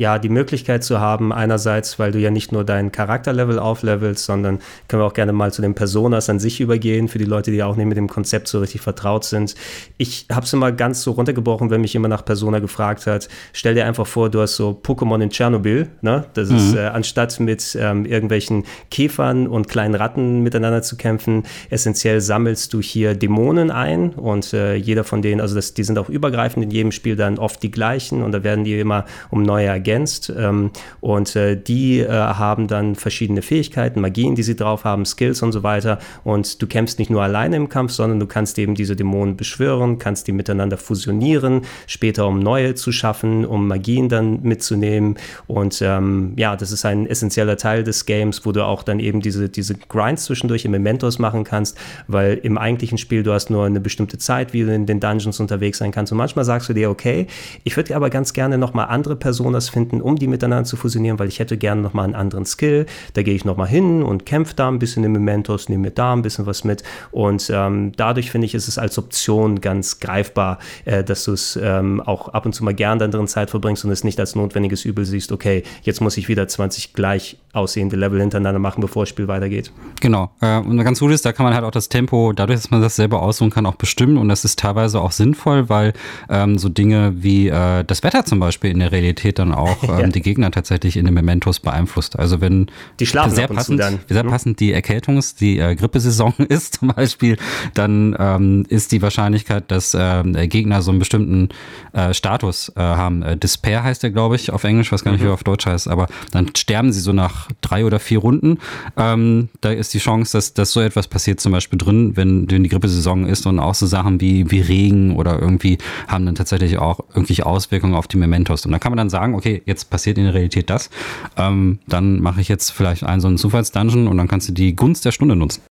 ja, 0.01 0.17
die 0.17 0.29
Möglichkeit 0.29 0.83
zu 0.83 0.99
haben, 0.99 1.31
einerseits, 1.31 1.99
weil 1.99 2.11
du 2.11 2.17
ja 2.17 2.31
nicht 2.31 2.51
nur 2.51 2.63
dein 2.63 2.91
Charakterlevel 2.91 3.59
auflevelst, 3.59 4.25
sondern 4.25 4.57
können 4.87 5.03
wir 5.03 5.05
auch 5.05 5.13
gerne 5.13 5.31
mal 5.31 5.53
zu 5.53 5.61
den 5.61 5.75
Personas 5.75 6.27
an 6.27 6.39
sich 6.39 6.59
übergehen, 6.59 7.07
für 7.07 7.19
die 7.19 7.25
Leute, 7.25 7.51
die 7.51 7.61
auch 7.61 7.75
nicht 7.75 7.85
mit 7.85 7.97
dem 7.97 8.09
Konzept 8.09 8.47
so 8.47 8.57
richtig 8.61 8.81
vertraut 8.81 9.25
sind. 9.25 9.53
Ich 9.99 10.25
habe 10.31 10.43
es 10.43 10.53
immer 10.53 10.71
ganz 10.71 11.03
so 11.03 11.11
runtergebrochen, 11.11 11.69
wenn 11.69 11.81
mich 11.81 11.93
immer 11.93 12.07
nach 12.07 12.25
Persona 12.25 12.57
gefragt 12.57 13.05
hat. 13.05 13.29
Stell 13.53 13.75
dir 13.75 13.85
einfach 13.85 14.07
vor, 14.07 14.31
du 14.31 14.41
hast 14.41 14.55
so 14.55 14.71
Pokémon 14.71 15.21
in 15.21 15.29
Tschernobyl, 15.29 15.87
ne? 16.01 16.25
Das 16.33 16.49
mhm. 16.49 16.55
ist, 16.55 16.73
äh, 16.73 16.79
anstatt 16.79 17.39
mit 17.39 17.77
ähm, 17.79 18.07
irgendwelchen 18.07 18.63
Käfern 18.89 19.45
und 19.45 19.67
kleinen 19.67 19.93
Ratten 19.93 20.41
miteinander 20.41 20.81
zu 20.81 20.97
kämpfen, 20.97 21.43
essentiell 21.69 22.21
sammelst 22.21 22.73
du 22.73 22.81
hier 22.81 23.13
Dämonen 23.13 23.69
ein 23.69 24.09
und 24.13 24.51
äh, 24.53 24.73
jeder 24.73 25.03
von 25.03 25.21
denen, 25.21 25.41
also 25.41 25.53
das, 25.53 25.75
die 25.75 25.83
sind 25.83 25.99
auch 25.99 26.09
übergreifend 26.09 26.65
in 26.65 26.71
jedem 26.71 26.91
Spiel 26.91 27.15
dann 27.15 27.37
oft 27.37 27.61
die 27.61 27.69
gleichen 27.69 28.23
und 28.23 28.31
da 28.31 28.43
werden 28.43 28.63
die 28.63 28.79
immer 28.79 29.05
um 29.29 29.43
neue 29.43 29.69
Agenten 29.69 29.90
ergänzt. 29.91 30.31
Ähm, 30.35 30.71
und 31.01 31.35
äh, 31.35 31.61
die 31.61 31.99
äh, 31.99 32.09
haben 32.09 32.67
dann 32.67 32.95
verschiedene 32.95 33.41
Fähigkeiten, 33.41 34.01
Magien, 34.01 34.35
die 34.35 34.43
sie 34.43 34.55
drauf 34.55 34.83
haben, 34.83 35.05
Skills 35.05 35.41
und 35.41 35.51
so 35.51 35.63
weiter. 35.63 35.99
Und 36.23 36.61
du 36.61 36.67
kämpfst 36.67 36.99
nicht 36.99 37.11
nur 37.11 37.21
alleine 37.21 37.57
im 37.57 37.69
Kampf, 37.69 37.91
sondern 37.91 38.19
du 38.19 38.27
kannst 38.27 38.57
eben 38.57 38.75
diese 38.75 38.95
Dämonen 38.95 39.35
beschwören, 39.35 39.97
kannst 39.97 40.27
die 40.27 40.31
miteinander 40.31 40.77
fusionieren, 40.77 41.61
später 41.87 42.27
um 42.27 42.39
neue 42.39 42.75
zu 42.75 42.91
schaffen, 42.91 43.45
um 43.45 43.67
Magien 43.67 44.09
dann 44.09 44.41
mitzunehmen. 44.43 45.15
Und 45.47 45.81
ähm, 45.81 46.33
ja, 46.37 46.55
das 46.55 46.71
ist 46.71 46.85
ein 46.85 47.05
essentieller 47.07 47.57
Teil 47.57 47.83
des 47.83 48.05
Games, 48.05 48.45
wo 48.45 48.51
du 48.51 48.63
auch 48.65 48.83
dann 48.83 48.99
eben 48.99 49.21
diese, 49.21 49.49
diese 49.49 49.75
Grinds 49.75 50.25
zwischendurch 50.25 50.65
im 50.65 50.71
Mementos 50.71 51.19
machen 51.19 51.43
kannst, 51.43 51.77
weil 52.07 52.39
im 52.43 52.57
eigentlichen 52.57 52.97
Spiel 52.97 53.23
du 53.23 53.33
hast 53.33 53.49
nur 53.49 53.65
eine 53.65 53.79
bestimmte 53.79 54.17
Zeit, 54.17 54.53
wie 54.53 54.61
du 54.63 54.73
in 54.73 54.85
den 54.85 54.99
Dungeons 54.99 55.39
unterwegs 55.39 55.79
sein 55.79 55.91
kannst. 55.91 56.11
Und 56.11 56.17
manchmal 56.17 56.45
sagst 56.45 56.69
du 56.69 56.73
dir, 56.73 56.89
okay, 56.89 57.27
ich 57.63 57.75
würde 57.75 57.95
aber 57.95 58.09
ganz 58.09 58.33
gerne 58.33 58.57
nochmal 58.57 58.87
andere 58.87 59.15
Personas 59.15 59.69
finden, 59.71 59.91
finden, 59.91 60.01
um 60.01 60.15
die 60.15 60.27
miteinander 60.27 60.65
zu 60.65 60.77
fusionieren, 60.77 61.19
weil 61.19 61.27
ich 61.27 61.39
hätte 61.39 61.57
gerne 61.57 61.81
nochmal 61.81 62.05
einen 62.05 62.15
anderen 62.15 62.45
Skill. 62.45 62.85
Da 63.13 63.23
gehe 63.23 63.33
ich 63.33 63.45
nochmal 63.45 63.67
hin 63.67 64.03
und 64.03 64.25
kämpfe 64.25 64.55
da 64.55 64.67
ein 64.67 64.79
bisschen 64.79 65.03
im 65.03 65.11
Mementos, 65.11 65.69
nehme 65.69 65.83
mir 65.83 65.91
da 65.91 66.13
ein 66.13 66.21
bisschen 66.21 66.45
was 66.45 66.63
mit. 66.63 66.83
Und 67.11 67.51
ähm, 67.53 67.91
dadurch 67.97 68.31
finde 68.31 68.45
ich, 68.45 68.53
ist 68.53 68.67
es 68.67 68.77
als 68.77 68.97
Option 68.97 69.61
ganz 69.61 69.99
greifbar, 69.99 70.59
äh, 70.85 71.03
dass 71.03 71.25
du 71.25 71.33
es 71.33 71.59
ähm, 71.61 72.01
auch 72.01 72.29
ab 72.29 72.45
und 72.45 72.53
zu 72.53 72.63
mal 72.63 72.73
gern 72.73 72.99
in 72.99 73.11
der 73.11 73.25
Zeit 73.25 73.49
verbringst 73.49 73.85
und 73.85 73.91
es 73.91 74.03
nicht 74.03 74.19
als 74.19 74.35
notwendiges 74.35 74.85
Übel 74.85 75.05
siehst, 75.05 75.31
okay, 75.31 75.63
jetzt 75.83 76.01
muss 76.01 76.17
ich 76.17 76.27
wieder 76.27 76.47
20 76.47 76.93
gleich 76.93 77.37
aussehende 77.53 77.95
Level 77.95 78.19
hintereinander 78.19 78.59
machen, 78.59 78.81
bevor 78.81 79.03
das 79.03 79.09
Spiel 79.09 79.27
weitergeht. 79.27 79.71
Genau. 79.99 80.31
Äh, 80.41 80.57
und 80.57 80.81
ganz 80.83 80.99
gut 80.99 81.11
ist, 81.11 81.25
da 81.25 81.33
kann 81.33 81.43
man 81.43 81.53
halt 81.53 81.65
auch 81.65 81.71
das 81.71 81.89
Tempo, 81.89 82.31
dadurch, 82.33 82.59
dass 82.59 82.71
man 82.71 82.81
das 82.81 82.95
selber 82.95 83.21
aussuchen 83.21 83.51
kann, 83.51 83.65
auch 83.65 83.75
bestimmen. 83.75 84.17
Und 84.17 84.29
das 84.29 84.45
ist 84.45 84.59
teilweise 84.59 85.01
auch 85.01 85.11
sinnvoll, 85.11 85.69
weil 85.69 85.93
ähm, 86.29 86.57
so 86.57 86.69
Dinge 86.69 87.13
wie 87.17 87.49
äh, 87.49 87.83
das 87.83 88.03
Wetter 88.03 88.25
zum 88.25 88.39
Beispiel 88.39 88.71
in 88.71 88.79
der 88.79 88.91
Realität 88.91 89.39
dann 89.39 89.53
auch 89.53 89.60
auch 89.61 89.83
ähm, 89.83 89.99
ja. 89.99 90.07
die 90.07 90.21
Gegner 90.21 90.51
tatsächlich 90.51 90.97
in 90.97 91.05
den 91.05 91.13
Mementos 91.13 91.59
beeinflusst. 91.59 92.19
Also 92.19 92.41
wenn 92.41 92.67
die 92.99 93.05
schlafen 93.05 93.33
sehr 93.33 93.47
passend, 93.47 93.79
dann, 93.79 93.99
sehr 94.07 94.23
ne? 94.23 94.29
passend 94.29 94.59
die 94.59 94.73
Erkältungs-, 94.73 95.37
die 95.37 95.59
äh, 95.59 95.75
Grippesaison 95.75 96.33
ist 96.49 96.79
zum 96.79 96.89
Beispiel, 96.89 97.37
dann 97.73 98.15
ähm, 98.19 98.65
ist 98.67 98.91
die 98.91 99.01
Wahrscheinlichkeit, 99.01 99.71
dass 99.71 99.93
äh, 99.93 100.47
Gegner 100.47 100.81
so 100.81 100.91
einen 100.91 100.99
bestimmten 100.99 101.49
äh, 101.93 102.13
Status 102.13 102.69
äh, 102.75 102.81
haben. 102.81 103.23
Äh, 103.23 103.37
Despair 103.37 103.83
heißt 103.83 104.03
der, 104.03 104.11
glaube 104.11 104.35
ich, 104.35 104.51
auf 104.51 104.63
Englisch, 104.63 104.91
weiß 104.91 105.03
gar 105.03 105.11
nicht, 105.11 105.21
mhm. 105.21 105.25
wie 105.25 105.29
er 105.29 105.33
auf 105.33 105.43
Deutsch 105.43 105.65
heißt, 105.65 105.87
aber 105.87 106.07
dann 106.31 106.55
sterben 106.55 106.91
sie 106.91 106.99
so 106.99 107.13
nach 107.13 107.21
nach 107.21 107.47
drei 107.61 107.85
oder 107.85 107.99
vier 107.99 108.19
Runden. 108.19 108.57
Ähm, 108.97 109.49
da 109.61 109.71
ist 109.71 109.93
die 109.93 109.99
Chance, 109.99 110.37
dass, 110.37 110.53
dass 110.53 110.71
so 110.71 110.81
etwas 110.81 111.07
passiert 111.07 111.39
zum 111.39 111.51
Beispiel 111.51 111.77
drin, 111.77 112.17
wenn, 112.17 112.49
wenn 112.49 112.63
die 112.63 112.69
Grippesaison 112.69 113.25
ist 113.25 113.45
und 113.45 113.59
auch 113.59 113.75
so 113.75 113.85
Sachen 113.85 114.19
wie, 114.21 114.49
wie 114.51 114.61
Regen 114.61 115.15
oder 115.15 115.39
irgendwie 115.39 115.77
haben 116.07 116.25
dann 116.25 116.35
tatsächlich 116.35 116.77
auch 116.77 116.99
irgendwelche 117.09 117.45
Auswirkungen 117.45 117.95
auf 117.95 118.07
die 118.07 118.17
Mementos. 118.17 118.65
Und 118.65 118.71
da 118.71 118.79
kann 118.79 118.91
man 118.91 118.97
dann 118.97 119.09
sagen, 119.09 119.35
okay, 119.35 119.50
jetzt 119.65 119.89
passiert 119.89 120.17
in 120.17 120.25
der 120.25 120.33
Realität 120.33 120.69
das. 120.69 120.89
Ähm, 121.37 121.79
dann 121.87 122.19
mache 122.21 122.41
ich 122.41 122.47
jetzt 122.47 122.71
vielleicht 122.71 123.03
einen 123.03 123.21
so 123.21 123.27
einen 123.27 123.37
Zufallsdungeon 123.37 124.07
und 124.07 124.17
dann 124.17 124.27
kannst 124.27 124.49
du 124.49 124.53
die 124.53 124.75
Gunst 124.75 125.05
der 125.05 125.11
Stunde 125.11 125.35
nutzen. 125.35 125.61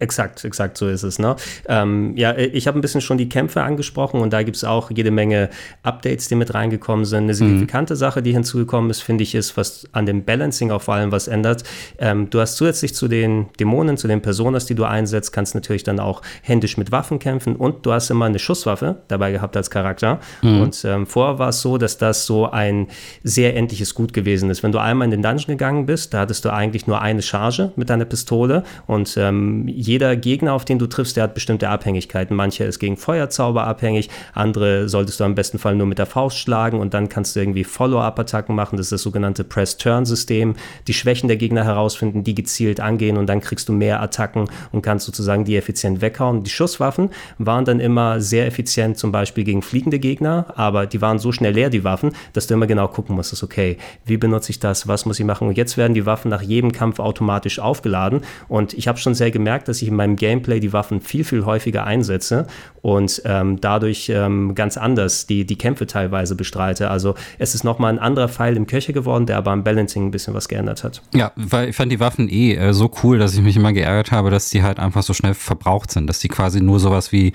Exakt, 0.00 0.44
exakt 0.44 0.76
so 0.76 0.88
ist 0.88 1.04
es. 1.04 1.20
Ne? 1.20 1.36
Ähm, 1.68 2.16
ja, 2.16 2.36
ich 2.36 2.66
habe 2.66 2.78
ein 2.78 2.80
bisschen 2.80 3.00
schon 3.00 3.16
die 3.16 3.28
Kämpfe 3.28 3.62
angesprochen 3.62 4.20
und 4.20 4.32
da 4.32 4.42
gibt 4.42 4.56
es 4.56 4.64
auch 4.64 4.90
jede 4.90 5.12
Menge 5.12 5.50
Updates, 5.84 6.26
die 6.26 6.34
mit 6.34 6.52
reingekommen 6.52 7.04
sind. 7.04 7.24
Eine 7.24 7.32
mhm. 7.32 7.36
signifikante 7.36 7.94
mhm. 7.94 7.98
Sache, 7.98 8.22
die 8.22 8.32
hinzugekommen 8.32 8.90
ist, 8.90 9.02
finde 9.02 9.22
ich, 9.22 9.36
ist, 9.36 9.56
was 9.56 9.88
an 9.92 10.04
dem 10.04 10.24
Balancing 10.24 10.72
auch 10.72 10.82
vor 10.82 10.94
allem 10.94 11.12
was 11.12 11.28
ändert. 11.28 11.62
Ähm, 11.98 12.28
du 12.28 12.40
hast 12.40 12.56
zusätzlich 12.56 12.94
zu 12.94 13.06
den 13.06 13.46
Dämonen, 13.60 13.96
zu 13.96 14.08
den 14.08 14.20
Personas, 14.20 14.66
die 14.66 14.74
du 14.74 14.84
einsetzt, 14.84 15.32
kannst 15.32 15.54
natürlich 15.54 15.84
dann 15.84 16.00
auch 16.00 16.22
händisch 16.42 16.76
mit 16.76 16.90
Waffen 16.90 17.20
kämpfen 17.20 17.54
und 17.54 17.86
du 17.86 17.92
hast 17.92 18.10
immer 18.10 18.24
eine 18.24 18.40
Schusswaffe 18.40 18.96
dabei 19.06 19.30
gehabt 19.30 19.56
als 19.56 19.70
Charakter. 19.70 20.18
Mhm. 20.42 20.60
Und 20.60 20.84
ähm, 20.84 21.06
vorher 21.06 21.38
war 21.38 21.50
es 21.50 21.60
so, 21.60 21.78
dass 21.78 21.98
das 21.98 22.26
so 22.26 22.50
ein 22.50 22.88
sehr 23.22 23.54
endliches 23.56 23.94
Gut 23.94 24.12
gewesen 24.12 24.50
ist. 24.50 24.64
Wenn 24.64 24.72
du 24.72 24.78
einmal 24.78 25.06
in 25.06 25.12
den 25.12 25.22
Dungeon 25.22 25.56
gegangen 25.56 25.86
bist, 25.86 26.12
da 26.12 26.20
hattest 26.20 26.44
du 26.44 26.52
eigentlich 26.52 26.88
nur 26.88 27.00
eine 27.00 27.22
Charge 27.22 27.72
mit 27.76 27.90
deiner 27.90 28.06
Pistole 28.06 28.64
und 28.86 29.16
ähm, 29.16 29.68
jeder 29.84 30.16
Gegner, 30.16 30.54
auf 30.54 30.64
den 30.64 30.78
du 30.78 30.86
triffst, 30.86 31.16
der 31.16 31.24
hat 31.24 31.34
bestimmte 31.34 31.68
Abhängigkeiten. 31.68 32.34
Mancher 32.34 32.66
ist 32.66 32.78
gegen 32.78 32.96
Feuerzauber 32.96 33.66
abhängig, 33.66 34.08
andere 34.32 34.88
solltest 34.88 35.20
du 35.20 35.24
am 35.24 35.34
besten 35.34 35.58
Fall 35.58 35.74
nur 35.74 35.86
mit 35.86 35.98
der 35.98 36.06
Faust 36.06 36.38
schlagen 36.38 36.80
und 36.80 36.94
dann 36.94 37.08
kannst 37.08 37.36
du 37.36 37.40
irgendwie 37.40 37.64
Follow-up-Attacken 37.64 38.54
machen. 38.54 38.76
Das 38.76 38.86
ist 38.86 38.92
das 38.92 39.02
sogenannte 39.02 39.44
Press-Turn-System. 39.44 40.54
Die 40.86 40.94
Schwächen 40.94 41.28
der 41.28 41.36
Gegner 41.36 41.64
herausfinden, 41.64 42.24
die 42.24 42.34
gezielt 42.34 42.80
angehen 42.80 43.16
und 43.16 43.26
dann 43.26 43.40
kriegst 43.40 43.68
du 43.68 43.72
mehr 43.72 44.00
Attacken 44.00 44.48
und 44.72 44.82
kannst 44.82 45.06
sozusagen 45.06 45.44
die 45.44 45.56
effizient 45.56 46.00
weghauen. 46.00 46.44
Die 46.44 46.50
Schusswaffen 46.50 47.10
waren 47.38 47.64
dann 47.64 47.80
immer 47.80 48.20
sehr 48.20 48.46
effizient, 48.46 48.96
zum 48.96 49.12
Beispiel 49.12 49.44
gegen 49.44 49.62
fliegende 49.62 49.98
Gegner, 49.98 50.46
aber 50.56 50.86
die 50.86 51.02
waren 51.02 51.18
so 51.18 51.32
schnell 51.32 51.52
leer, 51.52 51.70
die 51.70 51.84
Waffen, 51.84 52.12
dass 52.32 52.46
du 52.46 52.54
immer 52.54 52.66
genau 52.66 52.88
gucken 52.88 53.14
musstest, 53.16 53.42
okay, 53.42 53.76
wie 54.06 54.16
benutze 54.16 54.50
ich 54.50 54.60
das, 54.60 54.88
was 54.88 55.04
muss 55.04 55.20
ich 55.20 55.26
machen? 55.26 55.48
Und 55.48 55.56
jetzt 55.56 55.76
werden 55.76 55.94
die 55.94 56.06
Waffen 56.06 56.30
nach 56.30 56.42
jedem 56.42 56.72
Kampf 56.72 56.98
automatisch 57.00 57.58
aufgeladen 57.58 58.22
und 58.48 58.72
ich 58.74 58.88
habe 58.88 58.98
schon 58.98 59.14
sehr 59.14 59.30
gemerkt, 59.30 59.68
dass 59.68 59.73
dass 59.74 59.82
ich 59.82 59.88
in 59.88 59.96
meinem 59.96 60.14
Gameplay 60.14 60.60
die 60.60 60.72
Waffen 60.72 61.00
viel, 61.00 61.24
viel 61.24 61.44
häufiger 61.44 61.84
einsetze 61.84 62.46
und 62.84 63.22
ähm, 63.24 63.60
dadurch 63.60 64.10
ähm, 64.14 64.54
ganz 64.54 64.76
anders 64.76 65.26
die, 65.26 65.46
die 65.46 65.56
Kämpfe 65.56 65.86
teilweise 65.86 66.36
bestreite. 66.36 66.90
Also 66.90 67.14
es 67.38 67.54
ist 67.54 67.64
nochmal 67.64 67.92
ein 67.92 67.98
anderer 67.98 68.28
Pfeil 68.28 68.56
im 68.56 68.66
Köcher 68.66 68.92
geworden, 68.92 69.24
der 69.26 69.38
aber 69.38 69.50
am 69.52 69.64
Balancing 69.64 70.04
ein 70.06 70.10
bisschen 70.12 70.34
was 70.34 70.48
geändert 70.48 70.84
hat. 70.84 71.02
Ja, 71.14 71.32
weil 71.34 71.70
ich 71.70 71.76
fand 71.76 71.90
die 71.90 71.98
Waffen 71.98 72.28
eh 72.28 72.54
äh, 72.54 72.72
so 72.72 72.90
cool, 73.02 73.18
dass 73.18 73.34
ich 73.34 73.40
mich 73.40 73.56
immer 73.56 73.72
geärgert 73.72 74.12
habe, 74.12 74.30
dass 74.30 74.50
die 74.50 74.62
halt 74.62 74.78
einfach 74.78 75.02
so 75.02 75.12
schnell 75.12 75.34
verbraucht 75.34 75.90
sind, 75.90 76.06
dass 76.06 76.20
die 76.20 76.28
quasi 76.28 76.60
nur 76.60 76.78
sowas 76.78 77.10
wie, 77.10 77.32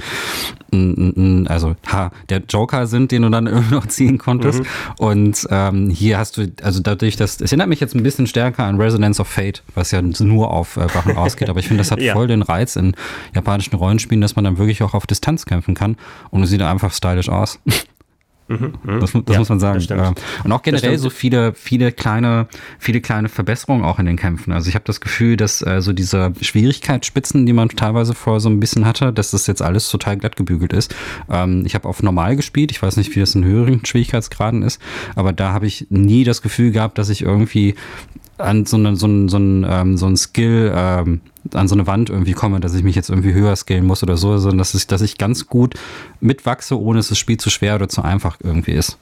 also 0.71 1.75
ha, 1.87 2.11
der 2.29 2.43
Joker 2.47 2.85
sind, 2.85 3.11
den 3.11 3.23
du 3.23 3.29
dann 3.29 3.47
irgendwie 3.47 3.73
noch 3.73 3.87
ziehen 3.87 4.17
konntest. 4.17 4.59
Mhm. 4.59 4.65
Und 4.99 5.47
ähm, 5.49 5.89
hier 5.89 6.19
hast 6.19 6.37
du, 6.37 6.49
also 6.61 6.79
dadurch, 6.79 7.17
dass, 7.17 7.41
es 7.41 7.51
erinnert 7.51 7.67
mich 7.67 7.81
jetzt 7.81 7.95
ein 7.95 8.03
bisschen 8.03 8.27
stärker 8.27 8.63
an 8.63 8.79
Resonance 8.79 9.19
of 9.19 9.27
Fate, 9.27 9.63
was 9.73 9.91
ja 9.91 10.01
nur 10.01 10.53
auf 10.53 10.77
äh, 10.77 10.81
Waffen 10.93 11.17
ausgeht, 11.17 11.49
aber 11.49 11.59
ich 11.59 11.67
finde, 11.67 11.81
das 11.81 11.89
hat 11.89 11.99
ja. 11.99 12.13
voll 12.13 12.27
den 12.29 12.41
Reiz 12.41 12.75
in 12.75 12.95
japanischen 13.33 13.75
Rollenspielen, 13.75 14.21
dass 14.21 14.35
man 14.35 14.45
dann 14.45 14.57
wirklich 14.57 14.81
auch 14.83 14.93
auf 14.93 15.07
Distanz 15.07 15.45
kämpfen 15.45 15.75
kann 15.75 15.97
und 16.31 16.43
es 16.43 16.49
sieht 16.49 16.61
einfach 16.61 16.93
stylisch 16.93 17.29
aus. 17.29 17.59
Mhm, 18.49 18.73
mhm. 18.83 18.99
das, 18.99 19.11
das 19.13 19.23
ja, 19.29 19.39
muss 19.39 19.49
man 19.49 19.59
sagen. 19.59 20.15
Und 20.43 20.51
auch 20.51 20.61
generell 20.61 20.97
so 20.97 21.09
viele, 21.09 21.53
viele 21.53 21.91
kleine, 21.91 22.47
viele 22.79 22.99
kleine 22.99 23.29
Verbesserungen 23.29 23.85
auch 23.85 23.99
in 23.99 24.05
den 24.05 24.17
Kämpfen. 24.17 24.51
Also 24.51 24.67
ich 24.67 24.75
habe 24.75 24.85
das 24.85 24.99
Gefühl, 24.99 25.37
dass 25.37 25.61
äh, 25.61 25.81
so 25.81 25.93
diese 25.93 26.33
Schwierigkeitsspitzen, 26.41 27.45
die 27.45 27.53
man 27.53 27.69
teilweise 27.69 28.13
vorher 28.13 28.39
so 28.39 28.49
ein 28.49 28.59
bisschen 28.59 28.85
hatte, 28.85 29.13
dass 29.13 29.31
das 29.31 29.47
jetzt 29.47 29.61
alles 29.61 29.89
total 29.89 30.17
glatt 30.17 30.35
gebügelt 30.35 30.73
ist. 30.73 30.93
Ähm, 31.29 31.63
ich 31.65 31.75
habe 31.75 31.87
auf 31.87 32.03
normal 32.03 32.35
gespielt. 32.35 32.71
Ich 32.71 32.81
weiß 32.81 32.97
nicht, 32.97 33.15
wie 33.15 33.19
das 33.19 33.35
in 33.35 33.45
höheren 33.45 33.85
Schwierigkeitsgraden 33.85 34.63
ist, 34.63 34.81
aber 35.15 35.31
da 35.31 35.53
habe 35.53 35.67
ich 35.67 35.87
nie 35.89 36.23
das 36.23 36.41
Gefühl 36.41 36.71
gehabt, 36.71 36.97
dass 36.97 37.09
ich 37.09 37.21
irgendwie 37.21 37.75
an 38.37 38.65
so 38.65 38.77
einen 38.77 38.95
so 38.95 39.05
einen, 39.05 39.29
so 39.29 39.37
einen, 39.37 39.65
ähm, 39.69 39.97
so 39.97 40.05
einen 40.05 40.17
Skill 40.17 40.71
ähm, 40.73 41.21
an 41.53 41.67
so 41.67 41.75
eine 41.75 41.87
Wand 41.87 42.09
irgendwie 42.09 42.33
komme, 42.33 42.59
dass 42.59 42.73
ich 42.73 42.83
mich 42.83 42.95
jetzt 42.95 43.09
irgendwie 43.09 43.33
höher 43.33 43.55
scalen 43.55 43.85
muss 43.85 44.03
oder 44.03 44.17
so, 44.17 44.37
sondern 44.37 44.59
dass 44.59 44.73
ich, 44.73 44.87
dass 44.87 45.01
ich 45.01 45.17
ganz 45.17 45.47
gut 45.47 45.75
mitwachse, 46.19 46.79
ohne 46.79 46.99
dass 46.99 47.09
das 47.09 47.17
Spiel 47.17 47.37
zu 47.37 47.49
schwer 47.49 47.75
oder 47.75 47.89
zu 47.89 48.01
einfach 48.01 48.37
irgendwie 48.41 48.73
ist. 48.73 48.97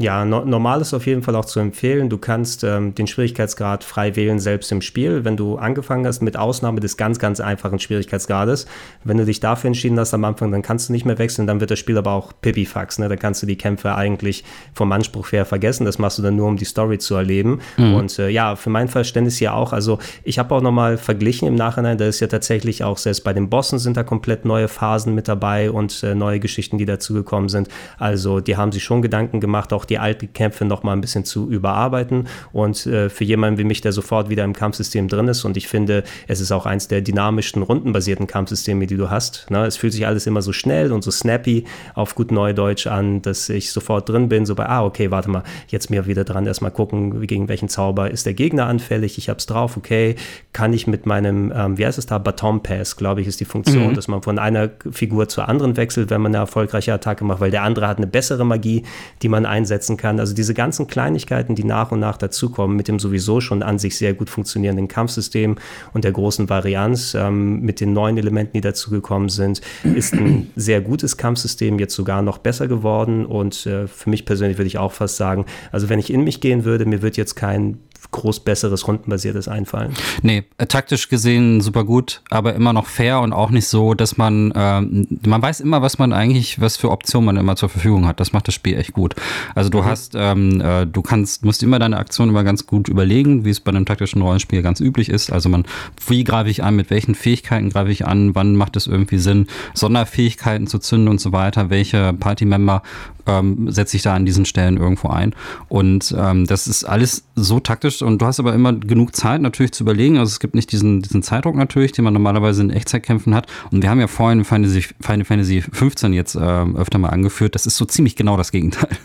Ja, 0.00 0.24
no 0.24 0.42
normal 0.46 0.80
ist 0.80 0.94
auf 0.94 1.06
jeden 1.06 1.22
Fall 1.22 1.36
auch 1.36 1.44
zu 1.44 1.60
empfehlen. 1.60 2.08
Du 2.08 2.16
kannst 2.16 2.64
ähm, 2.64 2.94
den 2.94 3.06
Schwierigkeitsgrad 3.06 3.84
frei 3.84 4.16
wählen, 4.16 4.38
selbst 4.38 4.72
im 4.72 4.80
Spiel, 4.80 5.26
wenn 5.26 5.36
du 5.36 5.56
angefangen 5.56 6.06
hast, 6.06 6.22
mit 6.22 6.38
Ausnahme 6.38 6.80
des 6.80 6.96
ganz, 6.96 7.18
ganz 7.18 7.40
einfachen 7.40 7.78
Schwierigkeitsgrades. 7.78 8.64
Wenn 9.04 9.18
du 9.18 9.26
dich 9.26 9.40
dafür 9.40 9.68
entschieden 9.68 10.00
hast 10.00 10.14
am 10.14 10.24
Anfang, 10.24 10.50
dann 10.50 10.62
kannst 10.62 10.88
du 10.88 10.94
nicht 10.94 11.04
mehr 11.04 11.18
wechseln, 11.18 11.46
dann 11.46 11.60
wird 11.60 11.70
das 11.70 11.78
Spiel 11.78 11.98
aber 11.98 12.12
auch 12.12 12.32
Pipifax. 12.40 13.00
Ne? 13.00 13.10
Da 13.10 13.16
kannst 13.16 13.42
du 13.42 13.46
die 13.46 13.58
Kämpfe 13.58 13.94
eigentlich 13.94 14.44
vom 14.72 14.90
Anspruch 14.92 15.30
her 15.30 15.44
vergessen. 15.44 15.84
Das 15.84 15.98
machst 15.98 16.18
du 16.18 16.22
dann 16.22 16.36
nur, 16.36 16.48
um 16.48 16.56
die 16.56 16.64
Story 16.64 16.96
zu 16.96 17.14
erleben. 17.14 17.60
Mhm. 17.76 17.94
Und 17.94 18.18
äh, 18.18 18.30
ja, 18.30 18.56
für 18.56 18.70
mein 18.70 18.88
Verständnis 18.88 19.40
ja 19.40 19.52
auch, 19.52 19.74
also 19.74 19.98
ich 20.24 20.38
habe 20.38 20.54
auch 20.54 20.62
nochmal 20.62 20.96
verglichen 20.96 21.46
im 21.46 21.54
Nachhinein, 21.54 21.98
da 21.98 22.06
ist 22.06 22.20
ja 22.20 22.28
tatsächlich 22.28 22.82
auch, 22.82 22.96
selbst 22.96 23.24
bei 23.24 23.34
den 23.34 23.50
Bossen 23.50 23.78
sind 23.78 23.98
da 23.98 24.04
komplett 24.04 24.46
neue 24.46 24.68
Phasen 24.68 25.14
mit 25.14 25.28
dabei 25.28 25.70
und 25.70 26.02
äh, 26.02 26.14
neue 26.14 26.40
Geschichten, 26.40 26.78
die 26.78 26.86
dazugekommen 26.86 27.50
sind. 27.50 27.68
Also 27.98 28.40
die 28.40 28.56
haben 28.56 28.72
sich 28.72 28.82
schon 28.82 29.02
Gedanken 29.02 29.38
gemacht, 29.38 29.74
auch 29.74 29.81
auch 29.82 29.84
die 29.84 29.98
alten 29.98 30.32
Kämpfe 30.32 30.64
noch 30.64 30.82
mal 30.82 30.92
ein 30.92 31.00
bisschen 31.00 31.24
zu 31.24 31.50
überarbeiten. 31.50 32.28
Und 32.52 32.86
äh, 32.86 33.10
für 33.10 33.24
jemanden 33.24 33.58
wie 33.58 33.64
mich, 33.64 33.80
der 33.80 33.92
sofort 33.92 34.30
wieder 34.30 34.44
im 34.44 34.52
Kampfsystem 34.52 35.08
drin 35.08 35.28
ist, 35.28 35.44
und 35.44 35.56
ich 35.56 35.68
finde, 35.68 36.04
es 36.28 36.40
ist 36.40 36.52
auch 36.52 36.66
eins 36.66 36.88
der 36.88 37.00
dynamischsten 37.00 37.62
rundenbasierten 37.62 38.26
Kampfsysteme, 38.26 38.86
die 38.86 38.96
du 38.96 39.10
hast. 39.10 39.50
Ne? 39.50 39.66
Es 39.66 39.76
fühlt 39.76 39.92
sich 39.92 40.06
alles 40.06 40.26
immer 40.26 40.42
so 40.42 40.52
schnell 40.52 40.92
und 40.92 41.02
so 41.02 41.10
snappy 41.10 41.64
auf 41.94 42.14
gut 42.14 42.30
Neudeutsch 42.30 42.86
an, 42.86 43.22
dass 43.22 43.48
ich 43.48 43.72
sofort 43.72 44.08
drin 44.08 44.28
bin, 44.28 44.46
so 44.46 44.54
bei, 44.54 44.66
ah, 44.66 44.84
okay, 44.84 45.10
warte 45.10 45.30
mal, 45.30 45.42
jetzt 45.68 45.90
mir 45.90 46.06
wieder 46.06 46.24
dran, 46.24 46.46
erstmal 46.46 46.70
gucken, 46.70 47.26
gegen 47.26 47.48
welchen 47.48 47.68
Zauber 47.68 48.10
ist 48.10 48.26
der 48.26 48.34
Gegner 48.34 48.66
anfällig, 48.66 49.18
ich 49.18 49.28
hab's 49.28 49.46
drauf, 49.46 49.76
okay, 49.76 50.14
kann 50.52 50.72
ich 50.72 50.86
mit 50.86 51.06
meinem, 51.06 51.52
ähm, 51.54 51.78
wie 51.78 51.86
heißt 51.86 51.98
es 51.98 52.06
da, 52.06 52.18
Baton 52.18 52.62
Pass, 52.62 52.96
glaube 52.96 53.20
ich, 53.20 53.26
ist 53.26 53.40
die 53.40 53.44
Funktion, 53.44 53.88
mhm. 53.88 53.94
dass 53.94 54.08
man 54.08 54.22
von 54.22 54.38
einer 54.38 54.70
Figur 54.90 55.28
zur 55.28 55.48
anderen 55.48 55.76
wechselt, 55.76 56.10
wenn 56.10 56.20
man 56.20 56.32
eine 56.32 56.42
erfolgreiche 56.42 56.92
Attacke 56.92 57.24
macht, 57.24 57.40
weil 57.40 57.50
der 57.50 57.62
andere 57.62 57.88
hat 57.88 57.98
eine 57.98 58.06
bessere 58.06 58.44
Magie, 58.44 58.84
die 59.22 59.28
man 59.28 59.46
einsetzt 59.46 59.71
einsetzen 59.72 59.96
kann. 59.96 60.20
Also 60.20 60.34
diese 60.34 60.54
ganzen 60.54 60.86
Kleinigkeiten, 60.86 61.54
die 61.54 61.64
nach 61.64 61.92
und 61.92 62.00
nach 62.00 62.16
dazukommen, 62.16 62.76
mit 62.76 62.88
dem 62.88 62.98
sowieso 62.98 63.40
schon 63.40 63.62
an 63.62 63.78
sich 63.78 63.96
sehr 63.96 64.12
gut 64.12 64.28
funktionierenden 64.28 64.88
Kampfsystem 64.88 65.56
und 65.94 66.04
der 66.04 66.12
großen 66.12 66.48
Varianz 66.48 67.14
ähm, 67.14 67.60
mit 67.60 67.80
den 67.80 67.92
neuen 67.92 68.18
Elementen, 68.18 68.52
die 68.54 68.60
dazugekommen 68.60 69.28
sind, 69.28 69.60
ist 69.82 70.12
ein 70.12 70.50
sehr 70.56 70.80
gutes 70.80 71.16
Kampfsystem 71.16 71.78
jetzt 71.78 71.94
sogar 71.94 72.22
noch 72.22 72.38
besser 72.38 72.68
geworden. 72.68 73.24
Und 73.24 73.66
äh, 73.66 73.86
für 73.86 74.10
mich 74.10 74.26
persönlich 74.26 74.58
würde 74.58 74.68
ich 74.68 74.78
auch 74.78 74.92
fast 74.92 75.16
sagen, 75.16 75.46
also 75.70 75.88
wenn 75.88 75.98
ich 75.98 76.12
in 76.12 76.22
mich 76.24 76.40
gehen 76.40 76.64
würde, 76.64 76.84
mir 76.84 77.02
wird 77.02 77.16
jetzt 77.16 77.34
kein 77.34 77.78
groß 78.12 78.40
besseres 78.40 78.86
rundenbasiertes 78.86 79.48
einfallen. 79.48 79.92
Nee, 80.22 80.44
äh, 80.58 80.66
taktisch 80.66 81.08
gesehen 81.08 81.60
super 81.60 81.84
gut, 81.84 82.22
aber 82.30 82.54
immer 82.54 82.72
noch 82.72 82.86
fair 82.86 83.20
und 83.20 83.32
auch 83.32 83.50
nicht 83.50 83.66
so, 83.66 83.94
dass 83.94 84.16
man, 84.16 84.52
ähm, 84.54 85.08
man 85.24 85.42
weiß 85.42 85.60
immer, 85.60 85.82
was 85.82 85.98
man 85.98 86.12
eigentlich, 86.12 86.60
was 86.60 86.76
für 86.76 86.90
Optionen 86.90 87.26
man 87.26 87.36
immer 87.36 87.56
zur 87.56 87.68
Verfügung 87.68 88.06
hat. 88.06 88.20
Das 88.20 88.32
macht 88.32 88.48
das 88.48 88.54
Spiel 88.54 88.78
echt 88.78 88.92
gut. 88.92 89.14
Also 89.54 89.70
du 89.70 89.78
mhm. 89.78 89.84
hast, 89.86 90.14
ähm, 90.14 90.60
äh, 90.60 90.86
du 90.86 91.02
kannst, 91.02 91.44
musst 91.44 91.62
immer 91.62 91.78
deine 91.78 91.96
Aktion 91.96 92.28
immer 92.28 92.44
ganz 92.44 92.66
gut 92.66 92.88
überlegen, 92.88 93.44
wie 93.44 93.50
es 93.50 93.60
bei 93.60 93.70
einem 93.70 93.86
taktischen 93.86 94.22
Rollenspiel 94.22 94.62
ganz 94.62 94.80
üblich 94.80 95.08
ist. 95.08 95.32
Also 95.32 95.48
man, 95.48 95.64
wie 96.06 96.24
greife 96.24 96.50
ich 96.50 96.62
an, 96.62 96.76
mit 96.76 96.90
welchen 96.90 97.14
Fähigkeiten 97.14 97.70
greife 97.70 97.90
ich 97.90 98.06
an, 98.06 98.34
wann 98.34 98.54
macht 98.56 98.76
es 98.76 98.86
irgendwie 98.86 99.18
Sinn, 99.18 99.46
Sonderfähigkeiten 99.74 100.66
zu 100.66 100.78
zünden 100.78 101.08
und 101.08 101.20
so 101.20 101.32
weiter, 101.32 101.70
welche 101.70 102.12
Party-Member 102.12 102.82
ähm, 103.26 103.70
setze 103.70 103.96
ich 103.96 104.02
da 104.02 104.14
an 104.14 104.26
diesen 104.26 104.44
Stellen 104.44 104.76
irgendwo 104.76 105.08
ein. 105.08 105.34
Und 105.68 106.14
ähm, 106.18 106.46
das 106.46 106.66
ist 106.66 106.84
alles 106.84 107.24
so 107.34 107.60
taktisch 107.60 108.02
und 108.02 108.20
du 108.20 108.26
hast 108.26 108.40
aber 108.40 108.54
immer 108.54 108.72
genug 108.72 109.14
Zeit 109.14 109.40
natürlich 109.40 109.72
zu 109.72 109.84
überlegen. 109.84 110.18
Also 110.18 110.30
es 110.30 110.40
gibt 110.40 110.54
nicht 110.54 110.72
diesen, 110.72 111.02
diesen 111.02 111.22
Zeitdruck 111.22 111.56
natürlich, 111.56 111.92
den 111.92 112.04
man 112.04 112.14
normalerweise 112.14 112.62
in 112.62 112.70
Echtzeitkämpfen 112.70 113.34
hat. 113.34 113.46
Und 113.70 113.82
wir 113.82 113.90
haben 113.90 114.00
ja 114.00 114.06
vorhin 114.06 114.44
Final 114.44 114.62
Fantasy, 114.62 114.94
Final 115.00 115.24
Fantasy 115.24 115.62
15 115.62 116.12
jetzt 116.12 116.34
äh, 116.34 116.38
öfter 116.38 116.98
mal 116.98 117.08
angeführt. 117.08 117.54
Das 117.54 117.66
ist 117.66 117.76
so 117.76 117.84
ziemlich 117.84 118.16
genau 118.16 118.36
das 118.36 118.52
Gegenteil. 118.52 118.90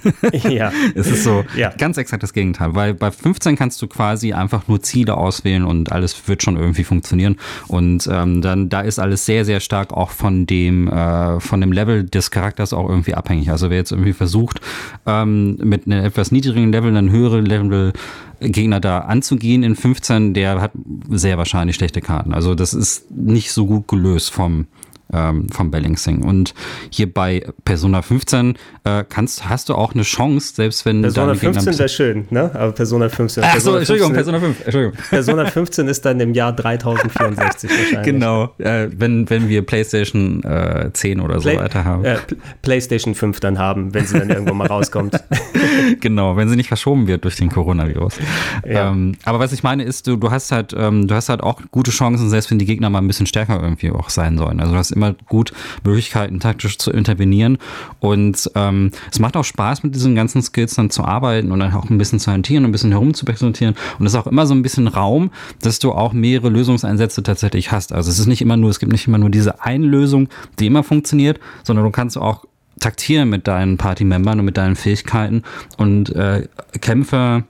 Ja. 0.47 0.72
es 0.95 1.07
ist 1.07 1.24
so 1.24 1.43
ja. 1.55 1.72
ganz 1.78 1.97
exakt 1.97 2.24
das 2.24 2.34
Gegenteil, 2.34 2.76
weil 2.76 2.93
bei 2.93 3.11
15 3.11 3.55
kannst 3.55 3.82
du 3.82 3.88
quasi 3.88 4.34
einfach 4.34 4.68
nur 4.68 4.82
Ziele 4.82 5.18
auswählen 5.18 5.63
und 5.63 5.91
alles 5.91 6.28
wird 6.28 6.43
schon 6.43 6.57
irgendwie 6.57 6.84
funktionieren. 6.84 7.38
Und 7.68 8.07
ähm, 8.11 8.41
dann 8.41 8.70
da 8.70 8.82
ist 8.82 8.99
alles 8.99 9.26
sehr, 9.26 9.45
sehr 9.45 9.59
stark 9.59 9.93
auch 9.93 10.11
von 10.11 10.45
dem, 10.45 10.88
äh, 10.88 11.39
von 11.39 11.61
dem 11.61 11.72
Level 11.72 12.03
des 12.03 12.32
Charakters 12.32 12.74
auch 12.74 12.89
irgendwie 12.89 13.13
abhängig. 13.13 13.49
Also 13.49 13.70
wer 13.70 13.78
jetzt 13.78 13.91
irgendwie 13.91 14.07
irgendwie 14.08 14.18
versucht, 14.18 14.62
ähm, 15.05 15.58
mit 15.58 15.86
einem 15.86 16.03
etwas 16.03 16.32
niedrigen 16.32 16.72
Level, 16.72 16.95
einen 16.95 17.12
höheren 17.12 17.45
Level 17.45 17.93
Gegner 18.39 18.80
da 18.80 18.99
anzugehen 18.99 19.64
in 19.64 19.76
15, 19.76 20.34
der 20.34 20.62
hat 20.62 20.72
sehr 21.10 21.38
wahrscheinlich 21.38 21.76
schlechte 21.76 22.01
Karten. 22.01 22.34
Also 22.34 22.55
das 22.55 22.74
ist 22.74 23.10
nicht 23.12 23.51
so 23.51 23.66
gut 23.66 23.88
gelöst 23.88 24.32
vom, 24.32 24.68
ähm, 25.14 25.47
vom 25.49 25.72
Balancing. 25.72 26.24
Und 26.24 26.53
hier 26.89 27.12
bei 27.12 27.45
Persona 27.66 28.01
15 28.01 28.58
äh, 28.84 29.03
kannst, 29.08 29.47
hast 29.49 29.70
du 29.70 29.76
auch 29.76 29.93
eine 29.93 30.03
Chance, 30.03 30.53
selbst 30.55 30.86
wenn 30.86 31.01
Persona 31.01 31.36
15 31.36 31.80
wäre 31.80 31.89
schön, 31.89 32.28
ne? 32.30 32.51
Aber 32.53 32.72
Persona 32.72 33.10
15. 33.10 33.43
Ach 33.43 33.51
Persona 33.51 33.74
so, 33.74 33.80
Entschuldigung, 33.80 34.14
15, 34.14 34.32
Persona 34.32 34.39
5. 34.39 34.66
Entschuldigung. 34.66 34.97
Persona 35.10 35.45
15 35.45 35.88
ist 35.88 36.05
dann 36.05 36.20
im 36.20 36.34
Jahr 36.34 36.53
3064 36.53 37.70
wahrscheinlich. 37.78 38.03
Genau, 38.03 38.53
äh, 38.58 38.88
wenn, 38.95 39.30
wenn 39.30 39.49
wir 39.49 39.66
PlayStation 39.66 40.43
äh, 40.43 40.89
10 40.91 41.20
oder 41.20 41.39
Play, 41.39 41.55
so 41.55 41.62
weiter 41.62 41.86
haben. 41.86 42.05
Äh, 42.05 42.18
PlayStation 42.62 43.16
5 43.16 43.39
dann 43.39 43.60
haben, 43.60 43.93
wenn 43.93 44.05
sie 44.05 44.20
dann 44.20 44.30
irgendwann 44.30 44.58
mal 44.58 44.68
rauskommt. 44.68 45.16
genau, 45.99 46.36
wenn 46.36 46.49
sie 46.49 46.55
nicht 46.55 46.68
verschoben 46.68 47.08
wird 47.08 47.24
durch 47.24 47.36
den 47.36 47.49
Coronavirus. 47.49 48.16
Ja. 48.66 48.91
Ähm, 48.91 49.16
aber 49.24 49.39
was 49.39 49.53
ich 49.53 49.64
meine 49.64 49.84
ist, 49.84 50.08
du, 50.08 50.16
du 50.16 50.32
hast 50.32 50.51
halt, 50.51 50.74
ähm, 50.78 51.08
du 51.08 51.16
hast 51.16 51.30
halt 51.30 51.41
auch 51.41 51.62
gute 51.72 51.91
Chancen, 51.91 52.30
selbst 52.30 52.51
wenn 52.51 52.60
die 52.60 52.66
Gegner 52.66 52.89
mal 52.89 52.99
ein 52.99 53.08
bisschen 53.08 53.26
stärker 53.26 53.62
irgendwie 53.62 53.91
auch 53.91 54.10
sein 54.10 54.38
sollen. 54.38 54.60
Also 54.60 54.74
du 54.74 54.78
hast 54.78 54.91
immer 54.98 55.14
gut 55.28 55.54
Möglichkeiten, 55.84 56.39
taktisch 56.39 56.78
zu 56.78 56.91
intervenieren. 56.91 57.58
Und 58.00 58.50
ähm, 58.56 58.91
es 59.12 59.20
macht 59.20 59.38
auch 59.38 59.43
Spaß, 59.43 59.84
mit 59.84 59.95
diesen 59.95 60.16
ganzen 60.16 60.41
Skills 60.41 60.76
dann 60.76 60.89
zu 60.89 61.04
arbeiten 61.04 61.52
und 61.52 61.60
dann 61.60 61.74
auch 61.74 61.89
ein 61.89 61.98
bisschen 61.98 62.20
zu 62.20 62.32
hantieren 62.32 62.64
und 62.64 62.70
ein 62.70 62.72
bisschen 62.74 62.91
herum 62.91 63.14
zu 63.14 63.26
präsentieren. 63.26 63.76
Und 64.00 64.06
es 64.06 64.14
ist 64.14 64.20
auch 64.20 64.28
immer 64.28 64.45
so 64.45 64.54
ein 64.54 64.62
bisschen 64.62 64.88
Raum, 64.88 65.32
dass 65.62 65.80
du 65.80 65.91
auch 65.91 66.14
mehrere 66.14 66.50
Lösungseinsätze 66.50 67.24
tatsächlich 67.24 67.72
hast. 67.72 67.93
Also 67.93 68.10
es 68.10 68.20
ist 68.20 68.28
nicht 68.28 68.41
immer 68.41 68.58
nur, 68.58 68.70
es 68.70 68.80
gibt 68.80 68.91
nicht 68.91 69.08
immer 69.08 69.18
nur 69.18 69.30
diese 69.30 69.64
eine 69.64 69.86
Lösung, 69.86 70.30
die 70.60 70.68
immer 70.68 70.84
funktioniert, 70.84 71.39
sondern 71.64 71.86
du 71.86 71.91
kannst 71.91 72.18
auch 72.18 72.45
taktieren 72.80 73.30
mit 73.30 73.48
deinen 73.48 73.78
Party-Membern 73.78 74.39
und 74.39 74.45
mit 74.45 74.58
deinen 74.58 74.76
Fähigkeiten 74.76 75.43
und 75.78 76.16
äh, 76.16 76.48
Kämpfe 76.80 77.43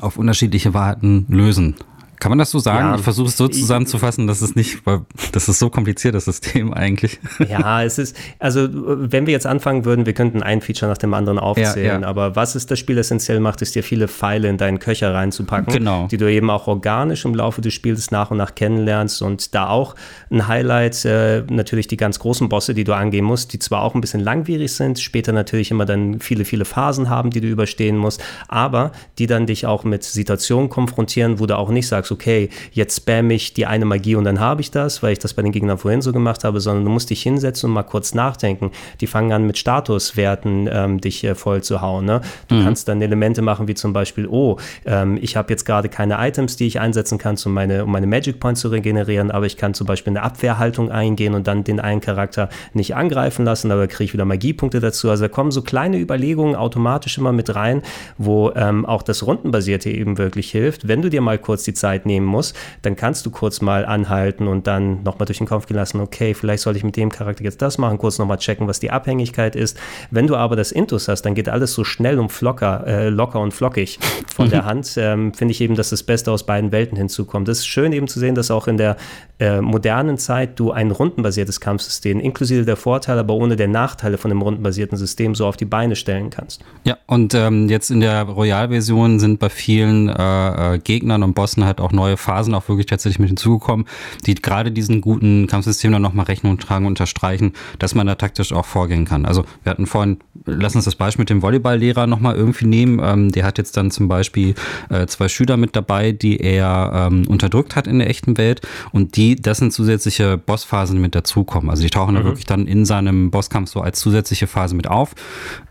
auf 0.00 0.16
unterschiedliche 0.16 0.74
Warten 0.74 1.26
lösen. 1.28 1.76
Kann 2.22 2.30
man 2.30 2.38
das 2.38 2.52
so 2.52 2.60
sagen? 2.60 2.90
Ja, 2.90 2.94
ich 2.94 3.00
versuche 3.00 3.26
es 3.26 3.36
so 3.36 3.48
zusammenzufassen, 3.48 4.28
dass 4.28 4.42
es 4.42 4.54
nicht, 4.54 4.86
weil 4.86 5.00
das 5.32 5.48
ist 5.48 5.58
so 5.58 5.70
kompliziert, 5.70 6.14
das 6.14 6.26
System 6.26 6.72
eigentlich. 6.72 7.18
Ja, 7.48 7.82
es 7.82 7.98
ist, 7.98 8.16
also 8.38 8.68
wenn 8.70 9.26
wir 9.26 9.32
jetzt 9.32 9.44
anfangen 9.44 9.84
würden, 9.84 10.06
wir 10.06 10.12
könnten 10.12 10.40
ein 10.40 10.60
Feature 10.60 10.88
nach 10.88 10.98
dem 10.98 11.14
anderen 11.14 11.40
aufzählen, 11.40 11.84
ja, 11.84 12.00
ja. 12.00 12.06
aber 12.06 12.36
was 12.36 12.54
es 12.54 12.66
das 12.66 12.78
Spiel 12.78 12.96
essentiell 12.96 13.40
macht, 13.40 13.60
ist 13.60 13.74
dir 13.74 13.82
viele 13.82 14.06
Pfeile 14.06 14.48
in 14.48 14.56
deinen 14.56 14.78
Köcher 14.78 15.12
reinzupacken, 15.12 15.72
genau. 15.72 16.06
die 16.12 16.16
du 16.16 16.30
eben 16.30 16.48
auch 16.48 16.68
organisch 16.68 17.24
im 17.24 17.34
Laufe 17.34 17.60
des 17.60 17.74
Spiels 17.74 18.12
nach 18.12 18.30
und 18.30 18.36
nach 18.36 18.54
kennenlernst 18.54 19.20
und 19.20 19.52
da 19.52 19.66
auch 19.66 19.96
ein 20.30 20.46
Highlight, 20.46 21.04
äh, 21.04 21.42
natürlich 21.50 21.88
die 21.88 21.96
ganz 21.96 22.20
großen 22.20 22.48
Bosse, 22.48 22.72
die 22.72 22.84
du 22.84 22.94
angehen 22.94 23.24
musst, 23.24 23.52
die 23.52 23.58
zwar 23.58 23.82
auch 23.82 23.96
ein 23.96 24.00
bisschen 24.00 24.20
langwierig 24.20 24.72
sind, 24.72 25.00
später 25.00 25.32
natürlich 25.32 25.72
immer 25.72 25.86
dann 25.86 26.20
viele, 26.20 26.44
viele 26.44 26.66
Phasen 26.66 27.10
haben, 27.10 27.30
die 27.30 27.40
du 27.40 27.48
überstehen 27.48 27.96
musst, 27.96 28.22
aber 28.46 28.92
die 29.18 29.26
dann 29.26 29.46
dich 29.48 29.66
auch 29.66 29.82
mit 29.82 30.04
Situationen 30.04 30.68
konfrontieren, 30.68 31.40
wo 31.40 31.46
du 31.46 31.58
auch 31.58 31.70
nicht 31.70 31.88
sagst, 31.88 32.11
okay, 32.12 32.48
jetzt 32.72 32.96
spam 32.96 33.30
ich 33.30 33.54
die 33.54 33.66
eine 33.66 33.84
Magie 33.84 34.14
und 34.14 34.24
dann 34.24 34.40
habe 34.40 34.60
ich 34.60 34.70
das, 34.70 35.02
weil 35.02 35.12
ich 35.12 35.18
das 35.18 35.34
bei 35.34 35.42
den 35.42 35.52
Gegnern 35.52 35.78
vorhin 35.78 36.02
so 36.02 36.12
gemacht 36.12 36.44
habe, 36.44 36.60
sondern 36.60 36.84
du 36.84 36.90
musst 36.90 37.10
dich 37.10 37.22
hinsetzen 37.22 37.68
und 37.68 37.74
mal 37.74 37.82
kurz 37.82 38.14
nachdenken. 38.14 38.70
Die 39.00 39.06
fangen 39.06 39.32
an 39.32 39.46
mit 39.46 39.58
Statuswerten 39.58 40.68
ähm, 40.72 41.00
dich 41.00 41.24
äh, 41.24 41.34
voll 41.34 41.62
zu 41.62 41.80
hauen. 41.80 42.04
Ne? 42.04 42.20
Du 42.48 42.54
mhm. 42.54 42.64
kannst 42.64 42.88
dann 42.88 43.00
Elemente 43.00 43.42
machen 43.42 43.68
wie 43.68 43.74
zum 43.74 43.92
Beispiel, 43.92 44.26
oh, 44.26 44.58
ähm, 44.84 45.18
ich 45.20 45.36
habe 45.36 45.52
jetzt 45.52 45.64
gerade 45.64 45.88
keine 45.88 46.16
Items, 46.18 46.56
die 46.56 46.66
ich 46.66 46.80
einsetzen 46.80 47.18
kann, 47.18 47.36
um 47.44 47.52
meine, 47.52 47.84
um 47.84 47.92
meine 47.92 48.06
Magic 48.06 48.40
Points 48.40 48.60
zu 48.60 48.68
regenerieren, 48.68 49.30
aber 49.30 49.46
ich 49.46 49.56
kann 49.56 49.74
zum 49.74 49.86
Beispiel 49.86 50.12
eine 50.12 50.22
Abwehrhaltung 50.22 50.90
eingehen 50.90 51.34
und 51.34 51.46
dann 51.46 51.64
den 51.64 51.80
einen 51.80 52.00
Charakter 52.00 52.48
nicht 52.74 52.94
angreifen 52.94 53.44
lassen, 53.44 53.70
aber 53.70 53.86
kriege 53.86 54.04
ich 54.04 54.12
wieder 54.12 54.24
Magiepunkte 54.24 54.80
dazu. 54.80 55.10
Also 55.10 55.24
da 55.24 55.28
kommen 55.28 55.50
so 55.50 55.62
kleine 55.62 55.98
Überlegungen 55.98 56.54
automatisch 56.56 57.18
immer 57.18 57.32
mit 57.32 57.54
rein, 57.54 57.82
wo 58.18 58.50
ähm, 58.54 58.84
auch 58.84 59.02
das 59.02 59.26
Rundenbasierte 59.26 59.90
eben 59.90 60.18
wirklich 60.18 60.50
hilft. 60.50 60.88
Wenn 60.88 61.02
du 61.02 61.08
dir 61.08 61.20
mal 61.20 61.38
kurz 61.38 61.64
die 61.64 61.74
Zeit 61.74 62.01
nehmen 62.06 62.26
musst, 62.26 62.56
dann 62.82 62.96
kannst 62.96 63.26
du 63.26 63.30
kurz 63.30 63.60
mal 63.60 63.84
anhalten 63.84 64.48
und 64.48 64.66
dann 64.66 65.02
nochmal 65.02 65.26
durch 65.26 65.38
den 65.38 65.46
Kopf 65.46 65.66
gehen 65.66 65.76
lassen, 65.76 66.00
okay, 66.00 66.34
vielleicht 66.34 66.62
sollte 66.62 66.78
ich 66.78 66.84
mit 66.84 66.96
dem 66.96 67.10
Charakter 67.10 67.44
jetzt 67.44 67.62
das 67.62 67.78
machen, 67.78 67.98
kurz 67.98 68.18
nochmal 68.18 68.38
checken, 68.38 68.68
was 68.68 68.80
die 68.80 68.90
Abhängigkeit 68.90 69.56
ist. 69.56 69.78
Wenn 70.10 70.26
du 70.26 70.36
aber 70.36 70.56
das 70.56 70.72
Intus 70.72 71.08
hast, 71.08 71.22
dann 71.22 71.34
geht 71.34 71.48
alles 71.48 71.72
so 71.72 71.84
schnell 71.84 72.18
und 72.18 72.30
flocker, 72.30 72.86
äh, 72.86 73.08
locker 73.08 73.40
und 73.40 73.52
flockig 73.52 73.98
von 74.34 74.50
der 74.50 74.64
Hand. 74.64 74.94
Ähm, 74.96 75.34
Finde 75.34 75.52
ich 75.52 75.60
eben, 75.60 75.74
dass 75.74 75.90
das 75.90 76.02
Beste 76.02 76.30
aus 76.32 76.44
beiden 76.44 76.72
Welten 76.72 76.96
hinzukommt. 76.96 77.48
Es 77.48 77.60
ist 77.60 77.66
schön 77.66 77.92
eben 77.92 78.08
zu 78.08 78.18
sehen, 78.18 78.34
dass 78.34 78.50
auch 78.50 78.68
in 78.68 78.76
der 78.76 78.96
äh, 79.38 79.60
modernen 79.60 80.18
Zeit 80.18 80.58
du 80.58 80.70
ein 80.70 80.90
rundenbasiertes 80.90 81.60
Kampfsystem 81.60 82.20
inklusive 82.20 82.64
der 82.64 82.76
Vorteile, 82.76 83.20
aber 83.20 83.34
ohne 83.34 83.56
der 83.56 83.68
Nachteile 83.68 84.18
von 84.18 84.28
dem 84.28 84.40
rundenbasierten 84.40 84.96
System 84.96 85.34
so 85.34 85.46
auf 85.46 85.56
die 85.56 85.64
Beine 85.64 85.96
stellen 85.96 86.30
kannst. 86.30 86.64
Ja, 86.84 86.98
und 87.06 87.34
ähm, 87.34 87.68
jetzt 87.68 87.90
in 87.90 88.00
der 88.00 88.22
Royal-Version 88.22 89.18
sind 89.18 89.38
bei 89.38 89.48
vielen 89.48 90.08
äh, 90.08 90.74
äh 90.74 90.78
Gegnern 90.78 91.22
und 91.22 91.34
Bossen 91.34 91.64
halt 91.64 91.80
auch 91.82 91.92
neue 91.92 92.16
Phasen 92.16 92.54
auch 92.54 92.68
wirklich 92.68 92.86
tatsächlich 92.86 93.18
mit 93.18 93.28
hinzugekommen, 93.28 93.86
die 94.26 94.34
gerade 94.34 94.72
diesen 94.72 95.00
guten 95.00 95.46
Kampfsystem 95.46 95.92
dann 95.92 96.02
nochmal 96.02 96.26
Rechnung 96.26 96.58
tragen 96.58 96.86
und 96.86 96.92
unterstreichen, 96.92 97.52
dass 97.78 97.94
man 97.94 98.06
da 98.06 98.14
taktisch 98.14 98.52
auch 98.52 98.66
vorgehen 98.66 99.04
kann. 99.04 99.26
Also 99.26 99.44
wir 99.62 99.70
hatten 99.70 99.86
vorhin, 99.86 100.18
lass 100.44 100.76
uns 100.76 100.84
das 100.84 100.94
Beispiel 100.94 101.22
mit 101.22 101.30
dem 101.30 101.42
Volleyballlehrer 101.42 102.06
nochmal 102.06 102.36
irgendwie 102.36 102.66
nehmen. 102.66 103.00
Ähm, 103.02 103.32
der 103.32 103.44
hat 103.44 103.58
jetzt 103.58 103.76
dann 103.76 103.90
zum 103.90 104.08
Beispiel 104.08 104.54
äh, 104.88 105.06
zwei 105.06 105.28
Schüler 105.28 105.56
mit 105.56 105.74
dabei, 105.74 106.12
die 106.12 106.38
er 106.38 107.08
ähm, 107.10 107.26
unterdrückt 107.28 107.76
hat 107.76 107.86
in 107.86 107.98
der 107.98 108.08
echten 108.08 108.38
Welt 108.38 108.60
und 108.92 109.16
die, 109.16 109.36
das 109.36 109.58
sind 109.58 109.72
zusätzliche 109.72 110.38
Bossphasen, 110.38 110.96
die 110.96 111.02
mit 111.02 111.14
dazukommen. 111.14 111.70
Also 111.70 111.82
die 111.82 111.90
tauchen 111.90 112.14
mhm. 112.14 112.18
da 112.18 112.24
wirklich 112.24 112.46
dann 112.46 112.66
in 112.66 112.84
seinem 112.84 113.30
Bosskampf 113.30 113.70
so 113.70 113.80
als 113.80 114.00
zusätzliche 114.00 114.46
Phase 114.46 114.74
mit 114.74 114.86
auf 114.86 115.14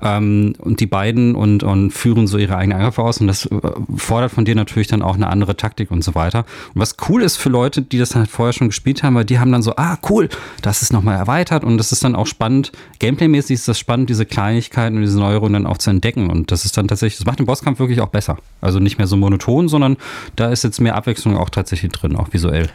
ähm, 0.02 0.54
und 0.60 0.80
die 0.80 0.88
beiden 0.88 1.36
und, 1.36 1.64
und 1.64 1.92
führen 1.92 2.28
so 2.28 2.38
ihre 2.38 2.58
eigenen 2.58 2.80
Angriffe 2.80 3.02
aus 3.04 3.22
und 3.22 3.28
das 3.28 3.46
äh, 3.46 3.60
fordert 3.96 4.32
von 4.32 4.46
dir 4.46 4.56
natürlich 4.56 4.88
dann 4.88 5.02
auch 5.02 5.16
eine 5.16 5.28
andere 5.28 5.56
Taktik 5.56 5.92
und 5.92 6.01
so 6.02 6.16
weiter. 6.16 6.46
Und 6.74 6.82
was 6.82 6.96
cool 7.08 7.22
ist 7.22 7.38
für 7.38 7.50
Leute, 7.50 7.82
die 7.82 7.98
das 7.98 8.16
halt 8.16 8.30
vorher 8.30 8.54
schon 8.54 8.68
gespielt 8.68 9.04
haben, 9.04 9.16
weil 9.16 9.26
die 9.26 9.40
haben 9.40 9.52
dann 9.52 9.62
so, 9.62 9.76
ah, 9.76 9.98
cool, 10.10 10.30
das 10.62 10.82
ist 10.82 10.94
nochmal 10.94 11.18
erweitert 11.18 11.64
und 11.64 11.78
das 11.78 11.92
ist 11.92 12.04
dann 12.04 12.16
auch 12.16 12.28
spannend. 12.28 12.72
Gameplaymäßig 13.00 13.56
ist 13.56 13.68
das 13.68 13.80
spannend, 13.80 14.10
diese 14.10 14.26
Kleinigkeiten 14.26 14.96
und 14.96 15.02
diese 15.02 15.20
Neuerungen 15.20 15.54
dann 15.54 15.68
auch 15.68 15.78
zu 15.78 15.90
entdecken. 15.90 16.30
Und 16.30 16.52
das 16.52 16.66
ist 16.66 16.78
dann 16.78 16.88
tatsächlich, 16.88 17.18
das 17.18 17.26
macht 17.26 17.40
den 17.40 17.46
Bosskampf 17.46 17.80
wirklich 17.80 18.02
auch 18.02 18.10
besser. 18.10 18.38
Also 18.62 18.80
nicht 18.80 18.98
mehr 18.98 19.08
so 19.08 19.18
monoton, 19.18 19.68
sondern 19.68 19.98
da 20.36 20.50
ist 20.50 20.64
jetzt 20.64 20.80
mehr 20.82 20.96
Abwechslung 20.96 21.38
auch 21.38 21.50
tatsächlich 21.50 21.92
drin, 21.92 22.16
auch 22.16 22.32
visuell. 22.32 22.70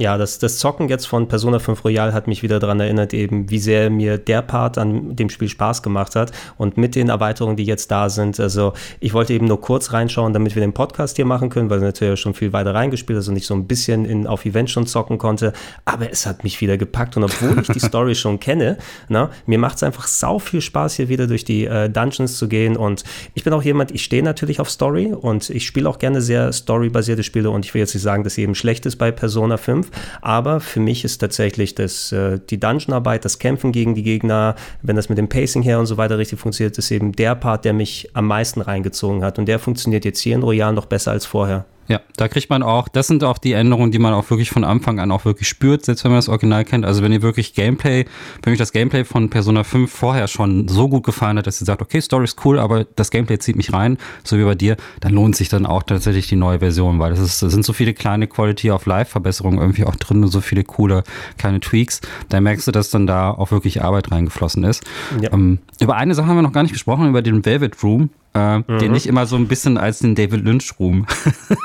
Ja, 0.00 0.16
das, 0.16 0.38
das 0.38 0.58
Zocken 0.58 0.88
jetzt 0.88 1.06
von 1.06 1.26
Persona 1.26 1.58
5 1.58 1.84
Royal 1.84 2.12
hat 2.12 2.28
mich 2.28 2.44
wieder 2.44 2.60
daran 2.60 2.78
erinnert, 2.78 3.12
eben 3.12 3.50
wie 3.50 3.58
sehr 3.58 3.90
mir 3.90 4.16
der 4.16 4.42
Part 4.42 4.78
an 4.78 5.16
dem 5.16 5.28
Spiel 5.28 5.48
Spaß 5.48 5.82
gemacht 5.82 6.14
hat 6.14 6.30
und 6.56 6.76
mit 6.76 6.94
den 6.94 7.08
Erweiterungen, 7.08 7.56
die 7.56 7.64
jetzt 7.64 7.90
da 7.90 8.08
sind. 8.08 8.38
Also 8.38 8.74
ich 9.00 9.12
wollte 9.12 9.32
eben 9.32 9.46
nur 9.46 9.60
kurz 9.60 9.92
reinschauen, 9.92 10.32
damit 10.32 10.54
wir 10.54 10.60
den 10.60 10.72
Podcast 10.72 11.16
hier 11.16 11.24
machen 11.24 11.50
können, 11.50 11.68
weil 11.68 11.80
natürlich 11.80 12.20
schon 12.20 12.34
viel 12.34 12.52
weiter 12.52 12.74
reingespielt, 12.74 13.16
also 13.16 13.32
nicht 13.32 13.46
so 13.46 13.54
ein 13.54 13.66
bisschen 13.66 14.04
in, 14.04 14.28
auf 14.28 14.44
Event 14.44 14.70
schon 14.70 14.86
zocken 14.86 15.18
konnte. 15.18 15.52
Aber 15.84 16.08
es 16.12 16.26
hat 16.26 16.44
mich 16.44 16.60
wieder 16.60 16.78
gepackt 16.78 17.16
und 17.16 17.24
obwohl 17.24 17.58
ich 17.58 17.66
die 17.66 17.80
Story 17.84 18.14
schon 18.14 18.38
kenne, 18.38 18.78
na, 19.08 19.30
mir 19.46 19.58
macht 19.58 19.78
es 19.78 19.82
einfach 19.82 20.06
sau 20.06 20.38
viel 20.38 20.60
Spaß, 20.60 20.94
hier 20.94 21.08
wieder 21.08 21.26
durch 21.26 21.44
die 21.44 21.64
äh, 21.64 21.90
Dungeons 21.90 22.38
zu 22.38 22.46
gehen 22.46 22.76
und 22.76 23.02
ich 23.34 23.42
bin 23.42 23.52
auch 23.52 23.64
jemand, 23.64 23.90
ich 23.90 24.04
stehe 24.04 24.22
natürlich 24.22 24.60
auf 24.60 24.70
Story 24.70 25.12
und 25.12 25.50
ich 25.50 25.66
spiele 25.66 25.88
auch 25.88 25.98
gerne 25.98 26.20
sehr 26.20 26.52
storybasierte 26.52 27.24
Spiele 27.24 27.50
und 27.50 27.64
ich 27.64 27.74
will 27.74 27.80
jetzt 27.80 27.94
nicht 27.94 28.04
sagen, 28.04 28.22
dass 28.22 28.34
sie 28.34 28.42
eben 28.42 28.54
schlecht 28.54 28.86
ist 28.86 28.94
bei 28.94 29.10
Persona 29.10 29.56
5, 29.56 29.87
aber 30.20 30.60
für 30.60 30.80
mich 30.80 31.04
ist 31.04 31.18
tatsächlich 31.18 31.74
das, 31.74 32.12
äh, 32.12 32.40
die 32.48 32.60
Dungeon-Arbeit, 32.60 33.24
das 33.24 33.38
Kämpfen 33.38 33.72
gegen 33.72 33.94
die 33.94 34.02
Gegner, 34.02 34.54
wenn 34.82 34.96
das 34.96 35.08
mit 35.08 35.18
dem 35.18 35.28
Pacing 35.28 35.62
her 35.62 35.78
und 35.78 35.86
so 35.86 35.96
weiter 35.96 36.18
richtig 36.18 36.38
funktioniert, 36.38 36.78
ist 36.78 36.90
eben 36.90 37.12
der 37.12 37.34
Part, 37.34 37.64
der 37.64 37.72
mich 37.72 38.10
am 38.14 38.26
meisten 38.26 38.60
reingezogen 38.60 39.24
hat. 39.24 39.38
Und 39.38 39.46
der 39.46 39.58
funktioniert 39.58 40.04
jetzt 40.04 40.20
hier 40.20 40.34
in 40.34 40.42
Royal 40.42 40.72
noch 40.72 40.86
besser 40.86 41.12
als 41.12 41.26
vorher. 41.26 41.64
Ja, 41.88 42.00
da 42.16 42.28
kriegt 42.28 42.50
man 42.50 42.62
auch, 42.62 42.88
das 42.88 43.06
sind 43.06 43.24
auch 43.24 43.38
die 43.38 43.52
Änderungen, 43.52 43.90
die 43.90 43.98
man 43.98 44.12
auch 44.12 44.28
wirklich 44.28 44.50
von 44.50 44.62
Anfang 44.62 45.00
an 45.00 45.10
auch 45.10 45.24
wirklich 45.24 45.48
spürt, 45.48 45.86
selbst 45.86 46.04
wenn 46.04 46.10
man 46.10 46.18
das 46.18 46.28
Original 46.28 46.64
kennt. 46.64 46.84
Also 46.84 47.02
wenn 47.02 47.12
ihr 47.12 47.22
wirklich 47.22 47.54
Gameplay, 47.54 48.04
wenn 48.42 48.52
euch 48.52 48.58
das 48.58 48.72
Gameplay 48.72 49.04
von 49.04 49.30
Persona 49.30 49.64
5 49.64 49.90
vorher 49.90 50.28
schon 50.28 50.68
so 50.68 50.88
gut 50.88 51.04
gefallen 51.04 51.38
hat, 51.38 51.46
dass 51.46 51.62
ihr 51.62 51.64
sagt, 51.64 51.80
okay, 51.80 52.00
Story 52.00 52.24
ist 52.24 52.44
cool, 52.44 52.58
aber 52.58 52.84
das 52.84 53.10
Gameplay 53.10 53.38
zieht 53.38 53.56
mich 53.56 53.72
rein, 53.72 53.96
so 54.22 54.38
wie 54.38 54.44
bei 54.44 54.54
dir, 54.54 54.76
dann 55.00 55.12
lohnt 55.14 55.34
sich 55.34 55.48
dann 55.48 55.64
auch 55.64 55.82
tatsächlich 55.82 56.28
die 56.28 56.36
neue 56.36 56.58
Version, 56.58 56.98
weil 56.98 57.10
das, 57.10 57.20
ist, 57.20 57.42
das 57.42 57.52
sind 57.52 57.64
so 57.64 57.72
viele 57.72 57.94
kleine 57.94 58.26
Quality 58.26 58.70
of 58.70 58.84
Life 58.84 59.10
Verbesserungen 59.10 59.58
irgendwie 59.58 59.84
auch 59.84 59.96
drin 59.96 60.22
und 60.22 60.28
so 60.28 60.42
viele 60.42 60.64
coole 60.64 61.04
kleine 61.38 61.60
Tweaks. 61.60 62.02
Da 62.28 62.40
merkst 62.40 62.66
du, 62.66 62.72
dass 62.72 62.90
dann 62.90 63.06
da 63.06 63.30
auch 63.30 63.50
wirklich 63.50 63.82
Arbeit 63.82 64.12
reingeflossen 64.12 64.64
ist. 64.64 64.84
Ja. 65.22 65.32
Ähm, 65.32 65.60
über 65.80 65.96
eine 65.96 66.14
Sache 66.14 66.26
haben 66.26 66.36
wir 66.36 66.42
noch 66.42 66.52
gar 66.52 66.62
nicht 66.62 66.72
gesprochen, 66.72 67.08
über 67.08 67.22
den 67.22 67.44
Velvet 67.44 67.82
Room 67.82 68.10
äh, 68.34 68.58
mhm. 68.58 68.78
den 68.78 68.94
ich 68.94 69.06
immer 69.06 69.26
so 69.26 69.36
ein 69.36 69.48
bisschen 69.48 69.78
als 69.78 70.00
den 70.00 70.14
David 70.14 70.44
Lynch-Ruhm 70.44 71.06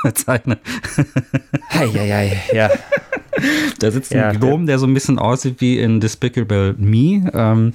bezeichne. 0.02 0.58
Heieiei, 1.72 2.42
ja. 2.52 2.70
Da 3.78 3.90
sitzt 3.90 4.12
ja, 4.12 4.28
ein 4.28 4.40
Gnom, 4.40 4.66
der 4.66 4.78
so 4.78 4.86
ein 4.86 4.94
bisschen 4.94 5.18
aussieht 5.18 5.60
wie 5.60 5.78
in 5.78 6.00
Despicable 6.00 6.74
Me. 6.78 7.30
Ähm, 7.34 7.74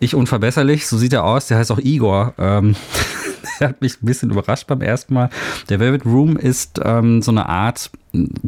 ich 0.00 0.14
unverbesserlich, 0.14 0.86
so 0.86 0.98
sieht 0.98 1.12
er 1.12 1.24
aus. 1.24 1.46
Der 1.46 1.58
heißt 1.58 1.72
auch 1.72 1.78
Igor. 1.78 2.34
Ähm, 2.38 2.76
der 3.60 3.70
hat 3.70 3.80
mich 3.80 4.02
ein 4.02 4.06
bisschen 4.06 4.30
überrascht 4.30 4.66
beim 4.66 4.82
ersten 4.82 5.14
Mal. 5.14 5.30
Der 5.68 5.80
Velvet 5.80 6.04
Room 6.04 6.36
ist 6.36 6.80
ähm, 6.84 7.22
so 7.22 7.30
eine 7.30 7.48
Art 7.48 7.90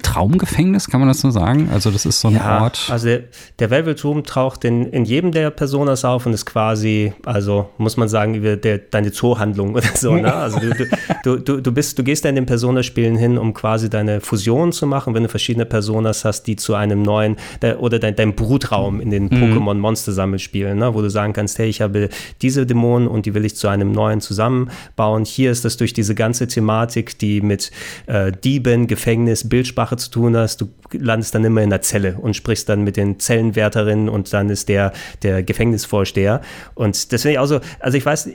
Traumgefängnis, 0.02 0.90
kann 0.90 1.00
man 1.00 1.08
das 1.08 1.20
so 1.20 1.30
sagen? 1.30 1.70
Also 1.72 1.90
das 1.90 2.04
ist 2.04 2.20
so 2.20 2.28
ein 2.28 2.34
ja, 2.34 2.60
Ort. 2.60 2.88
Also 2.90 3.06
der, 3.06 3.22
der 3.58 3.70
Velvet 3.70 4.04
Room 4.04 4.22
taucht 4.24 4.62
in, 4.64 4.90
in 4.90 5.06
jedem 5.06 5.32
der 5.32 5.50
Personas 5.50 6.04
auf 6.04 6.26
und 6.26 6.34
ist 6.34 6.44
quasi, 6.44 7.14
also 7.24 7.70
muss 7.78 7.96
man 7.96 8.10
sagen, 8.10 8.42
der, 8.42 8.78
deine 8.78 9.10
Zoohandlung 9.10 9.74
oder 9.74 9.88
so. 9.94 10.14
Ne? 10.16 10.32
Also 10.32 10.60
du, 10.60 10.88
du, 11.22 11.36
du, 11.38 11.60
du, 11.62 11.72
bist, 11.72 11.98
du 11.98 12.04
gehst 12.04 12.26
da 12.26 12.28
in 12.28 12.34
den 12.34 12.44
Personaspielen 12.44 13.16
hin, 13.16 13.38
um 13.38 13.54
quasi 13.54 13.88
deine 13.88 14.20
Fusion 14.20 14.70
zu 14.70 14.86
machen, 14.86 15.14
wenn 15.14 15.22
du 15.22 15.30
verschiedene 15.30 15.64
Personas 15.64 16.26
hast, 16.26 16.42
die 16.42 16.56
zu 16.56 16.74
einem 16.74 17.00
neuen, 17.00 17.36
der, 17.62 17.80
oder 17.80 17.98
dein, 17.98 18.16
dein 18.16 18.34
Brutraum 18.34 19.00
in 19.00 19.10
den 19.10 19.24
mhm. 19.24 19.28
Pokémon 19.30 19.74
Monster 19.74 20.12
Sammelspielen, 20.12 20.78
ne? 20.78 20.94
wo 20.94 21.00
du 21.00 21.08
sagen 21.08 21.32
kannst, 21.32 21.58
hey, 21.58 21.68
ich 21.68 21.80
habe 21.80 22.10
diese 22.42 22.66
Dämonen 22.66 23.08
und 23.08 23.24
die 23.24 23.32
will 23.32 23.46
ich 23.46 23.56
zu 23.56 23.68
einem 23.68 23.92
neuen 23.92 24.20
zusammenbauen. 24.20 25.24
Hier 25.24 25.50
ist 25.50 25.64
das 25.64 25.78
durch 25.78 25.94
diese 25.94 26.14
ganze 26.14 26.48
Thematik, 26.48 27.18
die 27.18 27.40
mit 27.40 27.70
äh, 28.06 28.30
Dieben, 28.30 28.88
Gefängnis, 28.88 29.48
Bildsprache 29.54 29.96
zu 29.96 30.10
tun 30.10 30.36
hast. 30.36 30.60
Du 30.60 30.68
landest 30.90 31.32
dann 31.32 31.44
immer 31.44 31.62
in 31.62 31.70
der 31.70 31.80
Zelle 31.80 32.16
und 32.20 32.34
sprichst 32.34 32.68
dann 32.68 32.82
mit 32.82 32.96
den 32.96 33.20
Zellenwärterinnen 33.20 34.08
und 34.08 34.32
dann 34.32 34.50
ist 34.50 34.68
der 34.68 34.92
der 35.22 35.44
Gefängnisvorsteher. 35.44 36.40
Und 36.74 37.12
das 37.12 37.22
finde 37.22 37.34
ich 37.34 37.38
auch 37.38 37.46
so, 37.46 37.60
also 37.78 37.96
ich 37.96 38.04
weiß, 38.04 38.30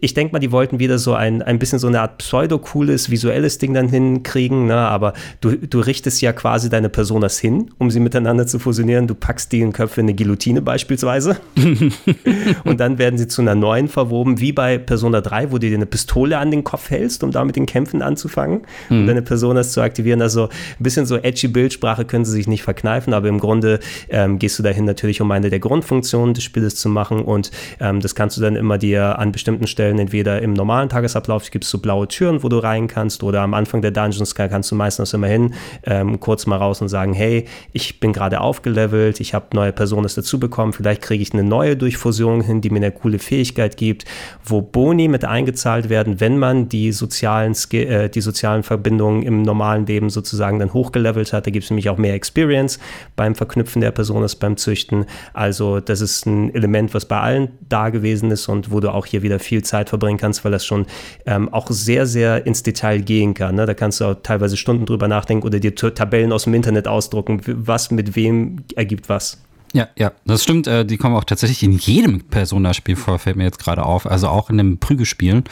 ich 0.00 0.14
denke 0.14 0.32
mal, 0.32 0.38
die 0.38 0.52
wollten 0.52 0.78
wieder 0.78 0.98
so 0.98 1.14
ein, 1.14 1.42
ein 1.42 1.58
bisschen 1.58 1.80
so 1.80 1.88
eine 1.88 2.02
Art 2.02 2.18
pseudo-cooles 2.18 3.10
visuelles 3.10 3.58
Ding 3.58 3.74
dann 3.74 3.88
hinkriegen, 3.88 4.66
ne? 4.66 4.76
aber 4.76 5.12
du, 5.40 5.56
du 5.56 5.80
richtest 5.80 6.20
ja 6.20 6.32
quasi 6.32 6.70
deine 6.70 6.88
Personas 6.88 7.40
hin, 7.40 7.72
um 7.78 7.90
sie 7.90 7.98
miteinander 7.98 8.46
zu 8.46 8.60
fusionieren. 8.60 9.08
Du 9.08 9.16
packst 9.16 9.50
die 9.50 9.60
in 9.60 9.72
Köpfe 9.72 10.00
in 10.00 10.06
eine 10.06 10.14
Guillotine 10.14 10.62
beispielsweise 10.62 11.38
und 12.64 12.78
dann 12.78 12.98
werden 12.98 13.18
sie 13.18 13.26
zu 13.26 13.42
einer 13.42 13.56
neuen 13.56 13.88
verwoben, 13.88 14.38
wie 14.38 14.52
bei 14.52 14.78
Persona 14.78 15.20
3, 15.20 15.50
wo 15.50 15.58
du 15.58 15.68
dir 15.68 15.74
eine 15.74 15.86
Pistole 15.86 16.38
an 16.38 16.52
den 16.52 16.62
Kopf 16.62 16.90
hältst, 16.90 17.24
um 17.24 17.32
damit 17.32 17.56
den 17.56 17.66
Kämpfen 17.66 18.02
anzufangen 18.02 18.62
mhm. 18.88 19.00
und 19.00 19.06
deine 19.08 19.22
Personas 19.22 19.72
zu 19.72 19.80
aktivieren. 19.80 20.20
Also 20.28 20.48
ein 20.48 20.82
bisschen 20.82 21.06
so 21.06 21.16
edgy 21.16 21.48
Bildsprache 21.48 22.04
können 22.04 22.26
sie 22.26 22.32
sich 22.32 22.46
nicht 22.46 22.62
verkneifen, 22.62 23.14
aber 23.14 23.28
im 23.28 23.40
Grunde 23.40 23.80
ähm, 24.10 24.38
gehst 24.38 24.58
du 24.58 24.62
dahin 24.62 24.84
natürlich, 24.84 25.22
um 25.22 25.30
eine 25.30 25.48
der 25.48 25.58
Grundfunktionen 25.58 26.34
des 26.34 26.44
Spiels 26.44 26.76
zu 26.76 26.90
machen 26.90 27.22
und 27.22 27.50
ähm, 27.80 28.00
das 28.00 28.14
kannst 28.14 28.36
du 28.36 28.42
dann 28.42 28.54
immer 28.54 28.76
dir 28.76 29.18
an 29.18 29.32
bestimmten 29.32 29.66
Stellen 29.66 29.98
entweder 29.98 30.42
im 30.42 30.52
normalen 30.52 30.90
Tagesablauf 30.90 31.50
gibt 31.50 31.64
es 31.64 31.70
so 31.70 31.78
blaue 31.78 32.08
Türen, 32.08 32.42
wo 32.42 32.50
du 32.50 32.58
rein 32.58 32.88
kannst 32.88 33.22
oder 33.22 33.40
am 33.40 33.54
Anfang 33.54 33.80
der 33.80 33.90
Dungeons 33.90 34.34
kannst 34.34 34.70
du 34.70 34.74
meistens 34.74 35.14
immer 35.14 35.28
hin, 35.28 35.54
ähm, 35.84 36.20
kurz 36.20 36.44
mal 36.44 36.56
raus 36.56 36.82
und 36.82 36.90
sagen, 36.90 37.14
hey, 37.14 37.46
ich 37.72 38.00
bin 38.00 38.12
gerade 38.12 38.42
aufgelevelt, 38.42 39.20
ich 39.20 39.32
habe 39.32 39.46
neue 39.54 39.72
Personen 39.72 40.10
dazu 40.14 40.38
bekommen, 40.38 40.74
vielleicht 40.74 41.00
kriege 41.00 41.22
ich 41.22 41.32
eine 41.32 41.42
neue 41.42 41.74
Durchfusion 41.74 42.42
hin, 42.42 42.60
die 42.60 42.68
mir 42.68 42.76
eine 42.76 42.92
coole 42.92 43.18
Fähigkeit 43.18 43.78
gibt, 43.78 44.04
wo 44.44 44.60
Boni 44.60 45.08
mit 45.08 45.24
eingezahlt 45.24 45.88
werden, 45.88 46.20
wenn 46.20 46.36
man 46.36 46.68
die 46.68 46.92
sozialen, 46.92 47.54
äh, 47.72 48.10
die 48.10 48.20
sozialen 48.20 48.62
Verbindungen 48.62 49.22
im 49.22 49.40
normalen 49.40 49.86
Leben 49.86 50.10
sozusagen 50.18 50.58
dann 50.58 50.72
hochgelevelt 50.72 51.32
hat. 51.32 51.46
Da 51.46 51.50
gibt 51.50 51.64
es 51.64 51.70
nämlich 51.70 51.88
auch 51.88 51.98
mehr 51.98 52.14
Experience 52.14 52.78
beim 53.16 53.34
Verknüpfen 53.34 53.80
der 53.80 53.92
Person, 53.92 54.26
beim 54.40 54.56
Züchten. 54.56 55.06
Also 55.32 55.80
das 55.80 56.00
ist 56.00 56.26
ein 56.26 56.54
Element, 56.54 56.92
was 56.94 57.06
bei 57.06 57.20
allen 57.20 57.50
da 57.68 57.90
gewesen 57.90 58.30
ist 58.30 58.48
und 58.48 58.70
wo 58.70 58.80
du 58.80 58.92
auch 58.92 59.06
hier 59.06 59.22
wieder 59.22 59.38
viel 59.38 59.62
Zeit 59.62 59.88
verbringen 59.88 60.18
kannst, 60.18 60.44
weil 60.44 60.52
das 60.52 60.66
schon 60.66 60.86
ähm, 61.26 61.52
auch 61.52 61.70
sehr, 61.70 62.06
sehr 62.06 62.46
ins 62.46 62.62
Detail 62.62 62.98
gehen 63.00 63.34
kann. 63.34 63.54
Ne? 63.54 63.66
Da 63.66 63.74
kannst 63.74 64.00
du 64.00 64.06
auch 64.06 64.16
teilweise 64.22 64.56
Stunden 64.56 64.86
drüber 64.86 65.08
nachdenken 65.08 65.46
oder 65.46 65.60
dir 65.60 65.74
Tabellen 65.74 66.32
aus 66.32 66.44
dem 66.44 66.54
Internet 66.54 66.88
ausdrucken, 66.88 67.40
was 67.46 67.90
mit 67.90 68.16
wem 68.16 68.64
ergibt 68.74 69.08
was. 69.08 69.38
Ja, 69.74 69.88
ja, 69.96 70.12
das 70.24 70.42
stimmt. 70.42 70.66
Äh, 70.66 70.84
die 70.86 70.96
kommen 70.96 71.14
auch 71.14 71.24
tatsächlich 71.24 71.62
in 71.62 71.72
jedem 71.72 72.22
Persona-Spiel 72.22 72.96
vor, 72.96 73.18
fällt 73.18 73.36
mir 73.36 73.44
jetzt 73.44 73.58
gerade 73.58 73.84
auf. 73.84 74.06
Also 74.06 74.28
auch 74.28 74.50
in 74.50 74.56
den 74.56 74.78
Prügelspielen, 74.78 75.44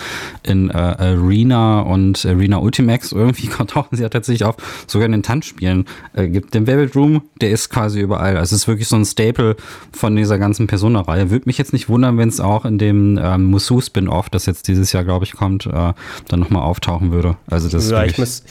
in 0.42 0.70
äh, 0.70 0.72
Arena 0.72 1.80
und 1.80 2.24
Arena 2.24 2.58
Ultimax, 2.58 3.12
irgendwie 3.16 3.48
tauchen 3.48 3.96
sie 3.96 4.02
ja 4.02 4.08
tatsächlich 4.08 4.44
auf. 4.44 4.56
Sogar 4.86 5.06
in 5.06 5.12
den 5.12 5.22
Tanzspielen 5.22 5.84
äh, 6.14 6.28
gibt 6.28 6.54
den 6.54 6.66
Velvet 6.66 6.96
Room, 6.96 7.22
der 7.40 7.50
ist 7.50 7.68
quasi 7.68 8.00
überall. 8.00 8.36
Also 8.36 8.54
es 8.54 8.62
ist 8.62 8.68
wirklich 8.68 8.88
so 8.88 8.96
ein 8.96 9.04
Staple 9.04 9.56
von 9.92 10.16
dieser 10.16 10.38
ganzen 10.38 10.66
Persona-Reihe. 10.66 11.30
Würde 11.30 11.46
mich 11.46 11.58
jetzt 11.58 11.72
nicht 11.72 11.88
wundern, 11.88 12.16
wenn 12.16 12.28
es 12.28 12.40
auch 12.40 12.64
in 12.64 12.78
dem 12.78 13.18
ähm, 13.22 13.44
Musu-Spin-Off, 13.44 14.30
das 14.30 14.46
jetzt 14.46 14.68
dieses 14.68 14.92
Jahr, 14.92 15.04
glaube 15.04 15.24
ich, 15.24 15.32
kommt, 15.32 15.66
äh, 15.66 15.92
dann 16.28 16.40
nochmal 16.40 16.62
auftauchen 16.62 17.12
würde. 17.12 17.36
Also 17.46 17.68
das 17.68 17.90
ja, 17.90 18.04
ich 18.04 18.18
muss, 18.18 18.44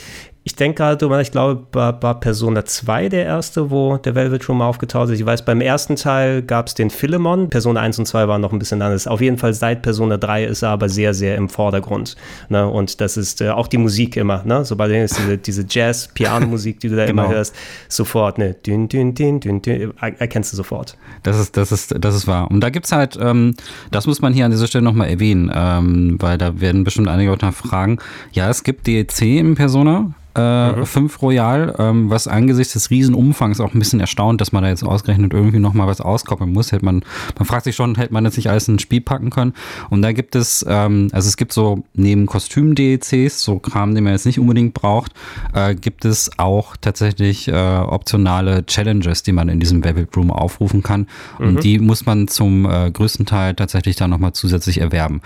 ich 0.48 0.56
denke 0.56 0.78
gerade 0.78 0.96
drüber, 0.98 1.20
ich 1.22 1.32
glaube, 1.32 1.66
war, 1.74 2.02
war 2.04 2.20
Persona 2.20 2.64
2 2.64 3.10
der 3.10 3.26
erste, 3.26 3.72
wo 3.72 3.98
der 3.98 4.14
Velvet 4.14 4.48
Room 4.48 4.62
aufgetaucht 4.62 5.10
ist. 5.10 5.20
Ich 5.20 5.26
weiß, 5.26 5.44
beim 5.44 5.60
ersten 5.60 5.96
Teil 5.96 6.44
gab 6.44 6.68
es 6.68 6.76
den 6.76 6.92
Philemon. 6.92 7.50
Persona 7.50 7.82
1 7.82 7.98
und 7.98 8.06
2 8.06 8.28
waren 8.28 8.42
noch 8.42 8.54
ein 8.54 8.60
bisschen 8.60 8.80
anders. 8.80 9.08
Auf 9.08 9.22
jeden 9.22 9.40
Fall 9.40 9.56
seit 9.56 9.82
Persona 9.82 10.18
3 10.18 10.46
ist 10.46 10.62
er 10.62 10.70
aber 10.70 10.88
sehr, 10.88 11.16
sehr 11.16 11.36
im 11.36 11.50
Vordergrund. 11.50 12.16
Ne? 12.50 12.70
Und 12.70 13.02
das 13.02 13.18
ist 13.18 13.42
äh, 13.42 13.50
auch 13.50 13.68
die 13.68 13.80
Musik 13.80 14.18
immer. 14.18 14.44
Ne? 14.46 14.64
Sobald 14.66 14.92
ist 14.92 15.18
diese, 15.18 15.40
diese 15.40 15.66
Jazz-Piano-Musik, 15.68 16.80
die 16.80 16.90
du 16.90 16.96
da 16.96 17.08
genau. 17.08 17.24
immer 17.24 17.34
hörst, 17.34 17.56
sofort, 17.90 18.38
ne? 18.38 18.54
Dün, 18.54 18.88
dün, 18.88 19.16
dün, 19.16 19.40
dün, 19.40 19.64
dün, 19.64 19.94
erkennst 20.00 20.54
du 20.54 20.58
sofort. 20.58 20.96
Das 21.24 21.40
ist, 21.40 21.58
das 21.58 21.72
ist, 21.72 21.96
das 21.98 22.14
ist 22.14 22.28
wahr. 22.28 22.52
Und 22.52 22.62
da 22.62 22.70
gibt 22.70 22.86
es 22.86 22.92
halt, 22.92 23.18
ähm, 23.20 23.56
das 23.90 24.06
muss 24.06 24.22
man 24.22 24.32
hier 24.32 24.46
an 24.46 24.52
dieser 24.52 24.68
Stelle 24.68 24.84
nochmal 24.84 25.10
erwähnen, 25.10 25.52
ähm, 25.52 26.18
weil 26.20 26.38
da 26.38 26.62
werden 26.62 26.84
bestimmt 26.84 27.08
einige 27.08 27.32
auch 27.32 27.42
nachfragen. 27.42 27.98
Ja, 28.32 28.48
es 28.48 28.64
gibt 28.64 28.86
DLC 28.86 29.40
im 29.40 29.56
Persona 29.56 30.14
äh, 30.36 30.72
mhm. 30.72 30.86
5 30.86 31.22
Royal, 31.22 31.76
ähm, 31.80 32.10
was 32.10 32.28
angesichts 32.28 32.74
des 32.74 32.90
Riesenumfangs 32.90 33.60
auch 33.60 33.74
ein 33.74 33.80
bisschen 33.80 34.00
erstaunt, 34.00 34.42
dass 34.42 34.52
man 34.52 34.64
da 34.64 34.70
jetzt 34.70 34.84
ausgerechnet 34.84 35.34
irgendwie 35.34 35.60
nochmal 35.60 35.88
was 35.88 36.02
auskoppeln 36.02 36.52
muss. 36.52 36.72
Hätte 36.72 36.86
man, 36.86 37.04
man 37.38 37.46
fragt 37.46 37.64
sich 37.64 37.76
schon, 37.76 37.96
hätte 37.96 38.14
man 38.14 38.26
jetzt 38.26 38.38
nicht 38.38 38.50
alles 38.50 38.68
in 38.68 38.76
ein 38.76 38.80
Spiel 38.80 39.02
packen 39.02 39.30
können. 39.30 39.54
Und 39.90 40.02
da 40.02 40.12
gibt 40.12 40.36
es, 40.36 40.66
ähm, 40.68 41.10
also 41.12 41.28
es 41.28 41.38
gibt 41.38 41.54
so 41.54 41.84
neben 41.94 42.26
Kostüm-DLCs, 42.26 43.42
so 43.42 43.60
Kram, 43.60 43.96
den 43.96 44.04
man 44.04 44.14
jetzt 44.14 44.26
nicht 44.26 44.40
unbedingt 44.40 44.74
braucht, 44.74 45.14
äh, 45.54 45.76
gibt 45.76 46.06
es 46.06 46.32
auch 46.38 46.76
tatsächlich 46.78 47.48
äh, 47.48 47.54
optionale 47.54 48.66
Challenges, 48.66 49.24
die 49.24 49.32
man 49.32 49.50
in 49.50 49.60
diesem 49.60 49.84
Velvet 49.84 50.16
Room 50.18 50.32
aufrufen 50.32 50.84
kann. 50.84 51.08
Und 51.40 51.56
mhm. 51.56 51.60
die 51.62 51.80
muss 51.80 52.06
man 52.06 52.28
zum 52.28 52.66
äh, 52.66 52.92
größten 52.92 53.26
Teil 53.26 53.56
tatsächlich 53.56 53.96
dann 53.96 54.10
nochmal 54.10 54.34
zusätzlich 54.34 54.80
erwerben. 54.80 55.22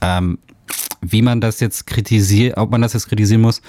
Ähm, 0.00 0.38
wie 1.06 1.22
man 1.22 1.40
das 1.40 1.60
jetzt 1.60 1.86
kritisiert, 1.86 2.56
ob 2.56 2.70
man 2.70 2.80
das 2.80 2.94
jetzt 2.94 3.08
kritisieren 3.08 3.42
muss, 3.42 3.60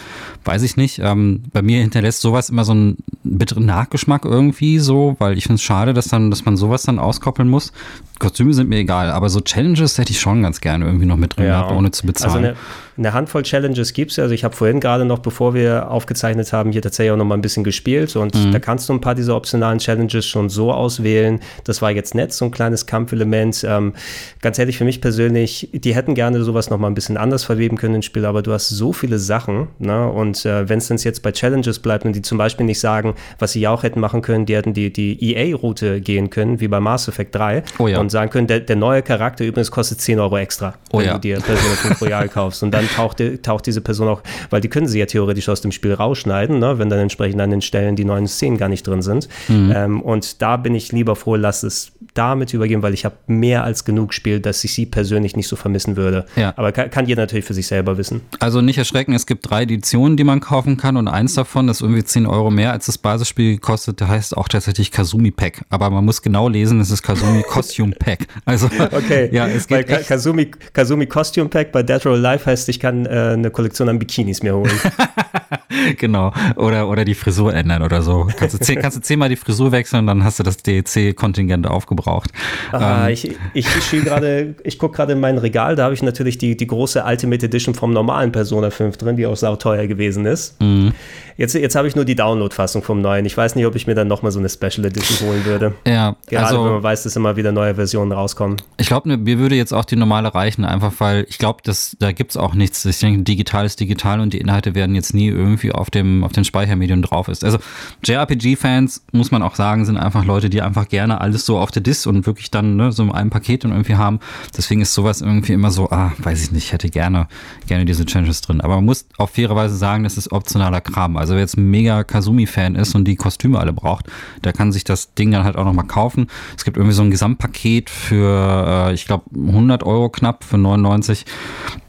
weiß 0.46 0.62
ich 0.64 0.78
nicht. 0.78 1.00
Ähm, 1.00 1.44
bei 1.52 1.62
mir 1.62 1.82
hinterlässt 1.82 2.22
sowas 2.22 2.50
immer 2.50 2.64
so 2.64 2.72
einen 2.72 2.98
bitteren 3.24 3.66
Nachgeschmack 3.66 4.26
irgendwie 4.26 4.80
so, 4.80 5.16
weil 5.20 5.38
ich 5.38 5.44
finde 5.44 5.56
es 5.56 5.64
schade, 5.64 5.94
dass 5.94 6.08
dann, 6.08 6.30
dass 6.30 6.46
man 6.46 6.58
sowas 6.58 6.84
dann 6.84 7.00
auskoppeln 7.00 7.50
muss. 7.50 7.74
Kostüme 8.20 8.54
sind 8.54 8.70
mir 8.70 8.78
egal, 8.78 9.12
aber 9.12 9.30
so 9.30 9.42
Challenges 9.42 9.98
hätte 9.98 10.12
ich 10.12 10.20
schon 10.20 10.42
ganz 10.42 10.62
gerne 10.62 10.86
irgendwie 10.86 11.06
noch 11.06 11.18
mit 11.18 11.36
drin 11.36 11.46
ja. 11.46 11.62
gehabt, 11.62 11.72
ohne 11.72 11.92
zu 11.92 12.06
bezahlen. 12.06 12.34
Also 12.34 12.48
eine, 12.48 12.56
eine 12.98 13.14
Handvoll 13.14 13.44
Challenges 13.44 13.94
gibt 13.94 14.12
es. 14.12 14.20
Also 14.20 14.34
ich 14.34 14.44
habe 14.44 14.56
vorhin 14.56 14.80
gerade 14.80 15.06
noch, 15.06 15.20
bevor 15.20 15.54
wir 15.54 15.92
aufgezeichnet 15.92 16.52
haben, 16.54 16.72
hier 16.72 16.82
tatsächlich 16.82 17.12
auch 17.12 17.18
noch 17.18 17.26
mal 17.26 17.36
ein 17.36 17.42
bisschen 17.42 17.64
gespielt 17.64 18.16
und 18.16 18.36
mhm. 18.36 18.52
da 18.52 18.60
kannst 18.60 18.88
du 18.88 18.94
ein 18.94 19.02
paar 19.02 19.16
dieser 19.16 19.36
optionalen 19.36 19.80
Challenges 19.80 20.26
schon 20.26 20.50
so 20.50 20.72
auswählen. 20.72 21.40
Das 21.66 21.82
war 21.82 21.92
jetzt 21.92 22.16
nett, 22.16 22.34
so 22.34 22.46
ein 22.46 22.52
kleines 22.52 22.86
Kampfelement. 22.86 23.66
Ähm, 23.68 23.94
ganz 24.42 24.60
ehrlich, 24.60 24.78
für 24.78 24.86
mich 24.86 25.02
persönlich, 25.02 25.70
die 25.74 25.94
hätten 25.94 26.16
gerne 26.16 26.44
sowas 26.44 26.70
noch 26.70 26.78
mal 26.78 26.88
ein 26.88 26.96
bisschen 26.96 27.18
anders 27.18 27.44
verweben 27.44 27.78
können 27.78 27.96
ins 27.96 28.06
Spiel, 28.06 28.26
aber 28.26 28.42
du 28.42 28.54
hast 28.54 28.70
so 28.70 28.94
viele 28.94 29.20
Sachen. 29.20 29.68
Ne? 29.80 30.10
Und 30.10 30.46
äh, 30.46 30.70
wenn 30.70 30.78
es 30.78 30.88
denn 30.88 30.98
jetzt 30.98 31.22
bei 31.22 31.32
Challenges 31.32 31.80
bleibt 31.80 32.06
und 32.06 32.14
die 32.14 32.22
zum 32.22 32.38
Beispiel 32.38 32.66
nicht 32.66 32.80
sagen, 32.80 33.16
was 33.40 33.52
sie 33.52 33.60
ja 33.60 33.72
auch 33.72 33.84
hätten 33.84 34.00
machen 34.00 34.22
können, 34.22 34.46
die 34.46 34.56
hätten 34.56 34.74
die, 34.74 34.92
die 34.92 35.34
EA-Route 35.34 36.00
gehen 36.00 36.30
können, 36.30 36.60
wie 36.60 36.68
bei 36.68 36.80
Mass 36.80 37.08
Effect 37.08 37.36
3 37.36 37.64
oh 37.80 37.88
ja. 37.88 38.00
und 38.00 38.05
sagen 38.10 38.30
können, 38.30 38.48
der, 38.48 38.60
der 38.60 38.76
neue 38.76 39.02
Charakter 39.02 39.46
übrigens 39.46 39.72
kostet 39.72 40.02
10 40.02 40.20
Euro 40.20 40.38
extra, 40.38 40.76
oh 40.92 41.00
wenn 41.00 41.06
ja. 41.06 41.14
du 41.14 41.20
dir 41.20 41.40
Persona 41.40 41.76
5 41.76 42.02
Royal 42.02 42.30
kaufst. 42.30 42.64
Und 42.64 42.72
dann 42.72 42.88
taucht, 42.90 43.22
taucht 43.44 43.66
diese 43.66 43.82
Person 43.82 44.08
auch, 44.08 44.22
weil 44.50 44.62
die 44.62 44.70
können 44.70 44.88
sie 44.88 45.00
ja 45.00 45.06
theoretisch 45.06 45.50
aus 45.50 45.62
dem 45.62 45.72
Spiel 45.72 45.94
rausschneiden, 45.94 46.60
ne? 46.60 46.80
wenn 46.80 46.90
dann 46.90 47.00
entsprechend 47.00 47.42
an 47.42 47.50
den 47.50 47.62
Stellen 47.62 47.96
die 47.96 48.06
neuen 48.06 48.28
Szenen 48.28 48.58
gar 48.58 48.70
nicht 48.70 48.86
drin 48.88 49.02
sind. 49.02 49.28
Mhm. 49.48 49.74
Ähm, 49.76 50.02
und 50.02 50.42
da 50.42 50.58
bin 50.58 50.76
ich 50.76 50.92
lieber 50.92 51.16
froh, 51.16 51.36
lass 51.36 51.64
es 51.64 51.92
damit 52.14 52.54
übergeben, 52.54 52.82
weil 52.82 52.94
ich 52.94 53.06
habe 53.06 53.16
mehr 53.28 53.64
als 53.64 53.86
genug 53.86 54.14
Spiel, 54.14 54.40
dass 54.40 54.64
ich 54.64 54.74
sie 54.74 54.86
persönlich 54.86 55.36
nicht 55.36 55.48
so 55.48 55.56
vermissen 55.56 55.98
würde. 55.98 56.26
Ja. 56.36 56.54
Aber 56.56 56.72
kann, 56.72 56.90
kann 56.90 57.08
jeder 57.08 57.24
natürlich 57.24 57.46
für 57.46 57.54
sich 57.54 57.68
selber 57.68 57.98
wissen. 57.98 58.22
Also 58.40 58.62
nicht 58.62 58.78
erschrecken, 58.78 59.14
es 59.14 59.26
gibt 59.26 59.50
drei 59.50 59.64
Editionen, 59.64 60.18
die 60.18 60.24
man 60.24 60.40
kaufen 60.40 60.78
kann 60.78 60.98
und 60.98 61.08
eins 61.08 61.34
davon 61.34 61.70
ist 61.70 61.82
irgendwie 61.82 62.04
10 62.04 62.26
Euro 62.26 62.52
mehr 62.52 62.72
als 62.72 62.86
das 62.86 62.98
Basisspiel 62.98 63.56
gekostet. 63.56 64.00
Der 64.00 64.08
heißt 64.08 64.38
auch 64.38 64.48
tatsächlich 64.48 64.92
Kazumi 64.92 65.32
Pack. 65.32 65.66
Aber 65.70 65.90
man 65.90 66.06
muss 66.06 66.22
genau 66.22 66.48
lesen, 66.48 66.80
es 66.80 66.92
ist 66.92 67.04
Kazumi 67.04 67.44
Costume 67.48 67.95
Pack. 68.00 68.28
Also, 68.46 68.68
okay, 68.92 69.30
ja, 69.32 69.48
es 69.48 69.68
geht 69.68 69.90
Weil 69.90 70.04
Kazumi, 70.04 70.52
Kazumi 70.74 71.06
Costume 71.08 71.50
Pack 71.50 71.72
bei 71.72 71.84
Dead 71.84 72.06
Roll 72.06 72.20
Life 72.20 72.46
heißt, 72.46 72.70
ich 72.70 72.80
kann 72.80 73.06
äh, 73.06 73.10
eine 73.34 73.52
Kollektion 73.52 73.90
an 73.90 74.00
Bikinis 74.00 74.44
mir 74.44 74.56
holen. 74.56 74.72
genau. 75.98 76.32
Oder, 76.56 76.90
oder 76.90 77.06
die 77.06 77.16
Frisur 77.16 77.54
ändern 77.54 77.82
oder 77.82 78.02
so. 78.02 78.28
Kannst 78.38 78.56
du, 78.56 78.60
zehn, 78.60 78.82
kannst 78.82 78.98
du 78.98 79.02
zehnmal 79.02 79.30
die 79.30 79.36
Frisur 79.36 79.72
wechseln, 79.72 80.08
dann 80.08 80.24
hast 80.24 80.40
du 80.40 80.44
das 80.44 80.58
DLC-Kontingent 80.58 81.68
aufgebraucht. 81.68 82.32
Ah, 82.72 83.08
ähm. 83.08 83.14
Ich, 83.14 83.30
ich, 83.54 83.68
ich, 83.68 84.04
gerade, 84.04 84.56
ich 84.64 84.80
gucke 84.80 84.96
gerade 84.96 85.14
in 85.14 85.20
mein 85.20 85.38
Regal, 85.38 85.76
da 85.76 85.86
habe 85.86 85.94
ich 85.94 86.04
natürlich 86.04 86.38
die, 86.38 86.58
die 86.58 86.68
große 86.68 87.04
Ultimate 87.04 87.46
Edition 87.46 87.76
vom 87.76 87.92
normalen 87.92 88.32
Persona 88.32 88.70
5 88.70 88.98
drin, 88.98 89.18
die 89.18 89.26
auch 89.26 89.36
sauteuer 89.36 89.88
gewesen 89.88 90.26
ist. 90.26 90.60
Mhm. 90.62 90.94
Jetzt, 91.38 91.54
jetzt 91.54 91.76
habe 91.76 91.88
ich 91.88 91.96
nur 91.96 92.06
die 92.06 92.16
Download-Fassung 92.16 92.82
vom 92.82 93.02
neuen. 93.02 93.26
Ich 93.26 93.36
weiß 93.36 93.56
nicht, 93.56 93.66
ob 93.66 93.76
ich 93.76 93.88
mir 93.88 93.96
dann 93.96 94.08
nochmal 94.08 94.32
so 94.32 94.40
eine 94.40 94.48
Special 94.48 94.86
Edition 94.86 95.28
holen 95.28 95.44
würde. 95.44 95.74
Ja, 95.86 96.16
Gerade 96.28 96.46
also, 96.46 96.64
wenn 96.64 96.74
man 96.74 96.84
weiß, 96.84 97.04
dass 97.04 97.16
immer 97.18 97.36
wieder 97.36 97.52
neue 97.52 97.76
Versionen 97.76 98.14
rauskommen. 98.14 98.56
Ich 98.78 98.88
glaube, 98.88 99.10
ne, 99.10 99.18
mir 99.18 99.38
würde 99.38 99.56
jetzt 99.56 99.74
auch 99.74 99.84
die 99.84 99.98
normale 99.98 100.34
reichen, 100.34 100.64
einfach 100.64 100.94
weil 101.00 101.26
ich 101.28 101.38
glaube, 101.38 101.62
da 102.00 102.12
gibt 102.14 102.32
es 102.32 102.38
auch 102.38 102.54
nichts. 102.54 102.86
Ich 102.86 103.00
denke, 103.00 103.24
digital 103.24 103.66
ist 103.66 103.82
digital 103.82 104.22
und 104.22 104.34
die 104.34 104.38
Inhalte 104.38 104.76
werden 104.76 104.96
jetzt 104.96 105.14
nie 105.14 105.28
irgendwie 105.28 105.65
irgendwie 105.66 105.72
auf 105.72 105.90
dem, 105.90 106.24
auf 106.24 106.32
den 106.32 106.44
Speichermedium 106.44 107.02
drauf 107.02 107.28
ist. 107.28 107.44
Also 107.44 107.58
JRPG-Fans, 108.04 109.06
muss 109.12 109.32
man 109.32 109.42
auch 109.42 109.56
sagen, 109.56 109.86
sind 109.86 109.98
einfach 109.98 110.26
Leute, 110.26 110.50
die 110.50 110.62
einfach 110.62 110.88
gerne 110.88 111.22
alles 111.22 111.46
so 111.46 111.58
auf 111.58 111.72
der 111.72 111.82
Disk 111.82 112.08
und 112.08 112.26
wirklich 112.26 112.52
dann 112.52 112.76
ne, 112.76 112.92
so 112.92 113.04
in 113.04 113.12
einem 113.12 113.30
Paket 113.30 113.66
und 113.66 113.72
irgendwie 113.72 113.96
haben. 113.96 114.20
Deswegen 114.56 114.82
ist 114.82 114.94
sowas 114.94 115.22
irgendwie 115.22 115.54
immer 115.54 115.72
so, 115.72 115.90
ah, 115.90 116.14
weiß 116.20 116.44
ich 116.44 116.52
nicht, 116.52 116.72
hätte 116.72 116.90
gerne, 116.90 117.28
gerne 117.68 117.86
diese 117.86 118.06
Changes 118.06 118.42
drin. 118.42 118.62
Aber 118.62 118.76
man 118.76 118.86
muss 118.86 119.06
auf 119.18 119.32
faire 119.32 119.56
Weise 119.56 119.76
sagen, 119.76 120.04
das 120.04 120.18
ist 120.18 120.32
optionaler 120.32 120.82
Kram. 120.82 121.18
Also 121.18 121.34
wer 121.34 121.42
jetzt 121.42 121.58
ein 121.58 121.70
mega 121.70 122.04
Kazumi-Fan 122.04 122.76
ist 122.76 122.96
und 122.96 123.06
die 123.06 123.16
Kostüme 123.16 123.60
alle 123.60 123.74
braucht, 123.74 124.08
der 124.44 124.54
kann 124.54 124.72
sich 124.72 124.84
das 124.84 125.14
Ding 125.14 125.32
dann 125.32 125.44
halt 125.44 125.56
auch 125.56 125.66
nochmal 125.66 125.88
kaufen. 125.88 126.28
Es 126.58 126.64
gibt 126.66 126.78
irgendwie 126.78 126.96
so 126.96 127.04
ein 127.04 127.12
Gesamtpaket 127.12 127.90
für, 127.90 128.90
äh, 128.90 128.94
ich 128.94 129.06
glaube, 129.06 129.26
100 129.36 129.84
Euro 129.84 130.10
knapp 130.10 130.44
für 130.44 130.58
99, 130.58 131.26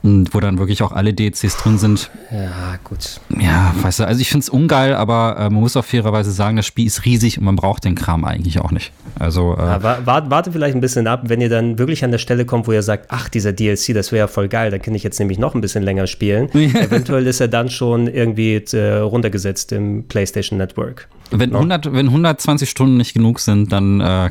wo 0.03 0.41
dann 0.41 0.59
wirklich 0.59 0.83
auch 0.83 0.93
alle 0.93 1.13
DCs 1.13 1.57
drin 1.57 1.79
sind. 1.79 2.11
Ja, 2.31 2.77
gut. 2.85 3.21
Ja, 3.39 3.56
weißt 3.83 4.01
du, 4.01 4.07
also 4.07 4.21
ich 4.21 4.29
finde 4.29 4.43
es 4.43 4.49
ungeil, 4.49 4.95
aber 4.95 5.37
äh, 5.39 5.43
man 5.45 5.61
muss 5.61 5.77
auf 5.77 5.87
fairerweise 5.87 6.31
sagen, 6.31 6.57
das 6.57 6.67
Spiel 6.67 6.87
ist 6.87 7.05
riesig 7.05 7.39
und 7.39 7.45
man 7.45 7.57
braucht 7.57 7.85
den 7.85 7.95
Kram 7.95 8.25
eigentlich 8.25 8.61
auch 8.61 8.71
nicht. 8.71 8.93
Also 9.19 9.55
äh, 9.55 9.63
ja, 9.63 9.83
warte, 9.83 10.31
warte 10.31 10.53
vielleicht 10.53 10.75
ein 10.75 10.81
bisschen 10.81 11.07
ab, 11.07 11.23
wenn 11.25 11.41
ihr 11.41 11.49
dann 11.49 11.79
wirklich 11.79 12.05
an 12.05 12.11
der 12.11 12.19
Stelle 12.19 12.45
kommt, 12.45 12.67
wo 12.67 12.73
ihr 12.73 12.83
sagt, 12.83 13.07
ach, 13.09 13.29
dieser 13.29 13.53
DLC, 13.53 13.95
das 13.95 14.13
wäre 14.13 14.21
ja 14.21 14.27
voll 14.29 14.49
geil, 14.49 14.71
dann 14.71 14.83
kann 14.83 14.95
ich 14.95 15.03
jetzt 15.03 15.19
nämlich 15.19 15.39
noch 15.39 15.55
ein 15.55 15.61
bisschen 15.61 15.83
länger 15.83 16.07
spielen. 16.07 16.51
Eventuell 16.55 17.27
ist 17.27 17.41
er 17.41 17.49
dann 17.49 17.69
schon 17.69 18.07
irgendwie 18.07 18.55
äh, 18.55 18.99
runtergesetzt 18.99 19.73
im 19.73 20.05
PlayStation 20.09 20.59
Network. 20.59 21.09
Wenn, 21.31 21.55
100, 21.55 21.93
wenn 21.93 22.07
120 22.07 22.71
Stunden 22.71 22.97
nicht 22.99 23.15
genug 23.15 23.41
sind, 23.41 23.73
dann, 23.73 24.01
äh, 24.01 24.31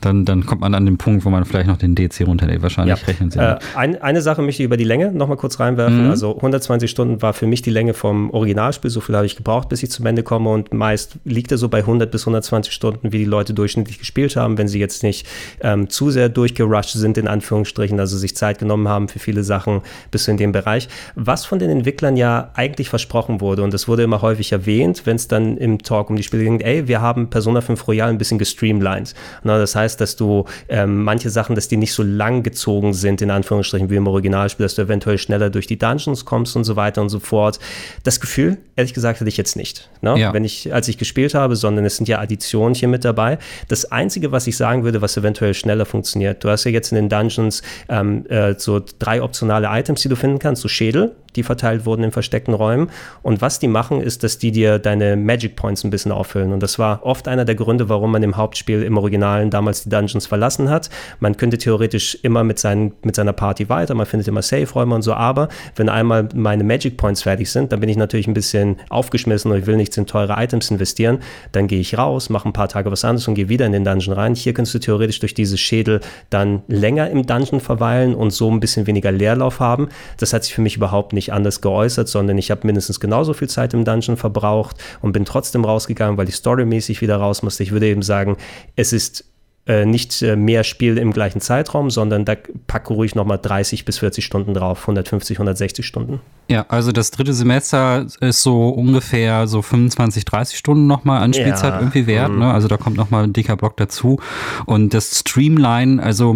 dann, 0.00 0.24
dann 0.24 0.46
kommt 0.46 0.60
man 0.60 0.74
an 0.74 0.84
den 0.84 0.96
Punkt, 0.96 1.24
wo 1.24 1.30
man 1.30 1.44
vielleicht 1.44 1.66
noch 1.66 1.76
den 1.76 1.94
DC 1.94 2.26
runterlädt. 2.26 2.62
Wahrscheinlich 2.62 3.00
ja. 3.00 3.06
rechnen 3.06 3.30
sie. 3.30 3.40
Äh, 3.40 3.58
ein, 3.74 4.00
eine 4.00 4.22
Sache 4.22 4.42
möchte 4.42 4.62
ich 4.62 4.66
über 4.66 4.76
die 4.76 4.84
Länge 4.84 5.10
nochmal 5.10 5.36
kurz 5.36 5.58
reinwerfen. 5.58 6.04
Mhm. 6.04 6.10
Also 6.10 6.36
120 6.36 6.90
Stunden 6.90 7.20
war 7.20 7.32
für 7.32 7.46
mich 7.46 7.62
die 7.62 7.70
Länge 7.70 7.94
vom 7.94 8.30
Originalspiel. 8.66 8.90
So 8.90 9.00
viel 9.00 9.14
habe 9.16 9.26
ich 9.26 9.36
gebraucht, 9.36 9.68
bis 9.68 9.82
ich 9.82 9.90
zum 9.90 10.06
Ende 10.06 10.22
komme. 10.22 10.50
Und 10.50 10.72
meist 10.74 11.16
liegt 11.24 11.52
er 11.52 11.58
so 11.58 11.68
bei 11.68 11.78
100 11.78 12.10
bis 12.10 12.22
120 12.22 12.72
Stunden, 12.72 13.12
wie 13.12 13.18
die 13.18 13.24
Leute 13.24 13.54
durchschnittlich 13.54 13.98
gespielt 13.98 14.36
haben, 14.36 14.58
wenn 14.58 14.68
sie 14.68 14.78
jetzt 14.78 15.02
nicht 15.02 15.26
ähm, 15.60 15.88
zu 15.88 16.10
sehr 16.10 16.28
durchgerusht 16.28 16.92
sind, 16.92 17.18
in 17.18 17.28
Anführungsstrichen, 17.28 18.00
also 18.00 18.16
sich 18.16 18.36
Zeit 18.36 18.58
genommen 18.58 18.88
haben 18.88 19.08
für 19.08 19.18
viele 19.18 19.44
Sachen 19.44 19.82
bis 20.10 20.28
in 20.28 20.36
dem 20.36 20.52
Bereich. 20.52 20.88
Was 21.14 21.44
von 21.44 21.58
den 21.58 21.70
Entwicklern 21.70 22.16
ja 22.16 22.50
eigentlich 22.54 22.88
versprochen 22.88 23.40
wurde, 23.40 23.62
und 23.62 23.72
das 23.72 23.88
wurde 23.88 24.02
immer 24.02 24.22
häufig 24.22 24.52
erwähnt, 24.52 25.02
wenn 25.04 25.16
es 25.16 25.28
dann 25.28 25.56
im 25.56 25.78
Talk 25.78 26.10
um 26.10 26.16
die 26.16 26.22
Spiele 26.22 26.44
ging, 26.44 26.60
ey, 26.60 26.88
wir 26.88 27.00
haben 27.00 27.30
Persona 27.30 27.60
5 27.60 27.86
Royal 27.86 28.10
ein 28.10 28.18
bisschen 28.18 28.38
gestreamlined. 28.38 29.14
Na, 29.44 29.58
das 29.58 29.76
heißt, 29.76 30.00
dass 30.00 30.16
du 30.16 30.44
ähm, 30.68 31.04
manche 31.04 31.30
Sachen, 31.30 31.54
dass 31.54 31.68
die 31.68 31.76
nicht 31.76 31.92
so 31.92 32.02
lang 32.02 32.42
gezogen 32.42 32.92
sind, 32.94 33.22
in 33.22 33.30
Anführungsstrichen, 33.30 33.90
wie 33.90 33.96
im 33.96 34.06
Originalspiel, 34.06 34.64
dass 34.64 34.74
du 34.74 34.82
eventuell 34.82 35.18
schneller 35.18 35.50
durch 35.50 35.66
die 35.66 35.78
Dungeons 35.78 36.24
kommst 36.24 36.56
und 36.56 36.64
so 36.64 36.76
weiter 36.76 37.00
und 37.02 37.08
so 37.08 37.20
fort. 37.20 37.58
Das 38.02 38.20
Gefühl, 38.20 38.55
ehrlich 38.76 38.94
gesagt, 38.94 39.20
hatte 39.20 39.28
ich 39.28 39.36
jetzt 39.36 39.56
nicht. 39.56 39.88
Ne? 40.00 40.18
Ja. 40.18 40.32
Wenn 40.32 40.44
ich, 40.44 40.72
als 40.72 40.88
ich 40.88 40.98
gespielt 40.98 41.34
habe, 41.34 41.56
sondern 41.56 41.84
es 41.84 41.96
sind 41.96 42.08
ja 42.08 42.18
Additionen 42.20 42.74
hier 42.74 42.88
mit 42.88 43.04
dabei. 43.04 43.38
Das 43.68 43.90
Einzige, 43.90 44.32
was 44.32 44.46
ich 44.46 44.56
sagen 44.56 44.84
würde, 44.84 45.02
was 45.02 45.16
eventuell 45.16 45.54
schneller 45.54 45.86
funktioniert, 45.86 46.44
du 46.44 46.50
hast 46.50 46.64
ja 46.64 46.70
jetzt 46.70 46.92
in 46.92 46.96
den 46.96 47.08
Dungeons 47.08 47.62
ähm, 47.88 48.26
äh, 48.26 48.54
so 48.58 48.82
drei 48.98 49.22
optionale 49.22 49.68
Items, 49.70 50.02
die 50.02 50.08
du 50.08 50.16
finden 50.16 50.38
kannst, 50.38 50.62
so 50.62 50.68
Schädel, 50.68 51.14
die 51.36 51.42
verteilt 51.42 51.86
wurden 51.86 52.02
in 52.04 52.12
versteckten 52.12 52.54
Räumen. 52.54 52.90
Und 53.22 53.40
was 53.40 53.58
die 53.58 53.68
machen, 53.68 54.00
ist, 54.00 54.22
dass 54.22 54.38
die 54.38 54.50
dir 54.50 54.78
deine 54.78 55.16
Magic 55.16 55.56
Points 55.56 55.84
ein 55.84 55.90
bisschen 55.90 56.12
auffüllen. 56.12 56.52
Und 56.52 56.62
das 56.62 56.78
war 56.78 57.04
oft 57.04 57.28
einer 57.28 57.44
der 57.44 57.54
Gründe, 57.54 57.88
warum 57.88 58.12
man 58.12 58.22
im 58.22 58.36
Hauptspiel 58.36 58.82
im 58.82 58.96
Originalen 58.96 59.50
damals 59.50 59.84
die 59.84 59.90
Dungeons 59.90 60.26
verlassen 60.26 60.70
hat. 60.70 60.90
Man 61.20 61.36
könnte 61.36 61.58
theoretisch 61.58 62.18
immer 62.22 62.44
mit, 62.44 62.58
seinen, 62.58 62.92
mit 63.02 63.16
seiner 63.16 63.32
Party 63.32 63.68
weiter, 63.68 63.94
man 63.94 64.06
findet 64.06 64.28
immer 64.28 64.42
Safe-Räume 64.42 64.94
und 64.94 65.02
so, 65.02 65.14
aber 65.14 65.48
wenn 65.76 65.88
einmal 65.88 66.28
meine 66.34 66.64
Magic 66.64 66.96
Points 66.96 67.22
fertig 67.22 67.50
sind, 67.50 67.72
dann 67.72 67.80
bin 67.80 67.88
ich 67.88 67.96
natürlich 67.96 68.26
ein 68.26 68.34
bisschen 68.34 68.76
aufgeschmissen 68.88 69.50
und 69.50 69.58
ich 69.58 69.66
will 69.66 69.76
nichts 69.76 69.96
in 69.96 70.06
teure 70.06 70.34
Items 70.42 70.70
investieren. 70.70 71.18
Dann 71.52 71.66
gehe 71.66 71.80
ich 71.80 71.98
raus, 71.98 72.30
mache 72.30 72.48
ein 72.48 72.52
paar 72.52 72.68
Tage 72.68 72.90
was 72.90 73.04
anderes 73.04 73.28
und 73.28 73.34
gehe 73.34 73.48
wieder 73.48 73.66
in 73.66 73.72
den 73.72 73.84
Dungeon 73.84 74.14
rein. 74.14 74.34
Hier 74.34 74.54
kannst 74.54 74.74
du 74.74 74.78
theoretisch 74.78 75.20
durch 75.20 75.34
diese 75.34 75.58
Schädel 75.58 76.00
dann 76.30 76.62
länger 76.68 77.10
im 77.10 77.26
Dungeon 77.26 77.60
verweilen 77.60 78.14
und 78.14 78.30
so 78.30 78.50
ein 78.50 78.60
bisschen 78.60 78.86
weniger 78.86 79.12
Leerlauf 79.12 79.60
haben. 79.60 79.88
Das 80.18 80.32
hat 80.32 80.44
sich 80.44 80.54
für 80.54 80.62
mich 80.62 80.76
überhaupt 80.76 81.12
nicht 81.12 81.25
nicht 81.26 81.32
anders 81.32 81.60
geäußert, 81.60 82.08
sondern 82.08 82.38
ich 82.38 82.50
habe 82.50 82.66
mindestens 82.66 83.00
genauso 83.00 83.34
viel 83.34 83.48
Zeit 83.48 83.74
im 83.74 83.84
Dungeon 83.84 84.16
verbraucht 84.16 84.76
und 85.02 85.12
bin 85.12 85.24
trotzdem 85.24 85.64
rausgegangen, 85.64 86.16
weil 86.16 86.28
ich 86.28 86.36
storymäßig 86.36 87.00
wieder 87.00 87.16
raus 87.16 87.42
musste. 87.42 87.62
Ich 87.62 87.72
würde 87.72 87.86
eben 87.86 88.02
sagen, 88.02 88.36
es 88.76 88.92
ist 88.92 89.24
nicht 89.66 90.22
äh, 90.22 90.36
mehr 90.36 90.62
Spiel 90.62 90.96
im 90.96 91.12
gleichen 91.12 91.40
Zeitraum, 91.40 91.90
sondern 91.90 92.24
da 92.24 92.34
packe 92.66 92.94
ruhig 92.94 93.14
nochmal 93.16 93.38
30 93.40 93.84
bis 93.84 93.98
40 93.98 94.24
Stunden 94.24 94.54
drauf, 94.54 94.82
150, 94.82 95.38
160 95.38 95.84
Stunden. 95.84 96.20
Ja, 96.48 96.66
also 96.68 96.92
das 96.92 97.10
dritte 97.10 97.34
Semester 97.34 98.06
ist 98.20 98.42
so 98.42 98.68
ungefähr 98.68 99.48
so 99.48 99.62
25, 99.62 100.24
30 100.24 100.56
Stunden 100.56 100.86
nochmal 100.86 101.20
an 101.20 101.34
Spielzeit 101.34 101.74
ja. 101.74 101.78
irgendwie 101.80 102.06
wert. 102.06 102.30
Mhm. 102.30 102.38
Ne? 102.38 102.52
Also 102.52 102.68
da 102.68 102.76
kommt 102.76 102.96
nochmal 102.96 103.24
ein 103.24 103.32
dicker 103.32 103.56
Block 103.56 103.76
dazu. 103.76 104.20
Und 104.66 104.94
das 104.94 105.18
Streamline, 105.18 106.00
also 106.00 106.34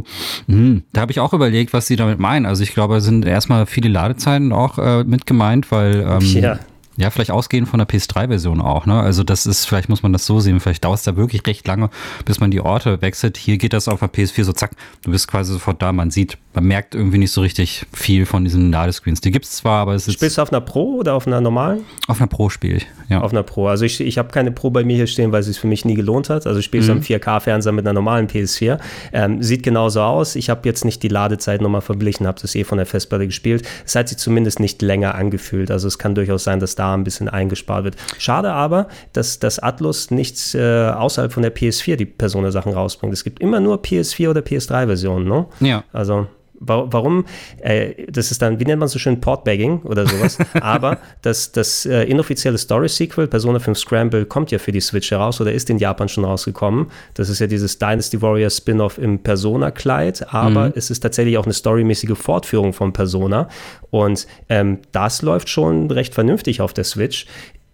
mh, 0.48 0.56
hm, 0.56 0.82
da 0.92 1.02
habe 1.02 1.12
ich 1.12 1.20
auch 1.20 1.32
überlegt, 1.32 1.72
was 1.72 1.86
sie 1.86 1.94
damit 1.94 2.18
meinen. 2.18 2.46
Also 2.46 2.64
ich 2.64 2.74
glaube, 2.74 2.96
es 2.96 3.04
sind 3.04 3.24
erstmal 3.24 3.66
viele 3.66 3.88
Ladezeiten 3.88 4.52
auch 4.52 4.78
äh, 4.78 5.04
mit 5.04 5.26
gemeint, 5.26 5.70
weil 5.70 6.00
ähm, 6.00 6.20
ja. 6.20 6.58
Ja, 7.00 7.08
vielleicht 7.08 7.30
ausgehend 7.30 7.66
von 7.66 7.78
der 7.78 7.88
PS3-Version 7.88 8.60
auch. 8.60 8.84
Ne? 8.84 9.00
Also 9.00 9.24
das 9.24 9.46
ist, 9.46 9.64
vielleicht 9.64 9.88
muss 9.88 10.02
man 10.02 10.12
das 10.12 10.26
so 10.26 10.38
sehen, 10.38 10.60
vielleicht 10.60 10.84
dauert 10.84 10.98
es 10.98 11.04
da 11.04 11.16
wirklich 11.16 11.46
recht 11.46 11.66
lange, 11.66 11.88
bis 12.26 12.40
man 12.40 12.50
die 12.50 12.60
Orte 12.60 13.00
wechselt. 13.00 13.38
Hier 13.38 13.56
geht 13.56 13.72
das 13.72 13.88
auf 13.88 14.00
der 14.00 14.12
PS4 14.12 14.44
so 14.44 14.52
zack, 14.52 14.72
du 15.02 15.10
bist 15.10 15.26
quasi 15.26 15.54
sofort 15.54 15.80
da. 15.80 15.92
Man 15.92 16.10
sieht, 16.10 16.36
man 16.52 16.64
merkt 16.64 16.96
irgendwie 16.96 17.18
nicht 17.18 17.30
so 17.30 17.42
richtig 17.42 17.86
viel 17.92 18.26
von 18.26 18.42
diesen 18.42 18.72
Ladescreens. 18.72 19.20
Die 19.20 19.30
gibt 19.30 19.44
es 19.44 19.52
zwar, 19.52 19.82
aber 19.82 19.94
es 19.94 20.08
ist... 20.08 20.14
Spielst 20.14 20.36
du 20.36 20.42
auf 20.42 20.52
einer 20.52 20.60
Pro 20.60 20.96
oder 20.96 21.14
auf 21.14 21.28
einer 21.28 21.40
normalen? 21.40 21.84
Auf 22.08 22.20
einer 22.20 22.26
Pro 22.26 22.48
spiele 22.48 22.78
ich, 22.78 22.86
ja. 23.08 23.20
Auf 23.20 23.30
einer 23.30 23.44
Pro. 23.44 23.68
Also 23.68 23.84
ich, 23.84 24.00
ich 24.00 24.18
habe 24.18 24.30
keine 24.30 24.50
Pro 24.50 24.70
bei 24.70 24.82
mir 24.82 24.96
hier 24.96 25.06
stehen, 25.06 25.30
weil 25.30 25.40
es 25.40 25.46
sich 25.46 25.60
für 25.60 25.68
mich 25.68 25.84
nie 25.84 25.94
gelohnt 25.94 26.28
hat. 26.28 26.48
Also 26.48 26.58
ich 26.58 26.64
spiele 26.64 26.82
mhm. 26.82 26.90
am 26.90 27.00
4K-Fernseher 27.00 27.70
mit 27.72 27.86
einer 27.86 27.92
normalen 27.92 28.26
PS4. 28.26 28.80
Ähm, 29.12 29.42
sieht 29.42 29.62
genauso 29.62 30.00
aus. 30.00 30.34
Ich 30.34 30.50
habe 30.50 30.62
jetzt 30.64 30.84
nicht 30.84 31.04
die 31.04 31.08
Ladezeit 31.08 31.60
nochmal 31.60 31.82
verglichen, 31.82 32.26
habe 32.26 32.40
das 32.40 32.52
eh 32.56 32.64
von 32.64 32.78
der 32.78 32.86
Festplatte 32.86 33.26
gespielt. 33.26 33.64
Es 33.86 33.94
hat 33.94 34.08
sich 34.08 34.18
zumindest 34.18 34.58
nicht 34.58 34.82
länger 34.82 35.14
angefühlt. 35.14 35.70
Also 35.70 35.86
es 35.86 35.98
kann 35.98 36.16
durchaus 36.16 36.42
sein, 36.42 36.58
dass 36.58 36.74
da 36.74 36.94
ein 36.94 37.04
bisschen 37.04 37.28
eingespart 37.28 37.84
wird. 37.84 37.96
Schade 38.18 38.52
aber, 38.52 38.88
dass 39.12 39.38
das 39.38 39.60
Atlus 39.60 40.10
nichts 40.10 40.56
äh, 40.56 40.88
außerhalb 40.88 41.32
von 41.32 41.44
der 41.44 41.54
PS4 41.54 41.94
die 41.94 42.06
Persona-Sachen 42.06 42.72
rausbringt. 42.72 43.14
Es 43.14 43.22
gibt 43.22 43.40
immer 43.40 43.60
nur 43.60 43.80
PS4 43.80 44.30
oder 44.30 44.40
PS3-Versionen, 44.40 45.28
ne? 45.28 45.46
Ja. 45.60 45.84
Also 45.92 46.26
Warum? 46.62 47.24
Äh, 47.60 48.06
das 48.10 48.30
ist 48.30 48.42
dann, 48.42 48.60
wie 48.60 48.64
nennt 48.64 48.80
man 48.80 48.88
so 48.88 48.98
schön, 48.98 49.18
Portbagging 49.20 49.80
oder 49.82 50.06
sowas. 50.06 50.36
Aber 50.60 50.98
das, 51.22 51.52
das 51.52 51.86
äh, 51.86 52.04
inoffizielle 52.04 52.58
Story-Sequel, 52.58 53.28
Persona 53.28 53.58
5 53.58 53.78
Scramble, 53.78 54.26
kommt 54.26 54.50
ja 54.50 54.58
für 54.58 54.70
die 54.70 54.80
Switch 54.80 55.10
heraus 55.10 55.40
oder 55.40 55.52
ist 55.52 55.70
in 55.70 55.78
Japan 55.78 56.08
schon 56.10 56.24
rausgekommen. 56.24 56.88
Das 57.14 57.30
ist 57.30 57.38
ja 57.38 57.46
dieses 57.46 57.78
Dynasty 57.78 58.20
Warrior 58.20 58.50
Spin-off 58.50 58.98
im 58.98 59.20
Persona-Kleid, 59.20 60.32
aber 60.34 60.66
mhm. 60.66 60.72
es 60.76 60.90
ist 60.90 61.00
tatsächlich 61.00 61.38
auch 61.38 61.44
eine 61.44 61.54
storymäßige 61.54 62.16
Fortführung 62.16 62.74
von 62.74 62.92
Persona. 62.92 63.48
Und 63.88 64.26
ähm, 64.50 64.80
das 64.92 65.22
läuft 65.22 65.48
schon 65.48 65.90
recht 65.90 66.12
vernünftig 66.12 66.60
auf 66.60 66.74
der 66.74 66.84
Switch. 66.84 67.26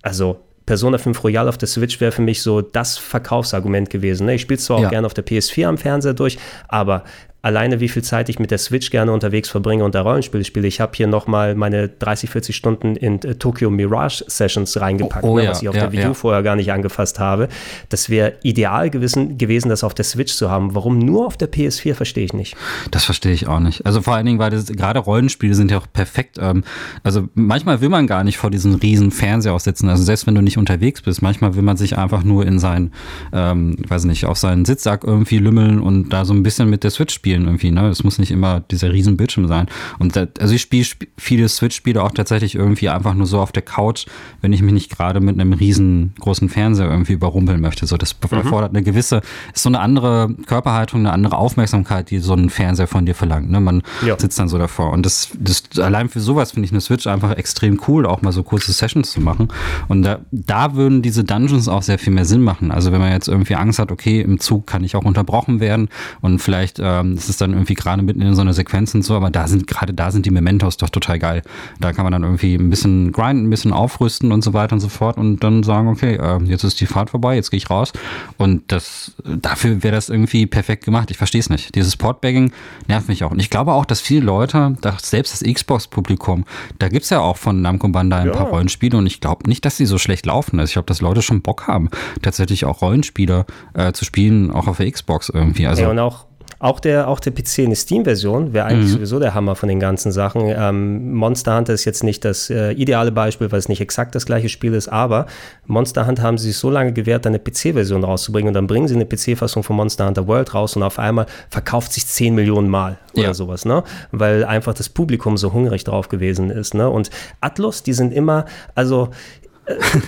Also 0.02 0.38
Persona 0.66 0.98
5 0.98 1.22
Royal 1.22 1.48
auf 1.48 1.58
der 1.58 1.68
Switch 1.68 2.00
wäre 2.00 2.12
für 2.12 2.22
mich 2.22 2.42
so 2.42 2.60
das 2.60 2.98
Verkaufsargument 2.98 3.88
gewesen. 3.88 4.26
Ne? 4.26 4.34
Ich 4.34 4.42
spiele 4.42 4.58
zwar 4.58 4.78
auch 4.78 4.82
ja. 4.82 4.88
gerne 4.90 5.06
auf 5.06 5.14
der 5.14 5.24
PS4 5.24 5.66
am 5.66 5.78
Fernseher 5.78 6.14
durch, 6.14 6.38
aber 6.68 7.04
alleine 7.46 7.78
wie 7.78 7.88
viel 7.88 8.02
Zeit 8.02 8.28
ich 8.28 8.40
mit 8.40 8.50
der 8.50 8.58
Switch 8.58 8.90
gerne 8.90 9.12
unterwegs 9.12 9.48
verbringe 9.48 9.84
und 9.84 9.94
da 9.94 10.02
Rollenspiele 10.02 10.44
spiele. 10.44 10.66
Ich 10.66 10.80
habe 10.80 10.90
hier 10.96 11.06
nochmal 11.06 11.54
meine 11.54 11.88
30, 11.88 12.28
40 12.28 12.56
Stunden 12.56 12.96
in 12.96 13.22
äh, 13.22 13.36
Tokyo 13.36 13.70
Mirage 13.70 14.24
Sessions 14.26 14.80
reingepackt, 14.80 15.24
oh, 15.24 15.34
oh, 15.34 15.36
ne, 15.36 15.44
ja, 15.44 15.50
was 15.50 15.62
ich 15.62 15.68
auf 15.68 15.76
ja, 15.76 15.82
der 15.82 15.92
Wii 15.92 16.00
U 16.00 16.08
ja. 16.08 16.14
vorher 16.14 16.42
gar 16.42 16.56
nicht 16.56 16.72
angefasst 16.72 17.20
habe. 17.20 17.46
Das 17.88 18.10
wäre 18.10 18.32
ideal 18.42 18.90
gewesen, 18.90 19.38
gewesen, 19.38 19.68
das 19.68 19.84
auf 19.84 19.94
der 19.94 20.04
Switch 20.04 20.34
zu 20.34 20.50
haben. 20.50 20.74
Warum 20.74 20.98
nur 20.98 21.24
auf 21.24 21.36
der 21.36 21.48
PS4, 21.48 21.94
verstehe 21.94 22.24
ich 22.24 22.32
nicht. 22.32 22.56
Das 22.90 23.04
verstehe 23.04 23.32
ich 23.32 23.46
auch 23.46 23.60
nicht. 23.60 23.86
Also 23.86 24.02
vor 24.02 24.16
allen 24.16 24.26
Dingen, 24.26 24.40
weil 24.40 24.50
das, 24.50 24.66
gerade 24.66 24.98
Rollenspiele 24.98 25.54
sind 25.54 25.70
ja 25.70 25.78
auch 25.78 25.86
perfekt. 25.92 26.38
Ähm, 26.40 26.64
also 27.04 27.28
manchmal 27.34 27.80
will 27.80 27.90
man 27.90 28.08
gar 28.08 28.24
nicht 28.24 28.38
vor 28.38 28.50
diesen 28.50 28.74
riesen 28.74 29.12
Fernseher 29.12 29.54
aussitzen. 29.54 29.88
Also 29.88 30.02
selbst 30.02 30.26
wenn 30.26 30.34
du 30.34 30.42
nicht 30.42 30.58
unterwegs 30.58 31.00
bist, 31.00 31.22
manchmal 31.22 31.54
will 31.54 31.62
man 31.62 31.76
sich 31.76 31.96
einfach 31.96 32.24
nur 32.24 32.44
in 32.44 32.58
seinen, 32.58 32.92
ähm, 33.32 33.76
weiß 33.86 34.04
nicht, 34.06 34.24
auf 34.24 34.36
seinen 34.36 34.64
Sitzsack 34.64 35.04
irgendwie 35.04 35.38
lümmeln 35.38 35.80
und 35.80 36.08
da 36.08 36.24
so 36.24 36.34
ein 36.34 36.42
bisschen 36.42 36.68
mit 36.68 36.82
der 36.82 36.90
Switch 36.90 37.14
spielen 37.14 37.35
spielen 37.36 37.44
irgendwie, 37.46 37.70
ne? 37.70 37.88
Es 37.88 38.02
muss 38.02 38.18
nicht 38.18 38.30
immer 38.30 38.60
dieser 38.60 38.92
riesen 38.92 39.16
Bildschirm 39.16 39.46
sein. 39.46 39.66
Und 39.98 40.16
da, 40.16 40.26
also 40.40 40.54
ich 40.54 40.62
spiele 40.62 40.82
sp 40.84 41.06
viele 41.18 41.48
Switch-Spiele 41.48 42.02
auch 42.02 42.10
tatsächlich 42.10 42.54
irgendwie 42.54 42.88
einfach 42.88 43.14
nur 43.14 43.26
so 43.26 43.40
auf 43.40 43.52
der 43.52 43.62
Couch, 43.62 44.06
wenn 44.40 44.52
ich 44.52 44.62
mich 44.62 44.72
nicht 44.72 44.96
gerade 44.96 45.20
mit 45.20 45.38
einem 45.38 45.52
riesengroßen 45.52 46.48
Fernseher 46.48 46.90
irgendwie 46.90 47.12
überrumpeln 47.12 47.60
möchte. 47.60 47.86
So, 47.86 47.96
das 47.96 48.14
mhm. 48.14 48.38
erfordert 48.38 48.70
eine 48.70 48.82
gewisse, 48.82 49.22
ist 49.54 49.62
so 49.62 49.68
eine 49.68 49.80
andere 49.80 50.34
Körperhaltung, 50.46 51.00
eine 51.00 51.12
andere 51.12 51.36
Aufmerksamkeit, 51.36 52.10
die 52.10 52.18
so 52.18 52.34
ein 52.34 52.50
Fernseher 52.50 52.86
von 52.86 53.06
dir 53.06 53.14
verlangt. 53.14 53.50
Ne? 53.50 53.60
Man 53.60 53.82
ja. 54.04 54.18
sitzt 54.18 54.38
dann 54.38 54.48
so 54.48 54.58
davor. 54.58 54.92
Und 54.92 55.04
das, 55.04 55.30
das 55.38 55.64
allein 55.78 56.08
für 56.08 56.20
sowas 56.20 56.52
finde 56.52 56.66
ich 56.66 56.72
eine 56.72 56.80
Switch 56.80 57.06
einfach 57.06 57.32
extrem 57.36 57.80
cool, 57.88 58.06
auch 58.06 58.22
mal 58.22 58.32
so 58.32 58.42
kurze 58.42 58.72
Sessions 58.72 59.12
zu 59.12 59.20
machen. 59.20 59.48
Und 59.88 60.02
da, 60.02 60.20
da 60.30 60.74
würden 60.74 61.02
diese 61.02 61.24
Dungeons 61.24 61.68
auch 61.68 61.82
sehr 61.82 61.98
viel 61.98 62.12
mehr 62.12 62.24
Sinn 62.24 62.42
machen. 62.42 62.70
Also 62.70 62.92
wenn 62.92 63.00
man 63.00 63.12
jetzt 63.12 63.28
irgendwie 63.28 63.54
Angst 63.54 63.78
hat, 63.78 63.90
okay, 63.92 64.20
im 64.20 64.38
Zug 64.40 64.66
kann 64.66 64.84
ich 64.84 64.96
auch 64.96 65.04
unterbrochen 65.04 65.60
werden 65.60 65.88
und 66.20 66.40
vielleicht 66.40 66.78
ähm, 66.80 67.15
das 67.16 67.28
ist 67.28 67.40
dann 67.40 67.52
irgendwie 67.52 67.74
gerade 67.74 68.02
mitten 68.02 68.20
in 68.20 68.34
so 68.34 68.42
einer 68.42 68.52
Sequenz 68.52 68.94
und 68.94 69.02
so, 69.02 69.14
aber 69.14 69.30
da 69.30 69.48
sind 69.48 69.66
gerade 69.66 69.92
da 69.92 70.10
sind 70.10 70.26
die 70.26 70.30
Mementos 70.30 70.76
doch 70.76 70.90
total 70.90 71.18
geil. 71.18 71.42
Da 71.80 71.92
kann 71.92 72.04
man 72.04 72.12
dann 72.12 72.22
irgendwie 72.22 72.54
ein 72.54 72.70
bisschen 72.70 73.12
grinden, 73.12 73.46
ein 73.46 73.50
bisschen 73.50 73.72
aufrüsten 73.72 74.32
und 74.32 74.42
so 74.42 74.52
weiter 74.52 74.74
und 74.74 74.80
so 74.80 74.88
fort 74.88 75.16
und 75.16 75.42
dann 75.42 75.62
sagen, 75.62 75.88
okay, 75.88 76.14
äh, 76.16 76.42
jetzt 76.44 76.64
ist 76.64 76.80
die 76.80 76.86
Fahrt 76.86 77.10
vorbei, 77.10 77.34
jetzt 77.34 77.50
gehe 77.50 77.58
ich 77.58 77.70
raus. 77.70 77.92
Und 78.36 78.70
das 78.72 79.12
dafür 79.24 79.82
wäre 79.82 79.94
das 79.94 80.08
irgendwie 80.08 80.46
perfekt 80.46 80.84
gemacht. 80.84 81.10
Ich 81.10 81.16
verstehe 81.16 81.40
es 81.40 81.50
nicht. 81.50 81.74
Dieses 81.74 81.96
Portbagging 81.96 82.52
nervt 82.88 83.08
mich 83.08 83.24
auch. 83.24 83.30
Und 83.30 83.40
ich 83.40 83.50
glaube 83.50 83.72
auch, 83.72 83.84
dass 83.84 84.00
viele 84.00 84.24
Leute, 84.24 84.76
selbst 85.02 85.32
das 85.32 85.52
Xbox-Publikum, 85.52 86.44
da 86.78 86.88
gibt 86.88 87.04
es 87.04 87.10
ja 87.10 87.20
auch 87.20 87.36
von 87.36 87.62
Namco 87.62 87.88
Bandai 87.88 88.20
ein 88.20 88.26
ja. 88.28 88.32
paar 88.32 88.48
Rollenspiele 88.48 88.96
und 88.96 89.06
ich 89.06 89.20
glaube 89.20 89.48
nicht, 89.48 89.64
dass 89.64 89.76
die 89.76 89.86
so 89.86 89.98
schlecht 89.98 90.26
laufen. 90.26 90.58
Also 90.60 90.70
ich 90.70 90.74
glaube, 90.74 90.86
dass 90.86 91.00
Leute 91.00 91.22
schon 91.22 91.42
Bock 91.42 91.66
haben, 91.66 91.90
tatsächlich 92.22 92.64
auch 92.64 92.82
Rollenspiele 92.82 93.46
äh, 93.74 93.92
zu 93.92 94.04
spielen, 94.04 94.50
auch 94.50 94.66
auf 94.66 94.78
der 94.78 94.90
Xbox 94.90 95.28
irgendwie. 95.28 95.66
Also 95.66 95.82
ja, 95.82 95.90
und 95.90 95.98
auch 95.98 96.25
auch 96.58 96.80
der, 96.80 97.08
auch 97.08 97.20
der 97.20 97.32
PC 97.32 97.60
eine 97.60 97.76
Steam-Version 97.76 98.52
wäre 98.52 98.66
eigentlich 98.66 98.90
mhm. 98.90 98.94
sowieso 98.94 99.18
der 99.18 99.34
Hammer 99.34 99.56
von 99.56 99.68
den 99.68 99.80
ganzen 99.80 100.12
Sachen. 100.12 100.42
Ähm, 100.46 101.14
Monster 101.14 101.56
Hunter 101.56 101.72
ist 101.72 101.84
jetzt 101.84 102.02
nicht 102.02 102.24
das 102.24 102.48
äh, 102.50 102.72
ideale 102.72 103.12
Beispiel, 103.12 103.52
weil 103.52 103.58
es 103.58 103.68
nicht 103.68 103.80
exakt 103.80 104.14
das 104.14 104.26
gleiche 104.26 104.48
Spiel 104.48 104.74
ist, 104.74 104.88
aber 104.88 105.26
Monster 105.66 106.06
Hunter 106.06 106.22
haben 106.22 106.38
sie 106.38 106.48
sich 106.48 106.56
so 106.56 106.70
lange 106.70 106.92
gewehrt, 106.92 107.26
eine 107.26 107.38
PC-Version 107.38 108.04
rauszubringen 108.04 108.48
und 108.48 108.54
dann 108.54 108.66
bringen 108.66 108.88
sie 108.88 108.94
eine 108.94 109.06
PC-Fassung 109.06 109.62
von 109.62 109.76
Monster 109.76 110.06
Hunter 110.06 110.26
World 110.26 110.54
raus 110.54 110.76
und 110.76 110.82
auf 110.82 110.98
einmal 110.98 111.26
verkauft 111.50 111.92
sich 111.92 112.06
10 112.06 112.34
Millionen 112.34 112.68
Mal 112.68 112.98
oder 113.14 113.22
ja. 113.24 113.34
sowas, 113.34 113.64
ne? 113.64 113.82
Weil 114.12 114.44
einfach 114.44 114.74
das 114.74 114.88
Publikum 114.88 115.36
so 115.36 115.52
hungrig 115.52 115.84
drauf 115.84 116.08
gewesen 116.08 116.50
ist, 116.50 116.74
ne? 116.74 116.88
Und 116.88 117.10
Atlus, 117.40 117.82
die 117.82 117.92
sind 117.92 118.12
immer, 118.12 118.46
also 118.74 119.10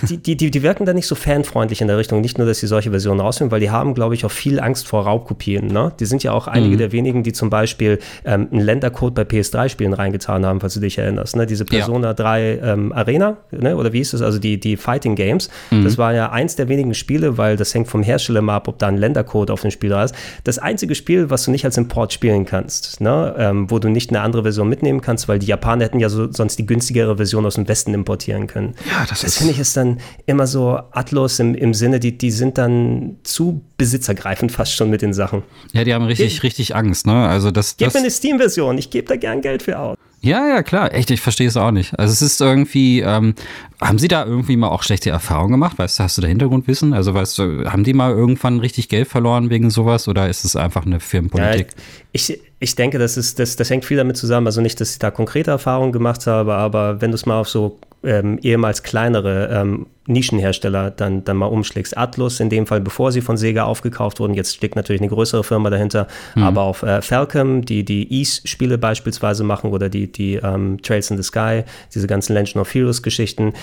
die, 0.07 0.17
die, 0.17 0.37
die, 0.37 0.51
die 0.51 0.63
wirken 0.63 0.85
da 0.85 0.93
nicht 0.93 1.07
so 1.07 1.15
fanfreundlich 1.15 1.81
in 1.81 1.87
der 1.87 1.97
Richtung. 1.97 2.21
Nicht 2.21 2.37
nur, 2.37 2.47
dass 2.47 2.59
sie 2.59 2.67
solche 2.67 2.91
Versionen 2.91 3.19
rausnehmen, 3.19 3.51
weil 3.51 3.59
die 3.59 3.69
haben, 3.69 3.93
glaube 3.93 4.15
ich, 4.15 4.25
auch 4.25 4.31
viel 4.31 4.59
Angst 4.59 4.87
vor 4.87 5.03
Raubkopien. 5.03 5.67
Ne? 5.67 5.91
Die 5.99 6.05
sind 6.05 6.23
ja 6.23 6.31
auch 6.31 6.47
einige 6.47 6.75
mhm. 6.75 6.79
der 6.79 6.91
wenigen, 6.91 7.23
die 7.23 7.33
zum 7.33 7.49
Beispiel 7.49 7.99
ähm, 8.23 8.47
einen 8.51 8.61
Ländercode 8.61 9.15
bei 9.15 9.23
PS3-Spielen 9.23 9.93
reingetan 9.93 10.45
haben, 10.45 10.61
falls 10.61 10.75
du 10.75 10.79
dich 10.79 10.97
erinnerst. 10.97 11.35
Ne? 11.35 11.45
Diese 11.45 11.65
Persona 11.65 12.09
ja. 12.09 12.13
3 12.13 12.59
ähm, 12.63 12.93
Arena, 12.93 13.37
ne? 13.51 13.75
oder 13.75 13.91
wie 13.91 13.97
hieß 13.97 14.13
es? 14.13 14.21
Also 14.21 14.39
die, 14.39 14.59
die 14.59 14.77
Fighting 14.77 15.15
Games. 15.15 15.49
Mhm. 15.71 15.83
Das 15.83 15.97
war 15.97 16.13
ja 16.13 16.31
eins 16.31 16.55
der 16.55 16.69
wenigen 16.69 16.93
Spiele, 16.93 17.37
weil 17.37 17.57
das 17.57 17.73
hängt 17.73 17.89
vom 17.89 18.01
Hersteller 18.01 18.41
mal 18.41 18.55
ab, 18.55 18.67
ob 18.67 18.79
da 18.79 18.87
ein 18.87 18.97
Ländercode 18.97 19.51
auf 19.51 19.61
dem 19.61 19.71
Spiel 19.71 19.89
da 19.89 20.05
ist. 20.05 20.15
Das 20.45 20.57
einzige 20.57 20.95
Spiel, 20.95 21.29
was 21.29 21.43
du 21.43 21.51
nicht 21.51 21.65
als 21.65 21.77
Import 21.77 22.13
spielen 22.13 22.45
kannst, 22.45 23.01
ne? 23.01 23.35
Ähm, 23.37 23.69
wo 23.69 23.79
du 23.79 23.89
nicht 23.89 24.09
eine 24.09 24.21
andere 24.21 24.43
Version 24.43 24.69
mitnehmen 24.69 25.01
kannst, 25.01 25.27
weil 25.27 25.39
die 25.39 25.47
Japaner 25.47 25.85
hätten 25.85 25.99
ja 25.99 26.09
so, 26.09 26.31
sonst 26.31 26.57
die 26.57 26.65
günstigere 26.65 27.17
Version 27.17 27.45
aus 27.45 27.55
dem 27.55 27.67
Westen 27.67 27.93
importieren 27.93 28.47
können. 28.47 28.75
Ja, 28.89 29.05
das, 29.09 29.21
das 29.21 29.41
ist 29.41 29.48
ich, 29.51 29.59
ist 29.59 29.75
dann 29.77 29.99
immer 30.25 30.47
so 30.47 30.79
Atlos 30.91 31.39
im, 31.39 31.55
im 31.55 31.73
Sinne, 31.73 31.99
die, 31.99 32.17
die 32.17 32.31
sind 32.31 32.57
dann 32.57 33.17
zu 33.23 33.61
besitzergreifend 33.77 34.51
fast 34.51 34.75
schon 34.75 34.89
mit 34.89 35.01
den 35.01 35.13
Sachen. 35.13 35.43
Ja, 35.73 35.83
die 35.83 35.93
haben 35.93 36.05
richtig, 36.05 36.41
Ge 36.41 36.47
richtig 36.47 36.75
Angst, 36.75 37.05
ne? 37.05 37.27
Also 37.27 37.51
das, 37.51 37.77
das 37.77 37.87
Gib 37.87 37.93
mir 37.93 37.99
eine 38.01 38.11
Steam-Version, 38.11 38.77
ich 38.77 38.89
gebe 38.89 39.07
da 39.07 39.15
gern 39.15 39.41
Geld 39.41 39.63
für 39.63 39.79
aus. 39.79 39.97
Ja, 40.21 40.47
ja, 40.47 40.63
klar. 40.63 40.93
Echt, 40.93 41.11
ich 41.11 41.21
verstehe 41.21 41.47
es 41.47 41.55
auch 41.55 41.71
nicht. 41.71 41.97
Also 41.97 42.11
es 42.11 42.21
ist 42.21 42.41
irgendwie, 42.41 42.99
ähm, 42.99 43.35
haben 43.81 43.97
Sie 43.97 44.09
da 44.09 44.25
irgendwie 44.25 44.57
mal 44.57 44.67
auch 44.67 44.83
schlechte 44.83 45.09
Erfahrungen 45.09 45.51
gemacht? 45.51 45.79
Weißt 45.79 45.97
du, 45.97 46.03
hast 46.03 46.17
du 46.17 46.21
da 46.21 46.27
Hintergrundwissen? 46.27 46.93
Also 46.93 47.13
weißt 47.13 47.39
du, 47.39 47.65
haben 47.71 47.83
die 47.83 47.93
mal 47.93 48.11
irgendwann 48.11 48.59
richtig 48.59 48.89
Geld 48.89 49.07
verloren 49.07 49.49
wegen 49.49 49.69
sowas 49.69 50.07
oder 50.07 50.27
ist 50.27 50.43
es 50.43 50.55
einfach 50.55 50.85
eine 50.85 50.99
Firmenpolitik? 50.99 51.67
Ja, 51.69 51.83
ich, 52.11 52.39
ich 52.59 52.75
denke, 52.75 52.99
das, 52.99 53.15
ist, 53.15 53.39
das, 53.39 53.55
das 53.55 53.69
hängt 53.69 53.85
viel 53.85 53.97
damit 53.97 54.17
zusammen. 54.17 54.47
Also 54.47 54.59
nicht, 54.59 54.81
dass 54.81 54.91
ich 54.91 54.99
da 54.99 55.09
konkrete 55.09 55.51
Erfahrungen 55.51 55.93
gemacht 55.93 56.27
habe, 56.27 56.53
aber 56.53 56.99
wenn 56.99 57.11
du 57.11 57.15
es 57.15 57.25
mal 57.25 57.39
auf 57.39 57.47
so 57.47 57.79
ähm, 58.03 58.39
ehemals 58.41 58.83
kleinere 58.83 59.49
ähm, 59.51 59.87
Nischenhersteller 60.07 60.89
dann, 60.91 61.23
dann 61.23 61.37
mal 61.37 61.45
umschlägst. 61.45 61.97
Atlus 61.97 62.39
in 62.39 62.49
dem 62.49 62.65
Fall, 62.65 62.81
bevor 62.81 63.11
sie 63.11 63.21
von 63.21 63.37
Sega 63.37 63.63
aufgekauft 63.63 64.19
wurden, 64.19 64.33
jetzt 64.33 64.55
steckt 64.55 64.75
natürlich 64.75 65.01
eine 65.01 65.09
größere 65.09 65.43
Firma 65.43 65.69
dahinter, 65.69 66.07
mhm. 66.35 66.43
aber 66.43 66.61
auf 66.63 66.83
äh, 66.83 67.01
Falcom, 67.01 67.63
die 67.63 67.83
die 67.83 68.11
Ease-Spiele 68.11 68.77
beispielsweise 68.77 69.43
machen 69.43 69.71
oder 69.71 69.89
die, 69.89 70.11
die 70.11 70.35
ähm, 70.35 70.81
Trails 70.81 71.11
in 71.11 71.17
the 71.17 71.23
Sky, 71.23 71.63
diese 71.93 72.07
ganzen 72.07 72.33
Legend 72.33 72.57
of 72.57 72.73
Heroes 72.73 73.03
Geschichten, 73.03 73.53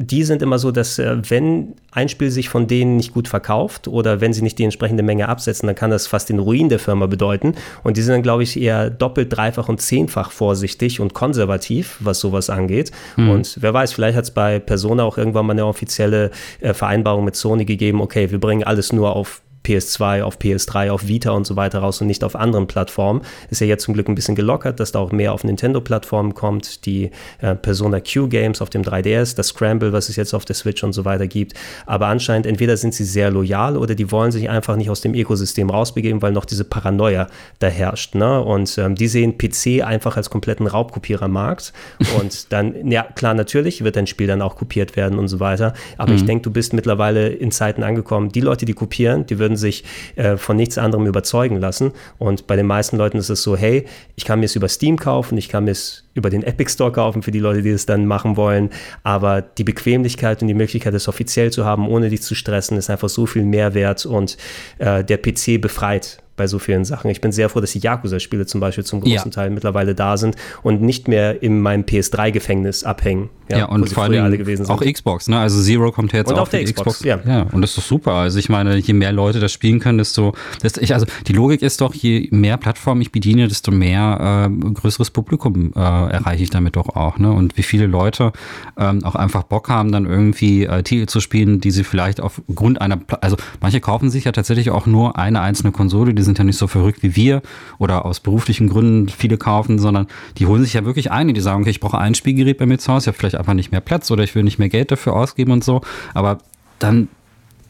die 0.00 0.22
sind 0.22 0.42
immer 0.42 0.60
so, 0.60 0.70
dass 0.70 1.00
äh, 1.00 1.16
wenn 1.28 1.74
ein 1.90 2.08
Spiel 2.08 2.30
sich 2.30 2.48
von 2.48 2.68
denen 2.68 2.96
nicht 2.96 3.12
gut 3.12 3.26
verkauft 3.26 3.88
oder 3.88 4.20
wenn 4.20 4.32
sie 4.32 4.42
nicht 4.42 4.56
die 4.58 4.64
entsprechende 4.64 5.02
Menge 5.02 5.28
absetzen, 5.28 5.66
dann 5.66 5.74
kann 5.74 5.90
das 5.90 6.06
fast 6.06 6.28
den 6.28 6.38
Ruin 6.38 6.68
der 6.68 6.78
Firma 6.78 7.06
bedeuten. 7.06 7.54
Und 7.82 7.96
die 7.96 8.02
sind 8.02 8.12
dann, 8.12 8.22
glaube 8.22 8.44
ich, 8.44 8.60
eher 8.60 8.90
doppelt, 8.90 9.36
dreifach 9.36 9.68
und 9.68 9.80
zehnfach 9.80 10.30
vorsichtig 10.30 11.00
und 11.00 11.14
konservativ, 11.14 11.96
was 11.98 12.20
sowas 12.20 12.48
angeht. 12.48 12.92
Mhm. 13.16 13.30
Und 13.30 13.58
wer 13.60 13.74
weiß, 13.74 13.92
vielleicht 13.92 14.16
hat 14.16 14.24
es 14.24 14.30
bei 14.30 14.60
Persona 14.60 15.02
auch 15.02 15.18
irgendwann 15.18 15.46
mal 15.46 15.52
eine 15.52 15.66
offizielle 15.66 16.30
äh, 16.60 16.74
Vereinbarung 16.74 17.24
mit 17.24 17.34
Sony 17.34 17.64
gegeben, 17.64 18.00
okay, 18.00 18.30
wir 18.30 18.38
bringen 18.38 18.62
alles 18.62 18.92
nur 18.92 19.16
auf 19.16 19.42
PS2, 19.68 20.22
auf 20.22 20.38
PS3, 20.38 20.90
auf 20.90 21.06
Vita 21.06 21.30
und 21.30 21.46
so 21.46 21.56
weiter 21.56 21.80
raus 21.80 22.00
und 22.00 22.06
nicht 22.06 22.24
auf 22.24 22.34
anderen 22.34 22.66
Plattformen. 22.66 23.20
Ist 23.50 23.60
ja 23.60 23.66
jetzt 23.66 23.84
zum 23.84 23.94
Glück 23.94 24.08
ein 24.08 24.14
bisschen 24.14 24.34
gelockert, 24.34 24.80
dass 24.80 24.92
da 24.92 24.98
auch 24.98 25.12
mehr 25.12 25.32
auf 25.32 25.44
Nintendo-Plattformen 25.44 26.34
kommt. 26.34 26.86
Die 26.86 27.10
äh, 27.40 27.54
Persona 27.54 28.00
Q-Games 28.00 28.62
auf 28.62 28.70
dem 28.70 28.82
3DS, 28.82 29.36
das 29.36 29.48
Scramble, 29.48 29.92
was 29.92 30.08
es 30.08 30.16
jetzt 30.16 30.32
auf 30.32 30.44
der 30.44 30.56
Switch 30.56 30.82
und 30.82 30.92
so 30.92 31.04
weiter 31.04 31.26
gibt. 31.26 31.54
Aber 31.84 32.06
anscheinend 32.06 32.46
entweder 32.46 32.76
sind 32.76 32.94
sie 32.94 33.04
sehr 33.04 33.30
loyal 33.30 33.76
oder 33.76 33.94
die 33.94 34.10
wollen 34.10 34.32
sich 34.32 34.48
einfach 34.48 34.76
nicht 34.76 34.88
aus 34.88 35.02
dem 35.02 35.14
Ökosystem 35.14 35.68
rausbegeben, 35.68 36.22
weil 36.22 36.32
noch 36.32 36.46
diese 36.46 36.64
Paranoia 36.64 37.26
da 37.58 37.66
herrscht. 37.66 38.14
Ne? 38.14 38.40
Und 38.42 38.78
ähm, 38.78 38.94
die 38.94 39.08
sehen 39.08 39.36
PC 39.36 39.84
einfach 39.84 40.16
als 40.16 40.30
kompletten 40.30 40.66
Raubkopierermarkt. 40.66 41.72
und 42.18 42.52
dann, 42.52 42.90
ja 42.90 43.02
klar, 43.02 43.34
natürlich 43.34 43.84
wird 43.84 43.96
dein 43.96 44.06
Spiel 44.06 44.26
dann 44.26 44.40
auch 44.40 44.56
kopiert 44.56 44.96
werden 44.96 45.18
und 45.18 45.28
so 45.28 45.40
weiter. 45.40 45.74
Aber 45.98 46.12
mhm. 46.12 46.16
ich 46.16 46.24
denke, 46.24 46.42
du 46.42 46.50
bist 46.50 46.72
mittlerweile 46.72 47.28
in 47.28 47.50
Zeiten 47.50 47.82
angekommen. 47.82 48.30
Die 48.30 48.40
Leute, 48.40 48.64
die 48.64 48.72
kopieren, 48.72 49.26
die 49.26 49.38
würden 49.38 49.57
sich 49.58 49.84
äh, 50.16 50.36
von 50.36 50.56
nichts 50.56 50.78
anderem 50.78 51.06
überzeugen 51.06 51.56
lassen. 51.56 51.92
Und 52.16 52.46
bei 52.46 52.56
den 52.56 52.66
meisten 52.66 52.96
Leuten 52.96 53.18
ist 53.18 53.28
es 53.28 53.42
so, 53.42 53.56
hey, 53.56 53.84
ich 54.16 54.24
kann 54.24 54.40
mir 54.40 54.46
es 54.46 54.56
über 54.56 54.68
Steam 54.68 54.96
kaufen, 54.96 55.36
ich 55.36 55.48
kann 55.48 55.64
mir 55.64 55.72
es 55.72 56.04
über 56.14 56.30
den 56.30 56.42
Epic 56.42 56.72
Store 56.72 56.92
kaufen 56.92 57.22
für 57.22 57.30
die 57.30 57.38
Leute, 57.38 57.62
die 57.62 57.70
es 57.70 57.86
dann 57.86 58.06
machen 58.06 58.36
wollen. 58.36 58.70
Aber 59.02 59.42
die 59.42 59.64
Bequemlichkeit 59.64 60.40
und 60.40 60.48
die 60.48 60.54
Möglichkeit, 60.54 60.94
es 60.94 61.08
offiziell 61.08 61.50
zu 61.50 61.64
haben, 61.64 61.86
ohne 61.88 62.08
dich 62.08 62.22
zu 62.22 62.34
stressen, 62.34 62.78
ist 62.78 62.88
einfach 62.88 63.08
so 63.08 63.26
viel 63.26 63.44
Mehrwert 63.44 64.06
und 64.06 64.36
äh, 64.78 65.04
der 65.04 65.18
PC 65.18 65.60
befreit 65.60 66.18
bei 66.38 66.46
so 66.46 66.58
vielen 66.58 66.86
Sachen. 66.86 67.10
Ich 67.10 67.20
bin 67.20 67.32
sehr 67.32 67.50
froh, 67.50 67.60
dass 67.60 67.72
die 67.72 67.80
Yakuza-Spiele 67.80 68.46
zum 68.46 68.60
Beispiel 68.60 68.84
zum 68.84 69.00
großen 69.00 69.16
ja. 69.16 69.30
Teil 69.30 69.50
mittlerweile 69.50 69.94
da 69.94 70.16
sind 70.16 70.36
und 70.62 70.80
nicht 70.80 71.08
mehr 71.08 71.42
in 71.42 71.60
meinem 71.60 71.82
PS3-Gefängnis 71.82 72.84
abhängen. 72.84 73.28
Ja, 73.50 73.58
ja 73.58 73.64
und 73.66 73.88
vor 73.88 74.04
allem 74.04 74.66
auch 74.68 74.80
Xbox, 74.80 75.28
ne? 75.28 75.38
Also 75.38 75.62
Zero 75.62 75.90
kommt 75.90 76.12
jetzt 76.12 76.28
und 76.30 76.36
auch 76.36 76.42
auf 76.42 76.48
der 76.50 76.64
Xbox. 76.64 76.98
Xbox. 76.98 77.04
Ja. 77.04 77.20
ja, 77.26 77.42
und 77.50 77.62
das 77.62 77.70
ist 77.70 77.78
doch 77.78 77.82
super. 77.82 78.12
Also 78.12 78.38
ich 78.38 78.48
meine, 78.48 78.76
je 78.76 78.92
mehr 78.92 79.12
Leute 79.12 79.40
das 79.40 79.52
spielen 79.52 79.80
können, 79.80 79.98
desto, 79.98 80.34
desto 80.62 80.80
ich, 80.80 80.92
also 80.92 81.06
die 81.26 81.32
Logik 81.32 81.62
ist 81.62 81.80
doch, 81.80 81.94
je 81.94 82.28
mehr 82.30 82.56
Plattformen 82.56 83.00
ich 83.00 83.10
bediene, 83.10 83.48
desto 83.48 83.70
mehr 83.70 84.48
äh, 84.50 84.72
größeres 84.74 85.10
Publikum 85.10 85.72
äh, 85.74 85.78
erreiche 85.78 86.42
ich 86.42 86.50
damit 86.50 86.76
doch 86.76 86.90
auch. 86.90 87.18
Ne? 87.18 87.32
Und 87.32 87.56
wie 87.56 87.62
viele 87.62 87.86
Leute 87.86 88.32
ähm, 88.76 89.02
auch 89.04 89.14
einfach 89.14 89.44
Bock 89.44 89.68
haben, 89.68 89.92
dann 89.92 90.04
irgendwie 90.04 90.64
äh, 90.64 90.82
Titel 90.82 91.06
zu 91.06 91.20
spielen, 91.20 91.60
die 91.60 91.70
sie 91.70 91.84
vielleicht 91.84 92.20
aufgrund 92.20 92.80
einer, 92.80 92.96
Pla 92.96 93.18
also 93.22 93.36
manche 93.60 93.80
kaufen 93.80 94.10
sich 94.10 94.24
ja 94.24 94.32
tatsächlich 94.32 94.70
auch 94.70 94.86
nur 94.86 95.18
eine 95.18 95.40
einzelne 95.40 95.72
Konsole, 95.72 96.14
die 96.14 96.22
sind 96.28 96.38
ja 96.38 96.44
nicht 96.44 96.58
so 96.58 96.66
verrückt 96.66 97.02
wie 97.02 97.16
wir 97.16 97.42
oder 97.78 98.04
aus 98.04 98.20
beruflichen 98.20 98.68
Gründen 98.68 99.08
viele 99.08 99.36
kaufen, 99.36 99.78
sondern 99.78 100.06
die 100.38 100.46
holen 100.46 100.62
sich 100.62 100.74
ja 100.74 100.84
wirklich 100.84 101.10
ein, 101.10 101.32
die 101.34 101.40
sagen, 101.40 101.62
okay, 101.62 101.70
ich 101.70 101.80
brauche 101.80 101.98
ein 101.98 102.14
Spielgerät 102.14 102.58
bei 102.58 102.66
mir 102.66 102.78
zu 102.78 102.92
Hause, 102.92 103.04
ich 103.04 103.06
habe 103.08 103.18
vielleicht 103.18 103.36
einfach 103.36 103.54
nicht 103.54 103.72
mehr 103.72 103.80
Platz 103.80 104.10
oder 104.10 104.22
ich 104.22 104.34
will 104.34 104.44
nicht 104.44 104.58
mehr 104.58 104.68
Geld 104.68 104.90
dafür 104.90 105.14
ausgeben 105.14 105.52
und 105.52 105.64
so. 105.64 105.80
Aber 106.14 106.38
dann 106.78 107.08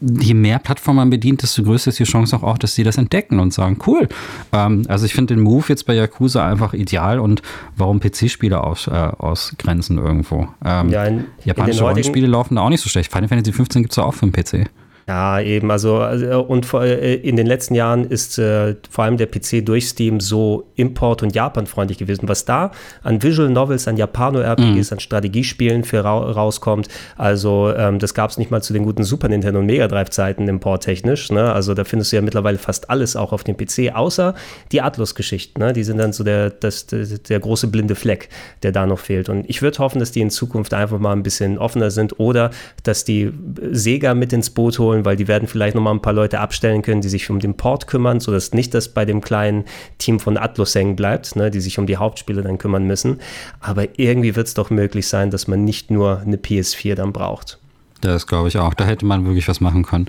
je 0.01 0.33
mehr 0.33 0.59
Plattformen 0.59 0.97
man 0.97 1.09
bedient, 1.09 1.41
desto 1.41 1.63
größer 1.63 1.89
ist 1.89 1.99
die 1.99 2.05
Chance 2.05 2.37
auch, 2.41 2.57
dass 2.57 2.75
sie 2.75 2.83
das 2.83 2.97
entdecken 2.97 3.39
und 3.39 3.53
sagen, 3.53 3.79
cool. 3.85 4.07
Ähm, 4.53 4.83
also 4.87 5.05
ich 5.05 5.13
finde 5.13 5.35
den 5.35 5.43
Move 5.43 5.65
jetzt 5.67 5.85
bei 5.85 5.93
Yakuza 5.93 6.47
einfach 6.47 6.73
ideal 6.73 7.19
und 7.19 7.41
warum 7.75 7.99
PC-Spiele 7.99 8.63
aus, 8.63 8.87
äh, 8.87 8.91
ausgrenzen 8.91 9.97
irgendwo. 9.97 10.47
Ähm, 10.63 10.89
ja, 10.89 11.03
in, 11.05 11.25
japanische 11.43 11.83
Rollenspiele 11.83 12.27
laufen 12.27 12.55
da 12.55 12.61
auch 12.61 12.69
nicht 12.69 12.81
so 12.81 12.89
schlecht. 12.89 13.11
Final 13.11 13.27
Fantasy 13.27 13.51
15 13.51 13.81
gibt 13.83 13.91
es 13.91 13.99
auch 13.99 14.13
für 14.13 14.27
den 14.27 14.31
PC. 14.31 14.69
Ja, 15.09 15.39
eben. 15.39 15.71
Also, 15.71 15.97
also 15.97 16.41
und 16.41 16.71
äh, 16.71 17.15
in 17.15 17.35
den 17.35 17.47
letzten 17.47 17.73
Jahren 17.73 18.05
ist 18.05 18.37
äh, 18.37 18.75
vor 18.91 19.05
allem 19.05 19.17
der 19.17 19.25
PC 19.25 19.65
durch 19.65 19.87
Steam 19.87 20.19
so 20.19 20.69
import- 20.75 21.23
und 21.23 21.33
Japan-freundlich 21.33 21.97
gewesen. 21.97 22.29
Was 22.29 22.45
da 22.45 22.69
an 23.01 23.23
Visual 23.23 23.49
Novels, 23.49 23.87
an 23.87 23.97
Japano-RPGs, 23.97 24.91
mhm. 24.91 24.93
an 24.93 24.99
Strategiespielen 24.99 25.83
für 25.83 26.03
ra 26.03 26.15
rauskommt, 26.15 26.89
also 27.17 27.73
ähm, 27.75 27.97
das 27.97 28.13
gab 28.13 28.29
es 28.29 28.37
nicht 28.37 28.51
mal 28.51 28.61
zu 28.61 28.71
den 28.71 28.83
guten 28.83 29.03
Super 29.03 29.29
Nintendo 29.29 29.59
und 29.59 29.65
Mega 29.65 29.87
Drive-Zeiten 29.87 30.47
importtechnisch. 30.47 31.31
Ne? 31.31 31.51
Also 31.53 31.73
da 31.73 31.85
findest 31.85 32.11
du 32.11 32.17
ja 32.17 32.21
mittlerweile 32.21 32.59
fast 32.59 32.91
alles 32.91 33.15
auch 33.15 33.33
auf 33.33 33.43
dem 33.43 33.57
PC, 33.57 33.95
außer 33.95 34.35
die 34.71 34.83
Atlus-Geschichten. 34.83 35.59
Ne? 35.59 35.73
Die 35.73 35.83
sind 35.83 35.97
dann 35.97 36.13
so 36.13 36.23
der, 36.23 36.51
das, 36.51 36.85
der 36.85 37.39
große 37.39 37.65
blinde 37.65 37.95
Fleck, 37.95 38.29
der 38.61 38.71
da 38.71 38.85
noch 38.85 38.99
fehlt. 38.99 39.27
Und 39.27 39.49
ich 39.49 39.63
würde 39.63 39.79
hoffen, 39.79 39.97
dass 39.97 40.11
die 40.11 40.21
in 40.21 40.29
Zukunft 40.29 40.75
einfach 40.75 40.99
mal 40.99 41.13
ein 41.13 41.23
bisschen 41.23 41.57
offener 41.57 41.89
sind 41.89 42.19
oder 42.19 42.51
dass 42.83 43.05
die 43.05 43.33
Sega 43.71 44.13
mit 44.13 44.33
ins 44.33 44.51
Boot 44.51 44.77
holen 44.77 44.98
holen, 44.99 45.05
weil 45.05 45.15
die 45.15 45.27
werden 45.27 45.47
vielleicht 45.47 45.75
nochmal 45.75 45.93
ein 45.93 46.01
paar 46.01 46.13
Leute 46.13 46.39
abstellen 46.39 46.81
können, 46.81 47.01
die 47.01 47.09
sich 47.09 47.29
um 47.29 47.39
den 47.39 47.55
Port 47.55 47.87
kümmern, 47.87 48.19
sodass 48.19 48.53
nicht 48.53 48.73
das 48.73 48.89
bei 48.89 49.05
dem 49.05 49.21
kleinen 49.21 49.65
Team 49.97 50.19
von 50.19 50.37
Atlus 50.37 50.75
hängen 50.75 50.95
bleibt, 50.95 51.35
ne, 51.35 51.51
die 51.51 51.59
sich 51.59 51.79
um 51.79 51.87
die 51.87 51.97
Hauptspiele 51.97 52.41
dann 52.41 52.57
kümmern 52.57 52.85
müssen. 52.85 53.19
Aber 53.59 53.99
irgendwie 53.99 54.35
wird 54.35 54.47
es 54.47 54.53
doch 54.53 54.69
möglich 54.69 55.07
sein, 55.07 55.31
dass 55.31 55.47
man 55.47 55.63
nicht 55.63 55.91
nur 55.91 56.19
eine 56.19 56.37
PS4 56.37 56.95
dann 56.95 57.13
braucht. 57.13 57.59
Das 58.01 58.27
glaube 58.27 58.47
ich 58.47 58.57
auch. 58.57 58.73
Da 58.73 58.85
hätte 58.85 59.05
man 59.05 59.25
wirklich 59.25 59.47
was 59.47 59.59
machen 59.59 59.83
können. 59.83 60.07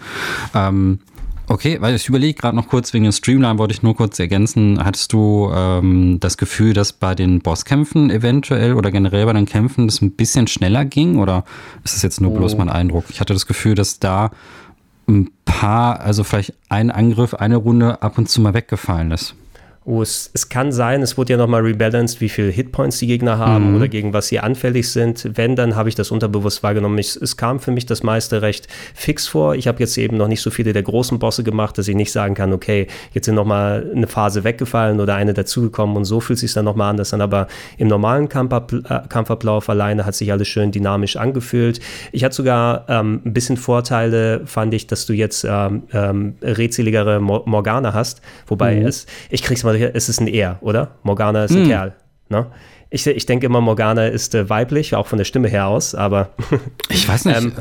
Ähm, 0.54 1.00
Okay, 1.50 1.78
weil 1.80 1.96
ich 1.96 2.08
überlege 2.08 2.34
gerade 2.34 2.54
noch 2.54 2.68
kurz 2.68 2.92
wegen 2.92 3.02
dem 3.02 3.12
Streamline, 3.12 3.58
wollte 3.58 3.74
ich 3.74 3.82
nur 3.82 3.96
kurz 3.96 4.20
ergänzen. 4.20 4.78
Hattest 4.84 5.12
du 5.12 5.50
ähm, 5.52 6.18
das 6.20 6.36
Gefühl, 6.36 6.74
dass 6.74 6.92
bei 6.92 7.16
den 7.16 7.40
Bosskämpfen 7.40 8.08
eventuell 8.08 8.74
oder 8.74 8.92
generell 8.92 9.26
bei 9.26 9.32
den 9.32 9.46
Kämpfen 9.46 9.88
das 9.88 10.00
ein 10.00 10.12
bisschen 10.12 10.46
schneller 10.46 10.84
ging? 10.84 11.18
Oder 11.18 11.44
ist 11.82 11.96
das 11.96 12.02
jetzt 12.02 12.20
nur 12.20 12.32
bloß 12.32 12.54
oh. 12.54 12.58
mein 12.58 12.68
Eindruck? 12.68 13.06
Ich 13.08 13.18
hatte 13.18 13.32
das 13.32 13.46
Gefühl, 13.46 13.74
dass 13.74 13.98
da 13.98 14.30
ein 15.10 15.30
paar, 15.44 16.00
also 16.00 16.24
vielleicht 16.24 16.54
ein 16.68 16.90
Angriff, 16.90 17.34
eine 17.34 17.56
Runde 17.56 18.02
ab 18.02 18.16
und 18.18 18.28
zu 18.28 18.40
mal 18.40 18.54
weggefallen 18.54 19.10
ist. 19.10 19.34
Oh, 19.90 20.02
es, 20.02 20.30
es 20.34 20.48
kann 20.48 20.70
sein, 20.70 21.02
es 21.02 21.18
wurde 21.18 21.32
ja 21.32 21.36
nochmal 21.36 21.62
rebalanced, 21.62 22.20
wie 22.20 22.28
viele 22.28 22.50
Hitpoints 22.50 23.00
die 23.00 23.08
Gegner 23.08 23.38
haben 23.38 23.70
mhm. 23.70 23.76
oder 23.76 23.88
gegen 23.88 24.12
was 24.12 24.28
sie 24.28 24.38
anfällig 24.38 24.88
sind. 24.88 25.28
Wenn, 25.34 25.56
dann 25.56 25.74
habe 25.74 25.88
ich 25.88 25.96
das 25.96 26.12
unterbewusst 26.12 26.62
wahrgenommen. 26.62 26.96
Ich, 26.98 27.16
es 27.16 27.36
kam 27.36 27.58
für 27.58 27.72
mich 27.72 27.86
das 27.86 28.04
meiste 28.04 28.40
recht 28.40 28.68
fix 28.94 29.26
vor. 29.26 29.56
Ich 29.56 29.66
habe 29.66 29.80
jetzt 29.80 29.98
eben 29.98 30.16
noch 30.16 30.28
nicht 30.28 30.42
so 30.42 30.50
viele 30.50 30.72
der 30.72 30.84
großen 30.84 31.18
Bosse 31.18 31.42
gemacht, 31.42 31.76
dass 31.76 31.88
ich 31.88 31.96
nicht 31.96 32.12
sagen 32.12 32.36
kann, 32.36 32.52
okay, 32.52 32.86
jetzt 33.14 33.24
sind 33.24 33.34
nochmal 33.34 33.90
eine 33.92 34.06
Phase 34.06 34.44
weggefallen 34.44 35.00
oder 35.00 35.16
eine 35.16 35.34
dazugekommen 35.34 35.96
und 35.96 36.04
so 36.04 36.20
fühlt 36.20 36.36
es 36.36 36.42
sich 36.42 36.52
dann 36.52 36.66
nochmal 36.66 36.90
anders 36.90 37.12
an. 37.12 37.20
Aber 37.20 37.48
im 37.76 37.88
normalen 37.88 38.26
äh, 38.26 39.00
Kampfablauf 39.08 39.68
alleine 39.68 40.06
hat 40.06 40.14
sich 40.14 40.30
alles 40.30 40.46
schön 40.46 40.70
dynamisch 40.70 41.16
angefühlt. 41.16 41.80
Ich 42.12 42.22
hatte 42.22 42.36
sogar 42.36 42.84
ähm, 42.88 43.22
ein 43.24 43.32
bisschen 43.32 43.56
Vorteile, 43.56 44.42
fand 44.44 44.72
ich, 44.72 44.86
dass 44.86 45.06
du 45.06 45.14
jetzt 45.14 45.42
ähm, 45.42 45.82
ähm, 45.92 46.34
redseligere 46.42 47.18
Morgana 47.18 47.92
hast. 47.92 48.20
Wobei 48.46 48.76
mhm. 48.76 48.86
es, 48.86 49.06
ich 49.30 49.42
krieg's 49.42 49.64
mal 49.64 49.79
es 49.88 50.08
ist 50.08 50.20
ein 50.20 50.28
Er, 50.28 50.58
oder? 50.60 50.92
Morgana 51.02 51.44
ist 51.44 51.52
ein 51.52 51.64
mm. 51.64 51.68
Kerl. 51.68 51.92
Ne? 52.28 52.46
Ich, 52.92 53.06
ich 53.06 53.24
denke 53.24 53.46
immer, 53.46 53.60
Morgana 53.60 54.08
ist 54.08 54.34
äh, 54.34 54.50
weiblich, 54.50 54.96
auch 54.96 55.06
von 55.06 55.16
der 55.16 55.24
Stimme 55.24 55.46
her 55.46 55.68
aus, 55.68 55.94
aber. 55.94 56.30
ich 56.88 57.08
weiß 57.08 57.26
nicht. 57.26 57.38
Ähm, 57.38 57.52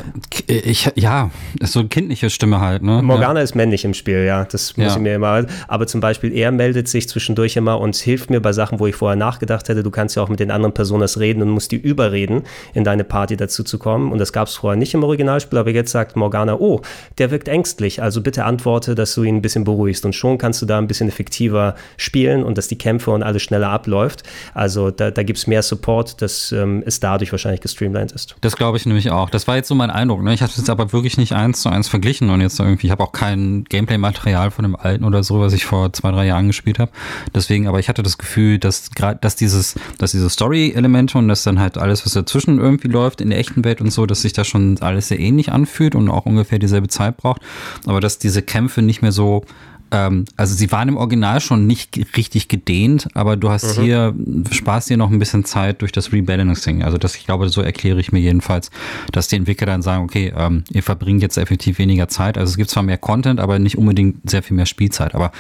ich, 0.48 0.92
ja, 0.96 1.30
ist 1.60 1.74
so 1.74 1.82
eine 1.82 1.90
kindliche 1.90 2.32
Stimme 2.32 2.60
halt, 2.60 2.82
ne? 2.82 3.04
Morgana 3.04 3.40
ja. 3.40 3.44
ist 3.44 3.54
männlich 3.54 3.86
im 3.86 3.94
Spiel, 3.94 4.26
ja. 4.26 4.46
Das 4.46 4.76
muss 4.76 4.88
ja. 4.88 4.94
ich 4.94 5.00
mir 5.00 5.14
immer. 5.14 5.46
Aber 5.68 5.86
zum 5.86 6.02
Beispiel, 6.02 6.34
er 6.34 6.52
meldet 6.52 6.88
sich 6.88 7.08
zwischendurch 7.08 7.56
immer 7.58 7.80
und 7.80 7.96
hilft 7.96 8.32
mir 8.32 8.40
bei 8.40 8.54
Sachen, 8.54 8.80
wo 8.80 8.88
ich 8.88 8.96
vorher 8.96 9.16
nachgedacht 9.16 9.70
hätte. 9.70 9.84
Du 9.84 9.92
kannst 9.92 10.16
ja 10.16 10.24
auch 10.24 10.30
mit 10.30 10.40
den 10.40 10.50
anderen 10.50 10.74
Personen 10.74 11.08
reden 11.08 11.44
und 11.44 11.50
musst 11.50 11.72
die 11.72 11.78
überreden, 11.78 12.42
in 12.74 12.84
deine 12.84 13.04
Party 13.04 13.38
dazu 13.38 13.64
zu 13.64 13.78
kommen. 13.78 14.12
Und 14.12 14.18
das 14.18 14.34
gab 14.34 14.48
es 14.48 14.56
vorher 14.56 14.78
nicht 14.78 14.96
im 14.96 15.04
Originalspiel, 15.04 15.60
aber 15.60 15.70
jetzt 15.70 15.92
sagt 15.92 16.16
Morgana, 16.16 16.56
oh, 16.56 16.82
der 17.20 17.30
wirkt 17.30 17.48
ängstlich, 17.48 18.02
also 18.02 18.22
bitte 18.22 18.46
antworte, 18.46 18.96
dass 18.96 19.14
du 19.14 19.22
ihn 19.22 19.36
ein 19.36 19.42
bisschen 19.44 19.64
beruhigst. 19.64 20.06
Und 20.06 20.16
schon 20.16 20.40
kannst 20.40 20.60
du 20.64 20.66
da 20.66 20.80
ein 20.80 20.88
bisschen 20.88 21.08
effektiver 21.08 21.76
spielen 21.98 22.44
und 22.44 22.58
dass 22.58 22.68
die 22.68 22.80
Kämpfe 22.80 23.12
und 23.12 23.22
alles 23.22 23.44
schneller 23.44 23.70
abläuft. 23.70 24.24
Also 24.56 24.90
da, 24.90 25.12
da 25.20 25.24
gibt 25.24 25.38
es 25.38 25.48
mehr 25.48 25.62
Support, 25.62 26.22
dass 26.22 26.54
ähm, 26.54 26.82
es 26.86 27.02
dadurch 27.02 27.34
wahrscheinlich 27.34 27.60
gestreamlined 27.60 28.14
ist. 28.14 28.38
Das 28.40 28.56
glaube 28.56 28.78
ich 28.78 28.86
nämlich 28.86 29.12
auch. 29.12 29.30
Das 29.30 29.50
war 29.50 29.58
jetzt 29.58 29.68
so 29.68 29.76
mein 29.76 29.90
Eindruck. 29.90 30.24
Ne? 30.24 30.34
Ich 30.34 30.42
habe 30.42 30.50
es 30.50 30.56
jetzt 30.56 30.70
aber 30.70 30.94
wirklich 30.94 31.18
nicht 31.18 31.34
eins 31.34 31.62
zu 31.62 31.68
eins 31.68 31.90
verglichen 31.90 32.30
und 32.30 32.40
jetzt 32.40 32.58
irgendwie, 32.58 32.88
ich 32.88 32.92
habe 32.92 33.04
auch 33.04 33.12
kein 33.12 33.66
Gameplay-Material 33.66 34.50
von 34.50 34.64
dem 34.64 34.78
alten 34.78 35.04
oder 35.04 35.22
so, 35.22 35.42
was 35.42 35.52
ich 35.52 35.66
vor 35.66 35.92
zwei, 35.92 36.12
drei 36.12 36.26
Jahren 36.26 36.48
gespielt 36.48 36.80
habe. 36.80 36.92
Deswegen, 37.36 37.68
aber 37.68 37.80
ich 37.80 37.90
hatte 37.90 38.02
das 38.02 38.18
Gefühl, 38.18 38.60
dass 38.60 38.92
gerade, 38.92 39.20
dass 39.20 39.36
dieses, 39.36 39.76
dass 39.98 40.12
diese 40.12 40.30
Story-Elemente 40.30 41.18
und 41.18 41.28
dass 41.28 41.44
dann 41.44 41.60
halt 41.60 41.78
alles, 41.78 42.06
was 42.06 42.14
dazwischen 42.14 42.58
irgendwie 42.58 42.88
läuft 42.88 43.20
in 43.20 43.30
der 43.30 43.40
echten 43.40 43.66
Welt 43.66 43.82
und 43.82 43.92
so, 43.92 44.06
dass 44.06 44.22
sich 44.22 44.32
das 44.32 44.48
schon 44.48 44.78
alles 44.80 45.10
sehr 45.10 45.20
ähnlich 45.20 45.52
anfühlt 45.52 45.96
und 45.96 46.10
auch 46.10 46.26
ungefähr 46.26 46.60
dieselbe 46.60 46.88
Zeit 46.88 47.18
braucht. 47.18 47.42
Aber 47.86 48.00
dass 48.00 48.20
diese 48.20 48.42
Kämpfe 48.42 48.82
nicht 48.82 49.02
mehr 49.02 49.12
so 49.12 49.44
ähm, 49.92 50.26
also 50.36 50.54
sie 50.54 50.72
waren 50.72 50.90
im 50.90 50.98
Original 50.98 51.42
schon 51.42 51.66
nicht 51.66 52.00
richtig 52.16 52.48
gedehnt, 52.48 53.08
aber 53.14 53.38
du 53.38 53.50
hast 53.50 53.78
mhm. 53.78 53.82
hier, 53.82 54.16
sparst 54.52 54.90
dir 54.90 54.98
noch 54.98 55.10
ein 55.10 55.20
bisschen 55.20 55.46
Zeit 55.46 55.82
durch 55.82 55.92
das 55.92 56.12
Rebalancing. 56.12 56.84
Also 56.84 56.98
das, 56.98 57.16
ich 57.16 57.26
glaube, 57.26 57.50
so 57.50 57.62
erkläre 57.62 58.00
ich 58.00 58.12
mir 58.12 58.20
jedenfalls, 58.20 58.70
dass 59.12 59.28
die 59.28 59.36
Entwickler 59.36 59.68
dann 59.68 59.82
sagen, 59.82 60.04
okay, 60.04 60.34
ähm, 60.36 60.64
ihr 60.72 60.84
verbringt 60.84 61.22
jetzt 61.22 61.38
effektiv 61.38 61.80
weniger 61.80 62.08
Zeit. 62.08 62.38
Also 62.38 62.52
es 62.52 62.58
gibt 62.58 62.70
zwar 62.70 62.84
mehr 62.84 62.98
Content, 62.98 63.40
aber 63.40 63.60
nicht 63.60 63.78
unbedingt 63.78 64.30
sehr 64.30 64.44
viel 64.44 64.56
mehr 64.56 64.66
Spielzeit. 64.66 65.16
Aber 65.16 65.32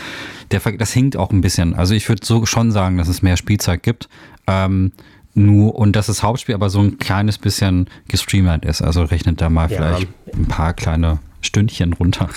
der, 0.51 0.59
das 0.59 0.91
hinkt 0.91 1.17
auch 1.17 1.31
ein 1.31 1.41
bisschen. 1.41 1.75
Also 1.75 1.93
ich 1.93 2.07
würde 2.09 2.25
so 2.25 2.45
schon 2.45 2.71
sagen, 2.71 2.97
dass 2.97 3.07
es 3.07 3.21
mehr 3.21 3.37
Spielzeit 3.37 3.83
gibt. 3.83 4.09
Ähm, 4.47 4.91
nur, 5.35 5.75
und 5.75 5.95
dass 5.95 6.07
das 6.07 6.23
Hauptspiel 6.23 6.55
aber 6.55 6.69
so 6.69 6.81
ein 6.81 6.97
kleines 6.97 7.37
bisschen 7.37 7.87
gestreamt 8.07 8.65
ist. 8.65 8.81
Also 8.81 9.03
rechnet 9.03 9.41
da 9.41 9.49
mal 9.49 9.69
ja. 9.69 9.77
vielleicht 9.77 10.07
ein 10.33 10.47
paar 10.47 10.73
kleine 10.73 11.19
Stündchen 11.41 11.93
runter. 11.93 12.29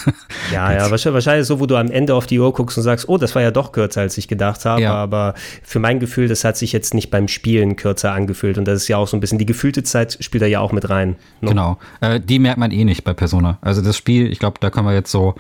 Ja, 0.53 0.73
ja, 0.89 0.91
wahrscheinlich 0.91 1.47
so, 1.47 1.61
wo 1.61 1.67
du 1.67 1.77
am 1.77 1.91
Ende 1.91 2.15
auf 2.15 2.27
die 2.27 2.39
Uhr 2.39 2.53
guckst 2.53 2.79
und 2.79 2.85
sagst, 2.85 3.09
oh, 3.09 3.19
das 3.19 3.35
war 3.35 3.43
ja 3.43 3.51
doch 3.51 3.73
kürzer, 3.73 4.01
als 4.01 4.17
ich 4.17 4.29
gedacht 4.29 4.65
habe. 4.65 4.83
Ja. 4.83 4.95
Aber 4.95 5.35
für 5.63 5.79
mein 5.79 5.99
Gefühl, 5.99 6.29
das 6.29 6.45
hat 6.45 6.57
sich 6.57 6.73
jetzt 6.73 6.95
nicht 6.95 7.11
beim 7.11 7.29
Spielen 7.29 7.77
kürzer 7.77 8.13
angefühlt. 8.13 8.59
Und 8.59 8.67
das 8.67 8.83
ist 8.83 8.89
ja 8.89 8.97
auch 8.97 9.09
so 9.09 9.17
ein 9.17 9.21
bisschen, 9.21 9.39
die 9.39 9.47
gefühlte 9.47 9.83
Zeit 9.83 10.19
spielt 10.21 10.43
da 10.43 10.47
ja 10.47 10.61
auch 10.61 10.73
mit 10.73 10.89
rein. 10.89 11.17
Ne? 11.41 11.49
Genau. 11.49 11.79
Äh, 12.01 12.21
die 12.21 12.39
merkt 12.39 12.59
man 12.59 12.71
eh 12.71 12.85
nicht 12.85 13.05
bei 13.05 13.13
Persona. 13.13 13.59
Also 13.61 13.83
das 13.83 13.97
Spiel, 13.97 14.31
ich 14.31 14.39
glaube, 14.39 14.59
da 14.61 14.71
kann 14.71 14.85
man 14.85 14.95
jetzt 14.95 15.11
so 15.11 15.35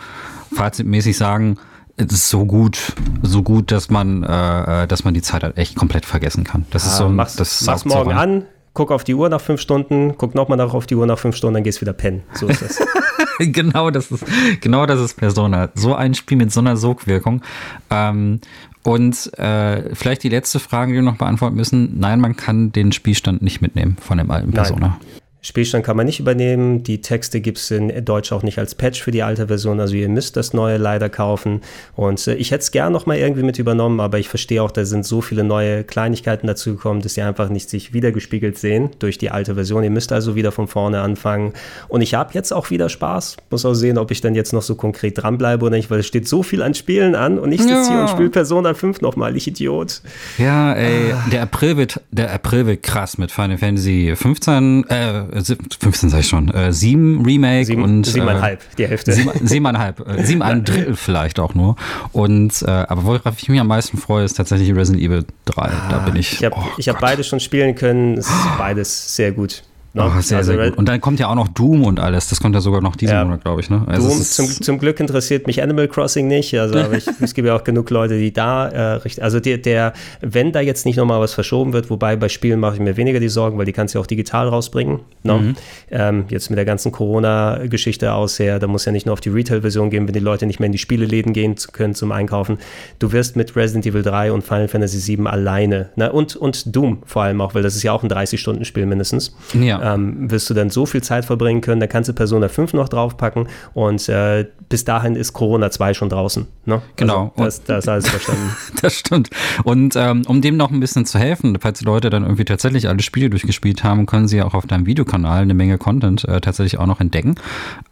fazitmäßig 0.55 1.17
sagen, 1.17 1.59
es 1.97 2.13
ist 2.13 2.31
so 2.31 2.47
gut, 2.47 2.95
so 3.23 3.43
gut, 3.43 3.71
dass 3.71 3.91
man, 3.91 4.23
äh, 4.23 4.83
äh 4.83 4.87
dass 4.87 5.05
man 5.05 5.15
die 5.15 5.23
Zeit 5.23 5.43
halt 5.43 5.59
echt 5.59 5.77
komplett 5.77 6.07
vergessen 6.07 6.45
kann. 6.45 6.65
Das 6.71 6.85
ja, 6.85 6.91
ist 6.91 6.97
so 6.97 7.07
ein, 7.07 7.15
mach's, 7.15 7.37
das 7.37 7.63
mach's 7.63 7.85
morgen 7.85 8.11
so 8.11 8.17
an, 8.17 8.45
guck 8.75 8.91
auf 8.91 9.05
die 9.05 9.15
Uhr 9.15 9.29
nach 9.29 9.41
fünf 9.41 9.61
Stunden, 9.61 10.17
guck 10.17 10.35
nochmal 10.35 10.61
auf 10.61 10.87
die 10.87 10.95
Uhr 10.95 11.07
nach 11.07 11.19
fünf 11.19 11.37
Stunden, 11.37 11.55
dann 11.55 11.63
gehst 11.65 11.79
du 11.79 11.81
wieder 11.83 11.93
pennen. 11.93 12.23
So 12.35 12.47
ist 12.47 12.63
das. 12.63 12.83
genau, 13.39 13.91
das 13.91 14.11
ist, 14.11 14.25
genau 14.61 14.87
das 14.87 15.01
ist 15.01 15.15
Persona. 15.15 15.71
So 15.75 15.95
ein 15.95 16.15
Spiel 16.15 16.37
mit 16.37 16.53
so 16.53 16.61
einer 16.61 16.77
Sogwirkung. 16.77 17.43
Ähm, 17.91 18.41
und 18.85 19.39
äh, 19.39 19.95
vielleicht 19.95 20.25
die 20.25 20.29
letzte 20.29 20.59
Frage, 20.59 20.93
die 20.93 20.97
wir 20.97 21.03
noch 21.03 21.17
beantworten 21.17 21.55
müssen. 21.55 21.99
Nein, 22.01 22.21
man 22.21 22.37
kann 22.37 22.73
den 22.73 22.93
Spielstand 22.93 23.43
nicht 23.43 23.61
mitnehmen 23.61 23.97
von 24.01 24.19
dem 24.19 24.31
alten 24.31 24.53
Persona. 24.53 24.99
Nein. 25.01 25.22
Spielstand 25.45 25.85
kann 25.85 25.97
man 25.97 26.07
nicht 26.07 26.21
übernehmen. 26.21 26.85
Die 26.85 27.01
Texte 27.01 27.41
gibt 27.41 27.59
es 27.59 27.71
in 27.73 28.05
Deutsch 28.05 28.31
auch 28.31 28.45
nicht 28.45 28.59
als 28.61 28.77
Patch 28.77 29.03
für 29.03 29.11
die 29.11 29.25
alte 29.25 29.49
Version. 29.49 29.81
Also 29.81 29.97
ihr 29.97 30.09
müsst 30.09 30.37
das 30.37 30.53
neue 30.55 30.77
leider 30.77 31.09
kaufen. 31.09 31.63
Und 31.97 32.25
äh, 32.29 32.35
ich 32.35 32.53
hätte 32.53 32.63
es 32.63 32.71
gern 32.71 32.93
noch 32.93 33.07
mal 33.07 33.17
irgendwie 33.17 33.43
mit 33.43 33.59
übernommen, 33.59 33.99
aber 33.99 34.21
ich 34.21 34.29
verstehe 34.29 34.63
auch, 34.63 34.71
da 34.71 34.85
sind 34.85 35.05
so 35.05 35.21
viele 35.21 35.43
neue 35.43 35.83
Kleinigkeiten 35.83 36.47
dazu 36.47 36.77
gekommen, 36.77 37.01
dass 37.01 37.15
sie 37.15 37.23
einfach 37.23 37.49
nicht 37.49 37.69
sich 37.69 37.93
wiedergespiegelt 37.93 38.57
sehen 38.57 38.91
durch 39.01 39.19
die 39.19 39.31
alte 39.31 39.57
Version. 39.57 39.83
Ihr 39.83 39.91
müsst 39.91 40.13
also 40.13 40.37
wieder 40.37 40.53
von 40.53 40.69
vorne 40.69 41.01
anfangen. 41.01 41.55
Und 41.89 42.03
ich 42.03 42.15
habe 42.15 42.31
jetzt 42.35 42.53
auch 42.53 42.71
wieder 42.71 42.89
Spaß. 42.89 43.37
Muss 43.51 43.65
auch 43.65 43.75
sehen, 43.75 43.99
ob 43.99 44.13
ich 44.13 44.21
dann 44.21 44.37
jetzt 44.37 44.53
noch 44.53 44.63
so 44.63 44.77
konkret 44.77 45.21
dranbleibe 45.21 45.67
oder 45.67 45.77
nicht, 45.77 45.91
weil 45.91 45.99
es 45.99 46.07
steht 46.07 46.29
so 46.29 46.45
viel 46.45 46.63
an 46.63 46.75
Spielen 46.75 47.17
an 47.17 47.41
und 47.41 47.51
ich 47.51 47.63
sitze 47.63 47.75
ja. 47.75 47.89
hier 47.91 48.01
und 48.03 48.11
spiele 48.11 48.31
Persona 48.31 48.75
5 48.75 49.01
nochmal. 49.01 49.37
Ich 49.37 49.49
Idiot. 49.49 50.03
Ja, 50.39 50.73
ey, 50.75 51.13
ah. 51.13 51.25
der 51.33 51.43
April 51.43 51.77
wird, 51.77 52.01
der 52.13 52.33
April 52.33 52.67
wird 52.67 52.85
krass 52.85 53.19
mit 53.19 53.33
Final 53.33 53.59
Fantasy 53.59 54.13
15, 54.15 54.85
äh, 54.89 55.32
15 55.33 56.11
sag 56.11 56.21
ich 56.21 56.29
schon, 56.29 56.49
äh, 56.53 56.73
7 56.73 57.25
Remake 57.25 57.65
sieben, 57.65 57.83
und 57.83 58.05
siebeneinhalb, 58.05 58.61
äh, 58.61 58.77
die 58.79 58.87
Hälfte. 58.87 59.13
Sieben, 59.13 59.31
siebeneinhalb, 59.47 60.07
äh, 60.07 60.23
sieben 60.25 60.43
ein 60.43 60.65
Drittel 60.65 60.97
vielleicht 60.97 61.41
auch 61.41 61.55
nur. 61.55 61.77
Und 62.13 62.63
äh, 62.63 62.71
aber 62.71 63.05
worauf 63.05 63.35
ich 63.39 63.49
mich 63.49 63.61
am 63.61 63.69
meisten 63.69 63.97
freue, 63.99 64.25
ist 64.25 64.35
tatsächlich 64.35 64.75
Resident 64.75 65.03
Evil 65.03 65.25
3. 65.47 65.63
Ah, 65.63 65.89
da 65.91 65.99
bin 66.01 66.17
ich. 66.17 66.35
Ich 66.35 66.45
habe 66.45 66.57
oh, 66.59 66.81
hab 66.81 67.01
beide 67.01 67.25
schon 67.25 67.41
spielen 67.41 67.75
können. 67.75 68.19
Es 68.19 68.27
ist 68.27 68.35
beides 68.59 69.17
sehr 69.17 69.33
gut. 69.33 69.63
No? 69.95 70.07
Oh, 70.07 70.21
sehr, 70.21 70.39
also, 70.39 70.53
sehr 70.53 70.71
gut. 70.71 70.79
Und 70.79 70.89
dann 70.89 71.01
kommt 71.03 71.21
ja 71.21 71.29
auch 71.29 71.35
noch 71.35 71.49
Doom 71.49 71.85
und 71.85 72.01
alles. 72.01 72.29
Das 72.29 72.41
kommt 72.41 72.55
ja 72.55 72.63
sogar 72.63 72.81
noch 72.81 72.97
diesen 72.97 73.15
ja. 73.15 73.25
Monat, 73.25 73.43
glaube 73.45 73.61
ich. 73.61 73.69
Ne? 73.69 73.83
Also 73.87 74.09
Doom, 74.09 74.23
zum, 74.23 74.47
zum, 74.49 74.79
Glück 74.79 74.99
interessiert 75.01 75.47
mich 75.47 75.63
Animal 75.63 75.87
Crossing 75.87 76.29
nicht. 76.29 76.59
Also, 76.59 76.79
ich, 76.93 77.07
es 77.21 77.35
gibt 77.35 77.47
ja 77.47 77.55
auch 77.55 77.65
genug 77.65 77.91
Leute, 77.91 78.19
die 78.19 78.33
da 78.33 78.69
äh, 78.69 78.81
richtig. 78.95 79.23
Also, 79.23 79.39
der, 79.39 79.59
der, 79.59 79.93
wenn 80.23 80.53
da 80.53 80.61
jetzt 80.61 80.87
nicht 80.87 80.97
nochmal 80.97 81.21
was 81.21 81.35
verschoben 81.35 81.75
wird, 81.75 81.91
wobei 81.91 82.17
bei 82.17 82.31
Spielen 82.31 82.59
mache 82.59 82.75
ich 82.75 82.81
mir 82.81 82.97
weniger 82.97 83.21
die 83.21 83.29
Sorgen, 83.29 83.59
weil 83.59 83.67
die 83.67 83.73
kannst 83.73 83.95
du 83.95 83.99
ja 83.99 84.03
auch 84.03 84.07
digital 84.07 84.49
rausbringen. 84.49 85.01
No? 85.25 85.39
Mhm. 85.39 85.57
Ähm, 85.91 86.25
jetzt 86.31 86.49
mit 86.49 86.57
der 86.57 86.65
ganzen 86.65 86.91
Corona-Geschichte 86.91 88.15
aus 88.15 88.39
her, 88.39 88.59
da 88.59 88.69
muss 88.69 88.87
ja 88.87 88.93
nicht 88.93 89.05
nur 89.05 89.13
auf 89.13 89.21
die 89.21 89.29
Retail-Version 89.29 89.91
gehen, 89.91 90.07
wenn 90.07 90.15
die 90.15 90.21
Leute 90.21 90.47
nicht 90.47 90.59
mehr 90.59 90.67
in 90.67 90.73
die 90.73 90.79
Spieleläden 90.79 91.35
gehen 91.35 91.55
können 91.73 91.95
zum 91.95 92.13
Einkaufen. 92.13 92.57
Du 92.99 93.13
wirst 93.13 93.37
mit 93.37 93.55
Resident 93.57 93.85
Evil 93.85 94.03
3 94.03 94.33
und 94.33 94.43
Final 94.43 94.69
Fantasy 94.69 95.19
VII 95.19 95.27
alleine. 95.27 95.91
Ne? 95.97 96.11
Und, 96.11 96.35
und 96.35 96.75
Doom 96.75 97.03
vor 97.05 97.25
allem 97.25 97.43
auch, 97.43 97.55
weil 97.55 97.63
das 97.63 97.77
ist 97.77 97.83
ja 97.83 97.93
auch 97.93 98.03
ein 98.03 98.11
30-Stunden-Spiel 98.11 98.87
mindestens. 98.87 99.35
Ja. 99.53 99.82
Ähm, 99.83 100.31
wirst 100.31 100.49
du 100.49 100.55
dann 100.55 100.71
so 100.71 100.87
viel 100.87 101.03
Zeit 101.03 101.25
verbringen 101.25 101.61
können, 101.61 101.81
da 101.81 101.89
kannst 101.89 102.09
du 102.09 102.13
Persona 102.13 102.49
5 102.49 102.73
noch 102.75 102.89
draufpacken 102.89 103.49
und 103.75 104.09
äh, 104.09 104.47
bis 104.69 104.85
dahin 104.85 105.17
ist 105.17 105.33
Corona 105.33 105.71
2 105.71 105.93
schon 105.95 106.09
draußen. 106.09 106.47
Ne? 106.67 106.81
Genau. 106.97 107.33
Also 107.37 107.45
das, 107.45 107.65
das 107.65 107.85
ist 107.85 107.89
alles 107.89 108.09
verstanden. 108.11 108.57
das 108.81 108.95
stimmt. 108.95 109.31
Und 109.65 109.97
ähm, 109.97 110.23
um 110.27 110.41
dem 110.41 110.57
noch 110.57 110.71
ein 110.71 110.81
bisschen 110.81 111.05
zu 111.05 111.19
helfen, 111.19 111.59
falls 111.61 111.81
die 111.81 111.85
Leute 111.85 112.11
dann 112.11 112.23
irgendwie 112.23 112.45
tatsächlich 112.45 112.89
alle 112.89 113.03
Spiele 113.03 113.29
durchgespielt 113.29 113.83
haben, 113.83 114.07
können 114.07 114.29
sie 114.29 114.37
ja 114.39 114.47
auch 114.47 114.55
auf 114.55 114.67
deinem 114.67 114.87
Videokanal 114.87 115.43
eine 115.43 115.55
Menge 115.55 115.79
Content 115.79 116.25
äh, 116.29 116.41
tatsächlich 116.41 116.79
auch 116.79 116.87
noch 116.87 117.01
entdecken. 117.01 117.35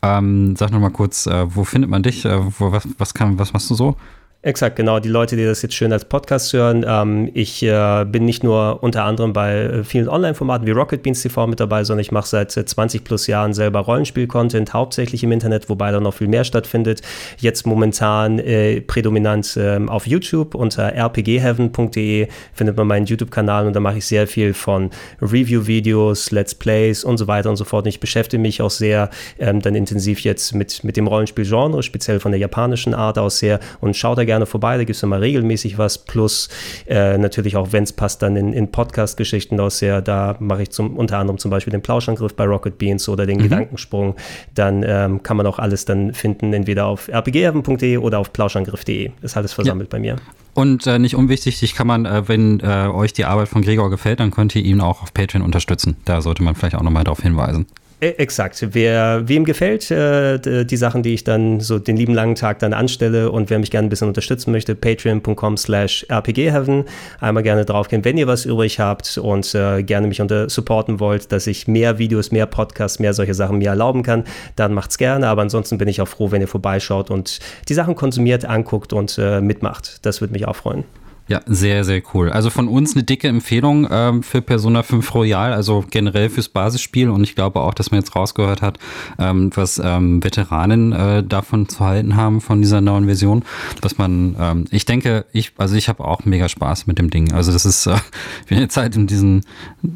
Ähm, 0.02 0.54
sag 0.56 0.70
noch 0.70 0.80
mal 0.80 0.90
kurz, 0.90 1.26
äh, 1.26 1.54
wo 1.54 1.64
findet 1.64 1.90
man 1.90 2.02
dich? 2.02 2.24
Äh, 2.24 2.38
wo, 2.58 2.72
was, 2.72 2.86
was, 2.98 3.14
kann, 3.14 3.38
was 3.38 3.52
machst 3.52 3.68
du 3.68 3.74
so? 3.74 3.96
Exakt, 4.42 4.76
genau. 4.76 5.00
Die 5.00 5.10
Leute, 5.10 5.36
die 5.36 5.44
das 5.44 5.60
jetzt 5.60 5.74
schön 5.74 5.92
als 5.92 6.06
Podcast 6.06 6.54
hören. 6.54 6.82
Ähm, 6.88 7.30
ich 7.34 7.62
äh, 7.62 8.06
bin 8.06 8.24
nicht 8.24 8.42
nur 8.42 8.82
unter 8.82 9.04
anderem 9.04 9.34
bei 9.34 9.54
äh, 9.54 9.84
vielen 9.84 10.08
Online-Formaten 10.08 10.66
wie 10.66 10.70
Rocket 10.70 11.02
Beans 11.02 11.20
TV 11.20 11.46
mit 11.46 11.60
dabei, 11.60 11.84
sondern 11.84 12.00
ich 12.00 12.10
mache 12.10 12.26
seit 12.26 12.50
20 12.50 13.04
plus 13.04 13.26
Jahren 13.26 13.52
selber 13.52 13.80
Rollenspiel-Content, 13.80 14.72
hauptsächlich 14.72 15.22
im 15.24 15.32
Internet, 15.32 15.68
wobei 15.68 15.92
da 15.92 16.00
noch 16.00 16.14
viel 16.14 16.26
mehr 16.26 16.44
stattfindet. 16.44 17.02
Jetzt 17.36 17.66
momentan 17.66 18.38
äh, 18.38 18.80
prädominant 18.80 19.58
äh, 19.58 19.78
auf 19.86 20.06
YouTube 20.06 20.54
unter 20.54 20.90
rpgheaven.de 20.90 22.28
findet 22.54 22.76
man 22.78 22.86
meinen 22.86 23.04
YouTube-Kanal 23.04 23.66
und 23.66 23.76
da 23.76 23.80
mache 23.80 23.98
ich 23.98 24.06
sehr 24.06 24.26
viel 24.26 24.54
von 24.54 24.88
Review-Videos, 25.20 26.30
Let's 26.30 26.54
Plays 26.54 27.04
und 27.04 27.18
so 27.18 27.26
weiter 27.26 27.50
und 27.50 27.56
so 27.56 27.64
fort. 27.64 27.84
Und 27.84 27.90
ich 27.90 28.00
beschäftige 28.00 28.40
mich 28.40 28.62
auch 28.62 28.70
sehr 28.70 29.10
ähm, 29.38 29.60
dann 29.60 29.74
intensiv 29.74 30.20
jetzt 30.20 30.54
mit, 30.54 30.82
mit 30.82 30.96
dem 30.96 31.08
Rollenspiel-Genre, 31.08 31.82
speziell 31.82 32.20
von 32.20 32.32
der 32.32 32.40
japanischen 32.40 32.94
Art 32.94 33.18
aus 33.18 33.38
sehr 33.38 33.60
und 33.82 33.94
schaue 33.94 34.16
da 34.16 34.30
gerne 34.31 34.47
vorbei, 34.47 34.77
da 34.77 34.85
gibt 34.85 34.97
es 34.97 35.02
immer 35.02 35.20
regelmäßig 35.20 35.77
was, 35.77 35.98
plus 35.98 36.48
äh, 36.86 37.19
natürlich 37.19 37.57
auch, 37.57 37.73
wenn 37.73 37.82
es 37.82 37.93
passt, 37.93 38.23
dann 38.23 38.36
in, 38.36 38.52
in 38.52 38.70
Podcast-Geschichten 38.70 39.59
aus 39.59 39.78
sehr, 39.78 40.01
da 40.02 40.36
mache 40.39 40.62
ich 40.62 40.70
zum, 40.70 40.97
unter 40.97 41.19
anderem 41.19 41.39
zum 41.39 41.51
Beispiel 41.51 41.73
den 41.73 41.82
Plauschangriff 41.82 42.35
bei 42.35 42.44
Rocket 42.44 42.78
Beans 42.78 43.09
oder 43.09 43.27
den 43.27 43.39
mhm. 43.39 43.43
Gedankensprung, 43.43 44.15
dann 44.55 44.85
ähm, 44.86 45.20
kann 45.24 45.36
man 45.36 45.47
auch 45.47 45.59
alles 45.59 45.85
dann 45.85 46.15
finden, 46.15 46.52
entweder 46.52 46.86
auf 46.86 47.09
rpgheaven.de 47.09 47.97
oder 47.97 48.20
auf 48.20 48.32
plauschangriff.de, 48.32 49.11
ist 49.20 49.36
alles 49.36 49.52
versammelt 49.52 49.89
ja. 49.93 49.97
bei 49.97 50.01
mir. 50.01 50.16
Und 50.55 50.86
äh, 50.86 51.01
nicht 51.01 51.16
unwichtig, 51.16 51.59
dich 51.59 51.74
kann 51.74 51.89
man, 51.89 52.07
äh, 52.07 52.28
wenn 52.28 52.61
äh, 52.61 52.86
euch 52.86 53.12
die 53.12 53.24
Arbeit 53.24 53.48
von 53.48 53.62
Gregor 53.62 53.90
gefällt, 53.90 54.20
dann 54.20 54.31
könnt 54.31 54.55
ihr 54.55 54.65
ihn 54.65 54.81
auch 54.81 55.02
auf 55.02 55.12
Patreon 55.12 55.43
unterstützen. 55.43 55.97
Da 56.05 56.20
sollte 56.20 56.44
man 56.44 56.55
vielleicht 56.55 56.77
auch 56.77 56.82
nochmal 56.82 57.02
darauf 57.02 57.20
hinweisen. 57.20 57.66
E, 58.02 58.14
exakt. 58.16 58.66
Wer, 58.72 59.28
wem 59.28 59.44
gefällt 59.44 59.90
äh, 59.90 60.64
die 60.64 60.77
Sachen, 60.78 61.02
die 61.02 61.12
ich 61.12 61.22
dann 61.22 61.60
so 61.60 61.78
den 61.78 61.98
lieben 61.98 62.14
langen 62.14 62.35
Tag 62.35 62.59
dann 62.60 62.72
anstelle 62.72 63.31
und 63.31 63.51
wer 63.51 63.59
mich 63.59 63.70
gerne 63.70 63.89
ein 63.89 63.90
bisschen 63.90 64.09
unterstützen 64.09 64.52
möchte, 64.52 64.74
patreon.com 64.74 65.59
slash 65.59 66.06
rpgheaven. 66.10 66.85
Einmal 67.20 67.43
gerne 67.43 67.66
draufgehen, 67.66 68.02
wenn 68.06 68.16
ihr 68.16 68.27
was 68.27 68.47
übrig 68.47 68.81
habt 68.81 69.18
und 69.18 69.55
äh, 69.55 69.82
gerne 69.82 70.06
mich 70.06 70.22
unter 70.22 70.48
supporten 70.48 70.98
wollt, 70.98 71.31
dass 71.31 71.47
ich 71.47 71.68
mehr 71.68 71.98
Videos, 71.98 72.32
mehr 72.32 72.47
Podcasts, 72.47 73.01
mehr 73.01 73.12
solche 73.12 73.35
Sachen 73.35 73.59
mir 73.59 73.68
erlauben 73.68 74.02
kann, 74.02 74.24
dann 74.56 74.72
macht's 74.72 74.97
gerne. 74.97 75.28
Aber 75.28 75.43
ansonsten 75.43 75.77
bin 75.77 75.86
ich 75.86 76.01
auch 76.01 76.09
froh, 76.09 76.31
wenn 76.31 76.40
ihr 76.40 76.48
vorbeischaut 76.48 77.10
und 77.10 77.39
die 77.68 77.74
Sachen 77.74 77.97
konsumiert, 77.97 78.47
anguckt 78.47 78.94
und 78.94 79.18
äh, 79.18 79.43
mitmacht. 79.43 80.06
Das 80.06 80.22
würde 80.22 80.32
mich 80.32 80.48
auch 80.48 80.56
freuen. 80.56 80.85
Ja, 81.31 81.43
sehr, 81.47 81.85
sehr 81.85 82.02
cool. 82.12 82.28
Also 82.31 82.51
von 82.51 82.66
uns 82.66 82.97
eine 82.97 83.05
dicke 83.05 83.28
Empfehlung 83.28 83.86
ähm, 83.89 84.24
für 84.24 84.43
Persona 84.43 84.82
5 84.82 85.15
Royal, 85.15 85.52
also 85.52 85.85
generell 85.89 86.28
fürs 86.28 86.48
Basisspiel. 86.48 87.09
Und 87.09 87.23
ich 87.23 87.36
glaube 87.36 87.61
auch, 87.61 87.73
dass 87.73 87.93
man 87.93 88.01
jetzt 88.01 88.16
rausgehört 88.16 88.62
hat, 88.62 88.81
ähm, 89.16 89.52
was 89.55 89.81
ähm, 89.82 90.24
Veteranen 90.24 90.90
äh, 90.90 91.23
davon 91.23 91.69
zu 91.69 91.85
halten 91.85 92.16
haben, 92.16 92.40
von 92.40 92.61
dieser 92.61 92.81
neuen 92.81 93.05
Version. 93.05 93.44
Was 93.81 93.97
man, 93.97 94.35
ähm, 94.40 94.65
ich 94.73 94.86
denke, 94.86 95.24
ich, 95.31 95.52
also 95.57 95.77
ich 95.77 95.89
habe 95.89 96.05
auch 96.05 96.24
mega 96.24 96.48
Spaß 96.48 96.89
mit 96.89 96.98
dem 96.98 97.11
Ding. 97.11 97.32
Also 97.32 97.52
das 97.52 97.65
ist, 97.65 97.86
äh, 97.86 97.94
bin 98.48 98.59
jetzt 98.59 98.77
halt 98.77 98.97
in 98.97 99.07
diesen, 99.07 99.43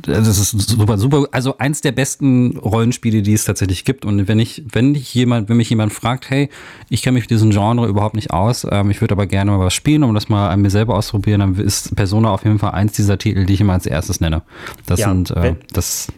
also 0.07 0.31
das 0.31 0.39
ist 0.39 0.51
super, 0.53 0.99
super, 0.99 1.27
also 1.33 1.59
eins 1.59 1.81
der 1.81 1.91
besten 1.91 2.59
Rollenspiele, 2.59 3.23
die 3.23 3.33
es 3.33 3.45
tatsächlich 3.45 3.85
gibt. 3.85 4.05
Und 4.05 4.29
wenn 4.29 4.39
ich, 4.39 4.63
wenn 4.71 4.95
ich 4.95 5.13
jemand, 5.15 5.49
wenn 5.49 5.57
mich 5.57 5.71
jemand 5.71 5.93
fragt, 5.93 6.31
hey, 6.31 6.49
ich 6.91 7.03
kenne 7.03 7.15
mich 7.15 7.25
mit 7.25 7.31
diesem 7.31 7.51
Genre 7.51 7.89
überhaupt 7.89 8.15
nicht 8.15 8.31
aus, 8.31 8.65
ähm, 8.71 8.93
ich 8.93 9.01
würde 9.01 9.15
aber 9.15 9.27
gerne 9.27 9.51
mal 9.51 9.59
was 9.59 9.75
spielen, 9.75 10.05
um 10.05 10.15
das 10.15 10.29
mal 10.29 10.51
an 10.51 10.63
mir 10.63 10.71
selber 10.71 10.95
auszuprobieren, 10.95 11.24
ausprobieren, 11.25 11.41
dann 11.41 11.55
ist 11.55 11.95
Persona 11.97 12.31
auf 12.31 12.45
jeden 12.45 12.59
Fall 12.59 12.73
eins 12.73 12.93
dieser 12.93 13.19
Titel, 13.19 13.47
die 13.47 13.55
ich 13.55 13.61
immer 13.61 13.73
als 13.73 13.87
erstes 13.87 14.21
nenne. 14.21 14.43
Das 14.87 15.01
ja, 15.01 15.09
sind, 15.09 15.31
äh, 15.31 15.55
das, 15.73 16.09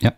ja. 0.00 0.12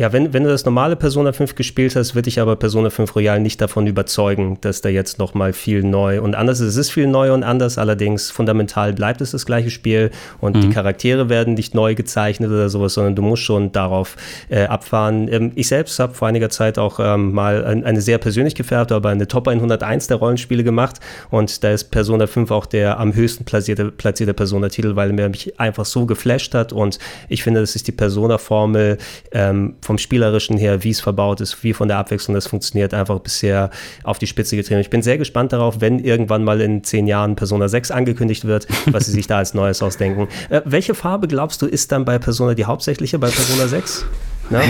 Ja, 0.00 0.12
wenn, 0.12 0.32
wenn 0.32 0.44
du 0.44 0.48
das 0.48 0.64
normale 0.64 0.94
Persona 0.94 1.32
5 1.32 1.56
gespielt 1.56 1.96
hast, 1.96 2.14
wird 2.14 2.26
dich 2.26 2.40
aber 2.40 2.54
Persona 2.54 2.88
5 2.88 3.16
Royal 3.16 3.40
nicht 3.40 3.60
davon 3.60 3.88
überzeugen, 3.88 4.56
dass 4.60 4.80
da 4.80 4.88
jetzt 4.88 5.18
nochmal 5.18 5.52
viel 5.52 5.82
neu 5.82 6.22
und 6.22 6.36
anders 6.36 6.60
ist. 6.60 6.68
Es 6.68 6.76
ist 6.76 6.90
viel 6.90 7.08
neu 7.08 7.34
und 7.34 7.42
anders, 7.42 7.78
allerdings 7.78 8.30
fundamental 8.30 8.92
bleibt 8.92 9.20
es 9.22 9.32
das 9.32 9.44
gleiche 9.44 9.70
Spiel 9.70 10.12
und 10.40 10.54
mhm. 10.54 10.60
die 10.60 10.70
Charaktere 10.70 11.28
werden 11.28 11.54
nicht 11.54 11.74
neu 11.74 11.96
gezeichnet 11.96 12.48
oder 12.48 12.68
sowas, 12.68 12.94
sondern 12.94 13.16
du 13.16 13.22
musst 13.22 13.42
schon 13.42 13.72
darauf 13.72 14.14
äh, 14.50 14.66
abfahren. 14.66 15.26
Ähm, 15.32 15.50
ich 15.56 15.66
selbst 15.66 15.98
habe 15.98 16.14
vor 16.14 16.28
einiger 16.28 16.48
Zeit 16.48 16.78
auch 16.78 17.00
ähm, 17.00 17.32
mal 17.32 17.64
ein, 17.64 17.82
eine 17.82 18.00
sehr 18.00 18.18
persönlich 18.18 18.54
gefärbte, 18.54 18.94
aber 18.94 19.08
eine 19.08 19.26
Top 19.26 19.48
101 19.48 20.06
der 20.06 20.18
Rollenspiele 20.18 20.62
gemacht 20.62 21.00
und 21.30 21.64
da 21.64 21.72
ist 21.72 21.90
Persona 21.90 22.28
5 22.28 22.52
auch 22.52 22.66
der 22.66 23.00
am 23.00 23.16
höchsten 23.16 23.44
platzierte, 23.44 23.90
platzierte 23.90 24.32
Persona-Titel, 24.32 24.94
weil 24.94 25.18
er 25.18 25.28
mich 25.28 25.58
einfach 25.58 25.86
so 25.86 26.06
geflasht 26.06 26.54
hat 26.54 26.72
und 26.72 27.00
ich 27.28 27.42
finde, 27.42 27.58
das 27.58 27.74
ist 27.74 27.88
die 27.88 27.92
Persona-Formel 27.92 28.98
ähm, 29.32 29.74
vom 29.88 29.96
Spielerischen 29.96 30.58
her, 30.58 30.84
wie 30.84 30.90
es 30.90 31.00
verbaut 31.00 31.40
ist, 31.40 31.64
wie 31.64 31.72
von 31.72 31.88
der 31.88 31.96
Abwechslung 31.96 32.34
das 32.34 32.46
funktioniert, 32.46 32.92
einfach 32.92 33.18
bisher 33.20 33.70
auf 34.04 34.18
die 34.18 34.26
Spitze 34.26 34.54
getrieben. 34.54 34.80
Ich 34.82 34.90
bin 34.90 35.00
sehr 35.00 35.16
gespannt 35.16 35.54
darauf, 35.54 35.80
wenn 35.80 35.98
irgendwann 35.98 36.44
mal 36.44 36.60
in 36.60 36.84
zehn 36.84 37.06
Jahren 37.06 37.36
Persona 37.36 37.68
6 37.68 37.90
angekündigt 37.90 38.44
wird, 38.44 38.68
was 38.92 39.06
sie 39.06 39.12
sich 39.12 39.26
da 39.26 39.38
als 39.38 39.54
Neues 39.54 39.80
ausdenken. 39.80 40.28
Äh, 40.50 40.60
welche 40.66 40.94
Farbe 40.94 41.26
glaubst 41.26 41.62
du 41.62 41.66
ist 41.66 41.90
dann 41.90 42.04
bei 42.04 42.18
Persona 42.18 42.52
die 42.52 42.66
hauptsächliche 42.66 43.18
bei 43.18 43.30
Persona 43.30 43.66
6? 43.66 44.04
Ne? 44.50 44.60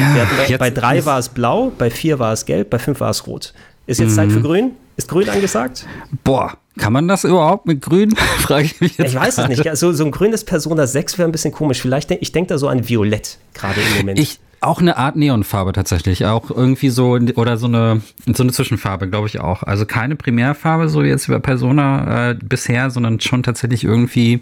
Ja, 0.48 0.56
bei, 0.56 0.56
bei 0.56 0.70
3 0.70 1.04
war 1.04 1.18
es 1.18 1.28
blau, 1.30 1.72
bei 1.76 1.90
4 1.90 2.20
war 2.20 2.32
es 2.32 2.46
gelb, 2.46 2.70
bei 2.70 2.78
5 2.78 3.00
war 3.00 3.10
es 3.10 3.26
rot. 3.26 3.54
Ist 3.88 3.98
jetzt 3.98 4.12
mhm. 4.12 4.14
Zeit 4.14 4.32
für 4.32 4.40
grün? 4.40 4.70
Ist 4.96 5.08
grün 5.08 5.28
angesagt? 5.28 5.84
Boah, 6.22 6.58
kann 6.78 6.92
man 6.92 7.08
das 7.08 7.24
überhaupt 7.24 7.66
mit 7.66 7.82
grün? 7.82 8.14
Frage 8.38 8.66
ich 8.66 8.80
mich 8.80 8.98
jetzt. 8.98 9.08
Ich 9.08 9.18
weiß 9.18 9.34
grade. 9.34 9.52
es 9.52 9.64
nicht. 9.64 9.76
So, 9.76 9.92
so 9.92 10.04
ein 10.04 10.12
grünes 10.12 10.44
Persona 10.44 10.86
6 10.86 11.18
wäre 11.18 11.28
ein 11.28 11.32
bisschen 11.32 11.52
komisch. 11.52 11.80
Vielleicht, 11.80 12.12
ich 12.12 12.30
denke 12.30 12.50
da 12.50 12.58
so 12.58 12.68
an 12.68 12.88
Violett 12.88 13.38
gerade 13.54 13.80
im 13.80 13.98
Moment. 13.98 14.18
Ich, 14.20 14.38
auch 14.60 14.80
eine 14.80 14.96
Art 14.96 15.16
Neonfarbe 15.16 15.72
tatsächlich. 15.72 16.26
Auch 16.26 16.50
irgendwie 16.50 16.90
so, 16.90 17.18
oder 17.36 17.56
so 17.56 17.66
eine, 17.66 18.02
so 18.26 18.42
eine 18.42 18.52
Zwischenfarbe, 18.52 19.08
glaube 19.08 19.26
ich 19.28 19.40
auch. 19.40 19.62
Also 19.62 19.86
keine 19.86 20.16
Primärfarbe, 20.16 20.88
so 20.88 21.02
jetzt 21.02 21.28
über 21.28 21.40
Persona 21.40 22.30
äh, 22.30 22.34
bisher, 22.34 22.90
sondern 22.90 23.20
schon 23.20 23.42
tatsächlich 23.42 23.84
irgendwie, 23.84 24.40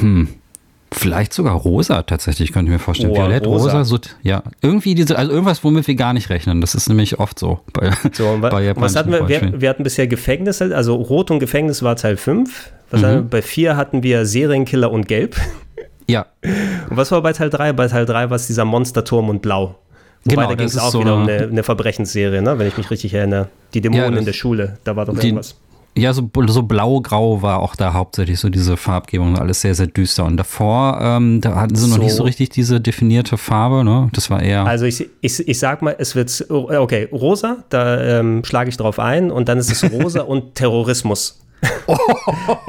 hm, 0.00 0.28
Vielleicht 0.96 1.32
sogar 1.32 1.54
rosa 1.54 2.02
tatsächlich, 2.02 2.52
könnte 2.52 2.70
ich 2.70 2.74
mir 2.74 2.78
vorstellen. 2.78 3.10
Oh, 3.10 3.16
Violett, 3.16 3.46
rosa. 3.46 3.78
rosa, 3.78 3.84
so, 3.84 3.98
ja. 4.22 4.44
Irgendwie 4.62 4.94
diese, 4.94 5.18
also 5.18 5.32
irgendwas, 5.32 5.64
womit 5.64 5.88
wir 5.88 5.96
gar 5.96 6.12
nicht 6.12 6.30
rechnen. 6.30 6.60
Das 6.60 6.76
ist 6.76 6.88
nämlich 6.88 7.18
oft 7.18 7.36
so 7.36 7.60
bei, 7.72 7.90
so, 8.12 8.38
bei 8.40 8.76
Was 8.76 8.94
hatten 8.94 9.10
wir? 9.10 9.28
wir? 9.28 9.60
Wir 9.60 9.68
hatten 9.70 9.82
bisher 9.82 10.06
Gefängnis, 10.06 10.62
also 10.62 10.94
Rot 10.94 11.32
und 11.32 11.40
Gefängnis 11.40 11.82
war 11.82 11.96
Teil 11.96 12.16
5. 12.16 12.72
Was 12.92 13.00
mhm. 13.00 13.06
wir, 13.06 13.22
bei 13.22 13.42
4 13.42 13.76
hatten 13.76 14.04
wir 14.04 14.24
Serienkiller 14.24 14.92
und 14.92 15.08
Gelb. 15.08 15.36
Ja. 16.06 16.26
Und 16.42 16.96
was 16.96 17.10
war 17.10 17.22
bei 17.22 17.32
Teil 17.32 17.50
3? 17.50 17.72
Bei 17.72 17.88
Teil 17.88 18.06
3 18.06 18.30
war 18.30 18.36
es 18.36 18.46
dieser 18.46 18.64
Monsterturm 18.64 19.28
und 19.28 19.42
Blau. 19.42 19.76
Wobei, 20.24 20.34
genau, 20.36 20.48
da 20.48 20.54
ging 20.54 20.66
es 20.66 20.78
auch 20.78 20.90
so 20.90 21.00
wieder 21.00 21.14
um 21.14 21.22
eine, 21.22 21.48
eine 21.48 21.62
Verbrechensserie, 21.62 22.40
ne? 22.40 22.58
wenn 22.58 22.66
ich 22.66 22.76
mich 22.78 22.90
richtig 22.90 23.12
erinnere. 23.12 23.48
Die 23.74 23.80
Dämonen 23.80 24.14
ja, 24.14 24.18
in 24.18 24.24
der 24.24 24.32
Schule, 24.32 24.78
da 24.84 24.96
war 24.96 25.04
doch 25.04 25.18
die, 25.18 25.28
irgendwas. 25.28 25.56
Ja, 25.96 26.12
so, 26.12 26.28
so 26.46 26.62
blau-grau 26.62 27.42
war 27.42 27.60
auch 27.60 27.76
da 27.76 27.92
hauptsächlich 27.92 28.40
so 28.40 28.48
diese 28.48 28.76
Farbgebung, 28.76 29.38
alles 29.38 29.60
sehr, 29.60 29.74
sehr 29.76 29.86
düster. 29.86 30.24
Und 30.24 30.36
davor, 30.36 30.98
ähm, 31.00 31.40
da 31.40 31.54
hatten 31.54 31.76
sie 31.76 31.88
so. 31.88 31.96
noch 31.96 32.02
nicht 32.02 32.14
so 32.14 32.24
richtig 32.24 32.48
diese 32.48 32.80
definierte 32.80 33.36
Farbe, 33.36 33.84
ne? 33.84 34.08
Das 34.12 34.28
war 34.28 34.42
eher. 34.42 34.66
Also 34.66 34.86
ich, 34.86 35.08
ich, 35.20 35.46
ich 35.46 35.58
sag 35.58 35.82
mal, 35.82 35.94
es 35.96 36.16
wird, 36.16 36.46
okay, 36.50 37.08
rosa, 37.12 37.58
da 37.68 38.18
ähm, 38.18 38.42
schlage 38.44 38.70
ich 38.70 38.76
drauf 38.76 38.98
ein 38.98 39.30
und 39.30 39.48
dann 39.48 39.58
ist 39.58 39.70
es 39.70 39.92
rosa 39.92 40.22
und 40.22 40.56
Terrorismus. 40.56 41.43
Oh, 41.86 41.96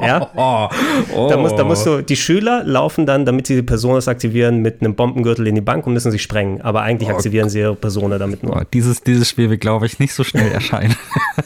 ja? 0.00 0.30
Oh, 0.34 1.28
Da, 1.28 1.36
muss, 1.36 1.54
da 1.54 1.64
musst 1.64 1.86
du, 1.86 2.02
die 2.02 2.16
Schüler 2.16 2.62
laufen 2.64 3.06
dann, 3.06 3.24
damit 3.24 3.46
sie 3.46 3.56
die 3.56 3.62
Personas 3.62 4.08
aktivieren, 4.08 4.60
mit 4.60 4.80
einem 4.80 4.94
Bombengürtel 4.94 5.46
in 5.46 5.54
die 5.54 5.60
Bank 5.60 5.86
und 5.86 5.92
müssen 5.92 6.10
sie 6.12 6.18
sprengen. 6.18 6.60
Aber 6.62 6.82
eigentlich 6.82 7.10
oh, 7.10 7.14
aktivieren 7.14 7.48
sie 7.48 7.60
ihre 7.60 7.74
Persona 7.74 8.18
damit 8.18 8.42
nur. 8.42 8.56
Oh, 8.56 8.62
dieses, 8.72 9.02
dieses 9.02 9.28
Spiel 9.28 9.50
wird, 9.50 9.60
glaube 9.60 9.86
ich, 9.86 9.98
nicht 9.98 10.14
so 10.14 10.24
schnell 10.24 10.50
erscheinen. 10.52 10.96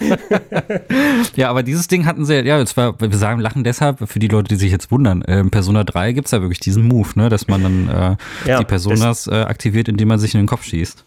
ja, 1.37 1.51
aber 1.51 1.63
dieses 1.63 1.89
Ding 1.89 2.07
hatten 2.07 2.25
sie, 2.25 2.41
ja, 2.41 2.59
jetzt 2.59 2.77
war, 2.77 3.01
wir 3.01 3.17
sagen 3.17 3.41
Lachen 3.41 3.65
deshalb, 3.65 4.09
für 4.09 4.19
die 4.19 4.29
Leute, 4.29 4.49
die 4.49 4.57
sich 4.57 4.73
jetzt 4.73 4.91
wundern, 4.91 5.23
äh, 5.23 5.45
Persona 5.45 5.85
3 5.85 6.13
gibt 6.13 6.27
es 6.27 6.33
ja 6.33 6.41
wirklich 6.41 6.61
diesen 6.61 6.87
Move, 6.87 7.09
ne, 7.15 7.29
dass 7.29 7.49
man 7.49 7.63
dann 7.63 7.89
äh, 7.89 8.49
ja, 8.49 8.59
die 8.59 8.65
Personas 8.65 9.27
äh, 9.27 9.35
aktiviert, 9.35 9.89
indem 9.89 10.09
man 10.09 10.19
sich 10.19 10.35
in 10.35 10.41
den 10.41 10.47
Kopf 10.47 10.65
schießt. 10.65 11.05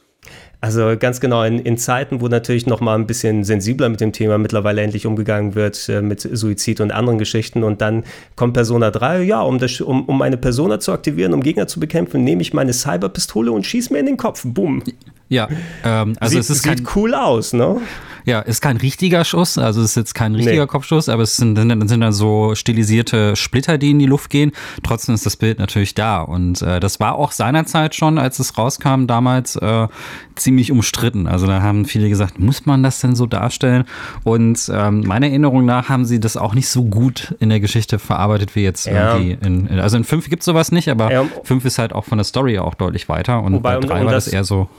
Also 0.64 0.96
ganz 0.98 1.20
genau, 1.20 1.44
in, 1.44 1.60
in 1.60 1.78
Zeiten, 1.78 2.22
wo 2.22 2.30
natürlich 2.30 2.68
noch 2.68 2.80
mal 2.80 2.96
ein 2.96 3.06
bisschen 3.06 3.44
sensibler 3.44 3.90
mit 3.90 4.00
dem 4.00 4.14
Thema 4.14 4.38
mittlerweile 4.38 4.82
endlich 4.82 5.06
umgegangen 5.06 5.56
wird, 5.56 5.90
äh, 5.90 6.02
mit 6.02 6.22
Suizid 6.22 6.80
und 6.80 6.94
anderen 6.94 7.20
Geschichten. 7.20 7.66
Und 7.66 7.82
dann 7.82 8.06
kommt 8.38 8.54
Persona 8.54 8.90
3, 8.90 9.24
ja, 9.24 9.42
um, 9.42 9.60
das, 9.60 9.82
um, 9.82 10.06
um 10.06 10.18
meine 10.18 10.38
Persona 10.38 10.80
zu 10.80 10.94
aktivieren, 10.94 11.34
um 11.34 11.42
Gegner 11.42 11.68
zu 11.68 11.82
bekämpfen, 11.82 12.24
nehme 12.24 12.42
ich 12.42 12.54
meine 12.54 12.72
Cyberpistole 12.72 13.52
und 13.52 13.66
schieße 13.66 13.92
mir 13.92 14.00
in 14.00 14.06
den 14.06 14.16
Kopf. 14.16 14.44
Boom. 14.46 14.82
Ja, 15.28 15.50
ähm, 15.84 16.16
also 16.22 16.32
sieht, 16.32 16.40
es 16.40 16.50
ist 16.50 16.64
sieht 16.64 16.96
cool 16.96 17.14
aus, 17.14 17.52
ne? 17.52 17.82
Ja, 18.26 18.40
ist 18.40 18.62
kein 18.62 18.78
richtiger 18.78 19.26
Schuss, 19.26 19.58
also 19.58 19.82
es 19.82 19.92
ist 19.92 19.96
jetzt 19.96 20.16
kein 20.16 20.36
richtiger 20.36 20.62
nee. 20.62 20.68
Kopfschuss, 20.68 21.10
aber 21.10 21.24
es 21.24 21.36
sind, 21.36 21.58
sind, 21.58 21.90
sind 21.90 22.02
dann 22.02 22.14
so 22.14 22.56
stilisierte 22.56 23.36
Splitter, 23.36 23.78
die 23.78 23.92
in 23.92 24.00
die 24.00 24.06
Luft 24.06 24.30
gehen. 24.30 24.52
Trotzdem 24.84 25.16
ist 25.16 25.26
das 25.26 25.38
Bild 25.38 25.60
natürlich 25.60 25.96
da. 25.96 26.22
Und 26.22 26.62
äh, 26.62 26.80
das 26.80 27.00
war 27.00 27.16
auch 27.16 27.32
seinerzeit 27.32 27.96
schon, 27.96 28.18
als 28.18 28.40
es 28.40 28.58
rauskam, 28.58 29.06
damals 29.08 29.56
äh, 29.58 29.88
ziemlich 30.36 30.72
umstritten. 30.72 31.28
Also 31.28 31.48
da 31.48 31.62
haben 31.62 31.86
viele 31.86 32.10
gesagt, 32.10 32.40
muss 32.40 32.66
man 32.66 32.84
das 32.84 33.00
denn 33.00 33.16
so 33.16 33.26
darstellen? 33.26 33.86
Und 34.24 34.72
ähm, 34.74 35.02
meiner 35.02 35.28
Erinnerung 35.28 35.66
nach 35.66 35.90
haben 35.90 36.06
sie 36.06 36.20
das 36.20 36.38
auch 36.38 36.56
nicht 36.56 36.70
so 36.70 36.86
gut 36.86 37.36
in 37.40 37.50
der 37.50 37.60
Geschichte 37.60 38.00
verarbeitet 38.00 38.56
wie 38.56 38.64
jetzt 38.64 38.86
ja. 38.86 39.16
irgendwie 39.16 39.38
in, 39.46 39.68
in, 39.68 39.80
Also 39.80 39.98
in 39.98 40.04
5 40.04 40.30
gibt 40.30 40.42
es 40.42 40.46
sowas 40.46 40.72
nicht, 40.72 40.90
aber 40.90 41.28
5 41.44 41.64
ja. 41.64 41.68
ist 41.68 41.80
halt 41.80 41.94
auch 41.94 42.06
von 42.06 42.18
der 42.18 42.26
Story 42.26 42.60
auch 42.60 42.76
deutlich 42.76 43.10
weiter. 43.10 43.42
Und 43.42 43.54
Wobei, 43.54 43.78
bei 43.80 43.88
3 43.88 44.06
war 44.06 44.12
das 44.12 44.28
eher 44.28 44.44
so. 44.44 44.70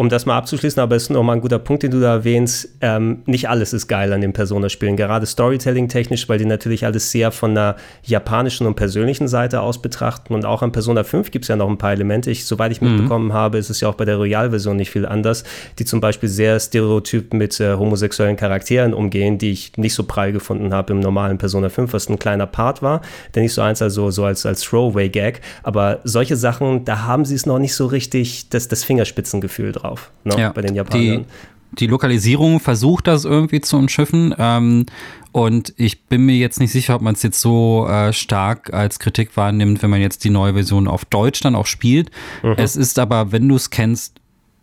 Um 0.00 0.08
das 0.08 0.26
mal 0.26 0.36
abzuschließen, 0.38 0.80
aber 0.80 0.94
es 0.94 1.04
ist 1.04 1.10
nochmal 1.10 1.34
ein 1.34 1.42
guter 1.42 1.58
Punkt, 1.58 1.82
den 1.82 1.90
du 1.90 1.98
da 1.98 2.12
erwähnst. 2.12 2.68
Ähm, 2.80 3.22
nicht 3.26 3.48
alles 3.48 3.72
ist 3.72 3.88
geil 3.88 4.12
an 4.12 4.20
den 4.20 4.32
Persona-Spielen, 4.32 4.96
gerade 4.96 5.26
Storytelling-technisch, 5.26 6.28
weil 6.28 6.38
die 6.38 6.44
natürlich 6.44 6.86
alles 6.86 7.10
sehr 7.10 7.32
von 7.32 7.56
der 7.56 7.74
japanischen 8.04 8.68
und 8.68 8.76
persönlichen 8.76 9.26
Seite 9.26 9.60
aus 9.60 9.82
betrachten. 9.82 10.34
Und 10.34 10.44
auch 10.44 10.62
an 10.62 10.70
Persona 10.70 11.02
5 11.02 11.32
gibt 11.32 11.46
es 11.46 11.48
ja 11.48 11.56
noch 11.56 11.68
ein 11.68 11.78
paar 11.78 11.90
Elemente. 11.90 12.30
Ich, 12.30 12.44
soweit 12.44 12.70
ich 12.70 12.80
mhm. 12.80 12.92
mitbekommen 12.92 13.32
habe, 13.32 13.58
ist 13.58 13.70
es 13.70 13.80
ja 13.80 13.88
auch 13.88 13.96
bei 13.96 14.04
der 14.04 14.18
Royal-Version 14.18 14.76
nicht 14.76 14.90
viel 14.90 15.04
anders, 15.04 15.42
die 15.80 15.84
zum 15.84 16.00
Beispiel 16.00 16.28
sehr 16.28 16.60
stereotyp 16.60 17.34
mit 17.34 17.58
äh, 17.58 17.74
homosexuellen 17.74 18.36
Charakteren 18.36 18.94
umgehen, 18.94 19.36
die 19.36 19.50
ich 19.50 19.76
nicht 19.78 19.94
so 19.94 20.04
prall 20.04 20.30
gefunden 20.30 20.72
habe 20.72 20.92
im 20.92 21.00
normalen 21.00 21.38
Persona 21.38 21.70
5, 21.70 21.92
was 21.92 22.08
ein 22.08 22.20
kleiner 22.20 22.46
Part 22.46 22.82
war, 22.82 23.00
der 23.34 23.42
nicht 23.42 23.52
so 23.52 23.62
eins 23.62 23.82
also 23.82 24.12
so 24.12 24.24
als, 24.24 24.46
als 24.46 24.60
Throwaway-Gag. 24.60 25.40
Aber 25.64 25.98
solche 26.04 26.36
Sachen, 26.36 26.84
da 26.84 27.02
haben 27.02 27.24
sie 27.24 27.34
es 27.34 27.46
noch 27.46 27.58
nicht 27.58 27.74
so 27.74 27.86
richtig 27.86 28.48
das, 28.50 28.68
das 28.68 28.84
Fingerspitzengefühl 28.84 29.72
drauf 29.72 29.87
drauf 29.88 30.10
ne, 30.24 30.38
ja, 30.38 30.50
bei 30.50 30.62
den 30.62 30.74
Japanern. 30.74 31.24
Die, 31.72 31.78
die 31.78 31.86
Lokalisierung 31.86 32.60
versucht 32.60 33.06
das 33.06 33.24
irgendwie 33.24 33.60
zu 33.60 33.76
umschiffen. 33.76 34.34
Ähm, 34.38 34.86
und 35.32 35.74
ich 35.76 36.06
bin 36.06 36.24
mir 36.24 36.36
jetzt 36.36 36.58
nicht 36.60 36.72
sicher, 36.72 36.94
ob 36.94 37.02
man 37.02 37.14
es 37.14 37.22
jetzt 37.22 37.40
so 37.40 37.86
äh, 37.88 38.12
stark 38.12 38.72
als 38.72 38.98
Kritik 38.98 39.36
wahrnimmt, 39.36 39.82
wenn 39.82 39.90
man 39.90 40.00
jetzt 40.00 40.24
die 40.24 40.30
neue 40.30 40.54
Version 40.54 40.88
auf 40.88 41.04
Deutsch 41.04 41.40
dann 41.40 41.54
auch 41.54 41.66
spielt. 41.66 42.10
Mhm. 42.42 42.54
Es 42.56 42.76
ist 42.76 42.98
aber, 42.98 43.32
wenn 43.32 43.48
du 43.48 43.56
es 43.56 43.70
kennst, 43.70 44.20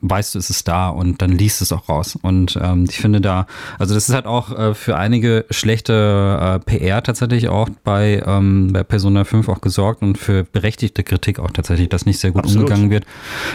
weißt 0.10 0.36
du, 0.36 0.40
es 0.40 0.50
ist 0.50 0.68
da 0.68 0.90
und 0.90 1.22
dann 1.22 1.32
liest 1.32 1.62
es 1.62 1.72
auch 1.72 1.90
raus. 1.90 2.18
Und 2.22 2.58
ähm, 2.62 2.86
ich 2.90 2.98
finde 2.98 3.22
da, 3.22 3.48
also 3.80 3.94
das 3.94 4.08
ist 4.08 4.16
halt 4.16 4.26
auch 4.26 4.58
äh, 4.58 4.74
für 4.74 4.98
einige 4.98 5.46
schlechte 5.50 6.40
äh, 6.42 6.60
PR 6.60 7.04
tatsächlich 7.04 7.50
auch 7.50 7.70
bei, 7.84 8.24
ähm, 8.26 8.72
bei 8.72 8.84
Persona 8.84 9.24
5 9.24 9.50
auch 9.50 9.62
gesorgt 9.62 10.02
und 10.02 10.18
für 10.18 10.44
berechtigte 10.44 11.04
Kritik 11.04 11.40
auch 11.40 11.52
tatsächlich, 11.52 11.90
dass 11.90 12.06
nicht 12.06 12.20
sehr 12.20 12.32
gut 12.32 12.44
Absolut. 12.44 12.64
umgegangen 12.64 12.90
wird. 12.92 13.06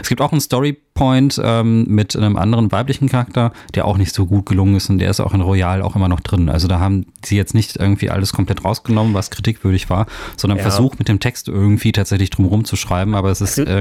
Es 0.02 0.08
gibt 0.08 0.20
auch 0.20 0.32
einen 0.32 0.40
Storypoint 0.40 1.40
ähm, 1.42 1.86
mit 1.86 2.16
einem 2.16 2.36
anderen 2.36 2.72
weiblichen 2.72 3.08
Charakter, 3.08 3.52
der 3.74 3.84
auch 3.84 3.96
nicht 3.96 4.14
so 4.14 4.26
gut 4.26 4.46
gelungen 4.46 4.76
ist 4.76 4.90
und 4.90 4.98
der 4.98 5.10
ist 5.10 5.20
auch 5.20 5.34
in 5.34 5.40
Royal 5.40 5.82
auch 5.82 5.96
immer 5.96 6.08
noch 6.08 6.20
drin. 6.20 6.48
Also 6.48 6.68
da 6.68 6.80
haben 6.80 7.06
sie 7.24 7.36
jetzt 7.36 7.54
nicht 7.54 7.76
irgendwie 7.76 8.10
alles 8.10 8.32
komplett 8.32 8.64
rausgenommen, 8.64 9.14
was 9.14 9.30
kritikwürdig 9.30 9.90
war, 9.90 10.06
sondern 10.36 10.58
ja. 10.58 10.62
versucht 10.62 10.98
mit 10.98 11.08
dem 11.08 11.20
Text 11.20 11.48
irgendwie 11.48 11.92
tatsächlich 11.92 12.30
drumherum 12.30 12.64
zu 12.64 12.76
schreiben, 12.76 13.14
aber 13.14 13.30
es 13.30 13.40
ist 13.40 13.58
also, 13.58 13.72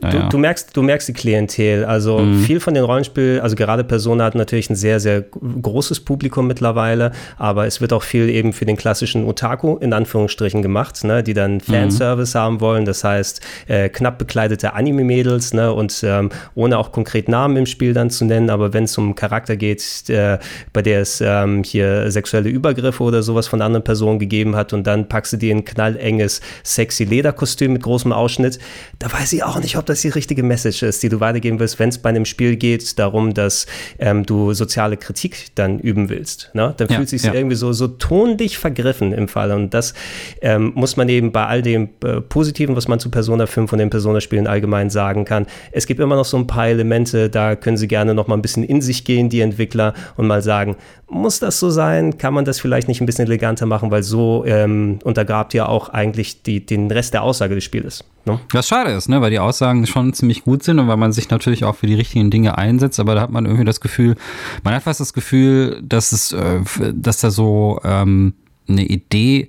Du, 0.00 0.28
du, 0.30 0.38
merkst, 0.38 0.76
du 0.76 0.82
merkst 0.82 1.08
die 1.08 1.12
Klientel. 1.12 1.84
Also 1.84 2.18
mhm. 2.18 2.40
viel 2.40 2.60
von 2.60 2.74
den 2.74 2.84
Rollenspielen, 2.84 3.40
also 3.40 3.56
gerade 3.56 3.84
Persona 3.84 4.24
hat 4.24 4.34
natürlich 4.34 4.70
ein 4.70 4.76
sehr, 4.76 5.00
sehr 5.00 5.22
großes 5.22 6.00
Publikum 6.00 6.46
mittlerweile, 6.46 7.12
aber 7.38 7.66
es 7.66 7.80
wird 7.80 7.92
auch 7.92 8.02
viel 8.02 8.28
eben 8.28 8.52
für 8.52 8.64
den 8.64 8.76
klassischen 8.76 9.24
Otaku 9.24 9.76
in 9.76 9.92
Anführungsstrichen 9.92 10.62
gemacht, 10.62 11.04
ne, 11.04 11.22
die 11.22 11.34
dann 11.34 11.54
mhm. 11.54 11.60
Fanservice 11.60 12.34
mhm. 12.34 12.38
haben 12.38 12.60
wollen. 12.60 12.84
Das 12.84 13.04
heißt, 13.04 13.40
äh, 13.68 13.88
knapp 13.88 14.18
bekleidete 14.18 14.74
Anime-Mädels 14.74 15.52
ne, 15.52 15.72
und 15.72 16.02
ähm, 16.04 16.30
ohne 16.54 16.78
auch 16.78 16.92
konkret 16.92 17.28
Namen 17.28 17.56
im 17.56 17.66
Spiel 17.66 17.94
dann 17.94 18.10
zu 18.10 18.24
nennen, 18.24 18.50
aber 18.50 18.72
wenn 18.72 18.84
es 18.84 18.96
um 18.98 19.14
Charakter 19.14 19.56
geht, 19.56 20.08
äh, 20.08 20.38
bei 20.72 20.82
der 20.82 21.02
es 21.02 21.20
ähm, 21.20 21.62
hier 21.64 22.10
sexuelle 22.10 22.48
Übergriffe 22.48 23.02
oder 23.02 23.22
sowas 23.22 23.46
von 23.46 23.60
anderen 23.62 23.84
Personen 23.84 24.18
gegeben 24.18 24.56
hat 24.56 24.72
und 24.72 24.86
dann 24.86 25.08
packst 25.08 25.32
du 25.34 25.36
dir 25.36 25.54
ein 25.54 25.64
knallenges, 25.64 26.40
sexy 26.62 27.04
Lederkostüm 27.04 27.72
mit 27.72 27.82
großem 27.82 28.12
Ausschnitt, 28.12 28.58
da 28.98 29.12
weiß 29.12 29.32
ich 29.32 29.44
auch 29.44 29.60
nicht, 29.60 29.76
ob 29.76 29.81
ob 29.82 29.86
das 29.86 30.00
die 30.00 30.10
richtige 30.10 30.44
Message 30.44 30.84
ist, 30.84 31.02
die 31.02 31.08
du 31.08 31.18
weitergeben 31.18 31.58
willst, 31.58 31.80
wenn 31.80 31.88
es 31.88 31.98
bei 31.98 32.10
einem 32.10 32.24
Spiel 32.24 32.54
geht, 32.54 33.00
darum, 33.00 33.34
dass 33.34 33.66
ähm, 33.98 34.24
du 34.24 34.52
soziale 34.52 34.96
Kritik 34.96 35.48
dann 35.56 35.80
üben 35.80 36.08
willst. 36.08 36.50
Ne? 36.54 36.72
Dann 36.76 36.86
ja, 36.86 36.96
fühlt 36.96 37.08
sich 37.08 37.24
ja. 37.24 37.34
irgendwie 37.34 37.56
so, 37.56 37.72
so 37.72 37.88
tonlich 37.88 38.58
vergriffen 38.58 39.12
im 39.12 39.26
Fall. 39.26 39.50
Und 39.50 39.74
das 39.74 39.94
ähm, 40.40 40.70
muss 40.76 40.96
man 40.96 41.08
eben 41.08 41.32
bei 41.32 41.46
all 41.46 41.62
dem 41.62 41.88
äh, 42.04 42.20
Positiven, 42.20 42.76
was 42.76 42.86
man 42.86 43.00
zu 43.00 43.10
Persona 43.10 43.46
5 43.46 43.72
und 43.72 43.80
den 43.80 43.90
Persona-Spielen 43.90 44.46
allgemein 44.46 44.88
sagen 44.88 45.24
kann. 45.24 45.46
Es 45.72 45.88
gibt 45.88 45.98
immer 45.98 46.14
noch 46.14 46.26
so 46.26 46.36
ein 46.36 46.46
paar 46.46 46.68
Elemente, 46.68 47.28
da 47.28 47.56
können 47.56 47.76
sie 47.76 47.88
gerne 47.88 48.14
noch 48.14 48.28
mal 48.28 48.36
ein 48.36 48.42
bisschen 48.42 48.62
in 48.62 48.80
sich 48.82 49.04
gehen, 49.04 49.28
die 49.30 49.40
Entwickler, 49.40 49.94
und 50.16 50.28
mal 50.28 50.42
sagen, 50.42 50.76
muss 51.08 51.40
das 51.40 51.58
so 51.58 51.70
sein? 51.70 52.18
Kann 52.18 52.32
man 52.32 52.44
das 52.44 52.60
vielleicht 52.60 52.88
nicht 52.88 53.00
ein 53.00 53.06
bisschen 53.06 53.26
eleganter 53.26 53.66
machen, 53.66 53.90
weil 53.90 54.02
so 54.02 54.44
ähm, 54.46 54.98
untergrabt 55.04 55.54
ja 55.54 55.66
auch 55.66 55.88
eigentlich 55.88 56.42
die, 56.42 56.64
den 56.64 56.90
Rest 56.90 57.14
der 57.14 57.22
Aussage 57.22 57.54
des 57.54 57.64
Spieles. 57.64 58.04
Ne? 58.24 58.38
Was 58.52 58.68
schade 58.68 58.92
ist, 58.92 59.08
ne? 59.08 59.20
weil 59.20 59.30
die 59.30 59.40
Aussagen 59.72 59.86
schon 59.86 60.12
ziemlich 60.12 60.44
gut 60.44 60.62
sind 60.62 60.78
und 60.78 60.88
weil 60.88 60.96
man 60.96 61.12
sich 61.12 61.30
natürlich 61.30 61.64
auch 61.64 61.76
für 61.76 61.86
die 61.86 61.94
richtigen 61.94 62.30
Dinge 62.30 62.58
einsetzt, 62.58 63.00
aber 63.00 63.14
da 63.14 63.22
hat 63.22 63.30
man 63.30 63.46
irgendwie 63.46 63.64
das 63.64 63.80
Gefühl, 63.80 64.16
man 64.62 64.74
hat 64.74 64.82
fast 64.82 65.00
das 65.00 65.12
Gefühl, 65.12 65.80
dass 65.82 66.12
es, 66.12 66.32
äh, 66.32 66.60
dass 66.94 67.18
da 67.18 67.30
so 67.30 67.80
ähm, 67.84 68.34
eine 68.68 68.84
Idee 68.84 69.48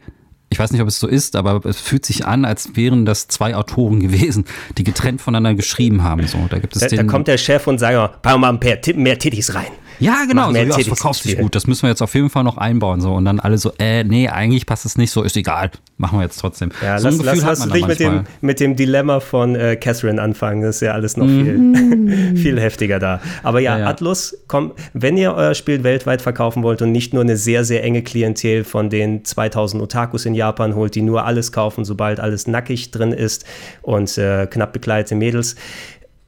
ich 0.49 0.59
weiß 0.59 0.71
nicht, 0.71 0.81
ob 0.83 0.87
es 0.87 0.99
so 0.99 1.07
ist, 1.07 1.35
aber 1.35 1.65
es 1.65 1.81
fühlt 1.81 2.05
sich 2.05 2.27
an, 2.27 2.45
als 2.45 2.75
wären 2.75 3.05
das 3.05 3.27
zwei 3.27 3.55
Autoren 3.55 3.99
gewesen, 4.01 4.45
die 4.77 4.83
getrennt 4.83 5.19
voneinander 5.19 5.55
geschrieben 5.55 6.03
haben. 6.03 6.27
So, 6.27 6.37
da, 6.47 6.59
gibt 6.59 6.75
es 6.75 6.81
da, 6.81 6.87
den, 6.89 6.97
da 6.97 7.03
kommt 7.05 7.27
der 7.27 7.39
Chef 7.39 7.65
und 7.65 7.79
sagt, 7.79 8.21
pack 8.21 8.37
mal 8.37 8.53
mehr, 8.53 8.79
mehr 8.95 9.17
Titties 9.17 9.55
rein. 9.55 9.71
Ja, 9.99 10.25
genau. 10.27 10.51
So, 10.51 10.57
ja, 10.57 10.65
das 10.65 10.87
verkauft 10.87 11.23
sich 11.23 11.37
gut. 11.37 11.55
Das 11.55 11.67
müssen 11.67 11.83
wir 11.83 11.89
jetzt 11.89 12.01
auf 12.01 12.13
jeden 12.15 12.29
Fall 12.29 12.43
noch 12.43 12.57
einbauen. 12.57 13.01
So. 13.01 13.13
Und 13.13 13.25
dann 13.25 13.39
alle 13.39 13.57
so, 13.57 13.71
äh, 13.79 14.03
nee, 14.03 14.27
eigentlich 14.27 14.65
passt 14.65 14.85
es 14.85 14.97
nicht 14.97 15.11
so, 15.11 15.23
ist 15.23 15.37
egal. 15.37 15.71
Machen 15.97 16.19
wir 16.19 16.23
jetzt 16.23 16.39
trotzdem. 16.39 16.71
Ja, 16.81 16.99
so 16.99 17.09
lass, 17.09 17.17
lass, 17.23 17.59
lass 17.59 17.69
dich 17.69 17.87
mit 17.87 17.99
dem, 17.99 18.23
mit 18.41 18.59
dem 18.59 18.75
Dilemma 18.75 19.19
von 19.19 19.55
äh, 19.55 19.75
Catherine 19.75 20.21
anfangen. 20.21 20.61
Das 20.61 20.77
ist 20.77 20.81
ja 20.81 20.93
alles 20.93 21.17
noch 21.17 21.25
mhm. 21.25 21.75
viel, 21.75 22.37
viel 22.43 22.59
heftiger 22.59 22.99
da. 22.99 23.21
Aber 23.43 23.59
ja, 23.59 23.73
ja, 23.77 23.83
ja, 23.83 23.89
Atlus, 23.89 24.35
komm, 24.47 24.73
wenn 24.93 25.17
ihr 25.17 25.33
euer 25.33 25.53
Spiel 25.53 25.83
weltweit 25.83 26.21
verkaufen 26.21 26.63
wollt 26.63 26.81
und 26.81 26.91
nicht 26.91 27.13
nur 27.13 27.21
eine 27.21 27.37
sehr, 27.37 27.63
sehr 27.63 27.83
enge 27.83 28.01
Klientel 28.01 28.63
von 28.63 28.89
den 28.89 29.23
2000 29.23 29.81
Otakus 29.81 30.25
in 30.25 30.33
Japan 30.33 30.75
holt, 30.75 30.95
die 30.95 31.01
nur 31.01 31.25
alles 31.25 31.51
kaufen, 31.51 31.85
sobald 31.85 32.19
alles 32.19 32.47
nackig 32.47 32.91
drin 32.91 33.11
ist 33.11 33.45
und 33.81 34.17
äh, 34.17 34.47
knapp 34.47 34.73
bekleidete 34.73 35.15
Mädels, 35.15 35.55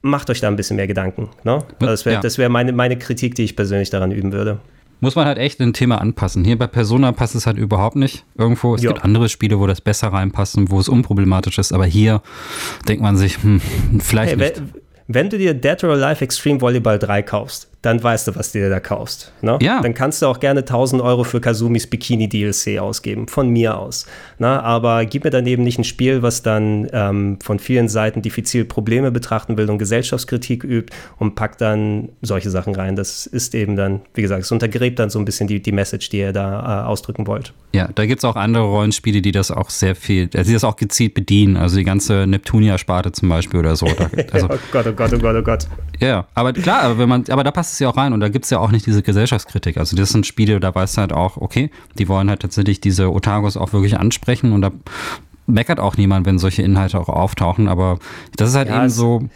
macht 0.06 0.30
euch 0.30 0.40
da 0.40 0.48
ein 0.48 0.56
bisschen 0.56 0.78
mehr 0.78 0.88
Gedanken. 0.88 1.30
Ne? 1.44 1.60
Das 1.80 2.06
wäre 2.06 2.22
ja. 2.24 2.38
wär 2.38 2.50
meine, 2.50 2.72
meine 2.72 2.98
Kritik, 2.98 3.36
die 3.36 3.44
ich 3.44 3.56
persönlich 3.56 3.90
daran 3.90 4.12
üben 4.12 4.32
würde. 4.32 4.60
Muss 5.02 5.16
man 5.16 5.26
halt 5.26 5.38
echt 5.38 5.60
ein 5.60 5.74
Thema 5.74 6.00
anpassen. 6.00 6.46
Hier 6.46 6.58
bei 6.58 6.68
Persona 6.68 7.12
passt 7.12 7.36
es 7.36 7.46
halt 7.46 7.58
überhaupt 7.58 7.96
nicht. 7.96 8.24
Irgendwo, 8.38 8.76
es 8.76 8.82
jo. 8.82 8.92
gibt 8.92 9.04
andere 9.04 9.30
Spiele, 9.30 9.60
wo 9.60 9.68
das 9.68 9.82
besser 9.82 10.08
reinpasst 10.08 10.58
und 10.58 10.72
wo 10.72 10.80
es 10.80 10.88
unproblematisch 10.88 11.58
ist, 11.58 11.74
aber 11.74 11.86
hier 11.86 12.22
denkt 12.88 13.04
man 13.04 13.18
sich, 13.18 13.42
hm, 13.44 13.62
vielleicht 14.00 14.38
hey, 14.38 14.38
nicht. 14.38 14.62
Wenn 15.08 15.30
du 15.30 15.38
dir 15.38 15.54
Dead 15.54 15.84
or 15.84 15.92
Alive 15.92 16.24
Extreme 16.24 16.62
Volleyball 16.62 16.98
3 16.98 17.22
kaufst, 17.24 17.70
dann 17.86 18.02
weißt 18.02 18.28
du, 18.28 18.36
was 18.36 18.52
du 18.52 18.60
dir 18.60 18.70
da 18.70 18.80
kaufst. 18.80 19.32
Ne? 19.42 19.58
Ja. 19.62 19.80
Dann 19.82 19.94
kannst 19.94 20.22
du 20.22 20.26
auch 20.26 20.40
gerne 20.40 20.62
1000 20.62 21.02
Euro 21.02 21.24
für 21.24 21.40
Kazumis 21.40 21.88
Bikini 21.88 22.28
DLC 22.28 22.80
ausgeben, 22.80 23.28
von 23.28 23.50
mir 23.50 23.78
aus. 23.78 24.08
Ne? 24.40 24.62
Aber 24.64 25.06
gib 25.06 25.24
mir 25.24 25.30
dann 25.30 25.46
eben 25.46 25.64
nicht 25.64 25.78
ein 25.78 25.84
Spiel, 25.84 26.22
was 26.22 26.42
dann 26.42 26.88
ähm, 26.92 27.38
von 27.44 27.60
vielen 27.60 27.88
Seiten 27.88 28.22
diffizil 28.22 28.66
Probleme 28.66 29.12
betrachten 29.12 29.58
will 29.58 29.70
und 29.70 29.78
Gesellschaftskritik 29.78 30.64
übt 30.64 30.94
und 31.20 31.36
packt 31.36 31.62
dann 31.62 32.10
solche 32.22 32.50
Sachen 32.50 32.76
rein. 32.76 32.96
Das 32.96 33.28
ist 33.28 33.54
eben 33.54 33.76
dann, 33.76 34.02
wie 34.16 34.22
gesagt, 34.22 34.44
es 34.44 34.52
untergräbt 34.52 34.98
dann 34.98 35.10
so 35.10 35.20
ein 35.20 35.26
bisschen 35.26 35.48
die, 35.48 35.62
die 35.62 35.72
Message, 35.72 36.10
die 36.10 36.20
ihr 36.20 36.34
da 36.34 36.84
äh, 36.84 36.88
ausdrücken 36.88 37.28
wollt. 37.28 37.54
Ja, 37.74 37.90
da 37.94 38.06
gibt 38.06 38.20
es 38.20 38.26
auch 38.26 38.36
andere 38.36 38.64
Rollenspiele, 38.64 39.22
die 39.22 39.32
das 39.32 39.52
auch 39.52 39.70
sehr 39.70 39.96
viel, 39.96 40.30
also 40.34 40.48
die 40.48 40.54
das 40.54 40.64
auch 40.64 40.78
gezielt 40.78 41.14
bedienen. 41.14 41.58
Also 41.58 41.78
die 41.78 41.84
ganze 41.84 42.26
Neptunia-Sparte 42.26 43.12
zum 43.12 43.30
Beispiel 43.30 43.60
oder 43.60 43.76
so. 43.76 43.86
Da, 43.86 44.10
also, 44.32 44.48
oh 44.50 44.58
Gott, 44.72 44.88
oh 44.88 44.94
Gott, 44.94 45.14
oh 45.14 45.18
Gott, 45.20 45.36
oh 45.36 45.42
Gott. 45.44 45.68
Ja, 46.00 46.26
aber 46.34 46.54
klar, 46.54 46.84
aber 46.84 46.98
wenn 46.98 47.10
man, 47.10 47.26
aber 47.30 47.44
da 47.44 47.52
passt 47.52 47.75
es 47.76 47.80
ja 47.80 47.90
auch 47.90 47.98
rein. 47.98 48.14
Und 48.14 48.20
da 48.20 48.30
gibt 48.30 48.46
es 48.46 48.52
ja 48.52 48.60
auch 48.60 48.72
nicht 48.72 48.86
diese 48.86 49.04
Gesellschaftskritik. 49.04 49.78
Also 49.78 49.96
das 49.96 50.10
sind 50.10 50.26
Spiele, 50.26 50.60
da 50.60 50.74
weißt 50.74 50.98
du 50.98 51.02
halt 51.02 51.14
auch, 51.14 51.38
okay, 51.38 51.70
die 51.98 52.08
wollen 52.08 52.30
halt 52.30 52.42
tatsächlich 52.42 52.82
diese 52.82 53.12
Otagos 53.12 53.58
auch 53.58 53.74
wirklich 53.74 53.98
ansprechen. 53.98 54.52
Und 54.52 54.62
da 54.62 54.72
meckert 55.48 55.80
auch 55.80 55.98
niemand, 55.98 56.26
wenn 56.26 56.40
solche 56.40 56.62
Inhalte 56.64 57.00
auch 57.00 57.10
auftauchen, 57.10 57.68
aber 57.68 58.00
das 58.36 58.50
ist 58.50 58.56
halt 58.56 58.70
ja, 58.70 58.80
eben 58.80 58.90
so 58.90 59.30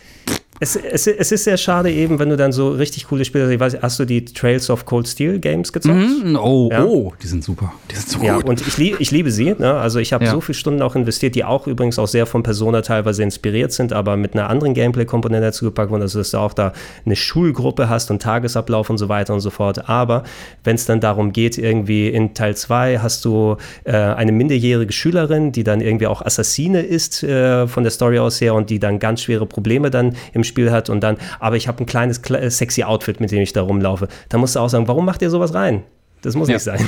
es, 0.62 0.76
es, 0.76 1.08
es, 1.08 1.32
ist 1.32 1.46
sehr 1.46 1.56
schade 1.56 1.90
eben, 1.90 2.20
wenn 2.20 2.30
du 2.30 2.36
dann 2.36 2.52
so 2.52 2.70
richtig 2.70 3.08
coole 3.08 3.24
Spiele, 3.24 3.54
ich 3.54 3.60
weiß, 3.60 3.78
hast 3.82 3.98
du 4.00 4.06
die 4.06 4.26
Trails 4.26 4.70
of 4.70 4.86
Cold 4.86 5.08
Steel 5.08 5.40
Games 5.40 5.72
gezockt? 5.72 5.96
Mm, 5.96 6.36
oh, 6.36 6.70
ja. 6.70 6.84
oh, 6.84 7.14
die 7.24 7.28
sind 7.28 7.46
super. 7.46 7.72
Die 7.90 7.96
sind 7.96 8.10
so 8.10 8.22
ja, 8.22 8.36
gut. 8.36 8.46
und 8.46 8.68
ich, 8.68 8.78
lieb, 8.78 8.98
ich 9.00 9.12
liebe 9.12 9.32
sie. 9.32 9.56
Ne? 9.58 9.74
Also 9.76 10.00
ich 10.00 10.12
habe 10.12 10.26
ja. 10.26 10.32
so 10.32 10.42
viele 10.42 10.56
Stunden 10.56 10.82
auch 10.82 10.96
investiert, 10.96 11.36
die 11.36 11.46
auch 11.46 11.66
übrigens 11.66 11.98
auch 11.98 12.08
sehr 12.08 12.26
von 12.26 12.44
Persona 12.44 12.82
teilweise 12.82 13.24
inspiriert 13.24 13.72
sind, 13.72 13.94
aber 13.94 14.18
mit 14.18 14.34
einer 14.34 14.50
anderen 14.50 14.74
Gameplay-Komponente 14.74 15.46
dazu 15.46 15.64
gepackt 15.64 15.92
wurden, 15.92 16.02
also 16.02 16.20
dass 16.20 16.32
du 16.32 16.38
auch 16.40 16.54
da 16.54 16.74
eine 17.06 17.16
Schulgruppe 17.16 17.88
hast 17.88 18.12
und 18.12 18.22
Tagesablauf 18.22 18.90
und 18.90 18.98
so 18.98 19.08
weiter 19.08 19.34
und 19.34 19.40
so 19.40 19.52
fort. 19.52 19.88
Aber 19.88 20.24
wenn 20.66 20.76
es 20.76 20.86
dann 20.86 21.00
darum 21.00 21.32
geht, 21.32 21.58
irgendwie 21.58 22.10
in 22.10 22.34
Teil 22.34 22.58
2 22.58 23.00
hast 23.00 23.24
du 23.24 23.56
äh, 23.86 23.94
eine 23.94 24.34
minderjährige 24.34 24.92
Schülerin, 24.92 25.54
die 25.54 25.64
dann 25.64 25.80
irgendwie 25.80 26.08
auch 26.08 26.22
Assassine 26.22 26.82
ist 26.82 27.24
äh, 27.24 27.66
von 27.66 27.84
der 27.84 27.92
Story 27.92 28.20
aus 28.20 28.42
her 28.42 28.56
und 28.56 28.70
die 28.70 28.80
dann 28.80 29.00
ganz 29.00 29.22
schwere 29.22 29.46
Probleme 29.46 29.90
dann 29.90 30.18
im 30.34 30.44
Spiel 30.50 30.72
hat 30.72 30.90
und 30.90 31.02
dann, 31.02 31.18
aber 31.40 31.56
ich 31.56 31.68
habe 31.68 31.84
ein 31.84 31.86
kleines 31.86 32.20
äh, 32.30 32.50
sexy 32.50 32.84
Outfit, 32.84 33.20
mit 33.22 33.32
dem 33.32 33.42
ich 33.42 33.54
da 33.54 33.62
rumlaufe. 33.62 34.08
Da 34.28 34.38
musst 34.38 34.56
du 34.56 34.60
auch 34.60 34.70
sagen, 34.70 34.88
warum 34.88 35.06
macht 35.06 35.22
ihr 35.22 35.30
sowas 35.30 35.54
rein? 35.54 35.84
Das 36.22 36.36
muss 36.36 36.50
ja. 36.50 36.56
nicht 36.56 36.64
sein. 36.64 36.88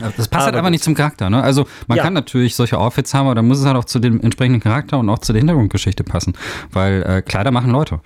Das 0.00 0.28
passt 0.28 0.32
halt 0.32 0.34
aber 0.34 0.44
halt 0.44 0.54
einfach 0.56 0.70
nicht 0.70 0.84
zum 0.84 0.94
Charakter. 0.94 1.28
Ne? 1.28 1.42
Also 1.42 1.66
man 1.86 1.98
ja. 1.98 2.04
kann 2.04 2.12
natürlich 2.12 2.54
solche 2.54 2.78
Outfits 2.78 3.12
haben, 3.14 3.26
aber 3.26 3.34
dann 3.34 3.48
muss 3.48 3.58
es 3.58 3.66
halt 3.66 3.76
auch 3.76 3.84
zu 3.84 3.98
dem 3.98 4.20
entsprechenden 4.20 4.60
Charakter 4.60 4.98
und 4.98 5.08
auch 5.08 5.18
zu 5.18 5.32
der 5.32 5.40
Hintergrundgeschichte 5.40 6.04
passen. 6.04 6.34
Weil 6.72 7.02
äh, 7.02 7.22
Kleider 7.22 7.50
machen 7.50 7.70
Leute. 7.70 8.00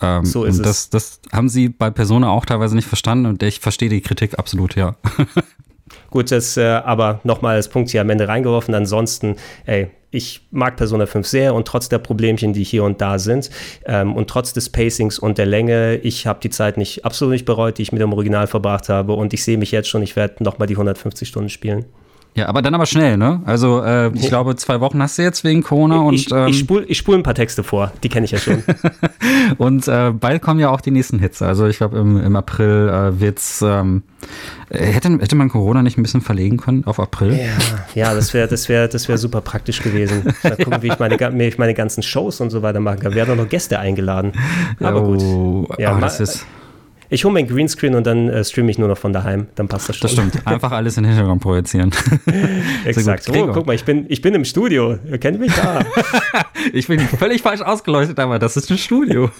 Ähm, 0.00 0.24
so 0.24 0.44
ist 0.44 0.58
und 0.58 0.66
das, 0.66 0.78
es. 0.78 0.90
Das 0.90 1.20
haben 1.32 1.48
sie 1.48 1.68
bei 1.68 1.90
Persona 1.90 2.28
auch 2.28 2.44
teilweise 2.44 2.76
nicht 2.76 2.88
verstanden 2.88 3.26
und 3.26 3.42
ich 3.42 3.60
verstehe 3.60 3.88
die 3.88 4.00
Kritik 4.00 4.38
absolut, 4.38 4.76
ja. 4.76 4.96
Gut, 6.10 6.30
das 6.30 6.56
äh, 6.56 6.66
aber 6.66 7.20
nochmal 7.24 7.56
als 7.56 7.68
Punkt 7.68 7.90
hier 7.90 8.02
am 8.02 8.10
Ende 8.10 8.28
reingeworfen. 8.28 8.74
Ansonsten, 8.74 9.36
ey, 9.64 9.90
ich 10.10 10.40
mag 10.50 10.76
Persona 10.76 11.06
5 11.06 11.26
sehr 11.26 11.54
und 11.54 11.66
trotz 11.68 11.88
der 11.88 11.98
Problemchen, 11.98 12.52
die 12.52 12.64
hier 12.64 12.84
und 12.84 13.00
da 13.00 13.18
sind 13.18 13.50
ähm, 13.84 14.16
und 14.16 14.28
trotz 14.28 14.52
des 14.52 14.70
Pacings 14.70 15.18
und 15.18 15.38
der 15.38 15.46
Länge, 15.46 15.96
ich 15.96 16.26
habe 16.26 16.40
die 16.42 16.50
Zeit 16.50 16.76
nicht 16.78 17.04
absolut 17.04 17.32
nicht 17.32 17.44
bereut, 17.44 17.78
die 17.78 17.82
ich 17.82 17.92
mit 17.92 18.00
dem 18.00 18.12
Original 18.12 18.46
verbracht 18.46 18.88
habe 18.88 19.12
und 19.12 19.34
ich 19.34 19.44
sehe 19.44 19.58
mich 19.58 19.70
jetzt 19.70 19.88
schon, 19.88 20.02
ich 20.02 20.16
werde 20.16 20.42
nochmal 20.42 20.66
die 20.66 20.74
150 20.74 21.28
Stunden 21.28 21.50
spielen. 21.50 21.84
Ja, 22.38 22.46
aber 22.46 22.62
dann 22.62 22.72
aber 22.72 22.86
schnell, 22.86 23.16
ne? 23.16 23.42
Also 23.46 23.82
äh, 23.82 24.12
ich 24.14 24.28
glaube, 24.28 24.54
zwei 24.54 24.80
Wochen 24.80 25.02
hast 25.02 25.18
du 25.18 25.22
jetzt 25.22 25.42
wegen 25.42 25.64
Corona 25.64 25.98
und 26.02 26.14
ich, 26.14 26.30
ähm, 26.30 26.46
ich 26.46 26.60
spule 26.60 26.84
ich 26.84 26.96
spul 26.96 27.16
ein 27.16 27.24
paar 27.24 27.34
Texte 27.34 27.64
vor, 27.64 27.90
die 28.04 28.08
kenne 28.08 28.26
ich 28.26 28.30
ja 28.30 28.38
schon. 28.38 28.62
und 29.58 29.88
äh, 29.88 30.12
bald 30.12 30.40
kommen 30.40 30.60
ja 30.60 30.70
auch 30.70 30.80
die 30.80 30.92
nächsten 30.92 31.18
Hits. 31.18 31.42
Also 31.42 31.66
ich 31.66 31.78
glaube, 31.78 31.98
im, 31.98 32.16
im 32.22 32.36
April 32.36 32.88
äh, 32.88 33.20
wird's. 33.20 33.60
Ähm, 33.60 34.04
hätte, 34.70 35.18
hätte 35.18 35.34
man 35.34 35.48
Corona 35.48 35.82
nicht 35.82 35.98
ein 35.98 36.02
bisschen 36.02 36.20
verlegen 36.20 36.58
können 36.58 36.84
auf 36.84 37.00
April? 37.00 37.32
Ja, 37.36 37.56
ja 37.96 38.14
das 38.14 38.32
wäre 38.34 38.46
das 38.46 38.68
wär, 38.68 38.86
das 38.86 39.08
wär 39.08 39.18
super 39.18 39.40
praktisch 39.40 39.82
gewesen. 39.82 40.32
Mal 40.44 40.50
gucken, 40.50 40.74
ja. 40.74 40.82
wie, 40.82 40.88
ich 40.88 40.98
meine, 41.00 41.18
wie 41.18 41.44
ich 41.44 41.58
meine 41.58 41.74
ganzen 41.74 42.04
Shows 42.04 42.40
und 42.40 42.50
so 42.50 42.62
weiter 42.62 42.78
machen 42.78 43.00
kann. 43.00 43.16
Wir 43.16 43.26
haben 43.26 43.36
noch 43.36 43.48
Gäste 43.48 43.80
eingeladen. 43.80 44.30
Aber 44.78 45.02
oh, 45.02 45.16
gut. 45.16 45.80
Ja, 45.80 45.96
oh, 45.96 46.00
das 46.00 46.20
ist 46.20 46.46
ich 47.10 47.24
hole 47.24 47.32
mir 47.32 47.40
ein 47.40 47.46
Greenscreen 47.46 47.94
und 47.94 48.06
dann 48.06 48.28
äh, 48.28 48.44
streame 48.44 48.70
ich 48.70 48.78
nur 48.78 48.88
noch 48.88 48.98
von 48.98 49.12
daheim. 49.12 49.46
Dann 49.54 49.68
passt 49.68 49.88
das 49.88 49.96
schon. 49.96 50.08
Das 50.08 50.12
stimmt. 50.12 50.46
Einfach 50.46 50.72
alles 50.72 50.96
in 50.96 51.04
den 51.04 51.12
Hintergrund 51.12 51.40
projizieren. 51.40 51.90
Exakt. 52.84 53.28
Oh, 53.30 53.48
guck 53.52 53.66
mal, 53.66 53.74
ich 53.74 53.84
bin, 53.84 54.06
ich 54.08 54.20
bin 54.20 54.34
im 54.34 54.44
Studio. 54.44 54.98
Ihr 55.10 55.18
kennt 55.18 55.40
mich 55.40 55.54
da. 55.54 55.80
ich 56.72 56.86
bin 56.86 57.00
völlig 57.00 57.42
falsch 57.42 57.62
ausgeleuchtet, 57.62 58.18
aber 58.18 58.38
das 58.38 58.56
ist 58.56 58.70
ein 58.70 58.78
Studio. 58.78 59.30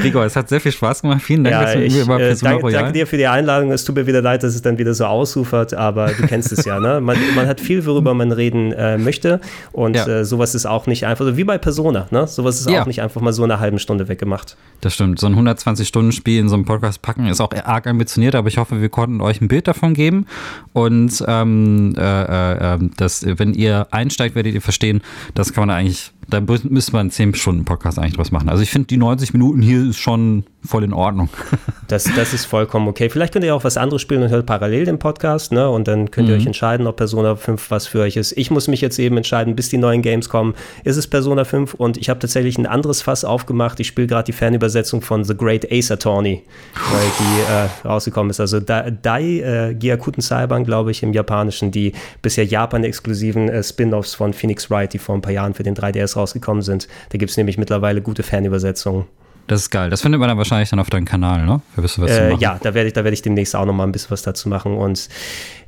Gregor, 0.00 0.24
es 0.24 0.36
hat 0.36 0.48
sehr 0.48 0.60
viel 0.60 0.72
Spaß 0.72 1.02
gemacht. 1.02 1.22
Vielen 1.22 1.44
Dank, 1.44 1.54
ja, 1.54 1.62
dass 1.62 1.72
du 1.72 1.82
ich, 1.82 1.96
über 1.96 2.20
äh, 2.20 2.36
danke, 2.36 2.70
danke, 2.70 2.92
dir 2.92 3.06
für 3.06 3.16
die 3.16 3.26
Einladung. 3.26 3.72
Es 3.72 3.84
tut 3.84 3.96
mir 3.96 4.06
wieder 4.06 4.22
leid, 4.22 4.42
dass 4.42 4.54
es 4.54 4.62
dann 4.62 4.78
wieder 4.78 4.94
so 4.94 5.06
ausufert, 5.06 5.74
aber 5.74 6.08
du 6.08 6.26
kennst 6.26 6.52
es 6.52 6.64
ja. 6.64 6.78
Ne? 6.78 7.00
Man, 7.00 7.16
man 7.34 7.46
hat 7.46 7.60
viel, 7.60 7.84
worüber 7.86 8.14
man 8.14 8.32
reden 8.32 8.72
äh, 8.72 8.98
möchte. 8.98 9.40
Und 9.72 9.96
ja. 9.96 10.06
äh, 10.06 10.24
sowas 10.24 10.54
ist 10.54 10.66
auch 10.66 10.86
nicht 10.86 11.06
einfach, 11.06 11.36
wie 11.36 11.44
bei 11.44 11.58
Persona. 11.58 12.06
Ne? 12.10 12.26
Sowas 12.26 12.60
ist 12.60 12.70
ja. 12.70 12.82
auch 12.82 12.86
nicht 12.86 13.02
einfach 13.02 13.20
mal 13.20 13.32
so 13.32 13.44
eine 13.44 13.60
halbe 13.60 13.78
Stunde 13.78 14.08
weggemacht. 14.08 14.56
Das 14.80 14.94
stimmt. 14.94 15.18
So 15.18 15.26
ein 15.26 15.32
120 15.32 15.88
Stunden 15.88 16.02
Stunden-Spiel 16.02 16.40
in 16.40 16.48
so 16.48 16.54
einem 16.54 16.64
Podcast 16.64 17.02
packen, 17.02 17.26
ist 17.26 17.40
auch 17.40 17.52
arg 17.52 17.86
ambitioniert, 17.86 18.34
aber 18.34 18.48
ich 18.48 18.58
hoffe, 18.58 18.80
wir 18.80 18.88
konnten 18.88 19.20
euch 19.20 19.40
ein 19.40 19.48
Bild 19.48 19.68
davon 19.68 19.94
geben. 19.94 20.26
Und 20.72 21.24
ähm, 21.26 21.94
äh, 21.96 22.00
äh, 22.02 22.74
ähm, 22.74 22.90
dass, 22.96 23.24
wenn 23.24 23.54
ihr 23.54 23.86
einsteigt, 23.90 24.34
werdet 24.34 24.54
ihr 24.54 24.62
verstehen, 24.62 25.02
das 25.34 25.52
kann 25.52 25.66
man 25.66 25.76
eigentlich 25.76 26.12
da 26.32 26.40
müsste 26.40 26.92
man 26.92 27.00
einen 27.00 27.10
10-Stunden-Podcast 27.10 27.98
eigentlich 27.98 28.14
draus 28.14 28.30
machen. 28.30 28.48
Also 28.48 28.62
ich 28.62 28.70
finde, 28.70 28.86
die 28.86 28.96
90 28.96 29.32
Minuten 29.32 29.62
hier 29.62 29.88
ist 29.88 29.98
schon 29.98 30.44
voll 30.64 30.84
in 30.84 30.92
Ordnung. 30.92 31.28
Das, 31.88 32.04
das 32.16 32.32
ist 32.32 32.46
vollkommen 32.46 32.88
okay. 32.88 33.10
Vielleicht 33.10 33.34
könnt 33.34 33.44
ihr 33.44 33.54
auch 33.54 33.64
was 33.64 33.76
anderes 33.76 34.00
spielen 34.00 34.22
und 34.22 34.30
hört 34.30 34.46
parallel 34.46 34.86
den 34.86 34.98
Podcast, 34.98 35.52
ne? 35.52 35.68
Und 35.68 35.88
dann 35.88 36.10
könnt 36.10 36.26
ihr 36.26 36.34
mhm. 36.34 36.40
euch 36.40 36.46
entscheiden, 36.46 36.86
ob 36.86 36.96
Persona 36.96 37.36
5 37.36 37.70
was 37.70 37.86
für 37.86 38.00
euch 38.00 38.16
ist. 38.16 38.32
Ich 38.32 38.50
muss 38.50 38.66
mich 38.66 38.80
jetzt 38.80 38.98
eben 38.98 39.18
entscheiden, 39.18 39.54
bis 39.54 39.68
die 39.68 39.76
neuen 39.76 40.00
Games 40.00 40.30
kommen, 40.30 40.54
ist 40.84 40.96
es 40.96 41.06
Persona 41.06 41.44
5 41.44 41.74
und 41.74 41.98
ich 41.98 42.08
habe 42.08 42.18
tatsächlich 42.18 42.56
ein 42.56 42.64
anderes 42.64 43.02
Fass 43.02 43.26
aufgemacht. 43.26 43.78
Ich 43.78 43.88
spiele 43.88 44.06
gerade 44.06 44.24
die 44.24 44.32
Fanübersetzung 44.32 45.02
von 45.02 45.24
The 45.24 45.36
Great 45.36 45.70
Ace 45.70 45.90
Attorney, 45.90 46.44
weil 46.92 47.10
die 47.18 47.52
äh, 47.86 47.86
rausgekommen 47.86 48.30
ist. 48.30 48.40
Also 48.40 48.58
Dai 48.58 49.40
äh, 49.40 49.74
Gyakuten 49.74 50.22
Saiban, 50.22 50.64
glaube 50.64 50.92
ich, 50.92 51.02
im 51.02 51.12
Japanischen, 51.12 51.72
die 51.72 51.92
bisher 52.22 52.46
Japan-exklusiven 52.46 53.50
äh, 53.50 53.62
Spin-Offs 53.62 54.14
von 54.14 54.32
Phoenix 54.32 54.70
Wright, 54.70 54.94
die 54.94 54.98
vor 54.98 55.14
ein 55.14 55.20
paar 55.20 55.32
Jahren 55.32 55.52
für 55.52 55.62
den 55.62 55.74
3DS 55.74 56.16
rausgekommen 56.16 56.62
sind. 56.62 56.88
Da 57.10 57.18
gibt 57.18 57.32
es 57.32 57.36
nämlich 57.36 57.58
mittlerweile 57.58 58.00
gute 58.00 58.22
Fanübersetzungen. 58.22 59.04
Das 59.46 59.62
ist 59.62 59.70
geil. 59.70 59.90
Das 59.90 60.02
findet 60.02 60.20
man 60.20 60.28
dann 60.28 60.38
wahrscheinlich 60.38 60.70
dann 60.70 60.78
auf 60.78 60.90
deinem 60.90 61.04
Kanal, 61.04 61.44
ne? 61.44 61.60
Äh, 61.98 62.34
ja, 62.36 62.58
da 62.62 62.74
werde 62.74 62.88
ich, 62.88 62.94
werd 62.94 63.12
ich 63.12 63.22
demnächst 63.22 63.54
auch 63.56 63.66
noch 63.66 63.72
mal 63.72 63.84
ein 63.84 63.92
bisschen 63.92 64.10
was 64.10 64.22
dazu 64.22 64.48
machen. 64.48 64.76
Und 64.76 65.08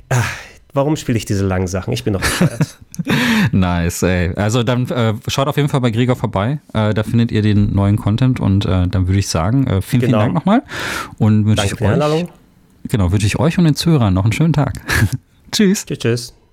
äh, 0.09 0.15
warum 0.73 0.95
spiele 0.95 1.17
ich 1.17 1.25
diese 1.25 1.45
langen 1.45 1.67
Sachen? 1.67 1.93
Ich 1.93 2.03
bin 2.03 2.13
noch 2.13 2.21
bescheuert. 2.21 2.77
nice, 3.51 4.03
ey. 4.03 4.33
Also 4.35 4.63
dann 4.63 4.87
äh, 4.89 5.13
schaut 5.27 5.47
auf 5.47 5.57
jeden 5.57 5.69
Fall 5.69 5.81
bei 5.81 5.91
Gregor 5.91 6.15
vorbei. 6.15 6.59
Äh, 6.73 6.93
da 6.93 7.03
findet 7.03 7.31
ihr 7.31 7.41
den 7.41 7.73
neuen 7.73 7.97
Content 7.97 8.39
und 8.39 8.65
äh, 8.65 8.87
dann 8.87 9.07
würde 9.07 9.19
ich 9.19 9.27
sagen, 9.27 9.67
äh, 9.67 9.81
vielen, 9.81 10.01
genau. 10.01 10.19
vielen 10.19 10.33
Dank 10.33 10.33
nochmal. 10.33 10.63
Und 11.17 11.45
wünsche 11.45 11.65
ich 11.65 11.81
euch, 11.81 12.25
genau, 12.89 13.11
wünsche 13.11 13.27
ich 13.27 13.39
euch 13.39 13.57
und 13.57 13.65
den 13.65 13.75
Zuhörern 13.75 14.13
noch 14.13 14.23
einen 14.23 14.33
schönen 14.33 14.53
Tag. 14.53 14.73
tschüss. 15.51 15.85
Tschüss, 15.85 15.99
tschüss. 15.99 16.44